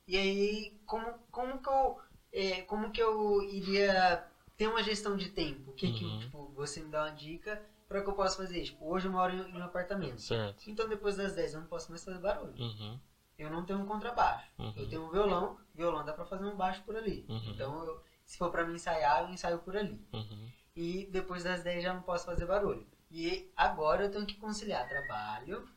E 0.08 0.16
aí, 0.16 0.80
como, 0.86 1.12
como 1.32 1.60
que 1.62 1.68
eu. 1.70 2.00
é, 2.32 2.62
como 2.62 2.92
que 2.92 3.02
eu 3.02 3.42
iria 3.42 4.24
ter 4.56 4.68
uma 4.68 4.84
gestão 4.84 5.18
de 5.18 5.30
tempo? 5.30 5.72
O 5.72 5.74
que, 5.74 5.92
que 5.92 6.06
Uhum. 6.06 6.20
tipo, 6.20 6.52
você 6.54 6.82
me 6.82 6.90
dá 6.92 7.06
uma 7.06 7.12
dica 7.12 7.60
para 7.88 8.04
que 8.04 8.10
eu 8.10 8.14
possa 8.14 8.38
fazer? 8.38 8.64
Tipo, 8.64 8.86
hoje 8.94 9.08
eu 9.08 9.12
moro 9.12 9.34
em, 9.34 9.58
um 9.58 9.64
apartamento. 9.64 10.22
Certo. 10.22 10.70
Então 10.70 10.88
depois 10.88 11.16
das 11.16 11.34
10 11.34 11.56
eu 11.56 11.62
não 11.62 11.68
posso 11.68 11.90
mais 11.90 12.04
fazer 12.04 12.20
barulho. 12.20 12.54
Uhum. 12.60 13.00
Eu 13.40 13.50
não 13.50 13.66
tenho 13.66 13.80
um 13.80 13.86
contrabaixo. 13.88 14.48
Uhum. 14.60 14.74
Eu 14.76 14.88
tenho 14.88 15.04
um 15.08 15.10
violão, 15.10 15.58
violão 15.74 16.06
dá 16.06 16.14
pra 16.14 16.26
fazer 16.26 16.46
um 16.46 16.56
baixo 16.56 16.84
por 16.84 16.96
ali. 16.96 17.26
Uhum. 17.28 17.42
Então, 17.50 17.84
eu- 17.86 18.04
se 18.24 18.38
for 18.38 18.52
pra 18.52 18.64
mim 18.64 18.76
ensaiar, 18.76 19.24
eu 19.24 19.30
ensaio 19.30 19.58
por 19.60 19.76
ali. 19.76 20.00
Uhum. 20.14 20.48
E 20.76 21.08
depois 21.12 21.44
das 21.44 21.64
10 21.64 21.84
já 21.84 21.92
não 21.92 22.04
posso 22.04 22.26
fazer 22.26 22.46
barulho. 22.46 22.88
E 23.12 23.52
agora 23.58 24.06
eu 24.06 24.12
tenho 24.12 24.26
que 24.26 24.36
conciliar 24.36 24.88
trabalho, 24.88 25.68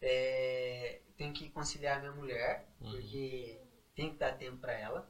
é, 0.00 1.00
tenho 1.16 1.32
que 1.32 1.50
conciliar 1.50 2.00
minha 2.00 2.12
mulher, 2.12 2.66
Uhum. 2.80 2.90
porque 2.92 3.60
tenho 3.94 4.12
que 4.12 4.18
dar 4.18 4.32
tempo 4.32 4.56
pra 4.58 4.72
ela. 4.72 5.08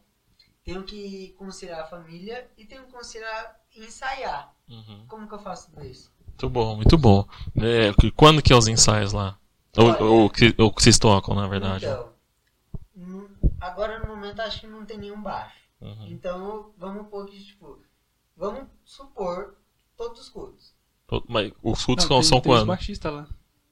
Tenho 0.65 0.83
que 0.85 1.33
conciliar 1.39 1.81
a 1.81 1.87
família 1.87 2.51
e 2.57 2.65
tenho 2.67 2.85
que 2.85 2.93
conciliar 2.93 3.59
ensaiar. 3.75 4.55
Uhum. 4.69 5.07
Como 5.09 5.29
que 5.29 5.35
eu 5.35 5.39
faço 5.39 5.71
tudo 5.71 5.85
isso? 5.87 6.13
Muito 6.27 6.49
bom, 6.51 6.77
muito 6.77 6.99
bom. 6.99 7.27
É, 7.57 8.11
quando 8.17 8.43
que 8.43 8.53
é 8.53 8.57
os 8.57 8.67
ensaios 8.67 9.13
lá? 9.13 9.39
Ou, 9.77 9.87
Olha- 9.87 10.03
ou, 10.03 10.31
que, 10.31 10.55
ou 10.59 10.73
que 10.75 10.83
vocês 10.83 10.99
tocam, 10.99 11.35
na 11.35 11.47
verdade? 11.47 11.87
Então, 11.87 12.13
agora 13.61 13.99
no 14.01 14.09
momento 14.09 14.41
acho 14.41 14.61
que 14.61 14.67
não 14.67 14.85
tem 14.85 14.99
nenhum 14.99 15.23
baixo. 15.23 15.59
Uhum. 15.81 16.07
Então, 16.09 16.75
vamos 16.77 17.09
pôr 17.09 17.27
que, 17.27 17.43
tipo, 17.45 17.83
vamos 18.37 18.69
supor 18.85 19.57
todos 19.97 20.21
os 20.21 20.29
cultos. 20.29 20.75
Mas 21.29 21.53
os 21.63 21.85
cultos 21.85 22.09
Não, 22.09 22.23
são, 22.23 22.41
tem, 22.41 22.43
tem 22.43 22.53
os 22.53 22.59
quando? 22.59 22.67
baixistas 22.69 23.13
lá. 23.13 23.27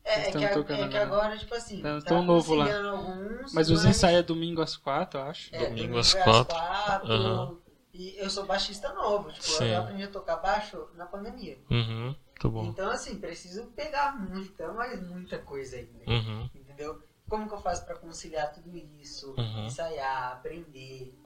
É, 0.05 0.21
é 0.21 0.25
que, 0.25 0.33
tão 0.33 0.45
a- 0.45 0.49
tocando 0.49 0.85
é 0.85 0.89
que 0.89 0.97
agora. 0.97 1.37
tipo 1.37 1.55
assim, 1.55 1.83
Tá- 1.83 2.01
tá 2.01 2.07
tão 2.07 2.23
novo 2.23 2.55
lá. 2.55 2.91
alguns, 2.91 3.53
Mas 3.53 3.71
os 3.71 3.85
ensaios 3.85 4.21
é 4.21 4.23
domingo 4.23 4.63
às 4.63 4.77
quatro, 4.77 5.21
eu 5.21 5.25
acho. 5.25 5.55
é, 5.55 5.59
domingo 5.67 5.99
às 5.99 6.15
quatro. 6.15 6.57
quatro, 6.57 7.13
Aham. 7.13 7.59
E 7.93 8.17
eu 8.19 8.31
sou 8.31 8.47
baixista 8.47 8.93
novo, 8.93 9.31
tipo, 9.33 9.45
Sim. 9.45 9.65
eu 9.67 9.81
aprendi 9.81 10.05
a 10.05 10.11
tocar 10.11 10.37
baixo 10.37 10.89
na 10.95 11.05
pandemia. 11.07 11.59
Uhum. 11.71 12.15
Muito 12.31 12.51
bom. 12.51 12.65
Então, 12.67 12.91
assim, 12.91 13.19
preciso 13.19 13.67
pegar 13.75 14.17
muita, 14.19 14.73
mas 14.73 15.03
muita 15.09 15.39
coisa 15.39 15.77
ainda. 15.77 16.05
Uhum. 16.07 16.49
Entendeu? 16.55 17.03
Como 17.29 17.49
que 17.49 17.55
eu 17.55 17.61
faço 17.61 17.85
pra 17.85 17.97
conciliar 17.97 18.53
tudo 18.53 18.75
isso? 18.77 19.35
Uhum. 19.37 19.67
Ensaiar, 19.67 20.33
aprender. 20.33 21.19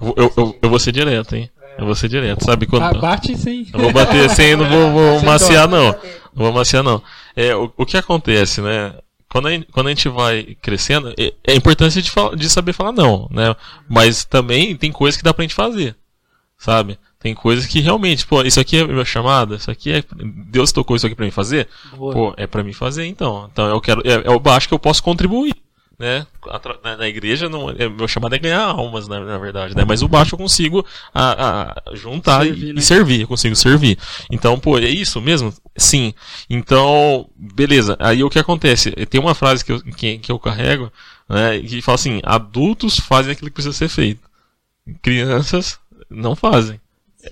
Eu, 0.00 0.14
eu, 0.16 0.32
eu, 0.36 0.58
eu 0.62 0.70
vou 0.70 0.78
ser 0.78 0.92
direto, 0.92 1.34
hein? 1.34 1.50
Eu 1.78 1.84
vou 1.84 1.94
ser 1.94 2.08
direto. 2.08 2.44
Sabe 2.44 2.66
quando. 2.66 2.82
Ah, 2.84 2.94
bate 2.94 3.36
sim. 3.36 3.66
Eu 3.72 3.80
vou 3.80 3.92
bater 3.92 4.30
sem, 4.30 4.56
não 4.56 4.68
vou, 4.68 4.90
vou 4.92 5.22
maciar, 5.22 5.68
dó. 5.68 5.76
não. 5.76 5.86
Não 6.34 6.44
vou 6.44 6.52
maciar, 6.52 6.82
não. 6.82 7.02
É, 7.34 7.54
o, 7.54 7.70
o 7.76 7.86
que 7.86 7.96
acontece, 7.96 8.60
né? 8.60 8.94
Quando 9.28 9.48
a, 9.48 9.50
gente, 9.50 9.66
quando 9.72 9.86
a 9.88 9.90
gente 9.90 10.08
vai 10.08 10.56
crescendo, 10.62 11.12
é, 11.18 11.32
é 11.44 11.52
a 11.52 11.56
importância 11.56 12.00
de, 12.00 12.10
de 12.36 12.48
saber 12.48 12.72
falar 12.72 12.92
não, 12.92 13.28
né? 13.30 13.54
Mas 13.88 14.24
também 14.24 14.74
tem 14.76 14.90
coisas 14.90 15.18
que 15.18 15.24
dá 15.24 15.34
pra 15.34 15.42
gente 15.42 15.54
fazer, 15.54 15.94
sabe? 16.56 16.98
Tem 17.18 17.34
coisas 17.34 17.66
que 17.66 17.80
realmente, 17.80 18.26
pô, 18.26 18.42
isso 18.42 18.60
aqui 18.60 18.78
é 18.78 18.86
meu 18.86 19.04
chamado, 19.04 19.56
isso 19.56 19.70
aqui 19.70 19.92
é. 19.92 20.04
Deus 20.48 20.70
tocou 20.72 20.96
isso 20.96 21.06
aqui 21.06 21.14
pra 21.14 21.24
mim 21.24 21.30
fazer? 21.30 21.68
Boa. 21.96 22.12
Pô, 22.12 22.34
é 22.36 22.46
pra 22.46 22.62
mim 22.62 22.72
fazer 22.72 23.04
então. 23.04 23.48
Então 23.52 23.66
eu 23.68 23.80
quero. 23.80 24.00
É, 24.04 24.22
eu 24.26 24.40
acho 24.52 24.68
que 24.68 24.74
eu 24.74 24.78
posso 24.78 25.02
contribuir. 25.02 25.54
Né? 25.98 26.26
Na, 26.98 27.08
igreja, 27.08 27.48
não, 27.48 27.70
é, 27.70 27.88
meu 27.88 28.06
chamado 28.06 28.34
é 28.34 28.38
ganhar 28.38 28.62
almas, 28.62 29.08
na, 29.08 29.18
na 29.20 29.38
verdade, 29.38 29.74
né? 29.74 29.82
Mas 29.86 30.02
o 30.02 30.08
baixo 30.08 30.34
eu 30.34 30.38
consigo 30.38 30.84
a, 31.14 31.72
a- 31.90 31.94
juntar 31.94 32.44
e- 32.46 32.50
Servir, 32.50 32.68
e, 32.68 32.72
né? 32.74 32.80
servir, 32.82 33.20
eu 33.22 33.28
consigo 33.28 33.56
servir. 33.56 33.98
Então, 34.30 34.58
pô, 34.60 34.76
é 34.78 34.82
isso 34.88 35.22
mesmo? 35.22 35.54
Sim. 35.74 36.12
Então, 36.50 37.30
beleza. 37.34 37.96
Aí 37.98 38.22
o 38.22 38.28
que 38.28 38.38
acontece? 38.38 38.90
Tem 39.06 39.18
uma 39.18 39.34
frase 39.34 39.64
que 39.64 39.72
eu, 39.72 39.80
que, 39.82 40.18
que 40.18 40.30
eu 40.30 40.38
carrego, 40.38 40.92
né? 41.28 41.58
Que 41.60 41.80
fala 41.80 41.94
assim: 41.94 42.20
adultos 42.24 42.98
fazem 42.98 43.32
aquilo 43.32 43.48
que 43.50 43.54
precisa 43.54 43.72
ser 43.74 43.88
feito. 43.88 44.20
Crianças 45.02 45.78
não 46.10 46.36
fazem. 46.36 46.80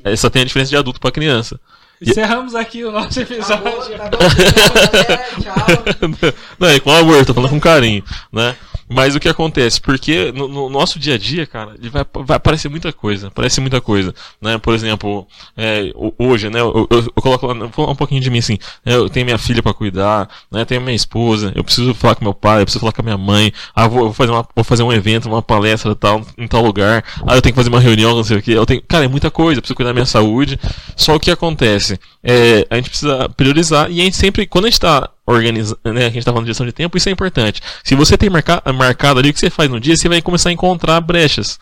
Essa 0.02 0.30
tem 0.30 0.42
a 0.42 0.44
diferença 0.44 0.70
de 0.70 0.76
adulto 0.76 1.00
para 1.00 1.12
criança. 1.12 1.60
Encerramos 2.00 2.54
aqui 2.54 2.84
o 2.84 2.90
nosso 2.92 3.20
Acabou, 3.20 3.36
episódio. 3.38 3.94
acabou, 3.94 4.20
galera, 4.20 5.26
tchau. 5.42 6.34
Não, 6.58 6.68
é 6.68 6.80
com 6.80 6.90
amor, 6.90 7.24
tô 7.24 7.32
falando 7.34 7.50
com 7.50 7.60
carinho, 7.60 8.04
né? 8.32 8.56
Mas 8.94 9.16
o 9.16 9.20
que 9.20 9.28
acontece? 9.28 9.80
Porque 9.80 10.30
no, 10.32 10.46
no 10.46 10.68
nosso 10.70 10.98
dia 11.00 11.14
a 11.14 11.18
dia, 11.18 11.46
cara, 11.46 11.74
ele 11.78 11.90
vai, 11.90 12.04
vai 12.24 12.36
aparecer 12.36 12.68
muita 12.68 12.92
coisa, 12.92 13.26
aparece 13.26 13.60
muita 13.60 13.80
coisa, 13.80 14.14
né? 14.40 14.56
Por 14.58 14.72
exemplo, 14.72 15.26
é, 15.56 15.90
ho- 15.96 16.14
hoje, 16.18 16.48
né? 16.48 16.60
Eu, 16.60 16.86
eu, 16.88 16.98
eu 17.00 17.22
coloco 17.22 17.44
lá, 17.46 17.54
vou 17.54 17.68
falar 17.70 17.90
um 17.90 17.96
pouquinho 17.96 18.20
de 18.20 18.30
mim 18.30 18.38
assim, 18.38 18.56
eu 18.86 19.08
tenho 19.10 19.26
minha 19.26 19.36
filha 19.38 19.62
pra 19.62 19.74
cuidar, 19.74 20.28
né? 20.50 20.64
Tenho 20.64 20.80
minha 20.80 20.94
esposa, 20.94 21.52
eu 21.56 21.64
preciso 21.64 21.92
falar 21.92 22.14
com 22.14 22.24
meu 22.24 22.34
pai, 22.34 22.60
eu 22.60 22.64
preciso 22.66 22.80
falar 22.80 22.92
com 22.92 23.00
a 23.02 23.04
minha 23.04 23.18
mãe, 23.18 23.52
ah, 23.74 23.88
vou, 23.88 24.04
vou 24.04 24.12
fazer 24.12 24.30
uma, 24.30 24.46
vou 24.54 24.64
fazer 24.64 24.82
um 24.84 24.92
evento, 24.92 25.28
uma 25.28 25.42
palestra 25.42 25.94
tal, 25.96 26.24
em 26.38 26.46
tal 26.46 26.62
lugar, 26.64 27.02
ah, 27.26 27.34
eu 27.34 27.42
tenho 27.42 27.52
que 27.52 27.58
fazer 27.60 27.70
uma 27.70 27.80
reunião, 27.80 28.14
não 28.14 28.22
sei 28.24 28.36
o 28.38 28.42
que, 28.42 28.52
eu 28.52 28.64
tenho, 28.64 28.80
cara, 28.86 29.04
é 29.04 29.08
muita 29.08 29.30
coisa, 29.30 29.58
eu 29.58 29.62
preciso 29.62 29.74
cuidar 29.74 29.90
da 29.90 29.94
minha 29.94 30.06
saúde. 30.06 30.58
Só 30.96 31.16
o 31.16 31.20
que 31.20 31.30
acontece? 31.30 31.98
É, 32.22 32.64
a 32.70 32.76
gente 32.76 32.90
precisa 32.90 33.28
priorizar 33.30 33.90
e 33.90 34.00
a 34.00 34.04
gente 34.04 34.16
sempre, 34.16 34.46
quando 34.46 34.66
a 34.66 34.70
gente 34.70 34.80
tá 34.80 35.10
organizando, 35.26 35.80
né, 35.84 36.06
a 36.06 36.10
gente 36.10 36.24
tá 36.24 36.32
falando 36.32 36.44
de 36.44 36.50
gestão 36.50 36.66
de 36.66 36.72
tempo, 36.72 36.96
isso 36.96 37.08
é 37.08 37.12
importante. 37.12 37.60
Se 37.82 37.94
você 37.94 38.16
tem 38.16 38.28
marca, 38.28 38.62
marcado 38.72 39.20
ali 39.20 39.30
o 39.30 39.32
que 39.32 39.40
você 39.40 39.50
faz 39.50 39.70
no 39.70 39.80
dia, 39.80 39.96
você 39.96 40.08
vai 40.08 40.20
começar 40.20 40.50
a 40.50 40.52
encontrar 40.52 41.00
brechas. 41.00 41.58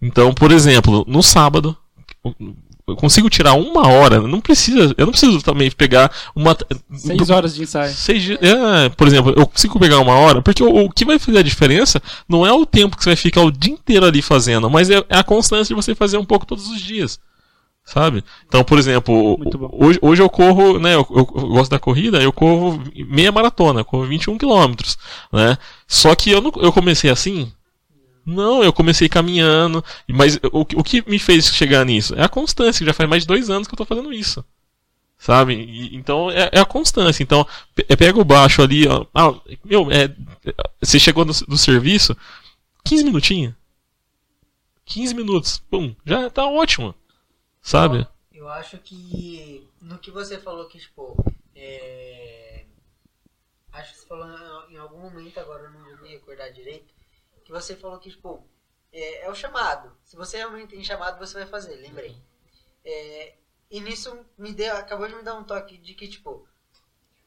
Então, 0.00 0.32
por 0.32 0.52
exemplo, 0.52 1.04
no 1.08 1.22
sábado, 1.22 1.76
eu 2.86 2.94
consigo 2.94 3.28
tirar 3.28 3.54
uma 3.54 3.88
hora, 3.88 4.20
não 4.20 4.40
precisa, 4.40 4.94
eu 4.96 5.06
não 5.06 5.10
preciso 5.10 5.42
também 5.42 5.70
pegar 5.70 6.10
uma 6.36 6.56
Seis 6.94 7.30
horas 7.30 7.54
de 7.54 7.62
ensaio. 7.62 7.92
Seis. 7.92 8.30
É, 8.30 8.88
por 8.90 9.06
exemplo, 9.08 9.34
eu 9.36 9.46
consigo 9.46 9.78
pegar 9.78 9.98
uma 9.98 10.14
hora, 10.14 10.40
porque 10.40 10.62
o, 10.62 10.84
o 10.84 10.90
que 10.90 11.04
vai 11.04 11.18
fazer 11.18 11.38
a 11.38 11.42
diferença 11.42 12.00
não 12.28 12.46
é 12.46 12.52
o 12.52 12.64
tempo 12.64 12.96
que 12.96 13.02
você 13.02 13.10
vai 13.10 13.16
ficar 13.16 13.40
o 13.40 13.50
dia 13.50 13.72
inteiro 13.72 14.06
ali 14.06 14.22
fazendo, 14.22 14.70
mas 14.70 14.88
é, 14.88 15.04
é 15.08 15.18
a 15.18 15.24
constância 15.24 15.74
de 15.74 15.82
você 15.82 15.94
fazer 15.94 16.16
um 16.18 16.24
pouco 16.24 16.46
todos 16.46 16.68
os 16.68 16.80
dias. 16.80 17.18
Sabe? 17.86 18.24
Então, 18.48 18.64
por 18.64 18.78
exemplo, 18.78 19.38
hoje, 19.72 19.98
hoje 20.02 20.20
eu 20.20 20.28
corro, 20.28 20.78
né? 20.80 20.94
Eu, 20.96 21.06
eu- 21.08 21.24
gosto 21.24 21.70
da 21.70 21.78
corrida, 21.78 22.20
eu 22.20 22.32
corro 22.32 22.82
meia 23.08 23.30
maratona, 23.30 23.80
eu 23.80 23.84
corro 23.84 24.04
21 24.06 24.36
quilômetros, 24.36 24.98
né? 25.32 25.56
Só 25.86 26.12
que 26.16 26.30
eu, 26.32 26.40
não, 26.40 26.50
eu 26.56 26.72
comecei 26.72 27.08
assim. 27.10 27.52
Não, 28.26 28.64
eu 28.64 28.72
comecei 28.72 29.08
caminhando, 29.08 29.84
mas 30.08 30.36
o, 30.52 30.64
que- 30.64 30.76
o 30.76 30.82
que 30.82 31.08
me 31.08 31.16
fez 31.18 31.46
chegar 31.54 31.84
nisso? 31.86 32.12
É 32.16 32.24
a 32.24 32.28
constância, 32.28 32.80
que 32.80 32.86
já 32.86 32.92
faz 32.92 33.08
mais 33.08 33.22
de 33.22 33.28
dois 33.28 33.48
anos 33.50 33.68
que 33.68 33.74
eu 33.74 33.78
tô 33.78 33.84
fazendo 33.84 34.12
isso. 34.12 34.44
Sabe? 35.18 35.54
E- 35.54 35.96
então 35.96 36.28
é, 36.30 36.50
é 36.52 36.60
a 36.60 36.64
constância. 36.64 37.22
Então, 37.22 37.46
pe- 37.74 37.84
pega 37.96 38.20
o 38.20 38.24
baixo 38.24 38.62
ali, 38.62 38.88
ó. 38.88 39.06
Ah, 39.14 39.32
meu, 39.64 39.88
é, 39.92 40.12
você 40.82 40.98
chegou 40.98 41.24
do, 41.24 41.32
do 41.46 41.56
serviço, 41.56 42.16
15 42.84 43.04
minutinhos. 43.04 43.54
15 44.84 45.14
minutos. 45.14 45.62
Pum, 45.70 45.94
já 46.04 46.28
tá 46.30 46.44
ótimo. 46.46 46.92
Sabe? 47.66 48.06
Eu 48.32 48.48
acho 48.48 48.78
que 48.78 49.68
no 49.80 49.98
que 49.98 50.12
você 50.12 50.38
falou 50.38 50.68
que, 50.68 50.78
tipo, 50.78 51.16
é... 51.52 52.64
acho 53.72 53.92
que 53.92 53.98
você 53.98 54.06
falou 54.06 54.70
em 54.70 54.76
algum 54.76 55.00
momento, 55.00 55.40
agora 55.40 55.64
eu 55.64 55.70
não 55.72 55.84
vou 55.84 55.96
me 55.96 56.10
recordar 56.10 56.52
direito, 56.52 56.94
que 57.44 57.50
você 57.50 57.74
falou 57.74 57.98
que, 57.98 58.08
tipo, 58.08 58.46
é, 58.92 59.24
é 59.24 59.30
o 59.30 59.34
chamado. 59.34 59.90
Se 60.04 60.14
você 60.14 60.36
realmente 60.36 60.76
tem 60.76 60.84
chamado, 60.84 61.18
você 61.18 61.38
vai 61.38 61.46
fazer, 61.48 61.74
lembrei. 61.74 62.16
É, 62.84 63.34
e 63.68 63.80
nisso 63.80 64.16
me 64.38 64.52
deu, 64.52 64.76
acabou 64.76 65.08
de 65.08 65.16
me 65.16 65.24
dar 65.24 65.34
um 65.34 65.42
toque 65.42 65.76
de 65.76 65.92
que, 65.94 66.06
tipo, 66.06 66.46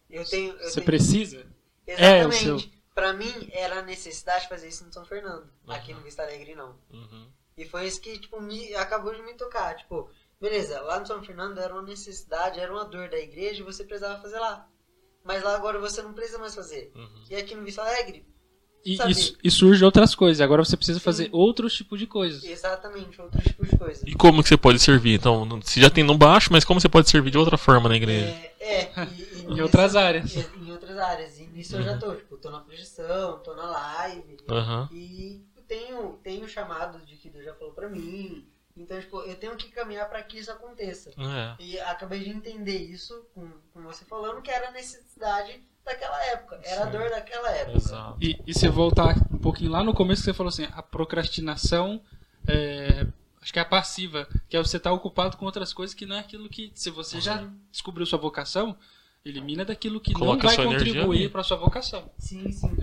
eu 0.09 0.23
tenho. 0.23 0.53
Eu 0.53 0.69
Você 0.69 0.75
tenho 0.75 0.85
precisa? 0.85 1.45
É, 1.85 2.25
o 2.25 2.29
exatamente. 2.29 2.69
seu. 2.69 2.79
Pra 2.95 3.11
mim, 3.11 3.49
era 3.51 3.79
a 3.79 3.81
necessidade 3.81 4.43
de 4.43 4.49
fazer 4.49 4.69
isso 4.69 4.85
no 4.85 4.93
São 4.93 5.03
Fernando. 5.03 5.49
Uhum. 5.67 5.73
Aqui 5.73 5.93
no 5.93 5.99
Vista 6.01 6.23
Alegre, 6.23 6.55
não. 6.55 6.77
Uhum. 6.89 7.29
E 7.57 7.65
foi 7.65 7.85
isso 7.85 7.99
que, 7.99 8.17
tipo, 8.17 8.39
me, 8.39 8.73
acabou 8.75 9.13
de 9.13 9.21
me 9.21 9.33
tocar. 9.33 9.75
Tipo, 9.75 10.09
beleza, 10.39 10.79
lá 10.81 10.99
no 10.99 11.05
São 11.05 11.21
Fernando 11.23 11.59
era 11.59 11.73
uma 11.73 11.83
necessidade, 11.83 12.59
era 12.59 12.71
uma 12.71 12.85
dor 12.85 13.09
da 13.09 13.19
igreja 13.19 13.61
e 13.61 13.65
você 13.65 13.83
precisava 13.83 14.21
fazer 14.21 14.39
lá. 14.39 14.67
Mas 15.23 15.43
lá 15.43 15.55
agora 15.55 15.79
você 15.79 16.01
não 16.01 16.13
precisa 16.13 16.39
mais 16.39 16.55
fazer. 16.55 16.91
Uhum. 16.95 17.23
E 17.29 17.35
aqui 17.35 17.53
no 17.53 17.63
Vista 17.63 17.81
Alegre, 17.81 18.25
E, 18.85 18.95
e, 18.95 19.37
e 19.43 19.51
surge 19.51 19.83
outras 19.83 20.15
coisas. 20.15 20.39
Agora 20.39 20.63
você 20.63 20.77
precisa 20.77 20.99
fazer 20.99 21.25
Sim. 21.25 21.29
outros 21.33 21.73
tipos 21.73 21.99
de 21.99 22.07
coisas. 22.07 22.43
Exatamente, 22.43 23.21
outros 23.21 23.43
tipos 23.43 23.69
de 23.69 23.77
coisa. 23.77 24.09
E 24.09 24.15
como 24.15 24.41
que 24.41 24.49
você 24.49 24.57
pode 24.57 24.79
servir? 24.79 25.15
Então, 25.15 25.47
você 25.61 25.81
já 25.81 25.89
tem 25.89 26.03
no 26.03 26.17
baixo, 26.17 26.49
mas 26.51 26.63
como 26.63 26.79
você 26.79 26.87
pode 26.87 27.09
servir 27.09 27.31
de 27.31 27.37
outra 27.37 27.57
forma 27.57 27.89
na 27.89 27.97
igreja? 27.97 28.29
É, 28.59 28.81
é, 28.81 29.07
e, 29.17 29.21
e 29.21 29.45
Em 29.51 29.61
outras 29.61 29.95
áreas. 29.95 30.35
Em 30.55 30.71
outras 30.71 30.97
áreas. 30.97 31.37
E 31.39 31.47
nisso 31.47 31.75
eu 31.75 31.83
já 31.83 31.97
tô, 31.97 32.15
tipo, 32.15 32.37
tô 32.37 32.49
na 32.49 32.61
projeção, 32.61 33.39
tô 33.39 33.53
na 33.55 33.69
live. 33.69 34.37
Aham. 34.47 34.87
E 34.93 35.43
tenho, 35.67 36.19
tenho 36.23 36.47
chamados 36.47 37.05
de 37.05 37.15
que 37.15 37.29
Deus 37.29 37.45
já 37.45 37.53
falou 37.53 37.73
pra 37.73 37.87
mim. 37.87 38.47
Então, 38.79 38.99
tipo, 38.99 39.19
eu 39.21 39.35
tenho 39.35 39.55
que 39.57 39.69
caminhar 39.69 40.07
pra 40.09 40.23
que 40.23 40.39
isso 40.39 40.49
aconteça. 40.49 41.11
É. 41.11 41.55
E 41.61 41.79
acabei 41.81 42.23
de 42.23 42.29
entender 42.29 42.77
isso 42.77 43.25
com, 43.35 43.51
com 43.73 43.83
você 43.83 44.05
falando 44.05 44.41
que 44.41 44.49
era 44.49 44.69
a 44.69 44.71
necessidade 44.71 45.61
daquela 45.83 46.23
época. 46.27 46.61
Era 46.63 46.83
a 46.83 46.85
Sim. 46.85 46.91
dor 46.97 47.09
daquela 47.09 47.51
época. 47.51 47.77
Exato. 47.77 48.17
E, 48.21 48.41
e 48.47 48.53
se 48.53 48.69
voltar 48.69 49.17
um 49.31 49.37
pouquinho 49.37 49.71
lá 49.71 49.83
no 49.83 49.93
começo 49.93 50.21
que 50.21 50.25
você 50.25 50.33
falou 50.33 50.49
assim, 50.49 50.67
a 50.71 50.81
procrastinação 50.81 52.01
é, 52.47 53.05
acho 53.41 53.51
que 53.51 53.59
é 53.59 53.61
a 53.61 53.65
passiva, 53.65 54.27
que 54.47 54.55
é 54.55 54.63
você 54.63 54.77
estar 54.77 54.93
ocupado 54.93 55.35
com 55.35 55.45
outras 55.45 55.73
coisas 55.73 55.93
que 55.93 56.05
não 56.05 56.15
é 56.15 56.19
aquilo 56.19 56.47
que 56.47 56.71
se 56.73 56.89
você 56.89 57.19
já 57.19 57.49
descobriu 57.69 58.05
sua 58.05 58.17
vocação, 58.17 58.77
elimina 59.25 59.65
daquilo 59.65 59.99
que 59.99 60.13
Coloca 60.13 60.47
não 60.47 60.55
vai 60.55 60.65
contribuir 60.65 61.29
para 61.29 61.43
sua 61.43 61.57
vocação. 61.57 62.09
Sim, 62.17 62.49
sim. 62.51 62.77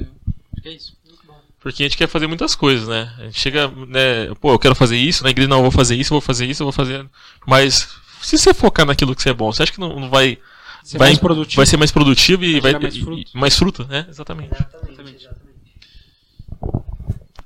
Acho 0.52 0.62
que 0.62 0.68
é 0.68 0.72
isso. 0.72 0.98
Muito 1.06 1.26
bom. 1.26 1.40
Porque 1.66 1.82
a 1.82 1.86
gente 1.86 1.96
quer 1.96 2.06
fazer 2.06 2.28
muitas 2.28 2.54
coisas, 2.54 2.86
né? 2.86 3.12
A 3.18 3.24
gente 3.24 3.40
chega, 3.40 3.66
né? 3.88 4.32
Pô, 4.40 4.52
eu 4.52 4.58
quero 4.58 4.76
fazer 4.76 4.96
isso, 4.96 5.24
na 5.24 5.30
igreja 5.30 5.48
não, 5.48 5.56
eu 5.56 5.62
vou 5.62 5.72
fazer 5.72 5.96
isso, 5.96 6.12
eu 6.12 6.14
vou 6.14 6.20
fazer 6.20 6.46
isso, 6.46 6.62
eu 6.62 6.66
vou 6.66 6.72
fazer. 6.72 7.04
Mas 7.44 7.88
se 8.22 8.38
você 8.38 8.54
focar 8.54 8.86
naquilo 8.86 9.16
que 9.16 9.20
você 9.22 9.30
é 9.30 9.34
bom, 9.34 9.50
você 9.50 9.64
acha 9.64 9.72
que 9.72 9.80
não, 9.80 9.98
não 9.98 10.08
vai, 10.08 10.38
Ser 10.84 10.96
vai, 10.96 11.08
mais 11.08 11.18
produtivo. 11.18 11.56
vai 11.56 11.66
ser 11.66 11.76
mais 11.76 11.90
produtivo 11.90 12.44
e 12.44 12.60
Vai 12.60 12.70
vai, 12.70 12.82
mais 12.82 12.96
fruto. 12.96 13.20
e- 13.20 13.26
mais 13.36 13.56
fruto, 13.58 13.84
né? 13.88 14.06
Exatamente. 14.08 14.52
Exatamente, 14.54 14.90
Exatamente. 14.92 15.24
exatamente. 15.24 15.46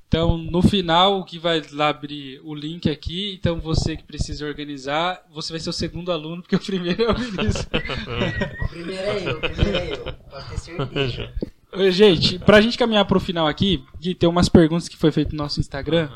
Então, 0.06 0.36
no 0.36 0.60
final, 0.60 1.20
o 1.20 1.24
que 1.24 1.38
vai 1.38 1.62
lá 1.72 1.88
abrir 1.88 2.42
o 2.44 2.54
link 2.54 2.90
aqui, 2.90 3.32
então 3.40 3.58
você 3.58 3.96
que 3.96 4.02
precisa 4.04 4.44
organizar, 4.44 5.18
você 5.32 5.50
vai 5.50 5.60
ser 5.60 5.70
o 5.70 5.72
segundo 5.72 6.12
aluno, 6.12 6.42
porque 6.42 6.56
o 6.56 6.60
primeiro 6.60 7.04
é 7.04 7.10
o 7.10 7.14
Vinícius. 7.14 7.66
O 8.64 8.68
primeiro 8.68 9.02
é 9.02 9.30
eu, 9.30 9.36
o 9.38 9.40
primeiro 9.40 9.78
é 9.78 9.92
eu. 9.94 10.12
Pode 10.30 10.48
ter 10.50 10.58
certeza. 10.58 11.32
Gente, 11.90 12.38
pra 12.38 12.60
gente 12.60 12.76
caminhar 12.76 13.04
pro 13.04 13.20
final 13.20 13.46
aqui, 13.46 13.84
Gui, 14.00 14.14
tem 14.14 14.28
umas 14.28 14.48
perguntas 14.48 14.88
que 14.88 14.96
foi 14.96 15.12
feito 15.12 15.32
no 15.34 15.42
nosso 15.42 15.60
Instagram. 15.60 16.08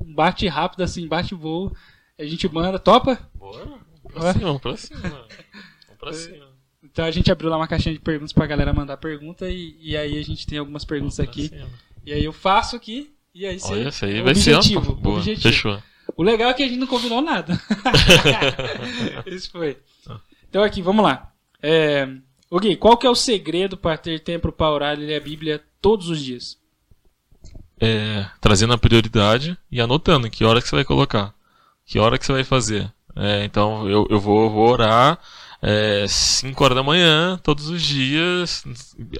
Um 0.00 0.14
bate 0.14 0.46
rápido, 0.48 0.82
assim, 0.82 1.06
bate 1.06 1.34
voo. 1.34 1.74
A 2.18 2.24
gente 2.24 2.48
manda, 2.52 2.78
topa? 2.78 3.18
Bora. 3.34 3.66
Pra 4.12 4.32
cima, 4.32 4.58
pra 4.60 4.76
cima. 4.76 5.00
Vamos 5.00 5.98
pra 5.98 6.12
cima. 6.14 6.46
Então 6.82 7.04
a 7.04 7.10
gente 7.10 7.30
abriu 7.30 7.48
lá 7.50 7.56
uma 7.56 7.68
caixinha 7.68 7.94
de 7.94 8.00
perguntas 8.00 8.32
pra 8.32 8.46
galera 8.46 8.72
mandar 8.72 8.96
pergunta 8.96 9.48
e, 9.48 9.76
e 9.80 9.96
aí 9.96 10.18
a 10.18 10.22
gente 10.24 10.46
tem 10.46 10.58
algumas 10.58 10.84
perguntas 10.84 11.16
Pra 11.16 11.24
aqui. 11.24 11.50
E 12.04 12.12
aí 12.12 12.24
eu 12.24 12.32
faço 12.32 12.74
aqui 12.76 13.14
e 13.34 13.46
aí 13.46 13.58
você. 13.60 13.72
Olha, 13.72 13.88
essa 13.88 14.06
aí 14.06 14.20
vai 14.20 14.34
ser. 14.34 14.54
objetivo, 14.56 14.92
uma- 14.92 15.00
Boa, 15.00 15.16
objetivo. 15.18 15.42
fechou. 15.48 15.82
O 16.16 16.22
legal 16.22 16.50
é 16.50 16.54
que 16.54 16.62
a 16.62 16.68
gente 16.68 16.78
não 16.78 16.86
combinou 16.86 17.22
nada. 17.22 17.58
Isso 19.26 19.50
foi. 19.50 19.78
Então 20.48 20.62
aqui, 20.62 20.82
vamos 20.82 21.04
lá. 21.04 21.32
É... 21.62 22.08
ô 22.54 22.58
Gui, 22.60 22.76
qual 22.76 22.96
que 22.96 23.06
é 23.06 23.10
o 23.10 23.14
segredo 23.14 23.76
para 23.76 23.96
ter 23.96 24.20
tempo 24.20 24.52
para 24.52 24.70
orar 24.70 24.98
e 24.98 25.06
ler 25.06 25.16
a 25.16 25.24
Bíblia 25.24 25.60
todos 25.80 26.08
os 26.08 26.20
dias? 26.20 26.58
É, 27.80 28.26
trazendo 28.40 28.72
a 28.72 28.78
prioridade 28.78 29.56
e 29.70 29.80
anotando 29.80 30.30
que 30.30 30.44
hora 30.44 30.60
que 30.62 30.68
você 30.68 30.76
vai 30.76 30.84
colocar. 30.84 31.34
Que 31.84 31.98
hora 31.98 32.16
que 32.18 32.24
você 32.24 32.32
vai 32.32 32.44
fazer. 32.44 32.90
É, 33.16 33.44
então 33.44 33.88
eu, 33.88 34.06
eu 34.08 34.20
vou, 34.20 34.48
vou 34.50 34.68
orar 34.70 35.18
5 36.08 36.64
horas 36.64 36.76
da 36.76 36.82
manhã, 36.82 37.38
todos 37.42 37.68
os 37.68 37.80
dias. 37.82 38.64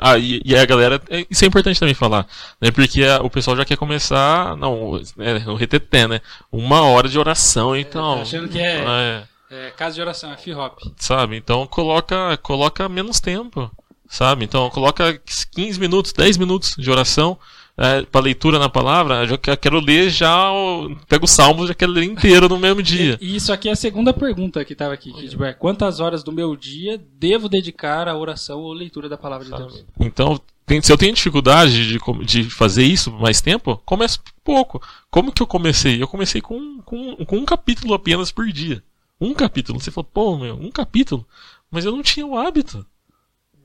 Ah, 0.01 0.19
e, 0.19 0.41
e 0.45 0.57
a 0.57 0.65
galera. 0.65 1.01
é, 1.09 1.25
Isso 1.31 1.45
é 1.45 1.49
importante 1.49 1.79
também 1.79 1.95
falar. 1.95 2.27
Né, 2.61 2.71
porque 2.71 3.05
a- 3.05 3.21
o 3.23 3.31
pessoal 3.31 3.57
já 3.57 3.65
quer 3.65 3.77
começar. 3.77 4.57
Não, 4.57 5.01
é, 5.19 5.39
no 5.41 5.55
reteté, 5.55 6.07
né? 6.09 6.21
Uma 6.51 6.83
hora 6.83 7.09
de 7.09 7.19
oração, 7.19 7.77
então. 7.77 8.17
tá 8.17 8.23
achando 8.23 8.49
que 8.49 8.59
é- 8.59 8.85
é, 8.85 9.25
É, 9.53 9.71
casa 9.71 9.95
de 9.95 10.01
oração, 10.01 10.31
é 10.31 10.35
F-Hop. 10.35 10.79
sabe? 10.97 11.37
Então 11.37 11.67
coloca, 11.67 12.37
coloca 12.39 12.89
menos 12.89 13.21
tempo, 13.21 13.71
sabe? 14.09 14.45
Então 14.45 14.71
coloca 14.71 15.21
15 15.55 15.79
minutos, 15.79 16.13
10 16.13 16.37
minutos 16.39 16.75
de 16.79 16.91
oração 16.91 17.39
é, 17.77 18.03
para 18.03 18.21
leitura 18.23 18.59
na 18.59 18.69
palavra. 18.69 19.25
Eu 19.25 19.39
quero 19.57 19.79
ler 19.81 20.09
já, 20.11 20.51
o- 20.53 20.97
pego 21.09 21.25
o 21.25 21.29
salmo, 21.29 21.67
já 21.67 21.75
quero 21.75 21.93
ler 21.93 22.05
inteiro 22.05 22.49
no 22.49 22.59
mesmo 22.59 22.83
dia. 22.83 23.19
E 23.23 23.37
isso 23.37 23.53
aqui 23.53 23.69
é 23.69 23.73
a 23.73 23.77
segunda 23.77 24.13
pergunta 24.13 24.65
que 24.65 24.73
estava 24.73 24.95
aqui. 24.95 25.13
Que, 25.13 25.29
tipo, 25.29 25.45
é, 25.45 25.53
quantas 25.53 26.01
horas 26.01 26.23
do 26.23 26.33
meu 26.33 26.57
dia 26.57 26.99
devo 27.19 27.49
dedicar 27.49 28.09
à 28.09 28.17
oração 28.17 28.59
ou 28.61 28.73
leitura 28.73 29.09
da 29.09 29.17
palavra 29.19 29.45
de 29.47 29.51
Deus? 29.55 29.73
sabe? 29.75 29.87
Então, 30.01 30.41
tem- 30.67 30.81
se 30.81 30.91
eu 30.93 30.97
tenho 30.99 31.15
dificuldade 31.15 31.89
de, 31.89 31.99
de 32.25 32.45
fazer 32.51 32.85
isso 32.85 33.11
mais 33.13 33.41
tempo, 33.41 33.81
começo 33.85 34.19
pouco. 34.45 34.81
Como 35.11 35.33
que 35.33 35.43
eu 35.43 35.47
comecei? 35.47 36.01
Eu 36.03 36.09
comecei 36.09 36.41
com, 36.41 36.81
com, 36.83 37.17
com 37.25 37.37
um 37.37 37.45
capítulo 37.45 37.93
apenas 37.95 38.31
por 38.33 38.47
dia. 38.51 38.83
Um 39.23 39.35
capítulo. 39.35 39.81
Você 39.81 39.91
falou, 39.91 40.11
pô, 40.13 40.37
meu, 40.37 40.55
um 40.57 40.71
capítulo. 40.71 41.27
Mas 41.71 41.85
eu 41.85 41.93
não 41.93 42.03
tinha 42.03 42.27
o 42.27 42.37
hábito. 42.37 42.85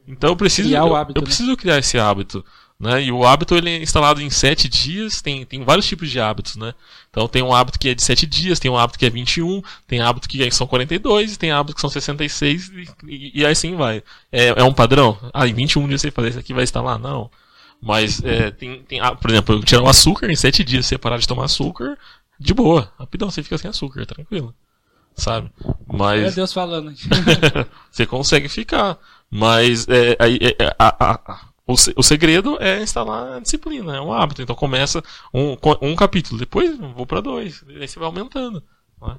Então 0.07 0.29
eu 0.29 0.35
preciso, 0.35 0.73
eu, 0.73 0.95
hábito, 0.95 1.19
eu 1.19 1.21
né? 1.21 1.25
preciso 1.25 1.57
criar 1.57 1.79
esse 1.79 1.97
hábito. 1.97 2.45
Né? 2.79 3.05
E 3.05 3.11
o 3.11 3.25
hábito 3.25 3.55
ele 3.55 3.71
é 3.71 3.81
instalado 3.81 4.21
em 4.21 4.29
sete 4.29 4.69
dias, 4.69 5.19
tem, 5.19 5.43
tem 5.45 5.63
vários 5.63 5.88
tipos 5.88 6.11
de 6.11 6.19
hábitos, 6.19 6.55
né? 6.55 6.75
Então 7.09 7.27
tem 7.27 7.41
um 7.41 7.51
hábito 7.51 7.79
que 7.79 7.89
é 7.89 7.95
de 7.95 8.03
sete 8.03 8.27
dias, 8.27 8.59
tem 8.59 8.69
um 8.69 8.77
hábito 8.77 8.99
que 8.99 9.05
é 9.07 9.09
21, 9.09 9.63
tem 9.88 9.99
hábito 9.99 10.29
que 10.29 10.51
são 10.51 10.67
42, 10.67 11.38
tem 11.38 11.51
hábito 11.51 11.73
que 11.73 11.81
são 11.81 11.89
66 11.89 12.69
e, 12.69 12.88
e, 13.07 13.41
e 13.41 13.45
assim 13.45 13.75
vai. 13.75 14.03
É, 14.31 14.49
é 14.49 14.63
um 14.63 14.73
padrão? 14.73 15.17
Ah, 15.34 15.47
em 15.47 15.53
21 15.53 15.88
dias 15.88 16.01
você 16.01 16.11
fazer 16.11 16.29
isso 16.29 16.39
aqui 16.39 16.53
vai 16.53 16.63
instalar? 16.63 16.99
Não. 16.99 17.31
Mas 17.81 18.23
é, 18.23 18.51
tem, 18.51 18.84
tem, 18.84 18.99
ah, 18.99 19.15
por 19.15 19.31
exemplo, 19.31 19.55
eu 19.55 19.63
tirar 19.63 19.81
o 19.81 19.89
açúcar 19.89 20.31
em 20.31 20.35
sete 20.35 20.63
dias, 20.63 20.85
você 20.85 20.99
parar 20.99 21.17
de 21.17 21.27
tomar 21.27 21.45
açúcar, 21.45 21.97
de 22.39 22.53
boa, 22.53 22.91
rapidão, 22.99 23.31
você 23.31 23.41
fica 23.41 23.57
sem 23.57 23.69
açúcar, 23.69 24.05
tranquilo. 24.05 24.53
Sabe? 25.18 25.52
É 25.65 25.73
Mas 25.98 26.35
Deus 26.35 26.53
falando. 26.53 26.94
você 27.91 28.06
consegue 28.06 28.48
ficar. 28.48 28.98
Mas 29.30 29.88
é, 29.89 30.15
aí, 30.19 30.38
é, 30.41 30.76
a- 30.80 31.11
a- 31.14 31.39
o, 31.68 31.73
o 31.98 32.03
segredo 32.03 32.57
é 32.61 32.81
instalar 32.81 33.34
a 33.34 33.39
disciplina, 33.39 33.98
é 33.98 34.02
um 34.02 34.14
hábito. 34.14 34.41
Então 34.41 34.56
começa 34.56 35.03
um, 35.34 35.57
um 35.81 35.95
capítulo, 35.95 36.39
depois 36.39 36.77
vou 36.77 37.06
para 37.06 37.19
dois, 37.19 37.64
aí 37.68 37.88
você 37.88 37.99
vai 37.99 38.06
aumentando. 38.07 38.64
né? 39.02 39.15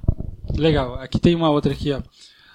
Legal. 0.55 0.95
Aqui 0.95 1.19
tem 1.19 1.35
uma 1.35 1.49
outra 1.49 1.73
aqui, 1.73 1.91
ó. 1.91 2.01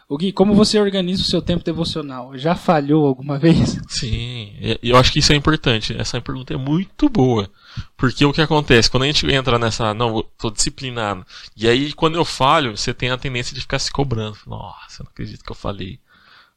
O 0.08 0.18
Gui, 0.18 0.32
como 0.32 0.52
você 0.54 0.78
organiza 0.78 1.22
o 1.22 1.26
seu 1.26 1.40
tempo 1.40 1.64
devocional? 1.64 2.36
Já 2.36 2.54
falhou 2.54 3.06
alguma 3.06 3.38
vez? 3.40 3.78
Sim, 3.88 4.52
eu 4.82 4.96
acho 4.96 5.12
que 5.12 5.18
isso 5.20 5.32
é 5.32 5.36
importante. 5.36 5.94
Essa 5.98 6.20
pergunta 6.20 6.52
é 6.52 6.56
muito 6.56 7.08
boa. 7.08 7.48
Porque 7.96 8.24
o 8.24 8.32
que 8.32 8.42
acontece? 8.42 8.90
Quando 8.90 9.04
a 9.04 9.06
gente 9.06 9.26
entra 9.30 9.58
nessa. 9.58 9.94
Não, 9.94 10.22
tô 10.38 10.50
disciplinado. 10.50 11.26
E 11.56 11.68
aí, 11.68 11.92
quando 11.92 12.16
eu 12.16 12.24
falho, 12.24 12.76
você 12.76 12.92
tem 12.94 13.10
a 13.10 13.18
tendência 13.18 13.54
de 13.54 13.60
ficar 13.60 13.78
se 13.78 13.90
cobrando. 13.90 14.38
Nossa, 14.46 15.02
eu 15.02 15.04
não 15.04 15.10
acredito 15.10 15.44
que 15.44 15.52
eu 15.52 15.56
falei. 15.56 15.98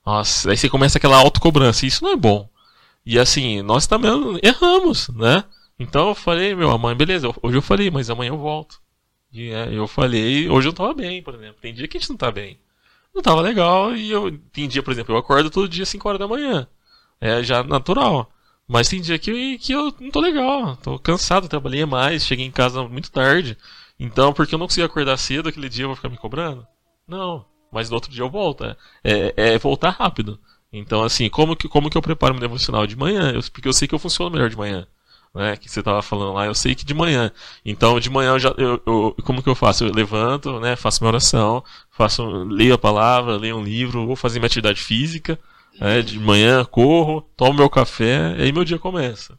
Nossa, 0.06 0.52
aí 0.52 0.58
você 0.58 0.70
começa 0.70 0.98
aquela 0.98 1.18
autocobrança. 1.18 1.86
Isso 1.86 2.04
não 2.04 2.12
é 2.12 2.16
bom. 2.16 2.50
E 3.06 3.18
assim, 3.18 3.62
nós 3.62 3.88
também 3.88 4.12
erramos, 4.44 5.10
né? 5.10 5.44
Então 5.80 6.10
eu 6.10 6.16
falei, 6.16 6.56
meu, 6.56 6.78
mãe, 6.78 6.96
beleza, 6.96 7.30
hoje 7.42 7.58
eu 7.58 7.62
falei, 7.62 7.90
mas 7.92 8.10
amanhã 8.10 8.30
eu 8.30 8.38
volto. 8.38 8.82
E 9.32 9.50
é, 9.50 9.74
eu 9.74 9.88
falei, 9.88 10.50
hoje 10.50 10.68
eu 10.68 10.74
tava 10.74 10.94
bem, 10.94 11.22
por 11.22 11.36
exemplo. 11.36 11.58
Tem 11.62 11.74
dia 11.74 11.88
que 11.88 11.98
a 11.98 12.00
gente 12.00 12.10
não 12.10 12.18
tá 12.18 12.32
bem. 12.32 12.60
Não 13.14 13.22
tava 13.22 13.42
legal 13.42 13.96
e 13.96 14.12
eu. 14.12 14.38
Tem 14.52 14.68
dia, 14.68 14.84
por 14.84 14.92
exemplo, 14.92 15.14
eu 15.14 15.20
acordo 15.20 15.50
todo 15.50 15.70
dia 15.70 15.84
às 15.84 15.90
5 15.90 16.08
horas 16.08 16.20
da 16.20 16.28
manhã. 16.28 16.68
É 17.20 17.42
já 17.44 17.64
natural. 17.64 18.32
Mas 18.68 18.90
tem 18.90 19.00
dia 19.02 19.18
que, 19.18 19.58
que 19.60 19.72
eu 19.74 19.94
não 20.00 20.12
tô 20.12 20.20
legal. 20.20 20.76
Tô 20.78 21.00
cansado, 21.00 21.48
trabalhei 21.48 21.86
mais, 21.86 22.26
cheguei 22.26 22.46
em 22.46 22.52
casa 22.52 22.84
muito 22.88 23.12
tarde. 23.12 23.58
Então, 24.00 24.34
porque 24.34 24.54
eu 24.54 24.60
não 24.60 24.68
consegui 24.68 24.86
acordar 24.86 25.18
cedo, 25.18 25.50
aquele 25.50 25.70
dia 25.70 25.84
eu 25.86 25.90
vou 25.90 25.96
ficar 25.96 26.10
me 26.10 26.18
cobrando? 26.18 26.68
Não. 27.08 27.46
Mas 27.72 27.90
no 27.90 27.96
outro 27.96 28.12
dia 28.12 28.24
eu 28.24 28.30
volto. 28.30 28.64
É, 28.66 28.76
é, 29.36 29.54
é 29.54 29.58
voltar 29.58 29.92
rápido. 29.92 30.40
Então, 30.72 31.04
assim, 31.04 31.30
como 31.30 31.56
que, 31.56 31.68
como 31.68 31.90
que 31.90 31.98
eu 31.98 32.02
preparo 32.02 32.34
meu 32.34 32.42
devocional 32.42 32.86
de 32.86 32.96
manhã? 32.96 33.32
Eu- 33.32 33.42
porque 33.52 33.68
eu 33.68 33.74
sei 33.74 33.88
que 33.88 33.96
eu 33.96 34.00
funciono 34.00 34.32
melhor 34.32 34.50
de 34.50 34.58
manhã. 34.58 34.86
Né, 35.36 35.56
que 35.56 35.70
você 35.70 35.84
tava 35.84 36.02
falando 36.02 36.34
lá, 36.34 36.46
eu 36.48 36.56
sei 36.56 36.74
que 36.74 36.84
de 36.86 36.94
manhã. 36.96 37.32
Então, 37.64 38.00
de 38.00 38.10
manhã 38.10 38.32
eu 38.32 38.40
já. 38.40 38.50
Eu, 38.58 38.82
eu- 38.88 39.16
como 39.24 39.44
que 39.44 39.50
eu 39.50 39.54
faço? 39.56 39.86
Eu 39.86 39.94
levanto, 39.94 40.60
né? 40.60 40.76
Faço 40.76 41.04
minha 41.04 41.10
oração, 41.12 41.64
faço, 41.92 42.26
leio 42.46 42.74
a 42.74 42.78
palavra, 42.78 43.38
leio 43.38 43.58
um 43.58 43.64
livro, 43.64 44.06
vou 44.08 44.16
fazer 44.16 44.40
minha 44.40 44.48
atividade 44.48 44.82
física. 44.82 45.38
Né, 45.80 46.02
de 46.02 46.20
manhã, 46.20 46.64
corro, 46.66 47.22
tomo 47.36 47.54
meu 47.54 47.70
café, 47.70 48.36
e 48.38 48.44
aí 48.44 48.52
meu 48.52 48.64
dia 48.66 48.80
começa. 48.80 49.38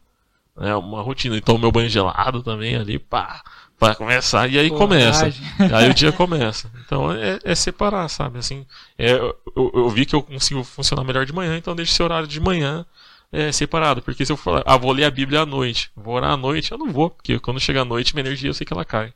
É 0.59 0.75
uma 0.75 1.01
rotina. 1.01 1.37
E 1.37 1.41
tomo 1.41 1.59
meu 1.59 1.71
banho 1.71 1.89
gelado 1.89 2.43
também 2.43 2.75
ali, 2.75 2.99
pá, 2.99 3.41
pra 3.79 3.95
começar, 3.95 4.49
e 4.49 4.59
aí 4.59 4.69
começa. 4.69 5.25
Aí 5.73 5.89
o 5.89 5.93
dia 5.93 6.11
começa. 6.11 6.69
Então 6.85 7.11
é, 7.11 7.39
é 7.43 7.55
separar, 7.55 8.07
sabe? 8.09 8.39
Assim, 8.39 8.65
é, 8.97 9.11
eu, 9.13 9.35
eu- 9.55 9.89
vi 9.89 10.05
que 10.05 10.15
eu 10.15 10.21
consigo 10.21 10.63
funcionar 10.63 11.03
melhor 11.03 11.25
de 11.25 11.33
manhã, 11.33 11.57
então 11.57 11.75
deixo 11.75 11.93
esse 11.93 12.03
horário 12.03 12.27
de 12.27 12.39
manhã 12.41 12.85
é, 13.31 13.51
separado. 13.51 14.01
Porque 14.01 14.25
se 14.25 14.31
eu 14.31 14.37
falar, 14.37 14.63
ah, 14.65 14.75
vou 14.77 14.91
ler 14.91 15.05
a 15.05 15.11
Bíblia 15.11 15.41
à 15.41 15.45
noite, 15.45 15.91
vou 15.95 16.15
orar 16.15 16.31
à 16.31 16.37
noite, 16.37 16.71
eu 16.71 16.77
não 16.77 16.91
vou, 16.91 17.09
porque 17.09 17.39
quando 17.39 17.59
chega 17.59 17.81
à 17.81 17.85
noite, 17.85 18.13
minha 18.13 18.25
energia 18.25 18.49
eu 18.49 18.53
sei 18.53 18.65
que 18.65 18.73
ela 18.73 18.83
cai. 18.85 19.13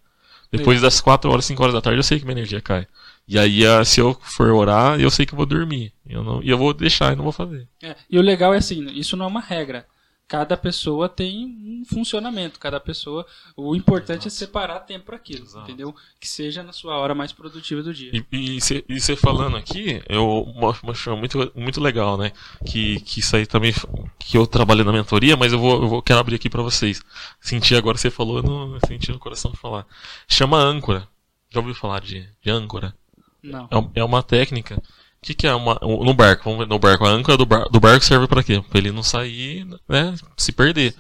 Depois 0.52 0.80
das 0.82 1.02
4 1.02 1.32
horas, 1.32 1.46
5 1.46 1.62
horas 1.64 1.74
da 1.74 1.82
tarde, 1.82 2.00
eu 2.00 2.04
sei 2.04 2.20
que 2.20 2.26
minha 2.26 2.38
energia 2.38 2.62
cai. 2.62 2.88
E 3.28 3.40
aí, 3.40 3.66
ah, 3.66 3.84
se 3.86 4.00
eu 4.02 4.18
for 4.22 4.50
orar, 4.52 5.00
eu 5.00 5.10
sei 5.10 5.26
que 5.26 5.34
eu 5.34 5.38
vou 5.38 5.46
dormir. 5.46 5.94
Eu 6.06 6.24
não, 6.24 6.44
e 6.44 6.50
eu 6.50 6.58
vou 6.58 6.74
deixar 6.74 7.14
e 7.14 7.16
não 7.16 7.24
vou 7.24 7.32
fazer. 7.32 7.68
É, 7.82 7.96
e 8.10 8.18
o 8.20 8.22
legal 8.22 8.54
é 8.54 8.58
assim, 8.58 8.86
isso 8.92 9.16
não 9.16 9.26
é 9.26 9.30
uma 9.30 9.40
regra. 9.42 9.86
cada 10.28 10.58
pessoa 10.58 11.08
tem 11.08 11.46
um 11.46 11.84
funcionamento, 11.86 12.60
cada 12.60 12.80
pessoa. 12.80 13.26
O 13.56 13.76
importante 13.76 14.26
é 14.26 14.28
Exato. 14.28 14.36
separar 14.36 14.80
tempo 14.80 15.06
para 15.06 15.16
aquilo, 15.16 15.44
Exato. 15.44 15.64
entendeu? 15.70 15.96
Que 16.20 16.28
seja 16.28 16.64
na 16.64 16.74
sua 16.74 16.98
hora 16.98 17.14
mais 17.14 17.32
produtiva 17.32 17.84
do 17.84 17.94
dia. 17.94 18.12
E 18.32 18.60
você 18.60 19.16
falando 19.16 19.58
aqui, 19.58 20.02
eu 20.10 20.48
acho 20.90 21.16
muito, 21.16 21.52
muito 21.56 21.80
legal, 21.80 22.18
né? 22.18 22.32
Que, 22.66 23.00
que 23.02 23.20
isso 23.20 23.36
aí 23.36 23.46
também, 23.46 23.74
que 24.18 24.38
eu 24.38 24.48
trabalho 24.48 24.84
na 24.84 24.92
mentoria, 24.92 25.38
mas 25.38 25.54
eu 25.54 25.60
vou, 25.60 25.84
eu 25.84 25.88
vou 25.88 26.02
quero 26.02 26.20
abrir 26.20 26.36
aqui 26.36 26.50
pra 26.50 26.64
vocês. 26.64 27.02
Senti 27.40 27.76
agora, 27.76 27.98
você 27.98 28.10
falou, 28.10 28.38
eu 28.38 28.44
não 28.44 28.80
senti 28.88 29.12
no 29.12 29.20
coração 29.20 29.54
falar. 29.54 29.86
Chama 30.28 30.58
âncora. 30.58 31.08
Já 31.52 31.60
ouviu 31.60 31.76
falar 31.76 32.02
de, 32.02 32.28
de 32.42 32.50
âncora? 32.50 32.96
Não. 33.44 33.68
É 33.96 34.00
É 34.00 34.04
uma 34.04 34.24
técnica. 34.24 34.76
O 34.76 35.26
que, 35.26 35.34
que 35.34 35.48
é 35.48 35.54
uma. 35.56 35.78
um- 35.84 36.04
No 36.04 36.14
barco, 36.14 36.44
vamos 36.46 36.60
ver, 36.60 36.68
no 36.68 36.80
barco. 36.80 37.06
A 37.06 37.10
âncora 37.10 37.38
do, 37.38 37.46
bar, 37.46 37.66
do 37.70 37.80
barco 37.80 38.04
serve 38.04 38.28
pra 38.28 38.44
quê? 38.44 38.62
Pra 38.70 38.78
ele 38.80 38.92
não 38.92 39.04
sair, 39.04 39.66
né? 39.88 40.14
Se 40.38 40.52
perder. 40.52 40.94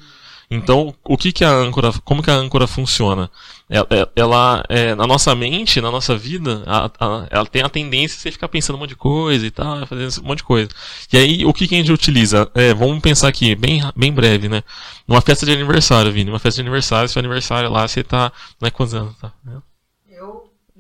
Então, 0.52 0.94
o 1.04 1.18
que, 1.18 1.32
que 1.32 1.44
a 1.44 1.50
âncora. 1.52 1.92
Como 2.06 2.22
que 2.22 2.30
a 2.30 2.36
âncora 2.36 2.68
funciona? 2.68 3.30
Ela, 3.70 3.88
ela 4.16 4.64
é, 4.70 4.94
na 4.94 5.08
nossa 5.08 5.34
mente, 5.34 5.82
na 5.82 5.90
nossa 5.90 6.16
vida, 6.16 6.64
a- 6.68 6.92
a- 7.00 7.28
ela 7.32 7.46
tem 7.46 7.64
a 7.64 7.70
tendência 7.70 8.18
a 8.18 8.20
você 8.22 8.32
ficar 8.32 8.48
pensando 8.48 8.76
um 8.76 8.80
monte 8.80 8.90
de 8.90 8.96
coisa 8.96 9.46
e 9.46 9.50
tal, 9.52 9.86
fazendo 9.88 10.24
um 10.24 10.28
monte 10.28 10.40
de 10.40 10.44
coisa. 10.44 10.70
E 11.12 11.18
aí, 11.18 11.46
o 11.46 11.54
que, 11.54 11.68
que 11.68 11.74
a 11.76 11.78
gente 11.80 11.92
utiliza? 11.92 12.50
É, 12.54 12.74
vamos 12.74 13.00
pensar 13.02 13.30
aqui, 13.30 13.56
bem, 13.56 13.82
bem 13.96 14.14
breve, 14.14 14.48
né? 14.48 14.62
Numa 15.08 15.22
festa 15.22 15.46
de 15.46 15.52
aniversário, 15.54 16.12
Vini. 16.12 16.30
Uma 16.30 16.40
festa 16.40 16.58
de 16.62 16.68
aniversário, 16.68 17.10
seu 17.10 17.20
aniversário 17.20 17.70
lá, 17.72 17.88
você 17.88 18.04
tá. 18.04 18.32
Né, 18.62 18.70
quantos 18.70 18.94
anos? 18.94 19.16
Tá? 19.18 19.32
Eu, 19.48 19.64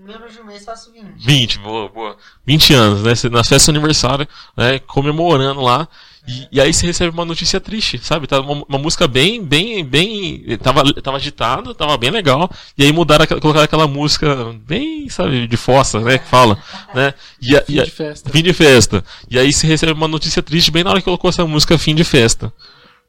menos 0.03 0.33
de 0.33 0.39
um 0.41 0.45
mês, 0.45 0.63
faço 0.65 0.91
20. 0.91 1.05
20, 1.17 1.59
boa, 1.59 1.89
boa. 1.89 2.17
20 2.45 2.73
anos, 2.73 3.03
né? 3.03 3.15
Você- 3.15 3.29
Na 3.29 3.43
festa 3.43 3.71
de 3.71 3.77
aniversário, 3.77 4.27
né? 4.57 4.79
Comemorando 4.79 5.61
lá. 5.61 5.87
E, 6.25 6.47
e 6.53 6.61
aí 6.61 6.73
você 6.73 6.85
recebe 6.85 7.11
uma 7.13 7.25
notícia 7.25 7.59
triste, 7.59 7.97
sabe? 7.97 8.27
Tá 8.27 8.39
uma, 8.39 8.63
uma 8.69 8.77
música 8.77 9.07
bem, 9.09 9.43
bem, 9.43 9.83
bem. 9.83 10.57
Tava, 10.57 10.81
tava 11.01 11.17
agitada, 11.17 11.75
tava 11.75 11.97
bem 11.97 12.11
legal. 12.11 12.49
E 12.77 12.83
aí 12.85 12.93
mudaram, 12.93 13.25
colocaram 13.27 13.65
aquela 13.65 13.87
música 13.87 14.53
bem, 14.65 15.09
sabe, 15.09 15.47
de 15.47 15.57
fossa, 15.57 15.99
né? 15.99 16.17
Que 16.19 16.27
fala, 16.29 16.57
né? 16.95 17.13
E, 17.41 17.57
a- 17.57 17.61
Fim 17.61 17.77
e 17.79 17.83
de 17.83 17.91
festa. 17.91 18.29
Fim 18.29 18.43
de 18.43 18.53
festa. 18.53 19.03
E 19.29 19.37
aí 19.37 19.51
você 19.51 19.67
recebe 19.67 19.91
uma 19.91 20.07
notícia 20.07 20.41
triste 20.41 20.71
bem 20.71 20.83
na 20.83 20.91
hora 20.91 20.99
que 20.99 21.05
colocou 21.05 21.29
essa 21.29 21.45
música 21.45 21.77
fim 21.77 21.93
de 21.93 22.03
festa. 22.05 22.53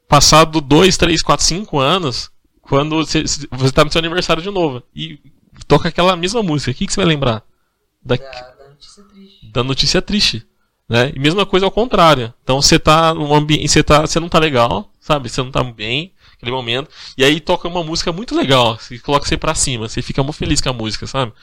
Passado 0.09 0.59
2, 0.61 0.97
3, 0.97 1.21
4, 1.21 1.45
5 1.45 1.79
anos, 1.79 2.29
quando 2.61 2.97
você, 2.97 3.23
você 3.23 3.71
tá 3.71 3.83
no 3.85 3.91
seu 3.91 3.99
aniversário 3.99 4.43
de 4.43 4.51
novo. 4.51 4.83
E 4.95 5.19
toca 5.67 5.89
aquela 5.89 6.15
mesma 6.15 6.41
música. 6.43 6.71
O 6.71 6.73
que, 6.73 6.85
que 6.87 6.93
você 6.93 6.99
vai 6.99 7.07
lembrar? 7.07 7.43
Da, 8.03 8.15
Da, 8.15 8.69
notícia 8.69 9.03
triste. 9.03 9.51
da 9.51 9.63
notícia 9.63 10.01
triste. 10.01 10.47
Né? 10.87 11.11
E 11.15 11.19
mesma 11.19 11.45
coisa 11.45 11.65
ao 11.65 11.71
contrário. 11.71 12.33
Então 12.43 12.61
você 12.61 12.77
tá 12.77 13.13
num 13.13 13.33
ambiente. 13.33 13.67
Você, 13.67 13.83
tá, 13.83 14.01
você 14.01 14.19
não 14.19 14.29
tá 14.29 14.37
legal, 14.37 14.91
sabe? 14.99 15.29
Você 15.29 15.41
não 15.41 15.51
tá 15.51 15.63
bem 15.63 16.13
naquele 16.33 16.51
momento. 16.51 16.89
E 17.17 17.23
aí 17.23 17.39
toca 17.39 17.67
uma 17.67 17.83
música 17.83 18.11
muito 18.11 18.35
legal. 18.35 18.77
Você 18.77 18.99
coloca 18.99 19.27
você 19.27 19.35
pra 19.35 19.55
cima. 19.55 19.89
Você 19.89 20.01
fica 20.01 20.21
muito 20.21 20.37
feliz 20.37 20.61
com 20.61 20.69
a 20.69 20.73
música, 20.73 21.07
sabe? 21.07 21.33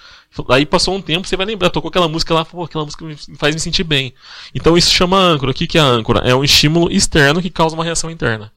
Aí 0.51 0.65
passou 0.65 0.95
um 0.95 1.03
tempo, 1.03 1.27
você 1.27 1.37
vai 1.37 1.45
lembrar, 1.45 1.71
tocou 1.71 1.89
aquela 1.89 2.09
música 2.09 2.33
lá, 2.33 2.45
pô, 2.45 2.63
aquela 2.65 2.85
música 2.85 3.05
faz 3.37 3.55
me 3.55 3.61
sentir 3.61 3.85
bem. 3.85 4.15
Então 4.55 4.79
isso 4.79 4.91
chama 4.91 5.19
âncora. 5.19 5.51
O 5.51 5.55
que, 5.55 5.67
que 5.67 5.77
é 5.77 5.81
âncora? 5.81 6.21
É 6.21 6.35
um 6.35 6.45
estímulo 6.45 6.91
externo 6.91 7.43
que 7.43 7.51
causa 7.51 7.75
uma 7.75 7.85
reação 7.85 8.11
interna. 8.11 8.53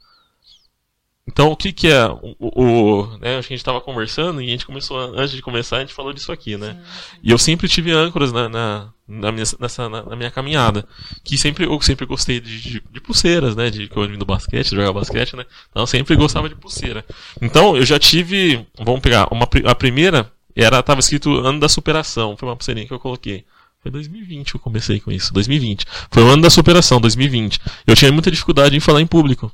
Então 1.27 1.49
o 1.51 1.55
que, 1.55 1.73
que 1.73 1.87
é 1.87 2.05
o. 2.07 2.35
o- 2.39 3.17
né, 3.17 3.37
acho 3.37 3.47
que 3.47 3.53
a 3.53 3.57
gente 3.57 3.61
estava 3.61 3.81
conversando 3.81 4.39
e 4.41 4.45
a 4.45 4.49
gente 4.49 4.65
começou, 4.65 4.97
antes 4.99 5.31
de 5.31 5.41
começar, 5.41 5.77
a 5.77 5.79
gente 5.79 5.93
falou 5.93 6.13
disso 6.13 6.31
aqui, 6.31 6.55
né? 6.55 6.77
E 7.23 7.31
eu 7.31 7.37
sempre 7.37 7.67
tive 7.67 7.91
âncoras 7.91 8.31
na, 8.31 8.47
na, 8.47 8.89
na 9.07 9.31
minha, 9.31 9.43
nessa, 9.59 9.89
na, 9.89 10.03
na 10.03 10.15
minha 10.15 10.29
caminhada. 10.29 10.87
Que 11.23 11.35
sempre, 11.35 11.65
eu 11.65 11.81
sempre 11.81 12.05
gostei 12.05 12.39
de, 12.39 12.61
de, 12.61 12.83
de 12.91 13.01
pulseiras, 13.01 13.55
né? 13.55 13.71
De 13.71 13.87
que 13.87 13.97
eu 13.97 14.07
vim 14.07 14.19
do 14.19 14.25
basquete, 14.25 14.69
de 14.69 14.75
jogar 14.75 14.93
basquete, 14.93 15.35
né? 15.35 15.45
Então 15.71 15.81
eu 15.81 15.87
sempre 15.87 16.15
gostava 16.15 16.47
de 16.47 16.53
pulseira. 16.55 17.03
Então 17.41 17.75
eu 17.75 17.83
já 17.85 17.97
tive. 17.97 18.63
Vamos 18.77 19.01
pegar. 19.01 19.27
Uma, 19.31 19.47
a 19.65 19.73
primeira 19.75 20.31
era 20.55 20.81
tava 20.83 20.99
escrito 20.99 21.31
ano 21.39 21.59
da 21.59 21.67
superação. 21.67 22.37
Foi 22.37 22.47
uma 22.47 22.55
pulseirinha 22.55 22.85
que 22.87 22.93
eu 22.93 22.99
coloquei. 22.99 23.43
Foi 23.81 23.89
2020 23.91 24.51
que 24.51 24.57
eu 24.57 24.61
comecei 24.61 24.99
com 24.99 25.11
isso. 25.11 25.33
2020. 25.33 25.85
Foi 26.11 26.21
o 26.23 26.27
ano 26.27 26.43
da 26.43 26.51
superação, 26.51 27.01
2020. 27.01 27.59
Eu 27.87 27.95
tinha 27.95 28.11
muita 28.11 28.29
dificuldade 28.29 28.75
em 28.77 28.79
falar 28.79 29.01
em 29.01 29.07
público. 29.07 29.51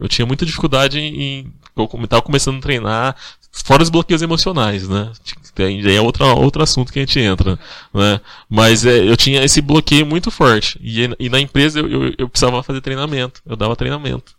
Eu 0.00 0.08
tinha 0.08 0.26
muita 0.26 0.46
dificuldade 0.46 0.98
em. 0.98 1.52
Eu 1.76 1.86
come- 1.88 2.06
tava 2.06 2.22
começando 2.22 2.58
a 2.58 2.60
treinar, 2.60 3.16
fora 3.52 3.82
os 3.82 3.88
bloqueios 3.90 4.22
emocionais, 4.22 4.88
né? 4.88 5.12
Aí 5.58 5.96
é 5.96 6.00
outra, 6.00 6.26
outro 6.34 6.62
assunto 6.62 6.92
que 6.92 6.98
a 6.98 7.02
gente 7.02 7.18
entra, 7.20 7.58
né? 7.94 8.20
Mas 8.48 8.84
é, 8.86 8.98
eu 9.08 9.16
tinha 9.16 9.42
esse 9.44 9.60
bloqueio 9.60 10.06
muito 10.06 10.30
forte. 10.30 10.78
E, 10.82 11.08
e 11.18 11.28
na 11.28 11.40
empresa 11.40 11.80
eu, 11.80 11.90
eu, 11.90 12.14
eu 12.18 12.28
precisava 12.28 12.62
fazer 12.62 12.80
treinamento. 12.80 13.40
Eu 13.46 13.56
dava 13.56 13.76
treinamento. 13.76 14.34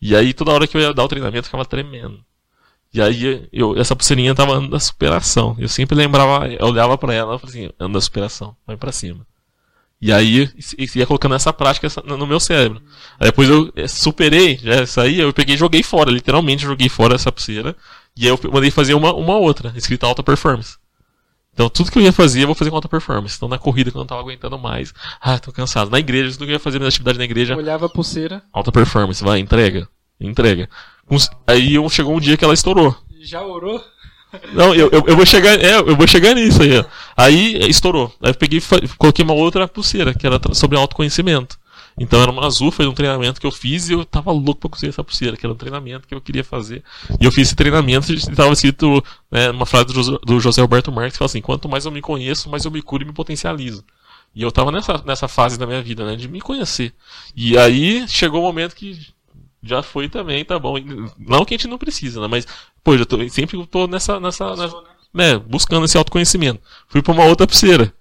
E 0.00 0.14
aí 0.14 0.32
toda 0.34 0.52
hora 0.52 0.66
que 0.66 0.76
eu 0.76 0.80
ia 0.80 0.92
dar 0.94 1.04
o 1.04 1.08
treinamento 1.08 1.40
eu 1.40 1.44
ficava 1.44 1.64
tremendo. 1.64 2.20
E 2.92 3.02
aí 3.02 3.48
eu, 3.52 3.78
essa 3.78 3.94
pulseirinha 3.96 4.34
tava 4.34 4.54
andando 4.54 4.70
da 4.70 4.80
superação. 4.80 5.54
Eu 5.58 5.68
sempre 5.68 5.96
lembrava, 5.96 6.48
eu 6.48 6.66
olhava 6.66 6.96
pra 6.96 7.12
ela 7.14 7.34
e 7.36 7.38
falava 7.38 7.46
assim, 7.46 7.70
anda 7.78 7.94
da 7.94 8.00
superação, 8.00 8.56
vai 8.66 8.76
pra 8.76 8.92
cima. 8.92 9.26
E 10.00 10.12
aí 10.12 10.48
ia 10.94 11.06
colocando 11.06 11.34
essa 11.34 11.52
prática 11.52 11.88
no 12.04 12.26
meu 12.26 12.38
cérebro. 12.38 12.80
Aí 13.18 13.26
depois 13.26 13.48
eu 13.48 13.72
eh, 13.74 13.88
superei, 13.88 14.56
já 14.56 14.86
saí, 14.86 15.18
eu 15.18 15.32
peguei 15.32 15.56
e 15.56 15.58
joguei 15.58 15.82
fora, 15.82 16.10
literalmente 16.10 16.62
joguei 16.62 16.88
fora 16.88 17.16
essa 17.16 17.32
pulseira. 17.32 17.76
E 18.16 18.24
aí 18.24 18.28
eu 18.28 18.52
mandei 18.52 18.70
fazer 18.70 18.94
uma, 18.94 19.12
uma 19.12 19.36
outra, 19.36 19.72
escrita 19.76 20.06
alta 20.06 20.22
performance. 20.22 20.76
Então 21.52 21.68
tudo 21.68 21.90
que 21.90 21.98
eu 21.98 22.02
ia 22.02 22.12
fazer, 22.12 22.42
eu 22.42 22.46
vou 22.46 22.54
fazer 22.54 22.70
com 22.70 22.76
alta 22.76 22.88
performance. 22.88 23.34
Então 23.36 23.48
na 23.48 23.58
corrida, 23.58 23.90
quando 23.90 23.96
eu 23.96 24.02
não 24.02 24.06
tava 24.06 24.20
aguentando 24.20 24.56
mais, 24.56 24.94
ah, 25.20 25.38
tô 25.40 25.50
cansado. 25.50 25.90
Na 25.90 25.98
igreja, 25.98 26.30
tudo 26.30 26.44
que 26.44 26.52
eu 26.52 26.54
ia 26.54 26.60
fazer 26.60 26.78
minha 26.78 26.88
atividade 26.88 27.18
na 27.18 27.24
igreja, 27.24 27.56
Olhava 27.56 27.86
a 27.86 27.88
pulseira, 27.88 28.42
alta 28.52 28.70
performance, 28.70 29.22
vai, 29.24 29.40
entrega. 29.40 29.88
Entrega. 30.20 30.68
Aí 31.46 31.74
chegou 31.90 32.16
um 32.16 32.20
dia 32.20 32.36
que 32.36 32.44
ela 32.44 32.54
estourou. 32.54 32.96
já 33.20 33.42
orou? 33.42 33.82
Não, 34.52 34.74
eu, 34.74 34.90
eu, 34.92 35.04
eu 35.06 35.16
vou 35.16 35.24
chegar, 35.24 35.58
é, 35.58 35.76
eu 35.78 35.96
vou 35.96 36.06
chegar 36.06 36.34
nisso 36.34 36.62
aí. 36.62 36.84
Aí 37.16 37.58
estourou. 37.68 38.12
Aí 38.22 38.30
eu 38.30 38.34
peguei, 38.34 38.60
coloquei 38.98 39.24
uma 39.24 39.34
outra 39.34 39.66
pulseira 39.66 40.12
que 40.14 40.26
era 40.26 40.38
sobre 40.52 40.76
autoconhecimento. 40.76 41.58
Então 42.00 42.22
era 42.22 42.30
uma 42.30 42.46
azul, 42.46 42.70
foi 42.70 42.86
um 42.86 42.92
treinamento 42.94 43.40
que 43.40 43.46
eu 43.46 43.50
fiz 43.50 43.88
e 43.88 43.92
eu 43.92 44.04
tava 44.04 44.30
louco 44.30 44.60
pra 44.60 44.70
conseguir 44.70 44.90
essa 44.90 45.02
pulseira, 45.02 45.36
que 45.36 45.44
era 45.44 45.52
um 45.52 45.56
treinamento 45.56 46.06
que 46.06 46.14
eu 46.14 46.20
queria 46.20 46.44
fazer. 46.44 46.84
E 47.20 47.24
eu 47.24 47.32
fiz 47.32 47.48
esse 47.48 47.56
treinamento 47.56 48.12
e 48.12 48.16
estava 48.16 48.52
escrito 48.52 49.02
né, 49.30 49.50
uma 49.50 49.66
frase 49.66 49.86
do, 49.86 49.94
José- 49.94 50.18
do 50.24 50.38
José 50.40 50.60
Roberto 50.60 50.92
Marques 50.92 51.14
que 51.14 51.18
fala 51.18 51.26
assim: 51.26 51.40
quanto 51.40 51.68
mais 51.68 51.86
eu 51.86 51.90
me 51.90 52.00
conheço, 52.00 52.48
mais 52.48 52.64
eu 52.64 52.70
me 52.70 52.82
curo 52.82 53.02
e 53.02 53.06
me 53.06 53.12
potencializo. 53.12 53.82
E 54.34 54.42
eu 54.42 54.52
tava 54.52 54.70
nessa, 54.70 55.02
nessa 55.04 55.26
fase 55.26 55.58
da 55.58 55.66
minha 55.66 55.82
vida, 55.82 56.04
né, 56.06 56.14
de 56.14 56.28
me 56.28 56.40
conhecer. 56.40 56.92
E 57.34 57.58
aí 57.58 58.06
chegou 58.06 58.40
o 58.42 58.44
momento 58.44 58.76
que 58.76 58.96
já 59.60 59.82
foi 59.82 60.08
também, 60.08 60.44
tá 60.44 60.56
bom. 60.56 60.76
Não 61.18 61.44
que 61.44 61.54
a 61.54 61.56
gente 61.56 61.66
não 61.66 61.78
precisa, 61.78 62.20
né, 62.20 62.28
mas 62.28 62.46
pô, 62.88 62.96
já 62.96 63.04
tô, 63.04 63.28
sempre 63.28 63.66
tô 63.66 63.86
nessa, 63.86 64.18
nessa, 64.18 64.46
Passou, 64.46 64.82
né? 64.82 64.88
né, 65.12 65.38
buscando 65.38 65.84
esse 65.84 65.98
autoconhecimento. 65.98 66.58
Fui 66.88 67.02
pra 67.02 67.12
uma 67.12 67.24
outra 67.24 67.46
pulseira. 67.46 67.92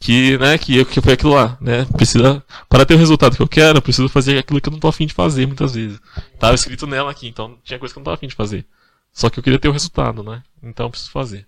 Que, 0.00 0.36
né, 0.38 0.56
que, 0.58 0.84
que 0.84 1.00
foi 1.00 1.14
aquilo 1.14 1.32
lá, 1.34 1.56
né? 1.60 1.84
Precisa, 1.96 2.44
para 2.68 2.84
ter 2.84 2.94
o 2.94 2.98
resultado 2.98 3.34
que 3.34 3.42
eu 3.42 3.48
quero, 3.48 3.78
eu 3.78 3.82
preciso 3.82 4.08
fazer 4.08 4.38
aquilo 4.38 4.60
que 4.60 4.68
eu 4.68 4.72
não 4.72 4.78
tô 4.78 4.86
afim 4.86 5.06
de 5.06 5.14
fazer 5.14 5.46
muitas 5.46 5.74
vezes. 5.74 5.98
Tava 6.38 6.54
escrito 6.54 6.86
nela 6.86 7.10
aqui, 7.10 7.26
então 7.26 7.56
tinha 7.64 7.78
coisa 7.78 7.92
que 7.92 7.98
eu 7.98 8.00
não 8.00 8.04
tava 8.04 8.14
afim 8.16 8.28
de 8.28 8.34
fazer. 8.34 8.64
Só 9.12 9.28
que 9.30 9.38
eu 9.38 9.42
queria 9.42 9.58
ter 9.58 9.68
o 9.68 9.72
resultado, 9.72 10.22
né? 10.22 10.42
Então 10.62 10.86
eu 10.86 10.90
preciso 10.90 11.10
fazer. 11.10 11.46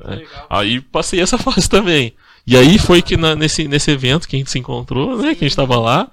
É. 0.00 0.26
Aí 0.50 0.80
passei 0.80 1.20
essa 1.20 1.36
fase 1.38 1.68
também. 1.68 2.14
E 2.46 2.56
aí 2.56 2.78
foi 2.78 3.02
que 3.02 3.16
na- 3.16 3.36
nesse, 3.36 3.68
nesse 3.68 3.90
evento 3.90 4.26
que 4.26 4.34
a 4.34 4.38
gente 4.38 4.50
se 4.50 4.58
encontrou, 4.58 5.16
né? 5.18 5.34
Que 5.34 5.44
a 5.44 5.48
gente 5.48 5.56
tava 5.56 5.78
lá. 5.78 6.10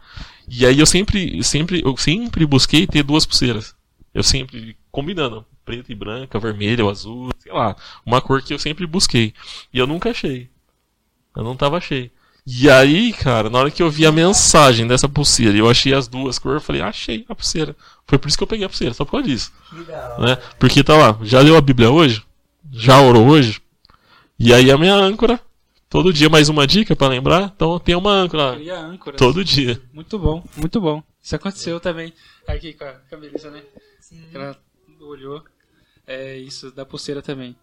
E 0.47 0.65
aí 0.65 0.77
eu 0.77 0.85
sempre, 0.85 1.43
sempre, 1.43 1.81
eu 1.84 1.95
sempre 1.97 2.45
busquei 2.45 2.85
ter 2.85 3.01
duas 3.03 3.25
pulseiras. 3.25 3.73
Eu 4.13 4.21
sempre 4.21 4.77
combinando, 4.91 5.43
preta 5.65 5.91
e 5.91 5.95
branca, 5.95 6.40
vermelha 6.40 6.84
ou 6.84 6.90
azul, 6.91 7.30
sei 7.40 7.52
lá, 7.52 7.76
uma 8.06 8.22
cor 8.22 8.41
que 8.41 8.53
eu 8.53 8.60
sempre 8.60 8.85
busquei. 8.85 9.34
E 9.73 9.77
eu 9.80 9.88
nunca 9.88 10.10
achei. 10.11 10.49
Eu 11.35 11.44
não 11.44 11.56
tava 11.56 11.80
cheio. 11.80 12.11
E 12.45 12.69
aí, 12.69 13.14
cara, 13.14 13.49
na 13.49 13.57
hora 13.60 13.72
que 13.72 13.81
eu 13.81 13.90
vi 13.90 14.06
a 14.06 14.11
mensagem 14.11 14.85
dessa 14.85 15.07
pulseira 15.07 15.56
e 15.56 15.60
eu 15.60 15.69
achei 15.69 15.94
as 15.94 16.07
duas 16.10 16.38
cores, 16.38 16.61
eu 16.61 16.65
falei, 16.65 16.81
achei 16.81 17.26
a 17.30 17.34
pulseira. 17.35 17.73
Foi 18.06 18.18
por 18.18 18.27
isso 18.27 18.38
que 18.38 18.44
eu 18.44 18.48
peguei 18.48 18.65
a 18.65 18.69
pulseira, 18.69 18.94
só 18.94 19.06
por 19.06 19.11
causa 19.11 19.27
disso. 19.27 19.52
Né? 20.19 20.35
Porque 20.60 20.84
tá 20.84 20.95
lá, 20.98 21.18
já 21.23 21.40
leu 21.40 21.56
a 21.56 21.61
Bíblia 21.61 21.90
hoje? 21.90 22.22
Já 22.72 22.99
orou 22.99 23.27
hoje? 23.27 23.61
E 24.38 24.53
aí 24.53 24.69
a 24.69 24.77
minha 24.77 24.94
âncora, 24.94 25.40
todo 25.90 26.11
dia 26.11 26.30
mais 26.30 26.49
uma 26.49 26.68
dica 26.68 26.95
pra 26.98 27.07
lembrar, 27.07 27.53
então 27.56 27.80
tem 27.80 27.95
uma 27.95 28.11
âncora 28.11 28.56
Cria 28.56 28.77
âncora. 28.77 29.15
todo 29.15 29.44
dia. 29.44 29.81
Muito 29.94 30.19
bom, 30.19 30.44
muito 30.57 30.81
bom. 30.81 31.02
Isso 31.22 31.35
aconteceu 31.38 31.80
também 31.80 32.11
aqui 32.45 32.73
com 32.73 32.84
a, 32.84 32.91
com 32.91 33.15
a 33.15 33.18
Melissa, 33.19 33.49
né? 33.49 33.64
Sim. 34.02 34.22
Ela 34.34 34.57
olhou. 34.99 35.41
É 36.05 36.38
isso, 36.38 36.71
da 36.71 36.85
pulseira 36.85 37.21
também. 37.21 37.55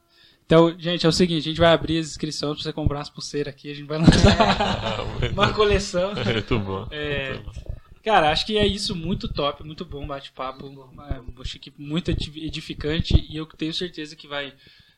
Então, 0.46 0.76
gente, 0.78 1.06
é 1.06 1.08
o 1.08 1.12
seguinte, 1.12 1.40
a 1.40 1.50
gente 1.50 1.60
vai 1.60 1.72
abrir 1.72 1.98
as 1.98 2.08
inscrições 2.08 2.54
pra 2.56 2.62
você 2.64 2.72
comprar 2.72 2.98
umas 2.98 3.10
pulseiras 3.10 3.54
aqui, 3.54 3.70
a 3.70 3.74
gente 3.74 3.86
vai 3.86 3.98
lançar 3.98 4.98
uma 5.32 5.52
coleção. 5.52 6.12
Muito 6.14 6.58
bom. 6.58 6.88
É, 6.90 7.34
Muito 7.34 7.44
bom. 7.44 7.70
Cara, 8.02 8.30
acho 8.32 8.46
que 8.46 8.56
é 8.56 8.66
isso, 8.66 8.96
muito 8.96 9.28
top, 9.32 9.62
muito 9.62 9.84
bom 9.84 10.06
bate-papo, 10.06 10.66
é, 11.08 11.42
achei 11.42 11.60
que 11.60 11.72
muito 11.76 12.10
edi- 12.10 12.44
edificante 12.46 13.14
e 13.28 13.36
eu 13.36 13.44
tenho 13.46 13.74
certeza 13.74 14.16
que 14.16 14.26
vai, 14.26 14.54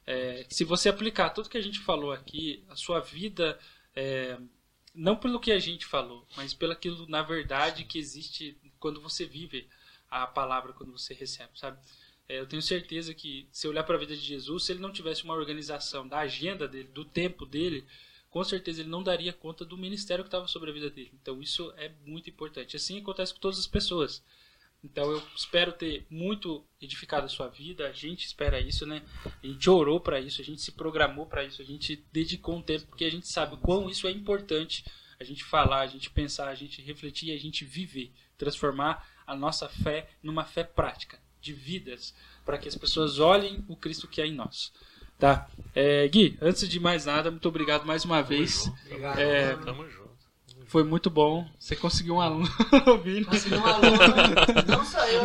é, 0.07 0.47
se 0.49 0.63
você 0.65 0.89
aplicar 0.89 1.31
tudo 1.31 1.49
que 1.49 1.59
a 1.59 1.63
gente 1.63 1.81
falou 1.81 2.13
aqui, 2.13 2.65
a 2.71 2.77
sua 2.77 3.01
vida, 3.01 3.59
é, 3.95 4.39
não 4.95 5.17
pelo 5.17 5.41
que 5.41 5.51
a 5.51 5.59
gente 5.59 5.85
falou, 5.85 6.25
mas 6.37 6.55
pelo 6.55 6.73
aquilo 6.73 7.07
na 7.09 7.23
verdade 7.23 7.85
que 7.85 7.99
existe 7.99 8.57
quando 8.79 9.01
você 9.01 9.27
vive 9.27 9.67
a 10.09 10.25
palavra 10.27 10.73
quando 10.73 10.93
você 10.93 11.13
recebe, 11.13 11.51
sabe? 11.57 11.79
É, 12.29 12.39
eu 12.39 12.47
tenho 12.47 12.63
certeza 12.63 13.13
que 13.13 13.49
se 13.51 13.67
olhar 13.67 13.83
para 13.85 13.97
a 13.97 13.99
vida 13.99 14.17
de 14.17 14.23
Jesus, 14.23 14.65
se 14.65 14.73
ele 14.73 14.81
não 14.81 14.93
tivesse 14.93 15.25
uma 15.25 15.35
organização 15.35 16.07
da 16.07 16.19
agenda 16.19 16.69
dele, 16.69 16.89
do 16.89 17.05
tempo 17.05 17.45
dele, 17.45 17.85
com 18.31 18.43
certeza 18.43 18.81
ele 18.81 18.89
não 18.89 19.03
daria 19.03 19.33
conta 19.33 19.65
do 19.65 19.77
ministério 19.77 20.25
que 20.25 20.29
estava 20.29 20.49
sobre 20.49 20.71
a 20.71 20.73
vida 20.73 20.89
dele. 20.89 21.13
Então 21.21 21.43
isso 21.43 21.73
é 21.77 21.93
muito 22.07 22.31
importante. 22.31 22.77
Assim 22.77 22.99
acontece 22.99 23.35
com 23.35 23.41
todas 23.41 23.59
as 23.59 23.67
pessoas. 23.67 24.25
Então 24.83 25.13
eu 25.13 25.23
espero 25.37 25.73
ter 25.73 26.07
muito 26.09 26.65
edificado 26.81 27.27
a 27.27 27.29
sua 27.29 27.49
vida. 27.49 27.87
A 27.87 27.93
gente 27.93 28.27
espera 28.27 28.59
isso, 28.59 28.87
né? 28.87 29.03
A 29.43 29.47
gente 29.47 29.69
orou 29.69 30.01
para 30.01 30.19
isso, 30.19 30.41
a 30.41 30.45
gente 30.45 30.63
se 30.63 30.73
programou 30.73 31.27
para 31.27 31.45
isso, 31.45 31.61
a 31.61 31.65
gente 31.65 32.03
dedicou 32.11 32.57
um 32.57 32.63
tempo 32.63 32.87
porque 32.87 33.05
a 33.05 33.11
gente 33.11 33.29
sabe 33.29 33.55
o 33.55 33.59
quão 33.59 33.91
isso 33.91 34.09
é 34.09 34.11
importante. 34.11 34.85
A 35.21 35.25
gente 35.25 35.45
falar, 35.45 35.81
a 35.83 35.87
gente 35.87 36.11
pensar, 36.11 36.49
a 36.49 36.55
gente 36.55 36.81
refletir, 36.81 37.33
a 37.33 37.39
gente 37.39 37.65
viver, 37.65 38.11
transformar 38.37 39.07
a 39.25 39.37
nossa 39.37 39.69
fé 39.69 40.09
numa 40.23 40.45
fé 40.45 40.65
prática 40.65 41.22
de 41.43 41.53
vidas, 41.53 42.15
para 42.47 42.57
que 42.57 42.69
as 42.69 42.77
pessoas 42.77 43.19
olhem 43.19 43.65
o 43.69 43.77
Cristo 43.77 44.07
que 44.09 44.21
é 44.23 44.27
em 44.27 44.33
nós. 44.35 44.73
Tá? 45.19 45.47
É, 45.75 46.09
Gui, 46.09 46.37
antes 46.41 46.69
de 46.69 46.81
mais 46.81 47.05
nada, 47.07 47.31
muito 47.31 47.47
obrigado 47.49 47.85
mais 47.85 48.05
uma 48.05 48.23
vez. 48.23 48.71
Obrigado. 48.87 49.19
É, 49.19 49.55
Tamo 49.57 49.89
junto. 49.89 50.11
foi 50.67 50.83
muito 50.83 51.09
bom. 51.11 51.47
Você 51.59 51.77
conseguiu 51.77 52.15
um 52.17 52.21
aluno 52.21 52.49
ouvindo. 52.89 53.27
Consegui 53.27 53.55
um 53.55 53.65
aluno, 53.67 53.97
não 54.67 54.85
só 54.85 55.05
eu, 55.07 55.23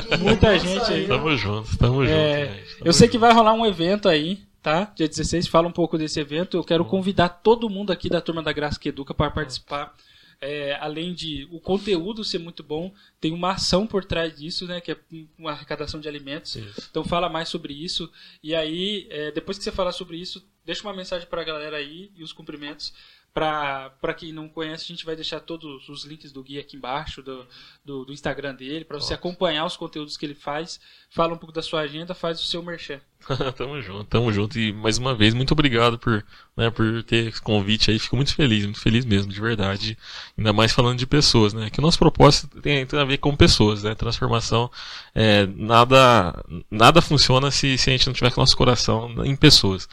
que- 0.00 0.16
Muita 0.18 0.52
não 0.52 0.58
gente 0.58 0.92
aí. 0.92 1.06
Tamo 1.06 1.36
junto, 1.36 1.76
tamo 1.78 2.02
É, 2.04 2.46
junto. 2.46 2.56
gente, 2.58 2.72
tamo 2.78 2.86
eu 2.86 2.92
sei 2.92 3.06
que 3.08 3.12
junto. 3.14 3.20
vai 3.20 3.32
rolar 3.32 3.52
um 3.52 3.64
evento 3.64 4.08
aí, 4.08 4.42
tá? 4.60 4.92
Dia 4.96 5.06
16, 5.06 5.46
fala 5.46 5.68
um 5.68 5.72
pouco 5.72 5.96
desse 5.96 6.18
evento. 6.18 6.56
Eu 6.56 6.64
quero 6.64 6.84
convidar 6.84 7.28
todo 7.28 7.70
mundo 7.70 7.92
aqui 7.92 8.08
da 8.08 8.20
turma 8.20 8.42
da 8.42 8.52
Graça 8.52 8.80
que 8.80 8.88
Educa 8.88 9.14
para 9.14 9.30
participar. 9.30 9.94
É, 10.40 10.76
além 10.80 11.14
de 11.14 11.48
o 11.50 11.58
conteúdo 11.58 12.22
ser 12.22 12.38
muito 12.38 12.62
bom, 12.62 12.92
tem 13.20 13.32
uma 13.32 13.52
ação 13.52 13.86
por 13.86 14.04
trás 14.04 14.36
disso, 14.36 14.66
né? 14.66 14.80
Que 14.80 14.92
é 14.92 14.98
uma 15.38 15.52
arrecadação 15.52 15.98
de 15.98 16.08
alimentos. 16.08 16.56
Isso. 16.56 16.88
Então 16.90 17.04
fala 17.04 17.28
mais 17.28 17.48
sobre 17.48 17.72
isso. 17.72 18.10
E 18.42 18.54
aí, 18.54 19.06
é, 19.10 19.30
depois 19.30 19.56
que 19.58 19.64
você 19.64 19.72
falar 19.72 19.92
sobre 19.92 20.18
isso, 20.18 20.46
deixa 20.64 20.82
uma 20.82 20.94
mensagem 20.94 21.26
para 21.26 21.40
a 21.40 21.44
galera 21.44 21.76
aí 21.76 22.10
e 22.14 22.22
os 22.22 22.32
cumprimentos. 22.32 22.92
Para 23.36 24.14
quem 24.16 24.32
não 24.32 24.48
conhece, 24.48 24.84
a 24.84 24.86
gente 24.86 25.04
vai 25.04 25.14
deixar 25.14 25.40
todos 25.40 25.90
os 25.90 26.06
links 26.06 26.32
do 26.32 26.42
Gui 26.42 26.58
aqui 26.58 26.74
embaixo, 26.74 27.22
do, 27.22 27.46
do, 27.84 28.06
do 28.06 28.12
Instagram 28.14 28.54
dele, 28.54 28.82
para 28.82 28.98
você 28.98 29.12
acompanhar 29.12 29.66
os 29.66 29.76
conteúdos 29.76 30.16
que 30.16 30.24
ele 30.24 30.34
faz. 30.34 30.80
Fala 31.10 31.34
um 31.34 31.36
pouco 31.36 31.52
da 31.52 31.60
sua 31.60 31.80
agenda, 31.80 32.14
faz 32.14 32.40
o 32.40 32.46
seu 32.46 32.62
merchan. 32.62 32.98
tamo 33.54 33.82
junto, 33.82 34.04
tamo 34.04 34.32
junto. 34.32 34.58
E 34.58 34.72
mais 34.72 34.96
uma 34.96 35.14
vez, 35.14 35.34
muito 35.34 35.52
obrigado 35.52 35.98
por, 35.98 36.24
né, 36.56 36.70
por 36.70 37.02
ter 37.02 37.28
esse 37.28 37.42
convite 37.42 37.90
aí. 37.90 37.98
Fico 37.98 38.16
muito 38.16 38.34
feliz, 38.34 38.64
muito 38.64 38.80
feliz 38.80 39.04
mesmo, 39.04 39.30
de 39.30 39.38
verdade. 39.38 39.98
Ainda 40.38 40.54
mais 40.54 40.72
falando 40.72 40.98
de 40.98 41.06
pessoas, 41.06 41.52
né? 41.52 41.68
Que 41.68 41.78
o 41.78 41.82
nosso 41.82 41.98
propósito 41.98 42.58
tem, 42.62 42.86
tem 42.86 42.98
a 42.98 43.04
ver 43.04 43.18
com 43.18 43.36
pessoas, 43.36 43.82
né? 43.82 43.94
Transformação. 43.94 44.70
É, 45.14 45.44
nada, 45.44 46.42
nada 46.70 47.02
funciona 47.02 47.50
se, 47.50 47.76
se 47.76 47.90
a 47.90 47.92
gente 47.92 48.06
não 48.06 48.14
tiver 48.14 48.30
com 48.30 48.40
o 48.40 48.42
nosso 48.42 48.56
coração 48.56 49.12
em 49.26 49.36
pessoas. 49.36 49.86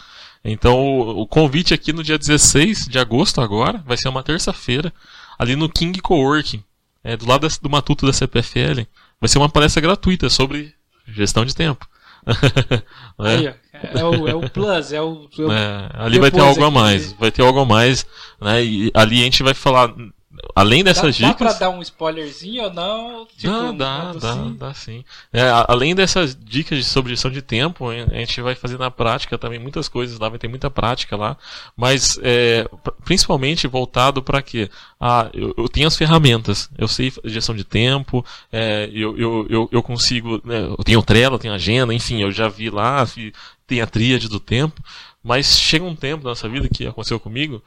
Então, 0.43 0.77
o, 0.79 1.21
o 1.21 1.27
convite 1.27 1.73
aqui 1.73 1.93
no 1.93 2.03
dia 2.03 2.17
16 2.17 2.87
de 2.87 2.99
agosto 2.99 3.39
agora, 3.41 3.81
vai 3.85 3.95
ser 3.97 4.09
uma 4.09 4.23
terça-feira, 4.23 4.91
ali 5.39 5.55
no 5.55 5.69
King 5.69 5.99
Coworking, 6.01 6.63
é, 7.03 7.15
do 7.15 7.25
lado 7.27 7.47
do 7.61 7.69
matuto 7.69 8.05
da 8.05 8.13
CPFL. 8.13 8.81
Vai 9.21 9.27
ser 9.29 9.37
uma 9.37 9.49
palestra 9.49 9.81
gratuita 9.81 10.29
sobre 10.29 10.73
gestão 11.07 11.45
de 11.45 11.55
tempo. 11.55 11.87
É. 13.19 13.35
Aí, 13.35 13.47
ó, 13.47 13.53
é, 13.99 14.03
o, 14.05 14.27
é 14.27 14.33
o 14.33 14.49
plus, 14.49 14.91
é 14.91 14.99
o. 15.01 15.29
é 15.37 15.41
o- 15.41 15.51
É, 15.51 15.89
ali 15.93 16.17
vai 16.19 16.31
ter 16.31 16.39
algo 16.39 16.63
a 16.63 16.67
aqui- 16.67 16.73
mais, 16.73 17.11
vai 17.13 17.31
ter 17.31 17.41
algo 17.43 17.59
a 17.59 17.65
mais, 17.65 18.05
né? 18.41 18.63
E 18.63 18.91
ali 18.93 19.21
a 19.21 19.23
gente 19.25 19.43
vai 19.43 19.53
falar, 19.53 19.93
além 20.55 20.83
dá, 20.83 20.91
dessas 20.91 21.17
dá 21.17 21.33
pra 21.33 21.47
dicas. 21.47 21.59
dar 21.59 21.69
um 21.69 21.81
spoilerzinho 21.81 22.63
ou 22.65 22.73
não? 22.73 23.25
Tipo, 23.37 23.49
Dá, 23.49 23.71
dá, 23.71 24.13
dá, 24.13 24.33
assim? 24.33 24.55
dá 24.57 24.73
sim. 24.73 25.03
É, 25.31 25.41
além 25.67 25.95
dessas 25.95 26.35
dicas 26.35 26.77
de 26.77 26.83
sobre 26.83 27.11
gestão 27.11 27.31
de 27.31 27.41
tempo, 27.41 27.89
a 27.89 27.95
gente 28.19 28.41
vai 28.41 28.55
fazer 28.55 28.77
na 28.77 28.91
prática 28.91 29.37
também 29.37 29.59
muitas 29.59 29.87
coisas 29.89 30.19
lá, 30.19 30.29
vai 30.29 30.39
ter 30.39 30.47
muita 30.47 30.69
prática 30.69 31.15
lá, 31.17 31.37
mas 31.75 32.17
é, 32.21 32.63
pr- 32.83 32.91
principalmente 33.03 33.67
voltado 33.67 34.21
para 34.21 34.41
quê? 34.41 34.69
Ah, 34.99 35.29
eu, 35.33 35.53
eu 35.57 35.67
tenho 35.67 35.87
as 35.87 35.97
ferramentas, 35.97 36.69
eu 36.77 36.87
sei 36.87 37.11
gestão 37.25 37.55
de 37.55 37.63
tempo, 37.63 38.23
é, 38.51 38.89
eu, 38.93 39.17
eu, 39.17 39.47
eu, 39.49 39.69
eu 39.71 39.83
consigo, 39.83 40.41
né, 40.45 40.59
eu 40.63 40.83
tenho 40.83 41.01
Trello, 41.01 41.35
eu 41.35 41.39
tenho 41.39 41.53
agenda, 41.53 41.93
enfim, 41.93 42.21
eu 42.21 42.31
já 42.31 42.47
vi 42.47 42.69
lá, 42.69 43.05
tem 43.67 43.81
a 43.81 43.87
tríade 43.87 44.27
do 44.29 44.39
tempo, 44.39 44.81
mas 45.23 45.57
chega 45.57 45.85
um 45.85 45.95
tempo 45.95 46.23
na 46.23 46.31
nossa 46.31 46.47
vida 46.49 46.67
que 46.69 46.85
aconteceu 46.85 47.19
comigo 47.19 47.61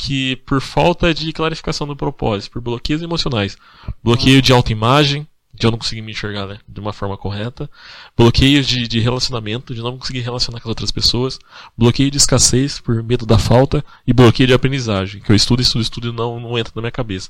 que 0.00 0.36
por 0.46 0.62
falta 0.62 1.12
de 1.12 1.30
clarificação 1.30 1.86
do 1.86 1.94
propósito, 1.94 2.52
por 2.52 2.62
bloqueios 2.62 3.02
emocionais, 3.02 3.58
bloqueio 4.02 4.40
de 4.40 4.50
autoimagem, 4.50 5.26
de 5.52 5.66
eu 5.66 5.70
não 5.70 5.76
conseguir 5.76 6.00
me 6.00 6.12
enxergar 6.12 6.46
né, 6.46 6.58
de 6.66 6.80
uma 6.80 6.90
forma 6.90 7.18
correta, 7.18 7.68
bloqueio 8.16 8.64
de, 8.64 8.88
de 8.88 8.98
relacionamento, 8.98 9.74
de 9.74 9.82
não 9.82 9.98
conseguir 9.98 10.20
relacionar 10.20 10.58
com 10.58 10.68
as 10.68 10.70
outras 10.70 10.90
pessoas, 10.90 11.38
bloqueio 11.76 12.10
de 12.10 12.16
escassez 12.16 12.80
por 12.80 13.02
medo 13.02 13.26
da 13.26 13.38
falta 13.38 13.84
e 14.06 14.12
bloqueio 14.14 14.46
de 14.46 14.54
aprendizagem, 14.54 15.20
que 15.20 15.30
eu 15.30 15.36
estudo, 15.36 15.60
estudo, 15.60 15.82
estudo 15.82 16.08
e 16.08 16.12
não, 16.12 16.40
não 16.40 16.58
entra 16.58 16.72
na 16.74 16.80
minha 16.80 16.90
cabeça. 16.90 17.28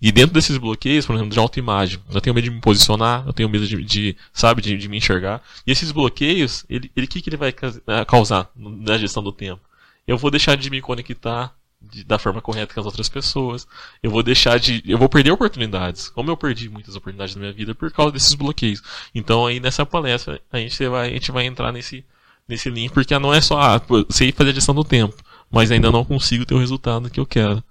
E 0.00 0.12
dentro 0.12 0.32
desses 0.32 0.56
bloqueios, 0.58 1.04
por 1.04 1.16
exemplo, 1.16 1.32
de 1.32 1.40
autoimagem, 1.40 1.98
eu 2.14 2.20
tenho 2.20 2.34
medo 2.34 2.44
de 2.44 2.50
me 2.52 2.60
posicionar, 2.60 3.24
eu 3.26 3.32
tenho 3.32 3.48
medo 3.48 3.66
de, 3.66 3.82
de 3.82 4.16
sabe, 4.32 4.62
de, 4.62 4.76
de 4.76 4.88
me 4.88 4.98
enxergar. 4.98 5.42
E 5.66 5.72
esses 5.72 5.90
bloqueios, 5.90 6.64
ele, 6.70 6.88
ele 6.94 7.08
que, 7.08 7.20
que 7.20 7.30
ele 7.30 7.36
vai 7.36 7.48
eh, 7.48 8.04
causar 8.04 8.48
na 8.54 8.96
gestão 8.96 9.24
do 9.24 9.32
tempo? 9.32 9.60
Eu 10.06 10.16
vou 10.16 10.30
deixar 10.30 10.56
de 10.56 10.70
me 10.70 10.80
conectar 10.80 11.52
de- 11.90 12.04
da 12.04 12.18
forma 12.18 12.40
correta 12.40 12.72
com 12.74 12.80
as 12.80 12.86
outras 12.86 13.08
pessoas. 13.08 13.66
Eu 14.02 14.10
vou 14.10 14.22
deixar 14.22 14.58
de. 14.58 14.82
Eu 14.86 14.98
vou 14.98 15.08
perder 15.08 15.30
oportunidades. 15.30 16.08
Como 16.08 16.30
eu 16.30 16.36
perdi 16.36 16.68
muitas 16.68 16.94
oportunidades 16.96 17.34
na 17.34 17.40
minha 17.40 17.52
vida 17.52 17.74
por 17.74 17.90
causa 17.90 18.12
desses 18.12 18.34
bloqueios. 18.34 18.82
Então 19.14 19.46
aí 19.46 19.60
nessa 19.60 19.84
palestra 19.86 20.40
a 20.52 20.58
gente 20.58 20.86
vai, 20.88 21.08
a 21.08 21.12
gente 21.12 21.30
vai 21.32 21.46
entrar 21.46 21.72
nesse, 21.72 22.04
nesse 22.48 22.70
link, 22.70 22.92
porque 22.92 23.18
não 23.18 23.32
é 23.32 23.40
só, 23.40 23.60
ah, 23.60 23.80
sei 24.10 24.32
fazer 24.32 24.50
a 24.50 24.54
gestão 24.54 24.74
do 24.74 24.84
tempo, 24.84 25.16
mas 25.50 25.70
ainda 25.70 25.90
não 25.90 26.04
consigo 26.04 26.44
ter 26.44 26.54
o 26.54 26.58
resultado 26.58 27.10
que 27.10 27.20
eu 27.20 27.26
quero. 27.26 27.62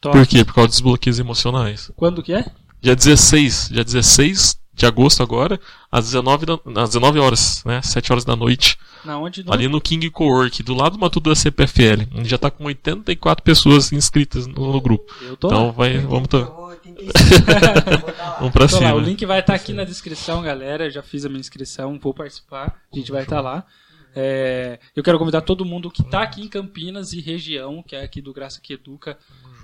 Top. 0.00 0.16
Por 0.16 0.26
quê? 0.26 0.44
Por 0.44 0.54
causa 0.54 0.68
dos 0.68 0.80
bloqueios 0.80 1.18
emocionais. 1.18 1.90
Quando 1.96 2.22
que 2.22 2.32
é? 2.32 2.44
Dia 2.80 2.94
16, 2.94 3.70
dia 3.72 3.82
16 3.84 4.56
de 4.72 4.86
agosto 4.86 5.24
agora, 5.24 5.58
às 5.90 6.04
19, 6.04 6.46
da, 6.46 6.54
às 6.82 6.90
19 6.90 7.18
horas, 7.18 7.64
né? 7.64 7.82
7 7.82 8.12
horas 8.12 8.24
da 8.24 8.36
noite. 8.36 8.77
Na 9.04 9.18
onde? 9.18 9.44
No... 9.44 9.52
Ali 9.52 9.68
no 9.68 9.80
King 9.80 10.10
Cowork, 10.10 10.62
do 10.62 10.74
lado 10.74 10.92
do 10.96 10.98
Matuto 11.00 11.28
da 11.30 11.36
CPFL. 11.36 12.02
A 12.12 12.16
gente 12.18 12.28
já 12.28 12.38
tá 12.38 12.50
com 12.50 12.64
84 12.64 13.42
pessoas 13.44 13.92
inscritas 13.92 14.46
no, 14.46 14.72
no 14.72 14.80
grupo. 14.80 15.12
Eu 15.22 15.36
tô 15.36 15.48
Então 15.48 15.66
lá. 15.66 15.72
vai, 15.72 15.98
vamos 15.98 16.28
tá, 16.28 16.38
vou 16.38 16.66
85, 16.66 17.12
eu 17.18 17.38
vou 17.38 17.44
tá 18.12 18.24
lá. 18.24 18.36
vamos 18.40 18.52
pra 18.52 18.68
Tô 18.68 18.74
lá, 18.76 18.80
cima. 18.80 18.94
o 18.94 19.00
link 19.00 19.24
vai 19.26 19.40
estar 19.40 19.54
aqui 19.54 19.72
na 19.72 19.84
descrição, 19.84 20.42
galera. 20.42 20.86
Eu 20.86 20.90
já 20.90 21.02
fiz 21.02 21.24
a 21.24 21.28
minha 21.28 21.40
inscrição, 21.40 21.98
vou 21.98 22.12
participar. 22.14 22.80
A 22.92 22.96
gente 22.96 23.10
vai 23.12 23.22
estar 23.22 23.40
lá. 23.40 23.64
É, 24.16 24.80
eu 24.96 25.02
quero 25.02 25.18
convidar 25.18 25.42
todo 25.42 25.64
mundo 25.64 25.90
que 25.90 26.02
está 26.02 26.22
aqui 26.22 26.40
em 26.42 26.48
Campinas 26.48 27.12
e 27.12 27.20
região, 27.20 27.82
que 27.86 27.94
é 27.94 28.02
aqui 28.02 28.20
do 28.20 28.32
Graça 28.32 28.60
que 28.60 28.72
Educa. 28.72 29.16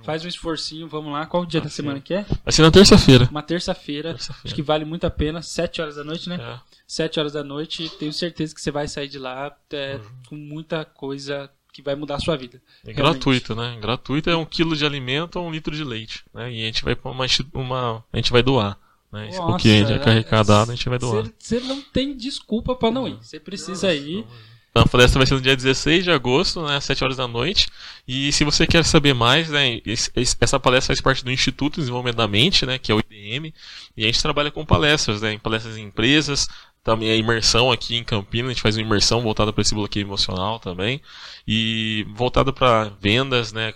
Faz 0.04 0.24
um 0.24 0.28
esforcinho, 0.28 0.86
vamos 0.86 1.12
lá. 1.12 1.26
Qual 1.26 1.42
o 1.42 1.46
dia 1.46 1.60
da 1.60 1.68
semana 1.68 2.00
que 2.00 2.14
é? 2.14 2.22
Vai 2.44 2.52
ser 2.52 2.62
na 2.62 2.70
terça-feira. 2.70 3.28
Uma 3.30 3.42
terça-feira. 3.42 4.10
Terça-feira. 4.12 4.42
Acho 4.44 4.54
que 4.54 4.62
vale 4.62 4.84
muito 4.84 5.06
a 5.06 5.10
pena. 5.10 5.40
7 5.42 5.80
horas 5.80 5.96
da 5.96 6.04
noite, 6.04 6.28
né? 6.28 6.36
É. 6.40 6.60
7 6.86 7.18
horas 7.18 7.32
da 7.32 7.42
noite. 7.42 7.88
Tenho 7.98 8.12
certeza 8.12 8.54
que 8.54 8.60
você 8.60 8.70
vai 8.70 8.86
sair 8.86 9.08
de 9.08 9.18
lá 9.18 9.56
é, 9.72 9.98
com 10.28 10.36
muita 10.36 10.84
coisa 10.84 11.50
que 11.72 11.82
vai 11.82 11.96
mudar 11.96 12.16
a 12.16 12.20
sua 12.20 12.36
vida. 12.36 12.62
É 12.86 12.92
Realmente. 12.92 12.96
gratuito, 13.14 13.54
né? 13.56 13.76
Gratuito 13.80 14.30
é 14.30 14.36
um 14.36 14.44
quilo 14.44 14.76
de 14.76 14.86
alimento 14.86 15.40
ou 15.40 15.48
um 15.48 15.50
litro 15.50 15.74
de 15.74 15.82
leite. 15.82 16.24
Né? 16.32 16.52
E 16.52 16.62
a 16.62 16.66
gente 16.66 16.84
vai 16.84 16.96
uma, 17.02 17.26
uma. 17.54 18.04
A 18.12 18.16
gente 18.16 18.30
vai 18.30 18.42
doar. 18.42 18.78
Né? 19.10 19.26
Nossa, 19.26 19.42
o 19.42 19.56
que 19.56 19.70
a 19.70 19.78
gente 19.78 19.92
é 19.92 19.96
é- 19.96 20.10
arrecadado, 20.10 20.70
a 20.70 20.74
gente 20.74 20.88
vai 20.88 20.98
doar. 20.98 21.24
Você 21.38 21.60
não 21.60 21.80
tem 21.80 22.16
desculpa 22.16 22.76
para 22.76 22.90
não 22.90 23.08
ir. 23.08 23.16
Você 23.20 23.40
precisa 23.40 23.92
ir. 23.94 24.18
Então, 24.18 24.53
a 24.74 24.88
palestra 24.88 25.18
vai 25.20 25.26
ser 25.26 25.34
no 25.34 25.40
dia 25.40 25.54
16 25.54 26.02
de 26.02 26.10
agosto, 26.10 26.60
né, 26.66 26.76
às 26.76 26.84
7 26.84 27.04
horas 27.04 27.16
da 27.16 27.28
noite. 27.28 27.68
E 28.08 28.32
se 28.32 28.42
você 28.42 28.66
quer 28.66 28.84
saber 28.84 29.14
mais, 29.14 29.48
né, 29.48 29.80
essa 30.40 30.58
palestra 30.58 30.88
faz 30.94 31.00
parte 31.00 31.24
do 31.24 31.30
Instituto 31.30 31.74
de 31.74 31.82
Desenvolvimento 31.82 32.16
da 32.16 32.26
Mente, 32.26 32.66
né, 32.66 32.76
que 32.76 32.90
é 32.90 32.94
o 32.94 32.98
IDM. 32.98 33.54
E 33.96 34.02
a 34.02 34.06
gente 34.06 34.20
trabalha 34.20 34.50
com 34.50 34.66
palestras, 34.66 35.22
né, 35.22 35.32
em 35.32 35.38
palestras 35.38 35.76
em 35.76 35.84
empresas, 35.84 36.48
também 36.82 37.10
a 37.10 37.16
imersão 37.16 37.72
aqui 37.72 37.96
em 37.96 38.04
Campinas, 38.04 38.50
a 38.50 38.52
gente 38.52 38.62
faz 38.62 38.76
uma 38.76 38.82
imersão 38.82 39.22
voltada 39.22 39.52
para 39.52 39.62
esse 39.62 39.74
bloqueio 39.74 40.04
emocional 40.04 40.58
também. 40.58 41.00
E 41.46 42.04
voltada 42.14 42.52
para 42.52 42.90
vendas, 43.00 43.52
né, 43.52 43.72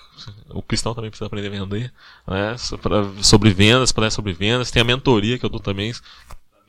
o 0.50 0.60
cristão 0.60 0.94
também 0.94 1.10
precisa 1.10 1.26
aprender 1.26 1.46
a 1.46 1.50
vender, 1.50 1.92
né, 2.26 2.56
sobre 3.22 3.50
vendas, 3.50 3.92
palestra 3.92 4.16
sobre 4.16 4.32
vendas. 4.32 4.70
Tem 4.70 4.82
a 4.82 4.84
mentoria 4.84 5.38
que 5.38 5.46
eu 5.46 5.48
dou 5.48 5.60
também, 5.60 5.92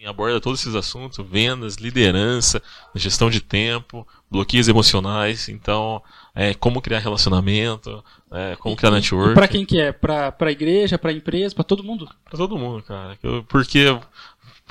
aborda 0.06 0.40
todos 0.40 0.62
esses 0.62 0.76
assuntos, 0.76 1.24
vendas, 1.30 1.76
liderança, 1.76 2.62
gestão 2.96 3.30
de 3.30 3.42
tempo, 3.42 4.08
bloqueios 4.32 4.68
emocionais, 4.68 5.50
então, 5.50 6.02
é, 6.34 6.54
como 6.54 6.82
criar 6.82 7.00
relacionamento, 7.00 8.04
é, 8.32 8.56
como 8.58 8.76
criar 8.76 8.92
network. 8.92 9.34
Para 9.34 9.48
quem 9.48 9.66
que 9.66 9.80
é? 9.80 9.92
Para 9.92 10.34
a 10.40 10.52
igreja, 10.52 10.98
para 10.98 11.12
empresa, 11.12 11.54
para 11.54 11.64
todo 11.64 11.84
mundo? 11.84 12.08
Pra 12.26 12.38
todo 12.38 12.58
mundo, 12.58 12.82
cara. 12.84 13.18
Porque, 13.48 13.86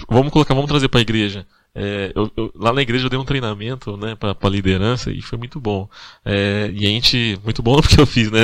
vamos 0.09 0.33
colocar, 0.33 0.55
vamos 0.55 0.69
trazer 0.69 0.89
pra 0.89 1.01
igreja. 1.01 1.47
É, 1.75 2.11
eu- 2.15 2.33
eu- 2.37 2.51
lá 2.57 2.73
na 2.73 2.83
igreja 2.83 3.07
eu 3.07 3.11
dei 3.11 3.19
um 3.19 3.25
treinamento, 3.25 3.97
né, 3.97 4.17
pra 4.17 4.49
liderança 4.49 5.13
e 5.13 5.21
foi 5.23 5.39
muito 5.39 5.61
bom. 5.61 5.89
É, 6.25 6.71
e 6.75 6.87
a 6.87 6.89
gente, 6.89 7.39
muito 7.45 7.63
bom 7.63 7.77
porque 7.83 8.01
eu 8.01 8.07
fiz, 8.07 8.31
né, 8.31 8.41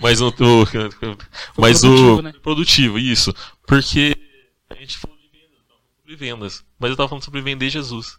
mas 0.00 0.20
o, 0.22 0.28
o 0.28 0.32
mas 1.56 1.80
produtivo, 1.80 2.18
o 2.18 2.22
né? 2.22 2.32
produtivo, 2.42 2.98
isso, 2.98 3.34
porque 3.66 4.14
a 4.70 4.74
gente 4.74 4.96
então, 4.98 5.11
sobre 6.12 6.16
vendas, 6.16 6.64
mas 6.78 6.90
eu 6.90 6.96
tava 6.96 7.08
falando 7.08 7.24
sobre 7.24 7.40
vender 7.40 7.70
Jesus. 7.70 8.18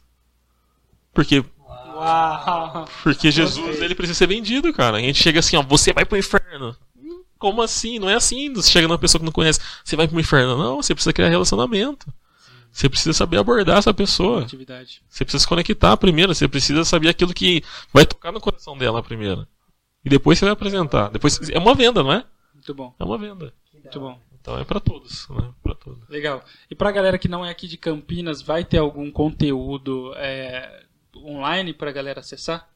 Porque 1.14 1.44
Uau! 1.60 2.88
porque 3.04 3.32
Jesus, 3.32 3.82
ele 3.82 3.96
precisa 3.96 4.18
ser 4.18 4.28
vendido, 4.28 4.74
cara. 4.74 4.98
A 4.98 5.00
gente 5.00 5.22
chega 5.22 5.40
assim, 5.40 5.56
ó, 5.56 5.62
você 5.62 5.94
vai 5.94 6.06
pro 6.06 6.18
inferno. 6.18 6.76
Como 7.38 7.62
assim? 7.62 8.00
Não 8.00 8.10
é 8.10 8.16
assim. 8.16 8.52
Você 8.54 8.72
chega 8.72 8.88
numa 8.88 8.98
pessoa 8.98 9.20
que 9.20 9.26
não 9.26 9.32
conhece, 9.32 9.60
você 9.84 9.96
vai 9.96 10.08
pro 10.08 10.20
inferno. 10.20 10.58
Não, 10.58 10.78
você 10.82 10.96
precisa 10.96 11.14
criar 11.14 11.30
relacionamento. 11.30 12.12
Você 12.72 12.90
precisa 12.90 13.14
saber 13.14 13.38
abordar 13.38 13.78
essa 13.78 13.94
pessoa. 13.94 14.48
Você 14.48 15.24
precisa 15.24 15.40
se 15.40 15.48
conectar 15.48 15.96
primeiro. 15.98 16.34
Você 16.34 16.48
precisa 16.48 16.84
saber 16.84 17.10
aquilo 17.10 17.34
que 17.34 17.64
vai 17.94 18.06
tocar 18.06 18.32
no 18.32 18.42
coração 18.42 18.76
dela 18.78 19.04
primeiro. 19.04 19.48
E 20.04 20.10
depois 20.10 20.40
você 20.40 20.46
vai 20.46 20.54
apresentar. 20.54 21.10
Depois 21.10 21.40
é 21.50 21.60
uma 21.60 21.76
venda, 21.76 22.02
não 22.02 22.12
é? 22.12 22.26
Muito 22.56 22.74
bom, 22.74 22.96
É 22.98 23.04
uma 23.04 23.18
venda. 23.18 23.54
muito 23.74 24.00
bom. 24.00 24.20
Então 24.44 24.60
é 24.60 24.66
pra 24.66 24.82
todos, 24.82 25.26
né? 25.30 25.50
Pra 25.64 25.74
todos. 25.74 26.00
Legal. 26.10 26.44
E 26.70 26.76
pra 26.76 26.92
galera 26.92 27.18
que 27.18 27.30
não 27.30 27.46
é 27.46 27.50
aqui 27.50 27.66
de 27.66 27.78
Campinas, 27.78 28.42
vai 28.42 28.66
ter 28.66 28.78
algum 28.78 29.10
conteúdo 29.10 30.12
é, 30.18 30.84
online 31.16 31.74
pra 31.74 31.94
galera 31.94 32.20
acessar? 32.20 32.68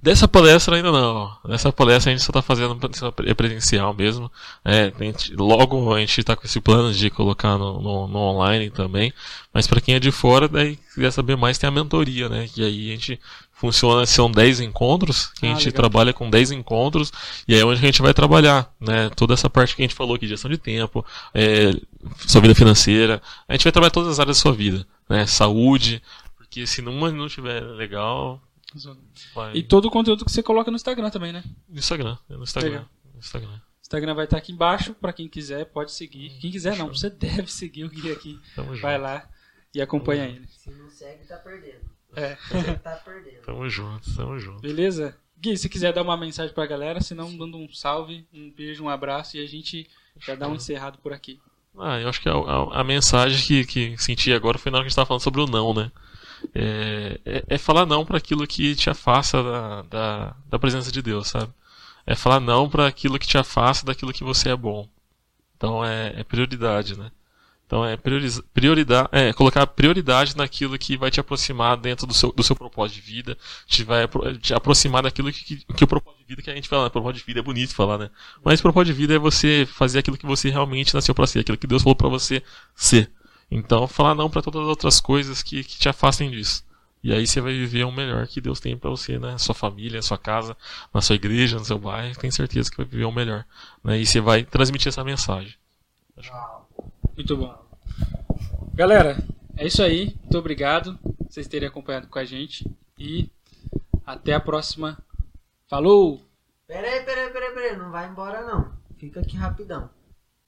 Dessa 0.00 0.26
palestra 0.28 0.76
ainda 0.76 0.90
não. 0.92 1.36
Dessa 1.44 1.72
palestra 1.72 2.10
a 2.12 2.14
gente 2.16 2.24
só 2.24 2.32
tá 2.32 2.40
fazendo 2.42 2.78
é 3.24 3.34
presencial 3.34 3.92
mesmo. 3.94 4.30
É, 4.64 4.92
a 4.98 5.02
gente- 5.04 5.34
logo 5.34 5.92
a 5.92 5.98
gente 6.00 6.22
tá 6.24 6.34
com 6.36 6.44
esse 6.44 6.60
plano 6.60 6.92
de 6.92 7.10
colocar 7.10 7.56
no, 7.58 7.80
no- 7.80 8.06
no 8.08 8.18
online 8.18 8.70
também. 8.70 9.12
Mas 9.52 9.66
para 9.66 9.80
quem 9.80 9.94
é 9.96 10.00
de 10.00 10.10
fora, 10.12 10.48
daí 10.48 10.76
quiser 10.94 11.10
saber 11.12 11.36
mais, 11.36 11.58
tem 11.58 11.66
a 11.68 11.70
mentoria, 11.72 12.28
né? 12.28 12.48
E 12.56 12.64
aí 12.64 12.88
a 12.90 12.94
gente 12.94 13.20
funciona, 13.62 14.04
são 14.04 14.30
10 14.30 14.60
encontros, 14.60 15.28
que 15.38 15.46
a 15.46 15.50
Ah, 15.50 15.54
gente 15.54 15.66
legal. 15.66 15.76
trabalha 15.80 16.12
com 16.12 16.28
10 16.28 16.50
encontros, 16.50 17.10
e 17.48 17.54
aí 17.54 17.60
é 17.60 17.64
onde 17.64 17.78
a 17.78 17.82
gente 17.82 18.02
vai 18.02 18.12
trabalhar, 18.12 18.70
né? 18.80 19.08
Toda 19.16 19.32
essa 19.34 19.48
parte 19.48 19.74
que 19.74 19.82
a 19.82 19.84
gente 19.84 19.94
falou 19.94 20.14
aqui, 20.16 20.26
gestão 20.28 20.50
de 20.50 20.58
tempo, 20.58 21.04
é, 21.32 21.70
sua 22.26 22.40
vida 22.40 22.54
financeira. 22.54 23.22
A 23.48 23.54
gente 23.54 23.64
vai 23.64 23.72
trabalhar 23.72 23.90
todas 23.90 24.10
as 24.10 24.20
áreas 24.20 24.36
da 24.36 24.40
sua 24.42 24.52
vida, 24.52 24.86
né? 25.08 25.24
Saúde, 25.26 26.02
porque 26.36 26.66
se 26.66 26.80
uma 26.82 27.10
não 27.10 27.26
estiver 27.26 27.60
legal, 27.62 28.40
vai. 29.34 29.56
E 29.56 29.62
todo 29.62 29.86
o 29.86 29.90
conteúdo 29.90 30.24
que 30.24 30.32
você 30.32 30.42
coloca 30.42 30.70
no 30.70 30.76
Instagram 30.76 31.08
também, 31.10 31.32
né? 31.32 31.42
No 31.68 31.78
Instagram, 31.78 32.18
é 32.28 32.34
no 32.34 32.42
Instagram. 32.42 32.70
Legal. 32.70 32.88
No 33.14 33.20
Instagram. 33.20 33.60
Instagram 33.80 34.14
vai 34.14 34.24
estar 34.24 34.38
aqui 34.38 34.52
embaixo, 34.52 34.94
pra 34.94 35.12
quem 35.12 35.28
quiser, 35.28 35.66
pode 35.66 35.92
seguir. 35.92 36.30
Quem 36.40 36.50
quiser 36.50 36.76
não, 36.76 36.88
você 36.88 37.08
deve 37.10 37.50
seguir 37.52 37.84
o 37.84 37.90
Gui 37.90 38.10
aqui. 38.10 38.38
Tamo 38.56 38.70
junto. 38.70 38.80
Vai 38.82 38.98
lá 38.98 39.28
e 39.74 39.80
acompanha 39.82 40.24
ele. 40.24 40.46
Se 40.48 40.70
não 40.70 40.88
segue, 40.90 41.24
tá 41.26 41.36
perdendo. 41.36 41.90
É. 42.14 42.36
Você 42.48 42.74
tá 42.74 42.90
perdendo. 42.96 43.42
Tamo 43.44 43.68
junto, 43.68 44.14
tamo 44.14 44.38
junto. 44.38 44.60
Beleza? 44.60 45.16
Gui, 45.40 45.56
se 45.56 45.68
quiser 45.68 45.92
dar 45.92 46.02
uma 46.02 46.16
mensagem 46.16 46.54
pra 46.54 46.66
galera, 46.66 47.00
senão 47.00 47.36
dando 47.36 47.56
um 47.56 47.68
salve, 47.72 48.24
um 48.32 48.50
beijo, 48.50 48.84
um 48.84 48.88
abraço 48.88 49.36
e 49.36 49.42
a 49.42 49.46
gente 49.48 49.88
já 50.20 50.34
dá 50.34 50.46
um 50.48 50.54
encerrado 50.54 50.98
por 50.98 51.12
aqui. 51.12 51.40
Ah, 51.78 51.98
eu 51.98 52.08
acho 52.08 52.20
que 52.20 52.28
a, 52.28 52.32
a- 52.34 52.80
a 52.80 52.84
mensagem 52.84 53.44
que, 53.44 53.64
que 53.64 53.96
senti 54.02 54.32
agora 54.32 54.58
foi 54.58 54.70
na 54.70 54.78
hora 54.78 54.84
que 54.84 54.86
a 54.86 54.90
gente 54.90 54.96
tava 54.96 55.06
falando 55.06 55.22
sobre 55.22 55.40
o 55.40 55.46
não, 55.46 55.72
né? 55.74 55.90
É, 56.54 57.20
é, 57.24 57.44
é 57.48 57.58
falar 57.58 57.86
não 57.86 58.04
para 58.04 58.18
aquilo 58.18 58.46
que 58.46 58.74
te 58.76 58.90
afasta 58.90 59.42
da, 59.42 59.82
da, 59.82 60.36
da 60.50 60.58
presença 60.58 60.92
de 60.92 61.00
Deus, 61.00 61.28
sabe? 61.28 61.50
É 62.06 62.14
falar 62.14 62.40
não 62.40 62.68
para 62.68 62.86
aquilo 62.86 63.18
que 63.18 63.26
te 63.26 63.38
afasta 63.38 63.86
daquilo 63.86 64.12
que 64.12 64.24
você 64.24 64.50
é 64.50 64.56
bom. 64.56 64.88
Então 65.56 65.84
é, 65.84 66.12
é 66.20 66.24
prioridade, 66.24 66.98
né? 66.98 67.10
Então 67.72 67.86
é 67.86 67.96
prioridade, 67.96 69.08
é 69.12 69.32
colocar 69.32 69.66
prioridade 69.66 70.36
naquilo 70.36 70.78
que 70.78 70.94
vai 70.94 71.10
te 71.10 71.18
aproximar 71.20 71.74
dentro 71.78 72.06
do 72.06 72.12
seu, 72.12 72.30
do 72.30 72.42
seu 72.42 72.54
propósito 72.54 72.96
de 72.96 73.00
vida, 73.00 73.38
te 73.66 73.82
vai 73.82 74.06
te 74.42 74.52
aproximar 74.52 75.02
daquilo 75.02 75.32
que, 75.32 75.42
que, 75.42 75.64
que 75.64 75.82
o 75.82 75.86
propósito 75.86 76.20
de 76.20 76.26
vida 76.26 76.42
que 76.42 76.50
a 76.50 76.54
gente 76.54 76.68
fala, 76.68 76.84
né? 76.84 76.90
propósito 76.90 77.20
de 77.20 77.24
vida 77.24 77.40
é 77.40 77.42
bonito 77.42 77.74
falar, 77.74 77.96
né? 77.96 78.10
Mas 78.44 78.60
propósito 78.60 78.92
de 78.92 79.00
vida 79.00 79.14
é 79.14 79.18
você 79.18 79.66
fazer 79.66 80.00
aquilo 80.00 80.18
que 80.18 80.26
você 80.26 80.50
realmente 80.50 80.92
nasceu 80.92 81.14
para 81.14 81.26
ser, 81.26 81.38
aquilo 81.38 81.56
que 81.56 81.66
Deus 81.66 81.82
falou 81.82 81.96
para 81.96 82.10
você 82.10 82.42
ser. 82.76 83.10
Então, 83.50 83.88
falar 83.88 84.14
não 84.14 84.28
para 84.28 84.42
todas 84.42 84.60
as 84.60 84.68
outras 84.68 85.00
coisas 85.00 85.42
que, 85.42 85.64
que 85.64 85.78
te 85.78 85.88
afastem 85.88 86.30
disso. 86.30 86.62
E 87.02 87.10
aí 87.10 87.26
você 87.26 87.40
vai 87.40 87.54
viver 87.54 87.84
o 87.84 87.90
melhor 87.90 88.26
que 88.26 88.42
Deus 88.42 88.60
tem 88.60 88.76
para 88.76 88.90
você, 88.90 89.18
né? 89.18 89.38
Sua 89.38 89.54
família, 89.54 90.02
sua 90.02 90.18
casa, 90.18 90.54
na 90.92 91.00
sua 91.00 91.16
igreja, 91.16 91.58
no 91.58 91.64
seu 91.64 91.78
bairro, 91.78 92.14
tenho 92.16 92.34
certeza 92.34 92.70
que 92.70 92.76
vai 92.76 92.84
viver 92.84 93.06
o 93.06 93.12
melhor. 93.12 93.46
Né? 93.82 93.98
E 93.98 94.04
você 94.04 94.20
vai 94.20 94.44
transmitir 94.44 94.88
essa 94.88 95.02
mensagem. 95.02 95.54
Uau. 96.18 96.61
Muito 97.22 97.36
bom. 97.36 97.56
Galera, 98.74 99.16
é 99.56 99.64
isso 99.64 99.80
aí. 99.80 100.16
Muito 100.22 100.38
obrigado 100.38 100.98
vocês 101.30 101.46
terem 101.46 101.68
acompanhado 101.68 102.08
com 102.08 102.18
a 102.18 102.24
gente. 102.24 102.68
E 102.98 103.30
até 104.04 104.34
a 104.34 104.40
próxima. 104.40 104.98
Falou! 105.68 106.20
Pera 106.66 106.88
aí, 106.88 107.04
pera 107.04 107.26
aí, 107.26 107.32
pera 107.32 107.46
aí, 107.46 107.54
pera 107.54 107.66
aí. 107.70 107.76
Não 107.76 107.92
vai 107.92 108.08
embora 108.08 108.44
não. 108.44 108.76
Fica 108.96 109.20
aqui 109.20 109.36
rapidão. 109.36 109.88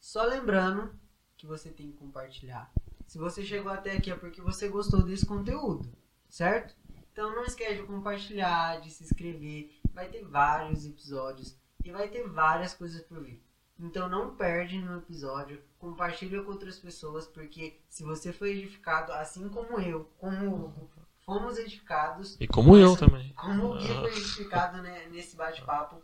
Só 0.00 0.24
lembrando 0.24 0.92
que 1.36 1.46
você 1.46 1.70
tem 1.70 1.92
que 1.92 1.96
compartilhar. 1.96 2.72
Se 3.06 3.18
você 3.18 3.44
chegou 3.44 3.70
até 3.70 3.92
aqui 3.92 4.10
é 4.10 4.16
porque 4.16 4.40
você 4.40 4.68
gostou 4.68 5.04
desse 5.04 5.24
conteúdo, 5.24 5.88
certo? 6.28 6.74
Então 7.12 7.36
não 7.36 7.44
esquece 7.44 7.82
de 7.82 7.86
compartilhar, 7.86 8.80
de 8.80 8.90
se 8.90 9.04
inscrever. 9.04 9.70
Vai 9.92 10.08
ter 10.08 10.24
vários 10.24 10.84
episódios 10.84 11.56
e 11.84 11.92
vai 11.92 12.08
ter 12.08 12.28
várias 12.28 12.74
coisas 12.74 13.00
por 13.02 13.22
vir. 13.22 13.40
Então 13.78 14.08
não 14.08 14.34
perde 14.34 14.80
no 14.80 14.98
episódio, 14.98 15.62
compartilha 15.88 16.42
com 16.42 16.50
outras 16.50 16.78
pessoas, 16.78 17.26
porque 17.26 17.78
se 17.90 18.02
você 18.04 18.32
foi 18.32 18.52
edificado, 18.52 19.12
assim 19.12 19.48
como 19.50 19.78
eu, 19.80 20.10
como 20.18 20.46
o 20.48 20.64
Hugo, 20.66 20.90
fomos 21.26 21.58
edificados, 21.58 22.36
E 22.40 22.46
como 22.48 22.76
eu 22.76 22.92
Essa- 22.94 23.06
também. 23.06 23.32
como 23.34 23.72
o 23.74 23.78
Gui 23.78 23.92
Ah. 23.92 24.00
foi 24.00 24.10
edificado 24.12 24.82
né, 24.82 25.06
nesse 25.10 25.36
bate-papo, 25.36 26.02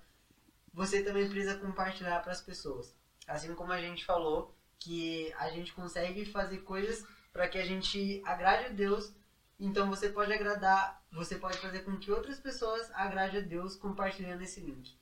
você 0.73 1.03
também 1.03 1.29
precisa 1.29 1.57
compartilhar 1.57 2.21
para 2.23 2.33
as 2.33 2.41
pessoas. 2.43 2.95
Assim 3.27 3.55
como 3.55 3.73
a 3.73 3.81
gente 3.81 4.05
falou 4.05 4.55
que 4.79 5.33
a 5.39 5.49
gente 5.51 5.73
consegue 5.73 6.25
fazer 6.27 6.59
coisas 6.59 7.05
para 7.33 7.49
que 7.49 7.59
a 7.59 7.65
gente 7.65 8.23
agrade 8.27 8.67
a 8.67 8.69
Deus, 8.69 9.15
então 9.59 9.89
você 9.89 10.09
pode 10.11 10.33
agradar, 10.33 11.03
você 11.13 11.37
pode 11.37 11.57
fazer 11.59 11.81
com 11.81 11.97
que 11.99 12.11
outras 12.11 12.39
pessoas 12.39 12.91
agradem 12.95 13.41
a 13.41 13.45
Deus 13.45 13.77
compartilhando 13.77 14.43
esse 14.43 14.61
link, 14.61 14.95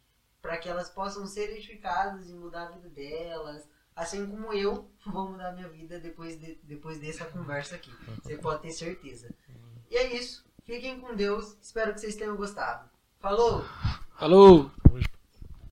para 0.42 0.56
que 0.56 0.68
elas 0.68 0.88
possam 0.90 1.26
ser 1.26 1.50
edificadas 1.50 2.28
e 2.28 2.34
mudar 2.34 2.64
a 2.66 2.70
vida 2.70 2.88
delas, 2.88 3.68
assim 3.98 4.26
como 4.26 4.52
eu 4.52 4.88
vou 5.04 5.30
mudar 5.30 5.52
minha 5.52 5.68
vida 5.68 5.98
depois, 5.98 6.38
de, 6.38 6.58
depois 6.62 6.98
dessa 6.98 7.24
conversa 7.24 7.74
aqui. 7.74 7.92
Você 8.22 8.36
pode 8.36 8.62
ter 8.62 8.70
certeza. 8.70 9.28
E 9.90 9.96
é 9.96 10.16
isso. 10.16 10.46
Fiquem 10.64 11.00
com 11.00 11.14
Deus. 11.14 11.56
Espero 11.60 11.92
que 11.92 12.00
vocês 12.00 12.14
tenham 12.14 12.36
gostado. 12.36 12.88
Falou! 13.18 13.64
Falou! 14.16 14.70